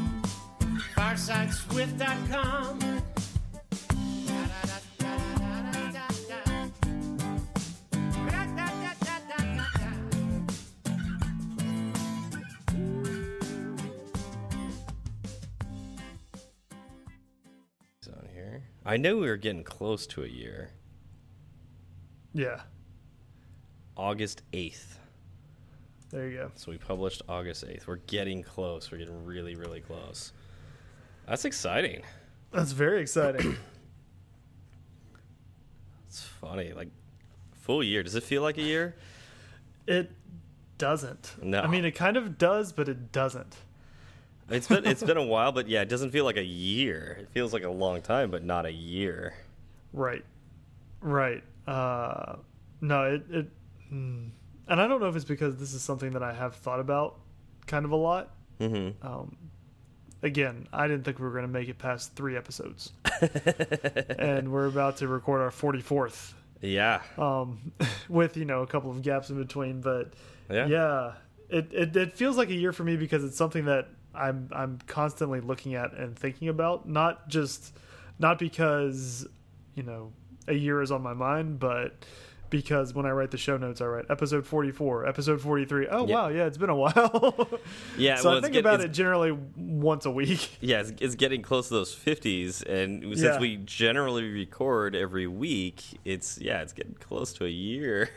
Firesideswift.com. 1.01 2.79
It's 17.97 18.07
on 18.07 18.27
here. 18.31 18.61
I 18.85 18.97
know 18.97 19.17
we 19.17 19.25
were 19.25 19.37
getting 19.37 19.63
close 19.63 20.05
to 20.05 20.23
a 20.23 20.27
year. 20.27 20.69
Yeah. 22.35 22.61
August 23.97 24.43
eighth. 24.53 24.99
There 26.11 26.29
you 26.29 26.37
go. 26.37 26.51
So 26.55 26.71
we 26.71 26.77
published 26.77 27.23
August 27.29 27.65
8th. 27.65 27.87
We're 27.87 27.95
getting 27.95 28.43
close. 28.43 28.91
We're 28.91 28.97
getting 28.97 29.23
really, 29.25 29.55
really 29.55 29.79
close. 29.79 30.33
That's 31.31 31.45
exciting. 31.45 32.01
That's 32.51 32.73
very 32.73 33.01
exciting. 33.01 33.55
It's 36.09 36.23
funny. 36.23 36.73
Like, 36.73 36.89
full 37.53 37.81
year. 37.81 38.03
Does 38.03 38.15
it 38.15 38.23
feel 38.23 38.41
like 38.41 38.57
a 38.57 38.61
year? 38.61 38.95
it 39.87 40.11
doesn't. 40.77 41.35
No. 41.41 41.61
I 41.61 41.67
mean, 41.67 41.85
it 41.85 41.91
kind 41.91 42.17
of 42.17 42.37
does, 42.37 42.73
but 42.73 42.89
it 42.89 43.13
doesn't. 43.13 43.55
It's 44.49 44.67
been 44.67 44.85
it's 44.85 45.01
been 45.01 45.15
a 45.15 45.23
while, 45.33 45.53
but 45.53 45.69
yeah, 45.69 45.81
it 45.83 45.87
doesn't 45.87 46.11
feel 46.11 46.25
like 46.25 46.35
a 46.35 46.43
year. 46.43 47.19
It 47.21 47.29
feels 47.29 47.53
like 47.53 47.63
a 47.63 47.69
long 47.69 48.01
time, 48.01 48.29
but 48.29 48.43
not 48.43 48.65
a 48.65 48.73
year. 48.73 49.33
Right. 49.93 50.25
Right. 50.99 51.43
Uh, 51.65 52.35
no, 52.81 53.05
it, 53.05 53.23
it, 53.29 53.49
mm. 53.89 54.31
and 54.67 54.81
I 54.81 54.85
don't 54.85 54.99
know 54.99 55.07
if 55.07 55.15
it's 55.15 55.23
because 55.23 55.55
this 55.55 55.73
is 55.73 55.81
something 55.81 56.11
that 56.11 56.23
I 56.23 56.33
have 56.33 56.55
thought 56.57 56.81
about 56.81 57.21
kind 57.67 57.85
of 57.85 57.91
a 57.91 57.95
lot. 57.95 58.31
Mm-hmm. 58.59 59.07
Um, 59.07 59.37
again, 60.23 60.67
I 60.73 60.87
didn't 60.87 61.03
think 61.03 61.19
we 61.19 61.25
were 61.25 61.31
going 61.31 61.43
to 61.45 61.51
make 61.51 61.67
it 61.69 61.77
past 61.77 62.15
three 62.15 62.35
episodes, 62.37 62.91
and 64.19 64.51
we're 64.51 64.67
about 64.67 64.97
to 64.97 65.07
record 65.07 65.41
our 65.41 65.51
forty 65.51 65.81
fourth, 65.81 66.33
Yeah. 66.61 67.01
um, 67.17 67.71
with 68.09 68.37
you 68.37 68.45
know 68.45 68.61
a 68.61 68.67
couple 68.67 68.91
of 68.91 69.01
gaps 69.01 69.29
in 69.29 69.37
between. 69.37 69.81
But 69.81 70.13
Yeah. 70.49 70.67
yeah, 70.67 71.13
it, 71.49 71.71
it 71.73 71.95
it 71.95 72.13
feels 72.13 72.37
like 72.37 72.49
a 72.49 72.55
year 72.55 72.73
for 72.73 72.83
me 72.83 72.97
because 72.97 73.23
it's 73.23 73.37
something 73.37 73.65
that 73.65 73.87
I'm 74.13 74.49
I'm 74.51 74.79
constantly 74.87 75.39
looking 75.41 75.75
at 75.75 75.93
and 75.93 76.17
thinking 76.17 76.47
about. 76.49 76.87
Not 76.87 77.27
just 77.27 77.75
not 78.19 78.39
because 78.39 79.27
you 79.75 79.83
know 79.83 80.11
a 80.47 80.53
year 80.53 80.81
is 80.81 80.91
on 80.91 81.01
my 81.01 81.13
mind, 81.13 81.59
but 81.59 82.05
because 82.51 82.93
when 82.93 83.07
I 83.07 83.09
write 83.11 83.31
the 83.31 83.37
show 83.39 83.57
notes, 83.57 83.81
I 83.81 83.85
write 83.85 84.05
episode 84.11 84.45
44, 84.45 85.07
episode 85.07 85.41
43. 85.41 85.87
Oh 85.87 86.05
Yeah. 86.07 86.13
wow, 86.15 86.27
yeah, 86.27 86.45
it's 86.45 86.57
been 86.59 86.69
a 86.69 86.75
while. 86.75 87.49
Yeah, 87.97 88.17
so 88.17 88.29
well, 88.29 88.37
I 88.37 88.41
think 88.41 88.53
get- 88.53 88.59
about 88.59 88.81
it 88.81 88.89
generally 88.91 89.31
once 89.57 90.05
a 90.05 90.11
week. 90.11 90.57
Yeah, 90.61 90.81
it's, 90.81 90.93
it's 91.01 91.15
getting 91.15 91.41
close 91.41 91.69
to 91.69 91.73
those 91.73 91.95
50s. 91.95 92.63
And 92.63 93.01
since 93.03 93.21
Yeah. 93.21 93.39
we 93.39 93.57
generally 93.57 94.29
record 94.31 94.95
every 94.95 95.25
week, 95.25 95.81
it's, 96.05 96.37
yeah, 96.39 96.61
it's 96.61 96.73
getting 96.73 96.93
close 96.93 97.33
to 97.33 97.45
a 97.45 97.49
year. 97.49 98.09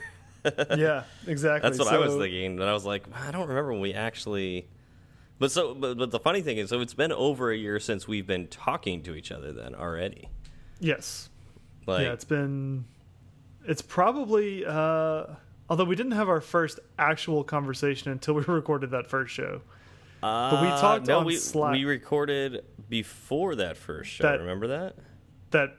yeah, 0.76 1.04
exactly. 1.26 1.70
That's 1.70 1.78
what 1.82 1.88
I 1.94 1.98
was 1.98 2.16
thinking. 2.16 2.60
And 2.60 2.64
I 2.64 2.74
was 2.74 2.84
like, 2.84 3.04
I 3.26 3.30
don't 3.30 3.48
remember 3.48 3.72
when 3.72 3.80
we 3.80 3.94
actually. 3.94 4.68
But 5.38 5.50
so, 5.50 5.74
but, 5.74 5.96
but 5.96 6.10
the 6.10 6.20
funny 6.20 6.42
thing 6.42 6.58
is, 6.58 6.68
so 6.70 6.80
it's 6.80 6.92
been 6.94 7.12
over 7.12 7.50
a 7.50 7.56
year 7.56 7.80
since 7.80 8.06
we've 8.06 8.26
been 8.26 8.46
talking 8.48 9.02
to 9.04 9.14
each 9.14 9.32
other. 9.32 9.52
Then 9.52 9.74
already, 9.74 10.28
Yes. 10.80 11.28
like, 11.86 12.02
yeah, 12.02 12.12
it's 12.12 12.24
been 12.24 12.84
it's 13.66 13.82
probably 13.82 14.64
uh 14.66 15.26
although 15.70 15.84
we 15.84 15.96
didn't 15.96 16.12
have 16.12 16.28
our 16.28 16.40
first 16.40 16.78
actual 16.98 17.44
conversation 17.44 18.10
until 18.12 18.34
we 18.34 18.42
recorded 18.46 18.90
that 18.90 19.06
first 19.06 19.32
show. 19.34 19.62
but 20.20 20.60
we 20.62 20.68
talked 20.68 21.06
no, 21.06 21.20
on 21.20 21.24
we, 21.26 21.36
Slack. 21.36 21.72
We 21.72 21.84
recorded 21.84 22.64
before 22.88 23.54
that 23.56 23.76
first 23.76 24.10
show. 24.10 24.24
That- 24.24 24.40
remember 24.40 24.66
that? 24.68 24.96
That 25.50 25.76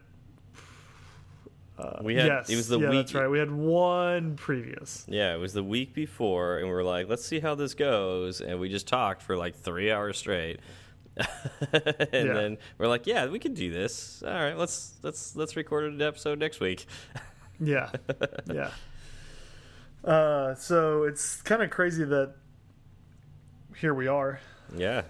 We 2.04 2.16
had 2.16 2.28
yes, 2.28 2.50
it 2.50 2.56
was 2.56 2.68
the 2.70 2.80
yeah, 2.80 2.90
week. 2.90 3.00
that's 3.00 3.14
right. 3.14 3.28
We 3.28 3.38
had 3.40 3.52
one 3.52 4.36
previous. 4.38 5.06
Yeah, 5.10 5.34
it 5.36 5.40
was 5.40 5.52
the 5.54 5.64
week 5.64 5.94
before, 5.94 6.58
and 6.60 6.68
we 6.68 6.74
were 6.74 6.84
like, 6.84 7.10
let's 7.10 7.26
see 7.26 7.40
how 7.42 7.54
this 7.56 7.74
goes, 7.74 8.40
and 8.40 8.60
we 8.60 8.70
just 8.70 8.88
talked 8.88 9.22
for 9.22 9.36
like 9.36 9.56
three 9.56 9.92
hours 9.92 10.18
straight. 10.18 10.60
and 11.18 11.28
Yeah. 12.14 12.34
then 12.34 12.58
we're 12.78 12.88
like, 12.88 13.06
yeah, 13.08 13.28
we 13.28 13.40
can 13.40 13.54
do 13.54 13.72
this. 13.72 14.24
All 14.26 14.32
right, 14.34 14.58
let's 14.58 14.94
let's 15.04 15.36
let's 15.36 15.56
record 15.58 15.92
an 15.92 16.02
episode 16.02 16.40
next 16.40 16.60
week. 16.60 16.86
Yeah. 17.60 17.89
yeah. 18.51 18.72
Uh 20.03 20.56
so 20.56 21.03
it's 21.03 21.41
kind 21.41 21.62
of 21.64 21.70
crazy 21.70 22.03
that 22.03 22.36
here 23.78 23.93
we 23.93 24.08
are. 24.08 24.39
yeah, 24.78 25.01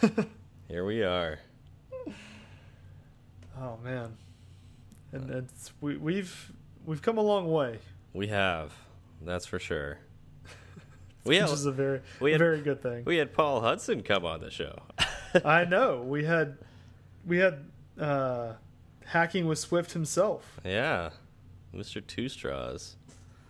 here 0.68 0.84
we 0.84 1.02
are. 1.02 1.38
Oh 3.60 3.78
man. 3.84 4.16
and 5.12 5.30
it's 5.30 5.72
we, 5.80 5.96
we've 5.96 6.52
we've 6.86 7.02
come 7.02 7.18
a 7.18 7.22
long 7.22 7.50
way, 7.50 7.78
We 8.12 8.28
have, 8.28 8.72
that's 9.20 9.46
for 9.46 9.58
sure. 9.58 9.98
We 11.24 11.36
which 11.36 11.40
have, 11.42 11.50
is 11.50 11.66
a 11.66 11.72
very 11.72 12.00
we 12.20 12.32
had- 12.32 12.38
very 12.40 12.60
good 12.62 12.82
thing. 12.82 13.04
we 13.04 13.16
had 13.18 13.32
Paul 13.32 13.60
Hudson 13.60 14.02
come 14.02 14.24
on 14.24 14.40
the 14.40 14.50
show. 14.50 14.82
I 15.44 15.64
know 15.64 16.02
we 16.02 16.24
had 16.24 16.58
we 17.24 17.38
had 17.38 17.64
uh, 18.00 18.54
hacking 19.04 19.46
with 19.46 19.58
Swift 19.60 19.92
himself. 19.92 20.60
yeah, 20.64 21.10
Mr. 21.74 22.06
Two 22.06 22.28
Straws. 22.28 22.96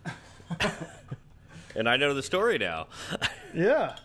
and 1.75 1.87
I 1.89 1.97
know 1.97 2.13
the 2.13 2.23
story 2.23 2.57
now. 2.57 2.87
Yeah. 3.55 3.97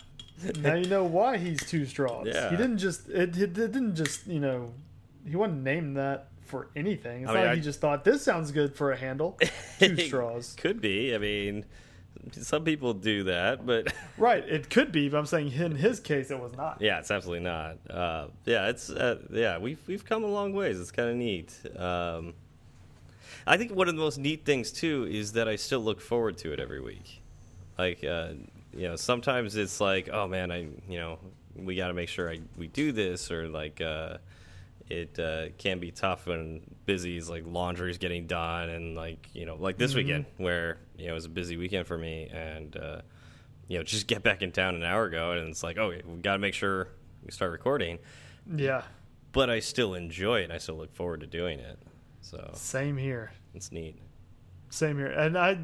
now 0.60 0.74
you 0.74 0.86
know 0.88 1.04
why 1.04 1.38
he's 1.38 1.58
two 1.64 1.86
straws. 1.86 2.26
Yeah. 2.26 2.50
He 2.50 2.56
didn't 2.58 2.76
just 2.76 3.08
it, 3.08 3.34
it 3.34 3.54
didn't 3.54 3.94
just 3.96 4.26
you 4.26 4.40
know 4.40 4.74
he 5.26 5.36
wasn't 5.36 5.62
named 5.62 5.96
that 5.96 6.28
for 6.42 6.68
anything. 6.76 7.22
It's 7.22 7.30
I 7.30 7.32
not 7.32 7.38
mean, 7.38 7.46
like 7.46 7.52
I- 7.52 7.56
he 7.56 7.62
just 7.62 7.80
thought 7.80 8.04
this 8.04 8.22
sounds 8.22 8.50
good 8.52 8.76
for 8.76 8.92
a 8.92 8.96
handle. 8.98 9.38
Two 9.78 9.96
straws. 9.96 10.54
Could 10.58 10.82
be. 10.82 11.14
I 11.14 11.18
mean, 11.18 11.64
some 12.32 12.62
people 12.62 12.92
do 12.92 13.24
that, 13.24 13.64
but 13.64 13.90
Right. 14.18 14.46
It 14.46 14.68
could 14.68 14.92
be, 14.92 15.08
but 15.08 15.16
I'm 15.16 15.24
saying 15.24 15.50
in 15.52 15.74
his 15.76 15.98
case 15.98 16.30
it 16.30 16.38
was 16.38 16.54
not. 16.54 16.82
yeah, 16.82 16.98
it's 16.98 17.10
absolutely 17.10 17.44
not. 17.46 17.78
Uh, 17.88 18.26
yeah, 18.44 18.68
it's 18.68 18.90
uh, 18.90 19.22
yeah, 19.32 19.56
we've 19.56 19.80
we've 19.86 20.04
come 20.04 20.24
a 20.24 20.28
long 20.28 20.52
ways. 20.52 20.78
It's 20.78 20.90
kind 20.90 21.08
of 21.08 21.16
neat. 21.16 21.58
Um, 21.74 22.34
I 23.48 23.56
think 23.56 23.74
one 23.74 23.88
of 23.88 23.94
the 23.94 24.00
most 24.00 24.18
neat 24.18 24.44
things 24.44 24.70
too 24.70 25.08
is 25.10 25.32
that 25.32 25.48
I 25.48 25.56
still 25.56 25.80
look 25.80 26.00
forward 26.00 26.38
to 26.38 26.52
it 26.52 26.60
every 26.60 26.80
week. 26.80 27.22
Like, 27.78 28.04
uh, 28.04 28.32
you 28.72 28.88
know, 28.88 28.96
sometimes 28.96 29.56
it's 29.56 29.80
like, 29.80 30.08
oh 30.12 30.28
man, 30.28 30.52
I 30.52 30.68
you 30.88 30.98
know, 30.98 31.18
we 31.56 31.74
got 31.76 31.88
to 31.88 31.94
make 31.94 32.08
sure 32.08 32.30
I 32.30 32.40
we 32.56 32.68
do 32.68 32.92
this, 32.92 33.30
or 33.30 33.48
like. 33.48 33.80
Uh, 33.80 34.18
it 34.90 35.18
uh, 35.18 35.50
can 35.58 35.80
be 35.80 35.90
tough 35.90 36.26
when 36.26 36.62
busy 36.86 37.18
is 37.18 37.28
like 37.28 37.44
laundry's 37.46 37.98
getting 37.98 38.26
done 38.26 38.70
and 38.70 38.96
like 38.96 39.28
you 39.34 39.44
know 39.44 39.54
like 39.56 39.76
this 39.76 39.94
weekend 39.94 40.24
where 40.38 40.78
you 40.96 41.04
know 41.06 41.10
it 41.10 41.14
was 41.14 41.26
a 41.26 41.28
busy 41.28 41.58
weekend 41.58 41.86
for 41.86 41.98
me 41.98 42.26
and 42.32 42.74
uh, 42.76 43.02
you 43.66 43.76
know 43.76 43.84
just 43.84 44.06
get 44.06 44.22
back 44.22 44.40
in 44.40 44.50
town 44.50 44.74
an 44.74 44.82
hour 44.82 45.04
ago 45.04 45.32
and 45.32 45.48
it's 45.48 45.62
like 45.62 45.76
oh 45.76 45.90
we 45.90 46.16
got 46.22 46.32
to 46.32 46.38
make 46.38 46.54
sure 46.54 46.88
we 47.22 47.30
start 47.30 47.52
recording 47.52 47.98
Yeah. 48.50 48.82
but 49.32 49.50
I 49.50 49.60
still 49.60 49.92
enjoy 49.94 50.40
it 50.40 50.44
and 50.44 50.54
I 50.54 50.58
still 50.58 50.76
look 50.76 50.94
forward 50.94 51.20
to 51.20 51.26
doing 51.26 51.58
it 51.58 51.78
so 52.22 52.50
Same 52.54 52.96
here. 52.96 53.30
It's 53.54 53.72
neat 53.72 53.98
Same 54.70 54.98
here. 54.98 55.06
And 55.06 55.36
I 55.38 55.58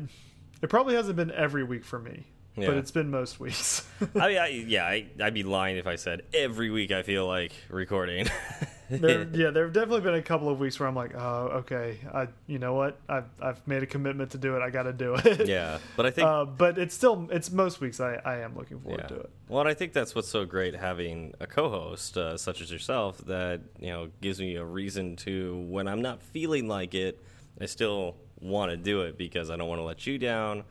it 0.63 0.71
probably 0.71 0.95
hasn't 0.95 1.17
been 1.17 1.31
every 1.31 1.65
week 1.65 1.85
for 1.85 1.99
me. 1.99 2.25
Yeah. 2.57 2.69
But 2.69 2.77
it's 2.77 2.93
been 2.93 3.11
most 3.11 3.41
weeks. 3.41 3.85
I 4.15 4.29
mean 4.29 4.39
I, 4.39 4.47
yeah 4.69 4.85
I, 4.87 5.07
I'd 5.21 5.35
be 5.35 5.43
lying 5.43 5.77
if 5.77 5.87
I 5.87 5.97
said 5.97 6.23
every 6.33 6.71
week 6.71 6.93
I 6.93 7.03
feel 7.03 7.27
like 7.27 7.53
recording 7.69 8.29
there, 8.91 9.27
yeah, 9.33 9.51
there 9.51 9.65
have 9.65 9.73
definitely 9.73 10.03
been 10.03 10.15
a 10.15 10.23
couple 10.23 10.49
of 10.51 10.61
weeks 10.61 10.79
where 10.79 10.87
I'm 10.89 10.95
like, 10.95 11.15
oh, 11.17 11.49
okay, 11.65 11.99
I, 12.13 12.29
you 12.47 12.59
know 12.59 12.75
what, 12.75 13.01
I've 13.09 13.25
I've 13.43 13.67
made 13.67 13.83
a 13.83 13.87
commitment 13.87 14.31
to 14.33 14.39
do 14.39 14.57
it. 14.57 14.63
I 14.63 14.71
got 14.71 14.83
to 14.85 14.93
do 14.93 15.15
it. 15.17 15.49
yeah 15.49 15.79
but 15.97 16.07
I 16.07 16.11
think 16.11 16.29
Uh, 16.29 16.45
but 16.45 16.79
it's 16.79 16.95
still 16.95 17.29
it's 17.33 17.51
most 17.51 17.81
weeks 17.81 17.99
I, 17.99 18.21
I 18.25 18.39
am 18.41 18.55
looking 18.57 18.79
forward 18.81 19.01
Yeah. 19.01 19.09
to 19.09 19.21
it. 19.21 19.31
Well, 19.49 19.61
and 19.61 19.69
I 19.69 19.75
think 19.75 19.93
that's 19.93 20.15
what's 20.15 20.29
so 20.29 20.45
great 20.45 20.75
having 20.77 21.35
a 21.41 21.47
co-host 21.47 22.17
uh, 22.17 22.37
such 22.37 22.61
as 22.61 22.71
yourself 22.71 23.19
that 23.27 23.63
you 23.81 23.89
know 23.91 24.11
gives 24.21 24.39
me 24.39 24.55
a 24.57 24.65
reason 24.65 25.17
to 25.17 25.57
when 25.69 25.89
I'm 25.89 26.03
not 26.03 26.23
feeling 26.23 26.69
like 26.69 26.95
it, 26.95 27.21
I 27.61 27.67
still 27.67 28.17
want 28.41 28.71
to 28.71 28.77
do 28.77 29.03
it 29.03 29.17
because 29.17 29.51
I 29.51 29.57
don't 29.57 29.69
want 29.69 29.79
to 29.81 29.85
let 29.85 30.07
you 30.07 30.19
down. 30.19 30.65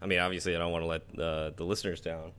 I 0.00 0.06
mean, 0.06 0.18
obviously, 0.18 0.54
I 0.54 0.58
don't 0.58 0.70
want 0.72 0.82
to 0.82 0.86
let 0.86 1.02
uh, 1.18 1.50
the 1.56 1.64
listeners 1.64 2.00
down. 2.00 2.32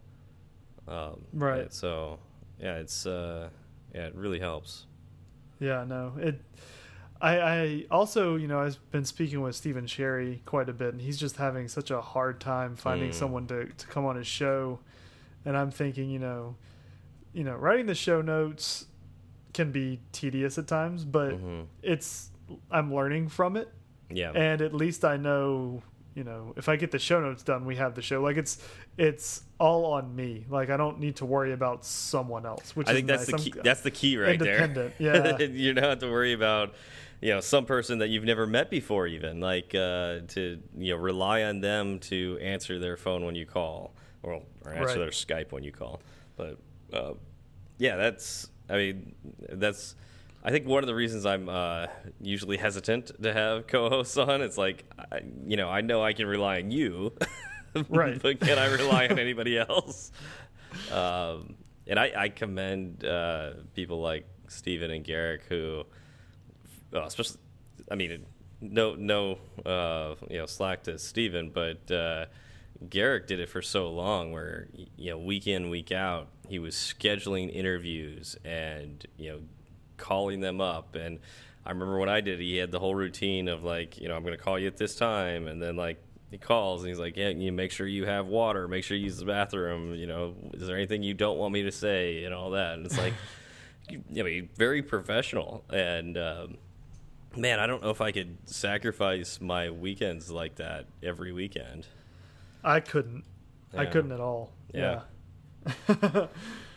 Um, 0.88 1.22
Right. 1.34 1.72
So, 1.74 2.20
yeah, 2.60 2.76
it's 2.76 3.06
uh, 3.06 3.50
yeah, 3.94 4.08
it 4.08 4.16
really 4.16 4.40
helps. 4.40 4.86
Yeah, 5.60 5.84
no, 5.86 6.14
it. 6.18 6.42
I, 7.22 7.40
I 7.40 7.86
also, 7.92 8.36
you 8.38 8.48
know, 8.48 8.60
I've 8.62 8.78
been 8.92 9.04
speaking 9.04 9.42
with 9.42 9.54
Stephen 9.54 9.88
Sherry 9.88 10.42
quite 10.46 10.70
a 10.70 10.74
bit, 10.74 10.94
and 10.94 11.02
he's 11.02 11.18
just 11.18 11.36
having 11.36 11.68
such 11.68 11.92
a 11.92 12.00
hard 12.00 12.40
time 12.40 12.78
finding 12.78 13.10
Mm. 13.10 13.14
someone 13.14 13.46
to, 13.48 13.66
to 13.66 13.88
come 13.88 14.06
on 14.06 14.16
his 14.16 14.28
show. 14.28 14.80
And 15.44 15.58
I'm 15.58 15.70
thinking, 15.70 16.10
you 16.10 16.20
know, 16.20 16.56
you 17.34 17.44
know, 17.44 17.56
writing 17.56 17.88
the 17.88 17.96
show 17.96 18.22
notes 18.22 18.86
can 19.54 19.72
be 19.74 20.00
tedious 20.14 20.58
at 20.58 20.68
times, 20.68 21.04
but 21.04 21.32
Mhm. 21.34 21.66
it's 21.84 22.30
I'm 22.72 22.94
learning 22.94 23.28
from 23.28 23.58
it, 23.58 23.70
Yeah. 24.12 24.32
and 24.32 24.62
at 24.62 24.74
least 24.74 25.06
I 25.06 25.18
know, 25.18 25.82
you 26.16 26.24
know, 26.24 26.54
if 26.58 26.68
I 26.70 26.76
get 26.76 26.92
the 26.92 27.00
show 27.00 27.20
notes 27.20 27.44
done, 27.44 27.66
we 27.66 27.76
have 27.76 27.96
the 27.96 28.02
show. 28.02 28.22
Like 28.22 28.38
it's 28.38 28.58
it's 28.98 29.44
all 29.60 29.86
on 29.94 30.16
me. 30.16 30.46
Like 30.50 30.70
I 30.70 30.78
don't 30.78 31.00
need 31.00 31.18
to 31.18 31.26
worry 31.26 31.54
about 31.54 31.86
someone 31.86 32.46
else. 32.46 32.76
Which 32.76 32.88
I 32.88 32.92
is 32.92 32.96
think 32.98 33.08
that's 33.08 33.30
nice. 33.30 33.44
the 33.44 33.50
I'm- 33.52 33.54
key. 33.54 33.62
That's 33.64 33.82
the 33.82 33.92
key 33.92 34.18
right 34.18 34.40
there. 34.40 34.92
Yeah. 35.00 35.40
you 35.40 35.74
don't 35.74 35.84
have 35.84 36.00
to 36.00 36.10
worry 36.10 36.34
about 36.34 36.74
you 37.22 37.32
know 37.34 37.40
some 37.42 37.66
person 37.66 38.00
that 38.00 38.08
you've 38.08 38.24
never 38.24 38.48
met 38.48 38.70
before, 38.70 39.06
even 39.08 39.40
like 39.42 39.76
uh, 39.76 40.20
to 40.30 40.60
you 40.78 40.94
know 40.96 40.98
rely 41.02 41.44
on 41.44 41.60
them 41.62 42.00
to 42.00 42.38
answer 42.42 42.80
their 42.80 42.98
phone 42.98 43.26
when 43.26 43.36
you 43.36 43.46
call, 43.46 43.94
or 44.24 44.42
or 44.66 44.72
answer 44.74 44.86
Right. 44.86 44.98
their 44.98 45.10
Skype 45.10 45.52
when 45.52 45.64
you 45.64 45.72
call. 45.72 46.02
But 46.38 46.58
uh, 46.94 47.14
yeah, 47.78 47.96
that's 47.98 48.50
I 48.70 48.76
mean 48.78 49.16
that's. 49.52 49.96
I 50.50 50.52
think 50.52 50.66
one 50.66 50.82
of 50.82 50.88
the 50.88 50.96
reasons 50.96 51.28
I'm 51.28 51.48
uh, 51.48 51.86
usually 52.20 52.58
hesitant 52.58 53.12
to 53.22 53.32
have 53.32 53.68
co-hosts 53.68 54.18
on, 54.18 54.42
it's 54.42 54.58
like, 54.58 54.84
I, 55.12 55.20
you 55.46 55.58
know, 55.58 55.70
I 55.70 55.82
know 55.82 56.04
I 56.04 56.14
can 56.14 56.26
rely 56.26 56.58
on 56.60 56.72
you, 56.72 57.14
Right. 57.88 58.20
but 58.20 58.40
can 58.40 58.58
I 58.58 58.66
rely 58.66 59.08
on 59.10 59.20
anybody 59.20 59.60
else? 59.60 60.12
Um, 60.92 61.54
and 61.86 62.00
I, 62.00 62.14
I 62.18 62.30
commend 62.30 63.06
uh, 63.06 63.52
people 63.76 64.02
like 64.02 64.28
Steven 64.48 64.90
and 64.90 65.04
Garric 65.04 65.44
who, 65.50 65.84
uh, 66.96 67.04
especially, 67.04 67.38
I 67.92 67.94
mean, 67.94 68.26
no, 68.60 68.96
no, 68.96 69.38
uh, 69.64 70.16
you 70.32 70.40
know, 70.40 70.48
slack 70.48 70.82
to 70.86 70.98
Steven, 70.98 71.52
but 71.52 71.92
uh, 71.92 72.26
Garric 72.90 73.28
did 73.28 73.40
it 73.40 73.50
for 73.50 73.62
so 73.62 73.92
long, 73.92 74.32
where 74.32 74.68
you 74.98 75.12
know, 75.12 75.20
week 75.20 75.46
in, 75.46 75.70
week 75.70 75.92
out, 75.92 76.30
he 76.48 76.58
was 76.58 76.74
scheduling 76.74 77.54
interviews 77.54 78.36
and 78.44 79.06
you 79.16 79.32
know, 79.32 79.40
calling 80.00 80.40
them 80.40 80.62
up 80.62 80.96
and. 80.96 81.20
I 81.66 81.72
remember 81.72 82.00
when 82.00 82.10
I 82.10 82.22
did, 82.22 82.40
he 82.40 82.56
had 82.56 82.72
the 82.72 82.80
whole 82.80 82.96
routine 82.96 83.48
of 83.48 83.64
like, 83.64 84.00
you 84.00 84.08
know, 84.08 84.16
I'm 84.16 84.24
going 84.24 84.36
to 84.36 84.42
call 84.42 84.58
you 84.58 84.66
at 84.66 84.78
this 84.78 84.96
time, 84.96 85.46
and 85.46 85.62
then 85.62 85.76
like 85.76 86.02
he 86.32 86.38
calls 86.38 86.82
and 86.82 86.90
he's 86.90 87.00
like, 87.00 87.18
yeah, 87.18 87.30
you 87.30 87.52
make 87.52 87.72
sure 87.72 87.88
you 87.88 88.06
have 88.06 88.28
water, 88.28 88.68
make 88.68 88.84
sure 88.84 88.96
you 88.96 89.06
use 89.06 89.18
the 89.18 89.26
bathroom. 89.26 89.96
You 89.96 90.08
know, 90.08 90.36
is 90.54 90.68
there 90.68 90.76
anything 90.76 91.02
you 91.02 91.14
don't 91.14 91.38
want 91.38 91.54
me 91.54 91.64
to 91.64 91.72
say 91.72 92.24
and 92.24 92.34
all 92.34 92.52
that? 92.52 92.76
And 92.76 92.86
it's 92.86 92.98
like, 92.98 93.14
you 93.90 94.02
I 94.18 94.24
mean, 94.24 94.50
very 94.56 94.84
professional. 94.84 95.64
And 95.70 96.18
um, 96.18 96.58
man, 97.36 97.60
I 97.60 97.66
don't 97.66 97.82
know 97.82 97.90
if 97.90 98.02
I 98.02 98.12
could 98.12 98.38
sacrifice 98.48 99.42
my 99.42 99.72
weekends 99.72 100.30
like 100.30 100.56
that 100.56 100.86
every 101.02 101.32
weekend. 101.32 101.88
I 102.64 102.80
couldn't. 102.80 103.24
I 103.76 103.86
couldn't 103.86 104.12
at 104.12 104.20
all. 104.20 104.52
Yeah. 104.74 105.02
Yeah. 105.88 106.28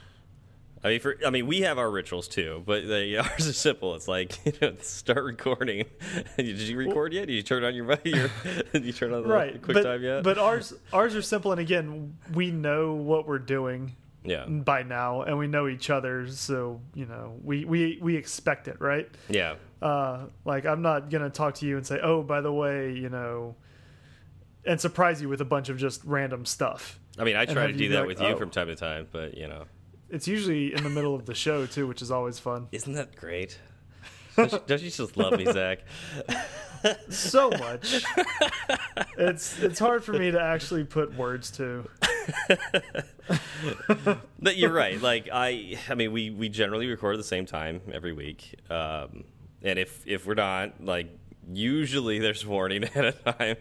I 0.85 0.89
mean, 0.89 1.01
for 1.01 1.17
I 1.25 1.31
mean, 1.31 1.47
we 1.47 1.61
have 1.61 1.79
our 1.79 1.91
rituals 1.91 2.27
too, 2.27 2.63
but 2.67 2.87
they, 2.89 3.17
ours 3.17 3.47
are 3.47 3.53
simple. 3.53 3.95
It's 3.95 4.09
like 4.09 4.39
you 4.45 4.53
know, 4.61 4.75
start 4.81 5.25
recording. 5.25 5.87
Did 6.37 6.59
you 6.59 6.77
record 6.77 7.13
yet? 7.13 7.27
Did 7.27 7.35
you 7.35 7.43
turn 7.43 7.65
on 7.65 7.75
your 7.75 7.87
your? 8.05 8.31
Did 8.73 8.85
you 8.85 8.93
turn 8.93 9.13
on 9.13 9.23
the 9.23 9.29
right. 9.29 9.63
quick 9.63 9.77
but, 9.77 9.83
time 9.85 10.03
yet? 10.03 10.23
But 10.23 10.39
ours 10.39 10.73
ours 10.93 11.15
are 11.15 11.23
simple 11.23 11.53
and 11.53 11.61
again, 11.61 12.17
we 12.35 12.51
know 12.51 12.95
what 12.95 13.27
we're 13.27 13.39
doing 13.39 13.97
yeah, 14.25 14.47
by 14.47 14.83
now 14.83 15.23
and 15.23 15.37
we 15.39 15.47
know 15.47 15.69
each 15.69 15.91
other, 15.91 16.29
so, 16.29 16.81
you 16.95 17.07
know, 17.07 17.35
we 17.43 17.65
we 17.65 17.99
we 18.01 18.17
expect 18.17 18.69
it, 18.69 18.81
right? 18.81 19.09
yeah, 19.29 19.55
Uh 19.81 20.27
like 20.45 20.65
I'm 20.65 20.83
not 20.83 21.11
going 21.11 21.23
to 21.23 21.31
talk 21.31 21.55
to 21.57 21.67
you 21.67 21.77
and 21.77 21.87
say, 21.87 21.99
"Oh, 22.03 22.23
by 22.23 22.41
the 22.41 22.53
way, 22.53 22.93
you 22.93 23.09
know," 23.09 23.57
and 24.65 24.81
surprise 24.81 25.21
you 25.21 25.29
with 25.29 25.41
a 25.41 25.45
bunch 25.45 25.69
of 25.69 25.77
just 25.77 26.05
random 26.05 26.45
stuff. 26.45 27.01
I 27.19 27.25
mean, 27.25 27.37
I 27.37 27.47
try 27.47 27.67
to 27.67 27.73
do 27.73 27.89
that 27.91 28.01
like, 28.01 28.09
with 28.09 28.21
you 28.21 28.29
"Oh." 28.29 28.37
from 28.37 28.51
time 28.51 28.69
to 28.69 28.77
time, 28.77 29.09
but 29.11 29.37
you 29.37 29.49
know, 29.49 29.65
It's 30.13 30.29
usually 30.29 30.73
in 30.75 30.83
the 30.85 30.91
middle 30.91 31.15
of 31.17 31.27
the 31.27 31.35
show 31.35 31.67
too, 31.67 31.87
which 31.89 32.03
is 32.03 32.11
always 32.11 32.39
fun. 32.39 32.69
isn't 32.71 32.93
that 32.93 33.17
great? 33.17 33.59
Don't 34.37 34.53
you, 34.53 34.61
don't 34.67 34.81
you 34.83 34.91
just 34.91 35.17
love 35.17 35.37
me, 35.39 35.45
Zach? 35.47 35.81
So 37.11 37.49
much. 37.51 38.05
it's 39.19 39.59
it's 39.63 39.79
hard 39.79 40.03
for 40.05 40.13
me 40.13 40.31
to 40.31 40.41
actually 40.41 40.85
put 40.85 41.15
words 41.17 41.51
to. 41.53 41.89
But 44.41 44.57
you're 44.57 44.73
right. 44.73 45.01
Like 45.01 45.29
I, 45.33 45.79
I 45.89 45.95
mean, 45.95 46.13
we 46.13 46.31
we 46.31 46.49
generally 46.49 46.89
record 46.89 47.15
at 47.15 47.19
the 47.19 47.25
same 47.25 47.47
time 47.47 47.81
every 47.93 48.13
week, 48.13 48.57
um, 48.71 49.25
and 49.63 49.79
if 49.79 50.03
if 50.07 50.27
we're 50.27 50.35
not, 50.35 50.83
like, 50.85 51.09
usually 51.53 52.19
there's 52.19 52.45
warning 52.45 52.85
ahead 52.89 53.05
of 53.07 53.25
time. 53.25 53.57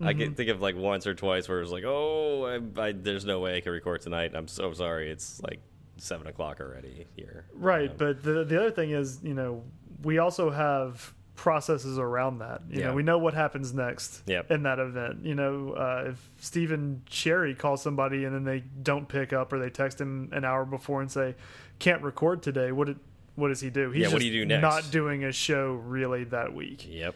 I 0.00 0.12
Mm-hmm. 0.12 0.18
can 0.20 0.34
think 0.34 0.50
of 0.50 0.60
like 0.60 0.76
once 0.76 1.06
or 1.06 1.14
twice 1.14 1.48
where 1.48 1.62
it's 1.62 1.70
like, 1.70 1.84
oh, 1.86 2.44
I, 2.76 2.80
I, 2.88 2.92
there's 2.92 3.24
no 3.24 3.40
way 3.40 3.56
I 3.56 3.60
can 3.62 3.72
record 3.72 4.02
tonight. 4.02 4.32
I'm 4.34 4.48
so 4.48 4.72
sorry. 4.74 5.10
It's 5.10 5.40
like 5.42 5.60
seven 5.98 6.26
o'clock 6.26 6.60
already 6.60 7.06
here. 7.16 7.46
Right, 7.54 7.90
Um, 7.90 7.96
but 7.96 8.22
the 8.22 8.44
the 8.44 8.58
other 8.58 8.70
thing 8.70 8.90
is, 8.90 9.20
you 9.22 9.34
know, 9.34 9.62
we 10.02 10.18
also 10.18 10.50
have 10.50 11.12
processes 11.36 11.98
around 11.98 12.38
that. 12.38 12.62
You 12.70 12.80
Yeah. 12.80 12.86
know, 12.88 12.94
we 12.94 13.02
know 13.02 13.18
what 13.18 13.34
happens 13.34 13.74
next 13.74 14.22
Yep. 14.26 14.50
in 14.50 14.62
that 14.62 14.78
event. 14.78 15.24
You 15.24 15.34
know, 15.34 15.72
uh, 15.72 16.04
if 16.08 16.30
Stephen 16.38 17.02
Cherry 17.06 17.54
calls 17.54 17.82
somebody 17.82 18.24
and 18.24 18.34
then 18.34 18.44
they 18.44 18.60
don't 18.82 19.06
pick 19.06 19.32
up 19.34 19.52
or 19.52 19.58
they 19.58 19.68
text 19.70 20.00
him 20.00 20.30
an 20.32 20.44
hour 20.46 20.64
before 20.64 21.02
and 21.02 21.10
say, 21.10 21.34
"Can't 21.78 22.02
record 22.02 22.42
today," 22.42 22.72
what 22.72 22.88
it, 22.88 22.96
what 23.34 23.48
does 23.48 23.60
he 23.60 23.68
do? 23.68 23.90
He's 23.90 24.02
Yeah, 24.02 24.08
what 24.08 24.12
just 24.12 24.20
do 24.22 24.26
you 24.28 24.44
do 24.44 24.46
next? 24.46 24.62
Not 24.62 24.90
doing 24.90 25.24
a 25.24 25.32
show 25.32 25.74
really 25.74 26.24
that 26.24 26.54
week. 26.54 26.86
Yep. 26.88 27.14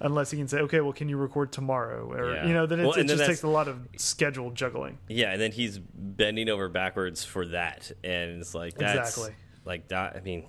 Unless 0.00 0.30
he 0.30 0.38
can 0.38 0.48
say, 0.48 0.58
okay, 0.60 0.80
well, 0.80 0.92
can 0.92 1.08
you 1.08 1.16
record 1.16 1.52
tomorrow? 1.52 2.10
Or 2.10 2.34
Yeah. 2.34 2.46
you 2.46 2.52
know, 2.54 2.66
then 2.66 2.80
it, 2.80 2.84
Well, 2.86 2.94
it 2.94 3.04
just 3.06 3.24
takes 3.26 3.42
a 3.42 3.48
lot 3.48 3.68
of 3.68 3.86
schedule 3.96 4.50
juggling. 4.50 4.98
Yeah, 5.08 5.30
and 5.32 5.40
then 5.40 5.52
he's 5.52 5.78
bending 5.78 6.48
over 6.48 6.68
backwards 6.68 7.24
for 7.24 7.46
that, 7.48 7.90
and 8.02 8.40
it's 8.40 8.54
like 8.54 8.74
that's 8.74 9.10
Exactly. 9.16 9.34
like 9.64 9.88
that. 9.88 10.16
I 10.16 10.20
mean, 10.20 10.46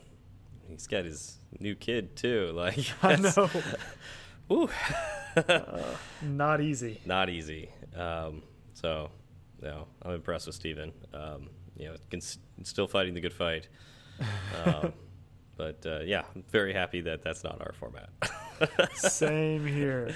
he's 0.68 0.88
got 0.88 1.06
his 1.06 1.38
new 1.60 1.76
kid 1.76 2.16
too. 2.16 2.52
Like 2.56 2.80
I 3.04 3.16
know, 3.18 3.50
Ooh, 4.52 4.70
not 6.22 6.62
easy. 6.62 7.00
not 7.06 7.30
easy. 7.30 7.70
Um, 7.96 8.44
so, 8.74 9.12
no, 9.62 9.88
I'm 10.02 10.14
impressed 10.16 10.48
with 10.48 10.56
Steven. 10.56 10.92
Um, 11.14 11.50
you 11.76 11.88
know, 11.88 12.20
still 12.64 12.88
fighting 12.88 13.14
the 13.14 13.22
good 13.22 13.34
fight. 13.34 13.68
Um, 14.66 14.94
but 15.62 15.86
uh, 15.86 16.00
yeah, 16.00 16.24
I'm 16.36 16.44
very 16.50 16.74
happy 16.74 17.02
that 17.02 17.22
that's 17.22 17.44
not 17.44 17.62
our 17.62 17.74
format. 17.74 18.10
Same 18.96 19.68
here. 19.68 20.12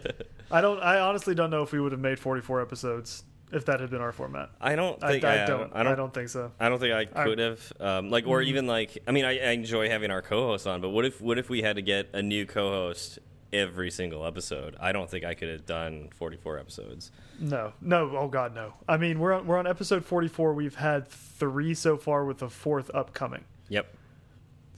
I 0.50 0.60
don't. 0.60 0.80
I 0.80 0.98
honestly 1.00 1.34
don't 1.34 1.48
know 1.48 1.62
if 1.62 1.72
we 1.72 1.80
would 1.80 1.92
have 1.92 2.00
made 2.00 2.18
44 2.18 2.60
episodes 2.60 3.24
if 3.52 3.64
that 3.64 3.80
had 3.80 3.88
been 3.88 4.02
our 4.02 4.12
format. 4.12 4.50
I 4.60 4.76
don't 4.76 5.02
I, 5.02 5.12
think 5.12 5.24
I 5.24 5.44
I, 5.44 5.46
don't. 5.46 5.72
I 5.74 5.82
don't. 5.82 5.92
I 5.92 5.94
don't 5.94 6.12
think 6.12 6.28
so. 6.28 6.52
I 6.60 6.68
don't 6.68 6.78
think 6.78 6.92
I 6.92 7.20
I- 7.20 7.24
could 7.24 7.38
have, 7.38 7.72
um, 7.80 8.10
like, 8.10 8.26
or 8.26 8.42
even 8.42 8.66
like. 8.66 8.98
I 9.08 9.12
mean, 9.12 9.24
I, 9.24 9.38
I 9.38 9.50
enjoy 9.52 9.88
having 9.88 10.10
our 10.10 10.20
co-hosts 10.20 10.66
on, 10.66 10.82
but 10.82 10.90
what 10.90 11.06
if 11.06 11.22
what 11.22 11.38
if 11.38 11.48
we 11.48 11.62
had 11.62 11.76
to 11.76 11.82
get 11.82 12.10
a 12.12 12.20
new 12.20 12.44
co-host 12.44 13.18
every 13.54 13.90
single 13.90 14.26
episode? 14.26 14.76
I 14.78 14.92
don't 14.92 15.08
think 15.08 15.24
I 15.24 15.32
could 15.32 15.48
have 15.48 15.64
done 15.64 16.10
forty 16.14 16.36
four 16.36 16.58
episodes. 16.58 17.12
No, 17.40 17.72
no. 17.80 18.14
Oh 18.14 18.28
God, 18.28 18.54
no. 18.54 18.74
I 18.86 18.98
mean, 18.98 19.20
we're 19.20 19.32
on 19.32 19.46
we're 19.46 19.56
on 19.56 19.66
episode 19.66 20.04
44. 20.04 20.52
We've 20.52 20.74
had 20.74 21.08
three 21.08 21.72
so 21.72 21.96
far, 21.96 22.26
with 22.26 22.40
the 22.40 22.50
fourth 22.50 22.90
upcoming. 22.92 23.44
Yep. 23.70 23.86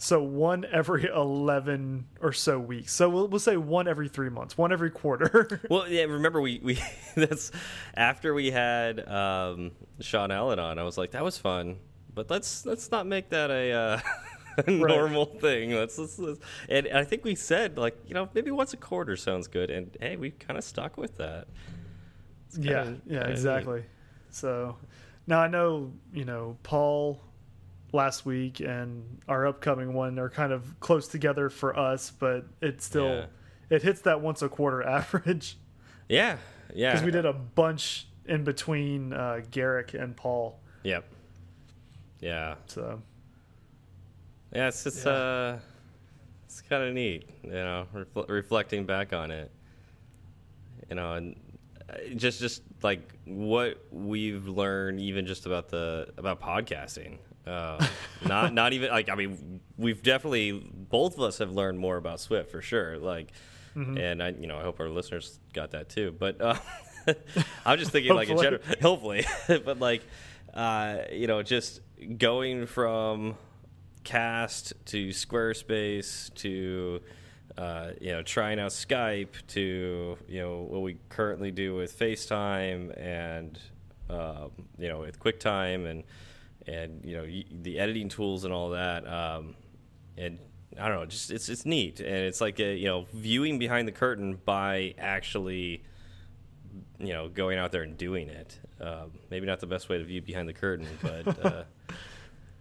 So 0.00 0.22
one 0.22 0.64
every 0.72 1.04
11 1.14 2.06
or 2.20 2.32
so 2.32 2.58
weeks. 2.58 2.92
So 2.92 3.08
we'll 3.08 3.28
we'll 3.28 3.40
say 3.40 3.56
one 3.56 3.88
every 3.88 4.08
three 4.08 4.30
months, 4.30 4.56
one 4.56 4.72
every 4.72 4.90
quarter. 4.90 5.60
Well, 5.70 5.88
yeah. 5.88 6.04
Remember, 6.04 6.40
we 6.40 6.60
we 6.62 6.78
that's 7.16 7.50
after 7.94 8.32
we 8.32 8.50
had 8.50 9.06
um, 9.08 9.72
Sean 10.00 10.30
Allen 10.30 10.58
on. 10.58 10.78
I 10.78 10.84
was 10.84 10.96
like, 10.96 11.10
that 11.10 11.24
was 11.24 11.36
fun, 11.36 11.76
but 12.14 12.30
let's 12.30 12.64
let's 12.64 12.90
not 12.90 13.06
make 13.06 13.30
that 13.30 13.50
a. 13.50 13.72
Uh, 13.72 14.00
a 14.66 14.70
normal 14.72 15.24
thing. 15.24 15.70
Let's, 15.72 15.96
let's, 15.98 16.18
let's, 16.18 16.40
and 16.68 16.88
I 16.88 17.04
think 17.04 17.22
we 17.24 17.36
said 17.36 17.78
like 17.78 17.96
you 18.08 18.14
know 18.14 18.28
maybe 18.34 18.50
once 18.50 18.72
a 18.72 18.76
quarter 18.76 19.14
sounds 19.16 19.46
good, 19.46 19.70
and 19.70 19.96
hey, 20.00 20.16
we 20.16 20.30
kind 20.32 20.58
of 20.58 20.64
stuck 20.64 20.96
with 20.96 21.16
that. 21.18 21.46
Yeah, 22.58 22.82
kinda- 22.82 23.00
yeah, 23.06 23.26
exactly. 23.28 23.84
So 24.30 24.76
now 25.28 25.38
I 25.40 25.46
know 25.46 25.92
you 26.12 26.24
know 26.24 26.56
Paul 26.64 27.20
last 27.92 28.26
week 28.26 28.60
and 28.60 29.20
our 29.28 29.46
upcoming 29.46 29.94
one 29.94 30.18
are 30.18 30.28
kind 30.28 30.52
of 30.52 30.78
close 30.80 31.08
together 31.08 31.48
for 31.50 31.78
us, 31.78 32.10
but 32.10 32.44
it 32.60 32.82
still 32.82 33.08
Yeah. 33.08 33.26
it 33.70 33.82
hits 33.82 34.00
that 34.02 34.20
once 34.20 34.42
a 34.42 34.48
quarter 34.48 34.82
average. 34.86 35.56
Yeah, 36.08 36.38
yeah. 36.74 36.92
because 36.92 37.04
we 37.04 37.10
did 37.10 37.24
a 37.26 37.32
bunch 37.32 38.06
in 38.26 38.44
between 38.44 39.12
uh, 39.12 39.40
Garric 39.50 39.94
and 39.94 40.14
Paul. 40.16 40.60
Yep. 40.82 41.04
Yeah. 42.20 42.56
So 42.66 43.02
Yeah, 44.52 44.68
it's 44.68 44.84
just 44.84 45.04
Yeah. 45.06 45.12
uh, 45.12 45.58
it's 46.44 46.60
kind 46.62 46.82
of 46.82 46.94
neat, 46.94 47.28
you 47.42 47.50
know, 47.50 47.86
refl 47.94 48.28
reflecting 48.28 48.84
back 48.86 49.12
on 49.12 49.30
it, 49.30 49.50
you 50.88 50.96
know, 50.96 51.14
and 51.14 51.36
uh, 51.88 51.94
just 52.16 52.40
just 52.40 52.62
like 52.82 53.00
what 53.24 53.78
we've 53.90 54.46
learned, 54.46 55.00
even 55.00 55.26
just 55.26 55.46
about 55.46 55.68
the 55.68 56.08
about 56.18 56.40
podcasting. 56.40 57.18
Uh, 57.48 57.86
not 58.26 58.52
not 58.52 58.72
even 58.72 58.90
like 58.90 59.08
I 59.08 59.14
mean, 59.14 59.60
we've 59.76 60.02
definitely 60.02 60.52
both 60.52 61.14
of 61.14 61.22
us 61.22 61.38
have 61.38 61.50
learned 61.50 61.78
more 61.78 61.96
about 61.96 62.20
Swift 62.20 62.50
for 62.50 62.60
sure. 62.60 62.98
Like, 62.98 63.32
and 63.98 64.22
I 64.22 64.30
you 64.30 64.46
know 64.46 64.58
I 64.58 64.62
hope 64.62 64.80
our 64.80 64.88
listeners 64.88 65.38
got 65.52 65.70
that 65.70 65.88
too. 65.88 66.14
But 66.18 66.40
uh, 66.40 66.56
I'm 67.64 67.78
just 67.78 67.90
thinking 67.90 68.14
like 68.14 68.28
in 68.28 68.38
general, 68.38 68.62
hopefully, 68.82 69.24
but 69.48 69.78
like 69.78 70.02
uh, 70.54 70.98
you 71.12 71.26
know 71.26 71.42
just 71.42 71.80
going 72.18 72.66
from 72.66 73.36
cast 74.04 74.72
to 74.86 75.08
Squarespace 75.08 76.32
to 76.34 77.00
uh, 77.56 77.90
you 78.00 78.12
know 78.12 78.22
trying 78.22 78.58
out 78.58 78.70
Skype 78.70 79.46
to 79.48 80.16
you 80.28 80.40
know 80.40 80.66
what 80.68 80.82
we 80.82 80.96
currently 81.08 81.50
do 81.50 81.74
with 81.74 81.98
FaceTime 81.98 82.98
and 83.00 83.58
um, 84.10 84.50
you 84.78 84.88
know 84.88 85.00
with 85.00 85.18
QuickTime 85.20 85.86
and 85.86 86.04
and 86.66 87.04
you 87.04 87.16
know 87.16 87.26
the 87.62 87.78
editing 87.78 88.08
tools 88.08 88.44
and 88.44 88.52
all 88.52 88.70
that 88.70 89.06
um, 89.06 89.54
and 90.16 90.38
I 90.78 90.88
don't 90.88 90.98
know 91.00 91.06
just 91.06 91.30
it's 91.30 91.48
it's 91.48 91.64
neat 91.64 92.00
and 92.00 92.08
it's 92.08 92.40
like 92.40 92.58
a 92.60 92.74
you 92.76 92.86
know 92.86 93.06
viewing 93.12 93.58
behind 93.58 93.88
the 93.88 93.92
curtain 93.92 94.38
by 94.44 94.94
actually 94.98 95.82
you 96.98 97.12
know 97.12 97.28
going 97.28 97.58
out 97.58 97.72
there 97.72 97.82
and 97.82 97.96
doing 97.96 98.28
it 98.28 98.58
um, 98.80 99.12
maybe 99.30 99.46
not 99.46 99.60
the 99.60 99.66
best 99.66 99.88
way 99.88 99.98
to 99.98 100.04
view 100.04 100.20
behind 100.22 100.48
the 100.48 100.52
curtain 100.52 100.86
but 101.02 101.44
uh, 101.44 101.62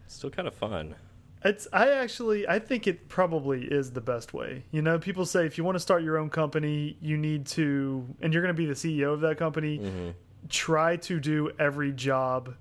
still 0.08 0.30
kind 0.30 0.48
of 0.48 0.54
fun 0.54 0.96
It's 1.44 1.68
I 1.74 1.90
actually 1.92 2.48
I 2.48 2.60
think 2.60 2.88
it 2.88 3.10
probably 3.10 3.66
is 3.66 3.92
the 3.92 4.02
best 4.02 4.34
way. 4.34 4.64
You 4.72 4.82
know, 4.82 4.98
people 4.98 5.26
say 5.26 5.46
if 5.46 5.58
you 5.58 5.64
want 5.64 5.76
to 5.76 5.80
start 5.80 6.02
your 6.02 6.18
own 6.18 6.30
company, 6.32 6.98
you 7.00 7.16
need 7.18 7.46
to 7.58 8.04
and 8.22 8.34
you're 8.34 8.42
going 8.42 8.56
to 8.56 8.58
be 8.58 8.66
the 8.66 8.74
CEO 8.74 9.14
of 9.14 9.22
that 9.22 9.38
company, 9.38 9.78
Mm-hmm. 9.78 10.10
try 10.50 10.96
to 10.98 11.20
do 11.20 11.52
every 11.60 11.92
job 11.94 12.56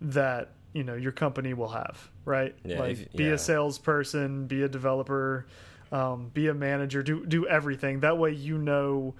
that, 0.00 0.52
you 0.76 0.84
know, 0.84 0.94
your 0.94 1.12
company 1.12 1.54
will 1.54 1.68
have, 1.68 2.10
right? 2.26 2.54
Yeah, 2.64 2.80
like 2.80 2.98
if- 2.98 3.12
be 3.12 3.24
yeah. 3.24 3.32
a 3.32 3.38
salesperson, 3.38 4.46
be 4.46 4.62
a 4.62 4.68
developer, 4.68 5.46
um, 5.90 6.30
be 6.34 6.48
a 6.48 6.54
manager, 6.54 7.02
do 7.02 7.24
do 7.24 7.46
everything. 7.46 8.00
That 8.00 8.18
way 8.18 8.32
you 8.32 8.58
know 8.58 9.14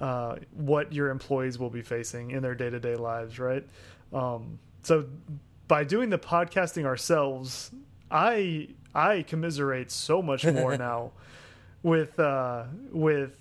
uh, 0.00 0.36
what 0.52 0.92
your 0.92 1.10
employees 1.10 1.58
will 1.58 1.70
be 1.70 1.82
facing 1.82 2.30
in 2.30 2.42
their 2.42 2.54
day-to-day 2.54 2.96
lives, 2.96 3.38
right? 3.38 3.64
Um, 4.12 4.58
so 4.82 5.04
by 5.68 5.84
doing 5.84 6.08
the 6.08 6.18
podcasting 6.18 6.86
ourselves, 6.86 7.70
I 8.10 8.68
I 8.94 9.22
commiserate 9.22 9.90
so 9.90 10.22
much 10.22 10.46
more 10.46 10.78
now 10.88 11.12
with 11.82 12.18
uh, 12.18 12.64
with 12.90 13.36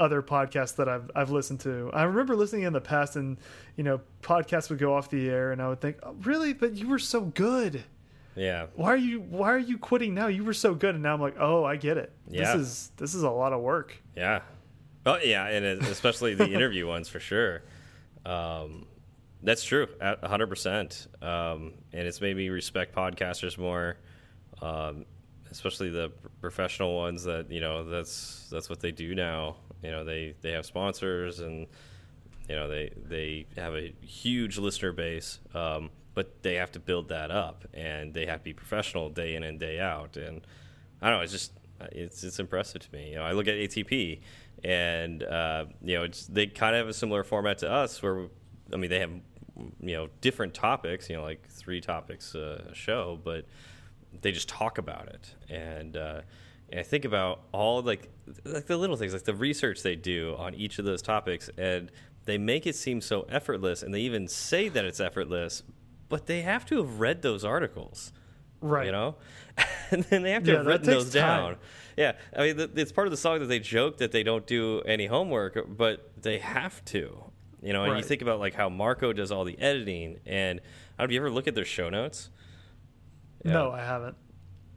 other 0.00 0.22
podcasts 0.22 0.74
that 0.76 0.88
I've 0.88 1.10
I've 1.14 1.30
listened 1.30 1.60
to. 1.60 1.90
I 1.92 2.02
remember 2.04 2.34
listening 2.34 2.62
in 2.62 2.72
the 2.72 2.80
past, 2.80 3.14
and 3.14 3.36
you 3.76 3.84
know, 3.84 4.00
podcasts 4.22 4.70
would 4.70 4.78
go 4.78 4.94
off 4.94 5.10
the 5.10 5.28
air, 5.28 5.52
and 5.52 5.62
I 5.62 5.68
would 5.68 5.80
think, 5.80 5.98
oh, 6.02 6.16
really, 6.22 6.52
but 6.54 6.74
you 6.74 6.88
were 6.88 6.98
so 6.98 7.20
good. 7.20 7.84
yeah 8.34 8.66
Why 8.74 8.88
are 8.88 8.96
you 8.96 9.20
Why 9.20 9.52
are 9.52 9.58
you 9.58 9.78
quitting 9.78 10.14
now? 10.14 10.26
You 10.26 10.42
were 10.42 10.54
so 10.54 10.74
good, 10.74 10.94
and 10.94 11.02
now 11.04 11.14
I'm 11.14 11.20
like, 11.20 11.36
oh, 11.38 11.64
I 11.64 11.76
get 11.76 11.96
it. 11.98 12.12
Yeah. 12.28 12.56
This 12.56 12.62
is 12.62 12.92
this 12.96 13.14
is 13.14 13.22
a 13.22 13.30
lot 13.30 13.52
of 13.52 13.60
work. 13.60 13.94
Yeah. 14.16 14.40
Oh 15.06 15.18
yeah, 15.18 15.46
and 15.46 15.64
especially 15.64 16.34
the 16.34 16.48
interview 16.50 16.86
ones 16.96 17.08
for 17.08 17.20
sure. 17.20 17.62
Um, 18.26 18.86
that's 19.42 19.64
true, 19.64 19.88
a 20.00 20.28
hundred 20.28 20.48
percent. 20.48 21.06
Um, 21.22 21.72
and 21.92 22.06
it's 22.06 22.20
made 22.20 22.36
me 22.36 22.48
respect 22.50 22.94
podcasters 22.94 23.56
more, 23.56 23.96
um, 24.60 25.06
especially 25.50 25.90
the 25.90 26.12
professional 26.40 26.96
ones. 26.96 27.24
That 27.24 27.50
you 27.50 27.60
know, 27.60 27.88
that's 27.88 28.48
that's 28.50 28.68
what 28.68 28.80
they 28.80 28.92
do 28.92 29.14
now. 29.14 29.56
You 29.82 29.90
know, 29.90 30.04
they 30.04 30.34
they 30.40 30.52
have 30.52 30.66
sponsors 30.66 31.40
and 31.40 31.66
you 32.48 32.56
know 32.56 32.68
they 32.68 32.92
they 32.96 33.46
have 33.56 33.74
a 33.74 33.94
huge 34.00 34.58
listener 34.58 34.92
base, 34.92 35.38
um, 35.54 35.90
but 36.14 36.42
they 36.42 36.56
have 36.56 36.72
to 36.72 36.80
build 36.80 37.08
that 37.08 37.30
up 37.30 37.64
and 37.72 38.12
they 38.12 38.26
have 38.26 38.40
to 38.40 38.44
be 38.44 38.52
professional 38.52 39.08
day 39.08 39.34
in 39.34 39.42
and 39.42 39.58
day 39.58 39.80
out. 39.80 40.16
And 40.16 40.40
I 41.00 41.08
don't 41.08 41.18
know, 41.18 41.22
it's 41.22 41.32
just 41.32 41.52
it's 41.92 42.24
it's 42.24 42.38
impressive 42.38 42.82
to 42.82 42.92
me. 42.92 43.10
You 43.10 43.16
know, 43.16 43.22
I 43.22 43.32
look 43.32 43.48
at 43.48 43.54
ATP 43.54 44.20
and 44.64 45.22
uh, 45.22 45.66
you 45.82 45.96
know 45.96 46.04
it's, 46.04 46.26
they 46.26 46.46
kind 46.46 46.74
of 46.74 46.80
have 46.80 46.88
a 46.88 46.94
similar 46.94 47.24
format 47.24 47.58
to 47.58 47.70
us 47.70 48.02
where 48.02 48.26
I 48.72 48.76
mean 48.76 48.90
they 48.90 49.00
have 49.00 49.12
you 49.80 49.96
know 49.96 50.08
different 50.20 50.54
topics, 50.54 51.08
you 51.08 51.16
know 51.16 51.22
like 51.22 51.48
three 51.48 51.80
topics 51.80 52.34
a 52.34 52.74
show, 52.74 53.18
but 53.22 53.46
they 54.22 54.32
just 54.32 54.48
talk 54.48 54.78
about 54.78 55.08
it 55.08 55.34
and. 55.48 55.96
Uh, 55.96 56.20
and 56.72 56.78
I 56.78 56.84
think 56.84 57.04
about 57.04 57.40
all 57.50 57.82
like 57.82 58.08
like 58.44 58.66
the 58.66 58.76
little 58.76 58.94
things, 58.94 59.12
like 59.12 59.24
the 59.24 59.34
research 59.34 59.82
they 59.82 59.96
do 59.96 60.36
on 60.38 60.54
each 60.54 60.78
of 60.78 60.84
those 60.84 61.02
topics, 61.02 61.50
and 61.58 61.90
they 62.26 62.38
make 62.38 62.64
it 62.64 62.76
seem 62.76 63.00
so 63.00 63.22
effortless, 63.28 63.82
and 63.82 63.92
they 63.92 64.02
even 64.02 64.28
say 64.28 64.68
that 64.68 64.84
it's 64.84 65.00
effortless, 65.00 65.64
but 66.08 66.26
they 66.26 66.42
have 66.42 66.64
to 66.66 66.76
have 66.76 67.00
read 67.00 67.22
those 67.22 67.44
articles, 67.44 68.12
Right. 68.60 68.86
You 68.86 68.92
know, 68.92 69.16
and 69.90 70.04
then 70.04 70.22
they 70.22 70.30
have 70.30 70.44
to 70.44 70.52
Yeah, 70.52 70.56
have 70.58 70.66
written 70.66 70.86
those 70.86 71.12
time. 71.12 71.20
down. 71.54 71.56
Yeah, 71.96 72.12
I 72.36 72.42
mean, 72.42 72.56
th- 72.56 72.70
it's 72.76 72.92
part 72.92 73.08
of 73.08 73.10
the 73.10 73.16
song 73.16 73.40
that 73.40 73.46
they 73.46 73.58
joke 73.58 73.96
that 73.96 74.12
they 74.12 74.22
don't 74.22 74.46
do 74.46 74.80
any 74.82 75.06
homework, 75.06 75.58
but 75.76 76.12
they 76.22 76.38
have 76.38 76.84
to. 76.84 77.24
You 77.62 77.72
know, 77.72 77.82
and 77.82 77.96
you 77.96 78.04
think 78.04 78.22
about 78.22 78.38
like 78.38 78.54
how 78.54 78.68
Marco 78.68 79.12
does 79.12 79.32
all 79.32 79.42
the 79.42 79.58
editing, 79.58 80.20
and 80.24 80.60
I 80.96 81.02
don't 81.02 81.10
you 81.10 81.18
ever 81.18 81.32
look 81.32 81.48
at 81.48 81.56
their 81.56 81.64
show 81.64 81.90
notes? 81.90 82.30
No, 83.44 83.70
I 83.70 83.80
haven't. 83.80 84.16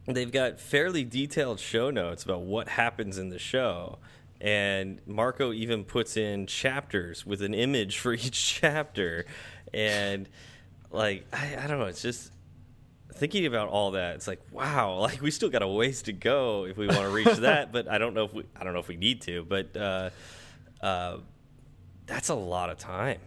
they've 0.06 0.32
got 0.32 0.60
fairly 0.60 1.04
detailed 1.04 1.60
show 1.60 1.90
notes 1.90 2.24
about 2.24 2.42
what 2.42 2.68
happens 2.68 3.18
in 3.18 3.28
the 3.30 3.38
show 3.38 3.98
and 4.40 5.00
marco 5.06 5.52
even 5.52 5.84
puts 5.84 6.16
in 6.16 6.46
chapters 6.46 7.24
with 7.24 7.40
an 7.40 7.54
image 7.54 7.98
for 7.98 8.12
each 8.24 8.60
chapter 8.60 9.24
and 9.72 10.28
like 10.90 11.24
i, 11.32 11.56
I 11.62 11.66
don't 11.66 11.78
know 11.78 11.86
it's 11.86 12.02
just 12.02 12.32
thinking 13.14 13.46
about 13.46 13.68
all 13.68 13.92
that, 13.92 14.16
it's 14.16 14.26
like 14.26 14.40
wow, 14.52 14.98
like 15.00 15.22
we 15.22 15.30
still 15.30 15.48
got 15.48 15.62
a 15.62 15.68
ways 15.68 16.02
to 16.02 16.12
go 16.12 16.64
if 16.66 16.76
we 16.76 16.86
want 16.86 17.00
to 17.00 17.08
reach 17.08 17.36
that. 17.38 17.72
But 17.72 17.88
I 17.88 17.98
don't 17.98 18.14
know 18.14 18.24
if 18.24 18.34
we, 18.34 18.44
I 18.56 18.64
don't 18.64 18.72
know 18.72 18.80
if 18.80 18.88
we 18.88 18.96
need 18.96 19.22
to. 19.22 19.44
But 19.44 19.76
uh, 19.76 20.10
uh, 20.82 21.18
that's 22.06 22.28
a 22.28 22.34
lot 22.34 22.70
of 22.70 22.78
time, 22.78 23.20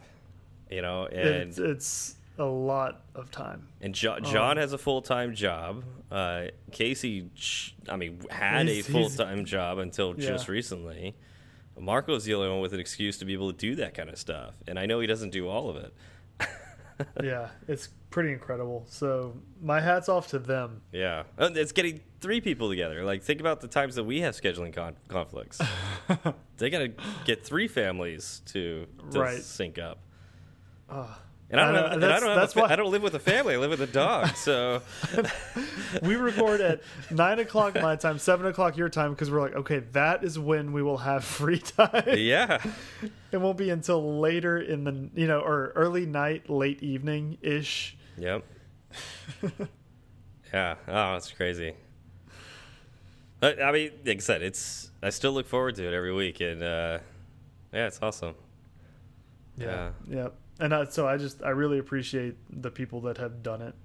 you 0.69 0.81
know. 0.81 1.05
And 1.05 1.49
It's, 1.49 1.57
it's 1.57 2.15
a 2.37 2.43
lot 2.45 3.03
of 3.15 3.31
time. 3.31 3.67
and 3.81 3.93
jo 3.95 4.19
John 4.19 4.57
has 4.57 4.73
a 4.73 4.77
full 4.77 5.01
time 5.01 5.33
job. 5.35 5.83
Uh, 6.11 6.45
Casey, 6.71 7.29
I 7.89 7.95
mean, 7.97 8.21
had 8.29 8.67
a 8.69 8.81
full 8.81 9.09
time 9.09 9.45
job 9.45 9.77
until 9.79 10.13
just 10.13 10.47
Yeah. 10.47 10.51
recently. 10.53 11.15
Marco's 11.79 12.25
the 12.25 12.33
only 12.33 12.49
one 12.49 12.59
with 12.61 12.73
an 12.73 12.79
excuse 12.79 13.17
to 13.19 13.25
be 13.25 13.33
able 13.33 13.51
to 13.51 13.57
do 13.57 13.75
that 13.75 13.93
kind 13.93 14.09
of 14.09 14.17
stuff, 14.17 14.55
and 14.67 14.79
I 14.79 14.85
know 14.87 14.99
he 14.99 15.05
doesn't 15.07 15.29
do 15.29 15.47
all 15.47 15.69
of 15.69 15.75
it. 15.77 15.93
yeah, 17.23 17.49
it's 17.67 17.89
pretty 18.09 18.31
incredible. 18.33 18.85
So 18.89 19.37
my 19.61 19.79
hats 19.79 20.09
off 20.09 20.27
to 20.29 20.39
them. 20.39 20.81
Yeah, 20.91 21.23
Uh, 21.37 21.49
it's 21.53 21.71
getting 21.71 21.99
three 22.19 22.41
people 22.41 22.67
together. 22.69 23.03
Like, 23.03 23.21
think 23.21 23.39
about 23.39 23.61
the 23.61 23.67
times 23.67 23.93
that 23.95 24.05
we 24.05 24.21
have 24.21 24.33
scheduling 24.33 24.73
con 24.73 24.95
conflicts. 25.07 25.59
they 26.57 26.71
got 26.71 26.79
to 26.79 26.91
get 27.25 27.45
three 27.45 27.67
families 27.67 28.41
to, 28.47 28.87
to 29.11 29.19
Right. 29.19 29.37
sync 29.43 29.77
up. 29.77 29.99
Ah. 30.89 31.19
And 31.49 31.61
I 31.61 31.65
don't, 31.65 31.75
I 31.75 31.77
know, 31.77 31.83
have, 31.83 31.91
and 31.93 32.03
that's- 32.03 32.21
I 32.21 32.25
don't 32.25 32.35
that's 32.35 32.51
a 32.51 32.55
fa- 32.55 32.61
why- 32.63 32.71
I 32.73 32.75
don't 32.75 32.91
live 32.91 33.01
with 33.03 33.13
a 33.15 33.19
family. 33.19 33.53
I 33.55 33.57
live 33.57 33.69
with 33.69 33.81
a 33.81 33.87
dog. 33.87 34.35
So 34.35 34.81
We 36.01 36.15
record 36.17 36.59
at 36.59 36.81
nine 37.09 37.39
o'clock 37.39 37.75
my 37.75 37.95
time, 37.95 38.19
seven 38.19 38.45
o'clock 38.47 38.75
your 38.75 38.89
time, 38.89 39.11
because 39.11 39.31
we're 39.31 39.39
like, 39.39 39.55
okay, 39.55 39.79
that 39.93 40.25
is 40.25 40.37
when 40.37 40.73
we 40.73 40.83
will 40.83 40.97
have 40.97 41.23
free 41.39 41.59
time. 41.59 42.03
yeah, 42.17 42.61
It 43.31 43.37
won't 43.37 43.57
be 43.57 43.69
until 43.69 44.19
later 44.19 44.57
in 44.57 44.83
the 44.83 45.09
you 45.15 45.27
know 45.27 45.39
or 45.39 45.71
early 45.75 46.05
night, 46.05 46.49
late 46.49 46.83
evening 46.83 47.37
ish. 47.41 47.95
yep, 48.17 48.43
yeah. 50.53 50.75
Oh, 50.87 51.15
it's 51.15 51.31
crazy. 51.31 51.73
I, 53.41 53.53
I 53.55 53.71
mean, 53.71 53.91
like 54.05 54.17
I 54.17 54.19
said, 54.19 54.41
it's. 54.41 54.91
I 55.01 55.11
still 55.11 55.31
look 55.31 55.47
forward 55.47 55.75
to 55.75 55.87
it 55.87 55.93
every 55.93 56.13
week, 56.13 56.41
and 56.41 56.61
uh, 56.63 56.99
yeah, 57.71 57.87
it's 57.87 57.99
awesome. 58.01 58.35
Yeah. 59.57 59.91
Yep. 60.09 60.35
And 60.59 60.73
I, 60.73 60.85
so 60.85 61.07
I 61.07 61.17
just 61.17 61.43
I 61.43 61.49
really 61.49 61.77
appreciate 61.79 62.35
the 62.49 62.71
people 62.71 63.01
that 63.01 63.17
have 63.17 63.43
done 63.43 63.61
it. 63.61 63.75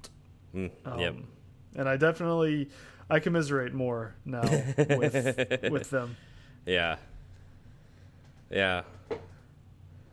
Mm, 0.54 0.70
Um, 0.84 0.98
yep. 1.00 1.14
And 1.76 1.88
I 1.88 1.96
definitely 1.96 2.68
I 3.10 3.18
commiserate 3.20 3.74
more 3.74 4.14
now 4.24 4.42
with 4.42 5.14
with 5.70 5.90
them. 5.90 6.16
Yeah. 6.66 6.96
Yeah. 8.50 8.82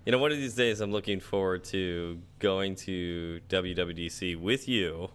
You 0.06 0.12
know, 0.14 0.18
one 0.18 0.32
of 0.32 0.38
these 0.38 0.56
days 0.56 0.82
I'm 0.82 0.92
looking 0.92 1.20
forward 1.20 1.64
to 1.66 2.20
going 2.40 2.76
to 2.76 3.42
WWDC 3.50 4.40
with 4.40 4.68
you 4.68 5.10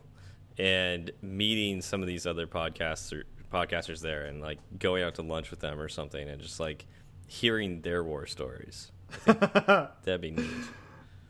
and 0.57 1.11
meeting 1.21 1.81
some 1.83 2.01
of 2.01 2.07
these 2.07 2.27
other 2.27 2.47
podcaster 2.47 3.25
podcasters 3.53 4.01
there 4.01 4.25
and 4.27 4.41
like 4.41 4.59
going 4.79 5.03
out 5.03 5.15
to 5.17 5.23
lunch 5.23 5.51
with 5.51 5.61
them 5.61 5.81
or 5.81 5.89
something 5.89 6.29
and 6.29 6.41
just 6.41 6.61
like 6.61 6.87
hearing 7.27 7.81
their 7.83 8.05
war 8.05 8.27
stories. 8.27 8.91
That'd 9.27 10.21
be 10.21 10.31
neat. 10.33 10.47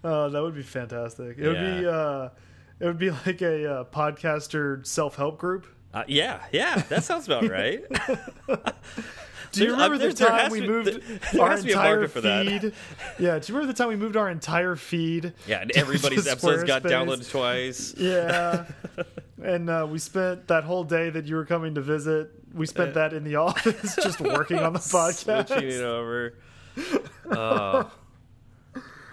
Oh, 0.04 0.28
that 0.28 0.42
would 0.42 0.54
be 0.54 0.62
fantastic. 0.62 1.38
It 1.38 1.48
would 1.48 1.80
be 1.80 1.86
uh 1.86 2.28
it 2.80 2.86
would 2.86 2.98
be 2.98 3.10
like 3.26 3.40
a 3.42 3.72
uh, 3.80 3.84
podcaster 3.84 4.84
self 4.86 5.16
help 5.16 5.38
group. 5.38 5.66
Uh, 5.92 6.04
yeah, 6.08 6.42
yeah, 6.52 6.76
that 6.90 7.04
sounds 7.04 7.26
about 7.26 7.48
right. 7.48 7.82
Do 9.52 9.62
you 9.64 9.70
remember 9.70 9.94
uh, 9.94 9.98
the 9.98 10.04
there- 10.08 10.12
there 10.14 10.28
time 10.28 10.50
we 10.50 10.66
moved 10.66 11.00
there 11.32 11.42
our 11.42 11.50
has 11.50 11.60
to 11.60 11.66
be 11.66 11.72
a 11.72 11.76
entire 11.76 11.94
market 11.96 12.10
for 12.10 12.20
that. 12.22 12.46
feed? 12.46 12.72
Yeah, 13.20 13.38
do 13.38 13.52
you 13.52 13.54
remember 13.56 13.66
the 13.72 13.78
time 13.78 13.88
we 13.88 13.96
moved 13.96 14.16
our 14.16 14.28
entire 14.28 14.74
feed? 14.74 15.32
Yeah, 15.46 15.60
and 15.62 15.70
everybody's 15.76 16.26
episodes 16.26 16.64
got 16.64 16.82
downloaded 16.82 17.30
twice. 17.30 17.94
Yeah. 17.96 18.64
and 19.40 19.70
uh, 19.70 19.86
we 19.88 20.00
spent 20.00 20.48
that 20.48 20.64
whole 20.64 20.82
day 20.82 21.10
that 21.10 21.26
you 21.26 21.36
were 21.36 21.44
coming 21.44 21.76
to 21.76 21.80
visit, 21.80 22.30
we 22.52 22.66
spent 22.66 22.94
that 22.94 23.12
in 23.12 23.22
the 23.22 23.36
office 23.36 23.94
just 23.94 24.20
working 24.20 24.58
on 24.58 24.72
the 24.72 24.80
podcast. 24.80 25.46
switching 25.48 25.68
it 25.70 25.80
over. 25.82 26.34
Oh. 27.30 27.90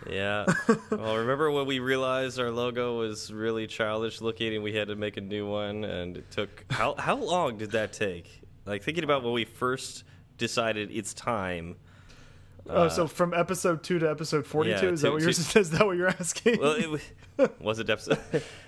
Yeah. 0.09 0.45
Well, 0.89 1.17
remember 1.17 1.51
when 1.51 1.65
we 1.67 1.79
realized 1.79 2.39
our 2.39 2.51
logo 2.51 2.97
was 2.97 3.31
really 3.31 3.67
childish 3.67 4.21
looking 4.21 4.55
and 4.55 4.63
we 4.63 4.73
had 4.73 4.87
to 4.87 4.95
make 4.95 5.17
a 5.17 5.21
new 5.21 5.47
one 5.47 5.83
and 5.83 6.17
it 6.17 6.31
took 6.31 6.65
how 6.69 6.95
how 6.97 7.15
long 7.15 7.57
did 7.57 7.71
that 7.71 7.93
take? 7.93 8.41
Like 8.65 8.83
thinking 8.83 9.03
about 9.03 9.23
when 9.23 9.33
we 9.33 9.45
first 9.45 10.03
decided 10.37 10.89
it's 10.91 11.13
time. 11.13 11.75
Oh, 12.69 12.87
so 12.89 13.05
uh, 13.05 13.07
from 13.07 13.33
episode 13.33 13.83
two 13.83 13.99
to 13.99 14.09
episode 14.09 14.45
forty-two, 14.45 14.85
yeah, 14.85 14.91
is 14.91 15.01
that 15.01 15.11
what 15.11 15.21
you're 15.21 15.33
two- 15.33 15.59
is 15.59 15.71
that 15.71 15.85
what 15.85 15.97
you're 15.97 16.09
asking? 16.09 16.59
Well, 16.59 16.73
it 16.73 16.89
was, 17.59 17.79
it 17.79 17.89
episode 17.89 18.19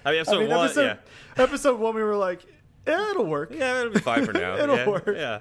I 0.05 0.11
mean 0.11 0.19
episode 0.19 0.35
I 0.37 0.39
mean, 0.39 0.49
1, 0.49 0.65
episode, 0.65 0.97
yeah. 1.37 1.43
episode 1.43 1.79
one, 1.79 1.95
we 1.95 2.01
were 2.01 2.15
like, 2.15 2.41
yeah, 2.87 3.11
it'll 3.11 3.25
work. 3.25 3.53
Yeah, 3.53 3.81
it'll 3.81 3.93
be 3.93 3.99
fine 3.99 4.25
for 4.25 4.33
now. 4.33 4.57
It'll 4.61 4.75
yeah, 4.75 4.89
work. 4.89 5.07
Yeah. 5.07 5.39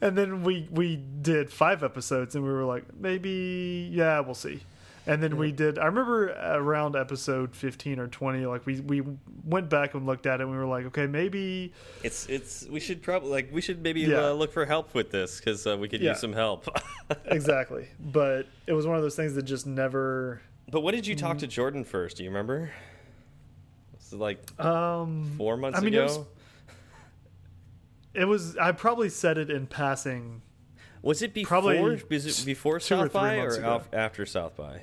And 0.00 0.16
then 0.16 0.44
we 0.44 0.68
we 0.70 0.96
did 0.96 1.52
five 1.52 1.82
episodes, 1.82 2.34
and 2.34 2.44
we 2.44 2.50
were 2.50 2.64
like, 2.64 2.84
maybe, 2.98 3.90
yeah, 3.92 4.20
we'll 4.20 4.34
see. 4.34 4.60
And 5.06 5.22
then 5.22 5.38
we 5.38 5.50
did. 5.50 5.78
I 5.78 5.86
remember 5.86 6.28
around 6.32 6.94
episode 6.94 7.56
fifteen 7.56 7.98
or 7.98 8.06
twenty, 8.06 8.44
like 8.46 8.66
we 8.66 8.80
we 8.80 9.02
went 9.44 9.70
back 9.70 9.94
and 9.94 10.04
looked 10.06 10.26
at 10.26 10.40
it, 10.40 10.42
and 10.42 10.50
we 10.52 10.58
were 10.58 10.66
like, 10.66 10.84
okay, 10.86 11.06
maybe 11.06 11.72
It's 12.02 12.28
it's 12.28 12.66
we 12.68 12.80
should 12.80 13.02
probably 13.02 13.30
like 13.30 13.48
we 13.50 13.60
should 13.62 13.82
maybe 13.82 14.02
Yeah. 14.02 14.28
uh, 14.28 14.32
look 14.32 14.52
for 14.52 14.66
help 14.66 14.94
with 14.94 15.10
this 15.10 15.40
cuz 15.40 15.66
uh, 15.66 15.76
we 15.78 15.88
could 15.88 16.00
Yeah. 16.02 16.10
use 16.10 16.20
some 16.20 16.34
help. 16.34 16.68
exactly. 17.24 17.88
But 17.98 18.46
it 18.66 18.74
was 18.74 18.86
one 18.86 18.96
of 18.96 19.02
those 19.02 19.16
things 19.16 19.34
that 19.34 19.44
just 19.44 19.66
never. 19.66 20.42
But 20.70 20.82
what 20.82 20.94
did 20.94 21.06
you 21.06 21.16
talk 21.16 21.38
to 21.38 21.46
Jordan 21.46 21.82
first? 21.84 22.18
Do 22.18 22.22
you 22.22 22.28
remember? 22.30 22.70
Was 23.96 24.12
it 24.12 24.18
like 24.18 24.60
Um, 24.64 25.32
four 25.38 25.56
months 25.56 25.78
I 25.78 25.82
mean, 25.82 25.94
ago? 25.94 26.02
it 26.02 26.04
was, 26.04 26.18
it 28.14 28.24
was. 28.26 28.56
I 28.58 28.72
probably 28.72 29.08
said 29.08 29.38
it 29.38 29.50
in 29.50 29.66
passing. 29.66 30.42
Was 31.02 31.22
it 31.22 31.32
before? 31.34 31.48
Probably 31.60 32.02
was 32.10 32.26
it 32.40 32.44
before 32.46 32.80
South 32.80 33.12
by 33.12 33.36
or 33.38 33.48
af- 33.62 33.88
after 33.92 34.26
South 34.26 34.56
by? 34.56 34.82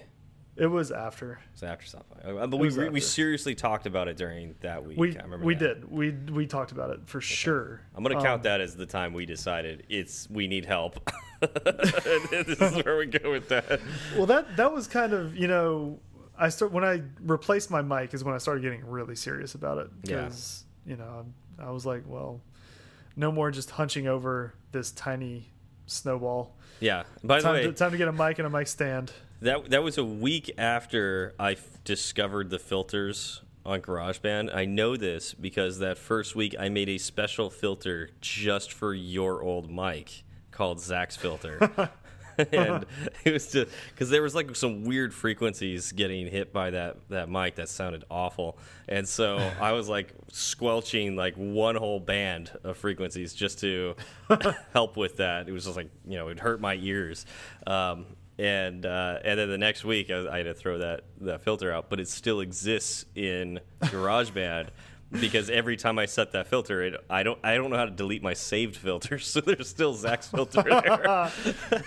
It 0.56 0.66
was 0.66 0.92
after 0.92 1.34
It 1.34 1.38
was 1.54 1.62
after 1.64 1.86
South 1.86 2.06
by. 2.10 2.32
Uh, 2.32 2.48
But 2.48 2.58
we 2.58 2.70
we 2.90 3.00
seriously 3.00 3.54
talked 3.54 3.86
about 3.86 4.08
it 4.08 4.18
during 4.18 4.56
that 4.62 4.84
week. 4.84 4.98
we 4.98 5.16
I 5.16 5.22
remember 5.22 5.46
we 5.46 5.54
that. 5.56 5.82
did 5.82 5.92
we 5.92 6.10
we 6.12 6.48
talked 6.48 6.72
about 6.72 6.90
it 6.90 7.02
for 7.06 7.22
sure. 7.22 7.82
I'm 7.94 8.02
gonna 8.04 8.18
Um, 8.18 8.24
count 8.24 8.44
that 8.44 8.60
as 8.62 8.76
the 8.76 8.88
time 8.88 9.14
we 9.14 9.28
decided 9.28 9.86
it's 9.90 10.28
we 10.30 10.48
need 10.48 10.66
help. 10.66 11.00
this 12.32 12.60
is 12.60 12.84
where 12.84 12.98
we 12.98 13.06
go 13.06 13.32
with 13.32 13.50
that. 13.50 13.80
Well, 14.16 14.26
that 14.26 14.58
that 14.58 14.74
was 14.74 14.88
kind 14.88 15.14
of 15.14 15.38
you 15.38 15.48
know 15.48 16.00
I 16.38 16.50
start 16.50 16.72
when 16.72 16.84
I 16.84 17.04
replaced 17.22 17.70
my 17.70 17.82
mic 17.84 18.14
is 18.16 18.24
when 18.24 18.34
I 18.34 18.40
started 18.40 18.62
getting 18.64 18.86
really 18.88 19.16
serious 19.16 19.54
about 19.54 19.78
it 19.78 19.90
Yeah. 20.04 20.16
because 20.24 20.66
you 20.88 20.96
know 20.98 21.26
I 21.60 21.70
was 21.70 21.86
like, 21.86 22.04
well, 22.08 22.42
no 23.16 23.32
more 23.32 23.52
just 23.52 23.70
hunching 23.72 24.08
over 24.08 24.56
this 24.72 24.92
tiny 24.92 25.52
snowball. 25.88 26.54
Yeah. 26.80 27.04
By 27.24 27.38
the 27.38 27.44
Time 27.44 27.54
way, 27.54 27.64
to, 27.64 27.72
time 27.74 27.92
to 27.92 27.98
get 27.98 28.08
a 28.08 28.12
mic 28.14 28.38
and 28.38 28.46
a 28.46 28.50
mic 28.50 28.68
stand. 28.68 29.12
That 29.42 29.70
that 29.72 29.84
was 29.84 29.98
a 29.98 30.04
week 30.04 30.52
after 30.58 31.34
I 31.40 31.54
f- 31.54 31.84
discovered 31.84 32.50
the 32.50 32.60
filters 32.60 33.42
on 33.66 33.82
GarageBand. 33.82 34.56
I 34.56 34.66
know 34.66 34.96
this 34.96 35.34
because 35.34 35.80
that 35.80 35.98
first 35.98 36.36
week 36.36 36.56
I 36.60 36.70
made 36.70 36.90
a 36.90 36.98
special 36.98 37.50
filter 37.50 38.10
just 38.22 38.72
for 38.72 38.94
your 38.94 39.42
old 39.44 39.70
mic 39.72 40.24
called 40.52 40.80
Zach's 40.80 41.16
filter. 41.16 41.60
and 42.52 42.86
it 43.24 43.34
was 43.34 43.52
just 43.52 43.72
because 43.90 44.10
there 44.10 44.22
was 44.22 44.36
like 44.36 44.56
some 44.56 44.84
weird 44.84 45.14
frequencies 45.14 45.92
getting 45.92 46.28
hit 46.28 46.54
by 46.54 46.70
that 46.70 46.98
that 47.10 47.30
mic 47.30 47.56
that 47.56 47.70
sounded 47.70 48.04
awful, 48.10 48.58
and 48.88 49.08
so 49.08 49.38
I 49.60 49.72
was 49.72 49.90
like 49.90 50.14
squelching 50.32 51.16
like 51.16 51.36
one 51.36 51.76
whole 51.76 52.00
band 52.00 52.52
of 52.64 52.78
frequencies 52.78 53.34
just 53.34 53.60
to 53.60 53.96
help 54.74 54.98
with 54.98 55.18
that. 55.18 55.50
It 55.50 55.52
was 55.52 55.66
just 55.66 55.78
like 55.78 55.90
you 56.06 56.18
know 56.18 56.28
it 56.28 56.40
hurt 56.40 56.62
my 56.62 56.76
ears, 56.76 57.26
um, 57.66 58.06
and 58.38 58.86
uh, 58.86 59.20
and 59.24 59.40
then 59.40 59.50
the 59.50 59.58
next 59.58 59.84
week 59.84 60.12
I, 60.12 60.28
I 60.28 60.38
had 60.38 60.44
to 60.44 60.54
throw 60.54 60.78
that 60.78 61.06
that 61.22 61.42
filter 61.42 61.72
out, 61.72 61.90
but 61.90 62.00
it 62.00 62.08
still 62.08 62.42
exists 62.42 63.06
in 63.16 63.60
GarageBand. 63.82 64.70
Because 65.10 65.50
every 65.50 65.78
time 65.78 65.98
I 65.98 66.06
set 66.06 66.34
that 66.34 66.48
filter, 66.48 66.82
it, 66.84 66.94
I 67.10 67.24
don't 67.24 67.40
I 67.42 67.56
don't 67.56 67.70
know 67.70 67.78
how 67.78 67.86
to 67.86 67.92
delete 67.92 68.22
my 68.22 68.34
saved 68.34 68.76
filters, 68.76 69.26
so 69.32 69.40
there's 69.40 69.70
still 69.70 69.94
Zach's 69.94 70.28
filter 70.28 70.62
there. 70.70 71.32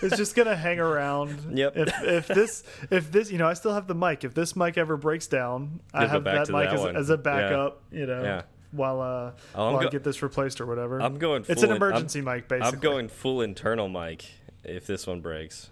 It's 0.01 0.17
just 0.17 0.35
gonna 0.35 0.57
hang 0.57 0.81
around. 0.81 1.57
Yep. 1.59 1.77
If 1.77 2.03
if 2.03 2.29
this 2.29 2.63
if 2.91 3.13
this 3.13 3.31
you 3.31 3.37
know 3.37 3.47
I 3.47 3.53
still 3.53 3.75
have 3.75 3.87
the 3.87 3.95
mic. 3.95 4.25
If 4.25 4.33
this 4.33 4.57
mic 4.57 4.79
ever 4.79 4.97
breaks 4.97 5.27
down, 5.27 5.81
I 5.93 6.01
You'll 6.03 6.09
go 6.09 6.13
have 6.15 6.49
that 6.49 6.53
mic 6.53 6.71
that 6.71 6.79
as, 6.97 6.97
as 6.97 7.11
a 7.11 7.13
Yeah. 7.13 7.17
backup. 7.17 7.83
You 7.93 8.07
know. 8.07 8.23
Yeah. 8.23 8.43
While 8.73 9.01
uh 9.03 9.33
Oh, 9.55 9.73
while 9.75 9.87
I 9.87 9.91
get 9.91 10.03
this 10.05 10.23
replaced 10.23 10.61
or 10.61 10.67
whatever. 10.67 11.03
I'm 11.03 11.19
going. 11.19 11.43
Full 11.43 11.53
It's 11.53 11.63
an 11.63 11.71
in- 11.71 11.77
emergency 11.77 12.23
mic, 12.23 12.49
basically. 12.49 12.73
I'm 12.73 12.79
going 12.81 13.09
full 13.09 13.43
internal 13.43 13.89
mic 13.91 14.25
if 14.65 14.87
this 14.87 15.07
one 15.07 15.21
breaks. 15.21 15.69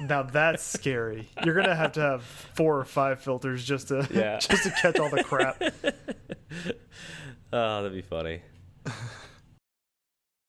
Now 0.00 0.22
that's 0.24 0.62
scary. 0.62 1.28
You're 1.44 1.54
gonna 1.54 1.74
have 1.76 1.92
to 1.92 2.00
have 2.00 2.22
four 2.22 2.78
or 2.78 2.84
five 2.84 3.20
filters 3.20 3.64
just 3.64 3.88
to 3.88 4.06
Yeah. 4.10 4.38
just 4.40 4.64
to 4.64 4.70
catch 4.70 4.98
all 4.98 5.08
the 5.10 5.22
crap. 5.22 5.62
Oh, 7.52 7.82
that'd 7.82 7.92
be 7.92 8.02
funny. 8.02 8.42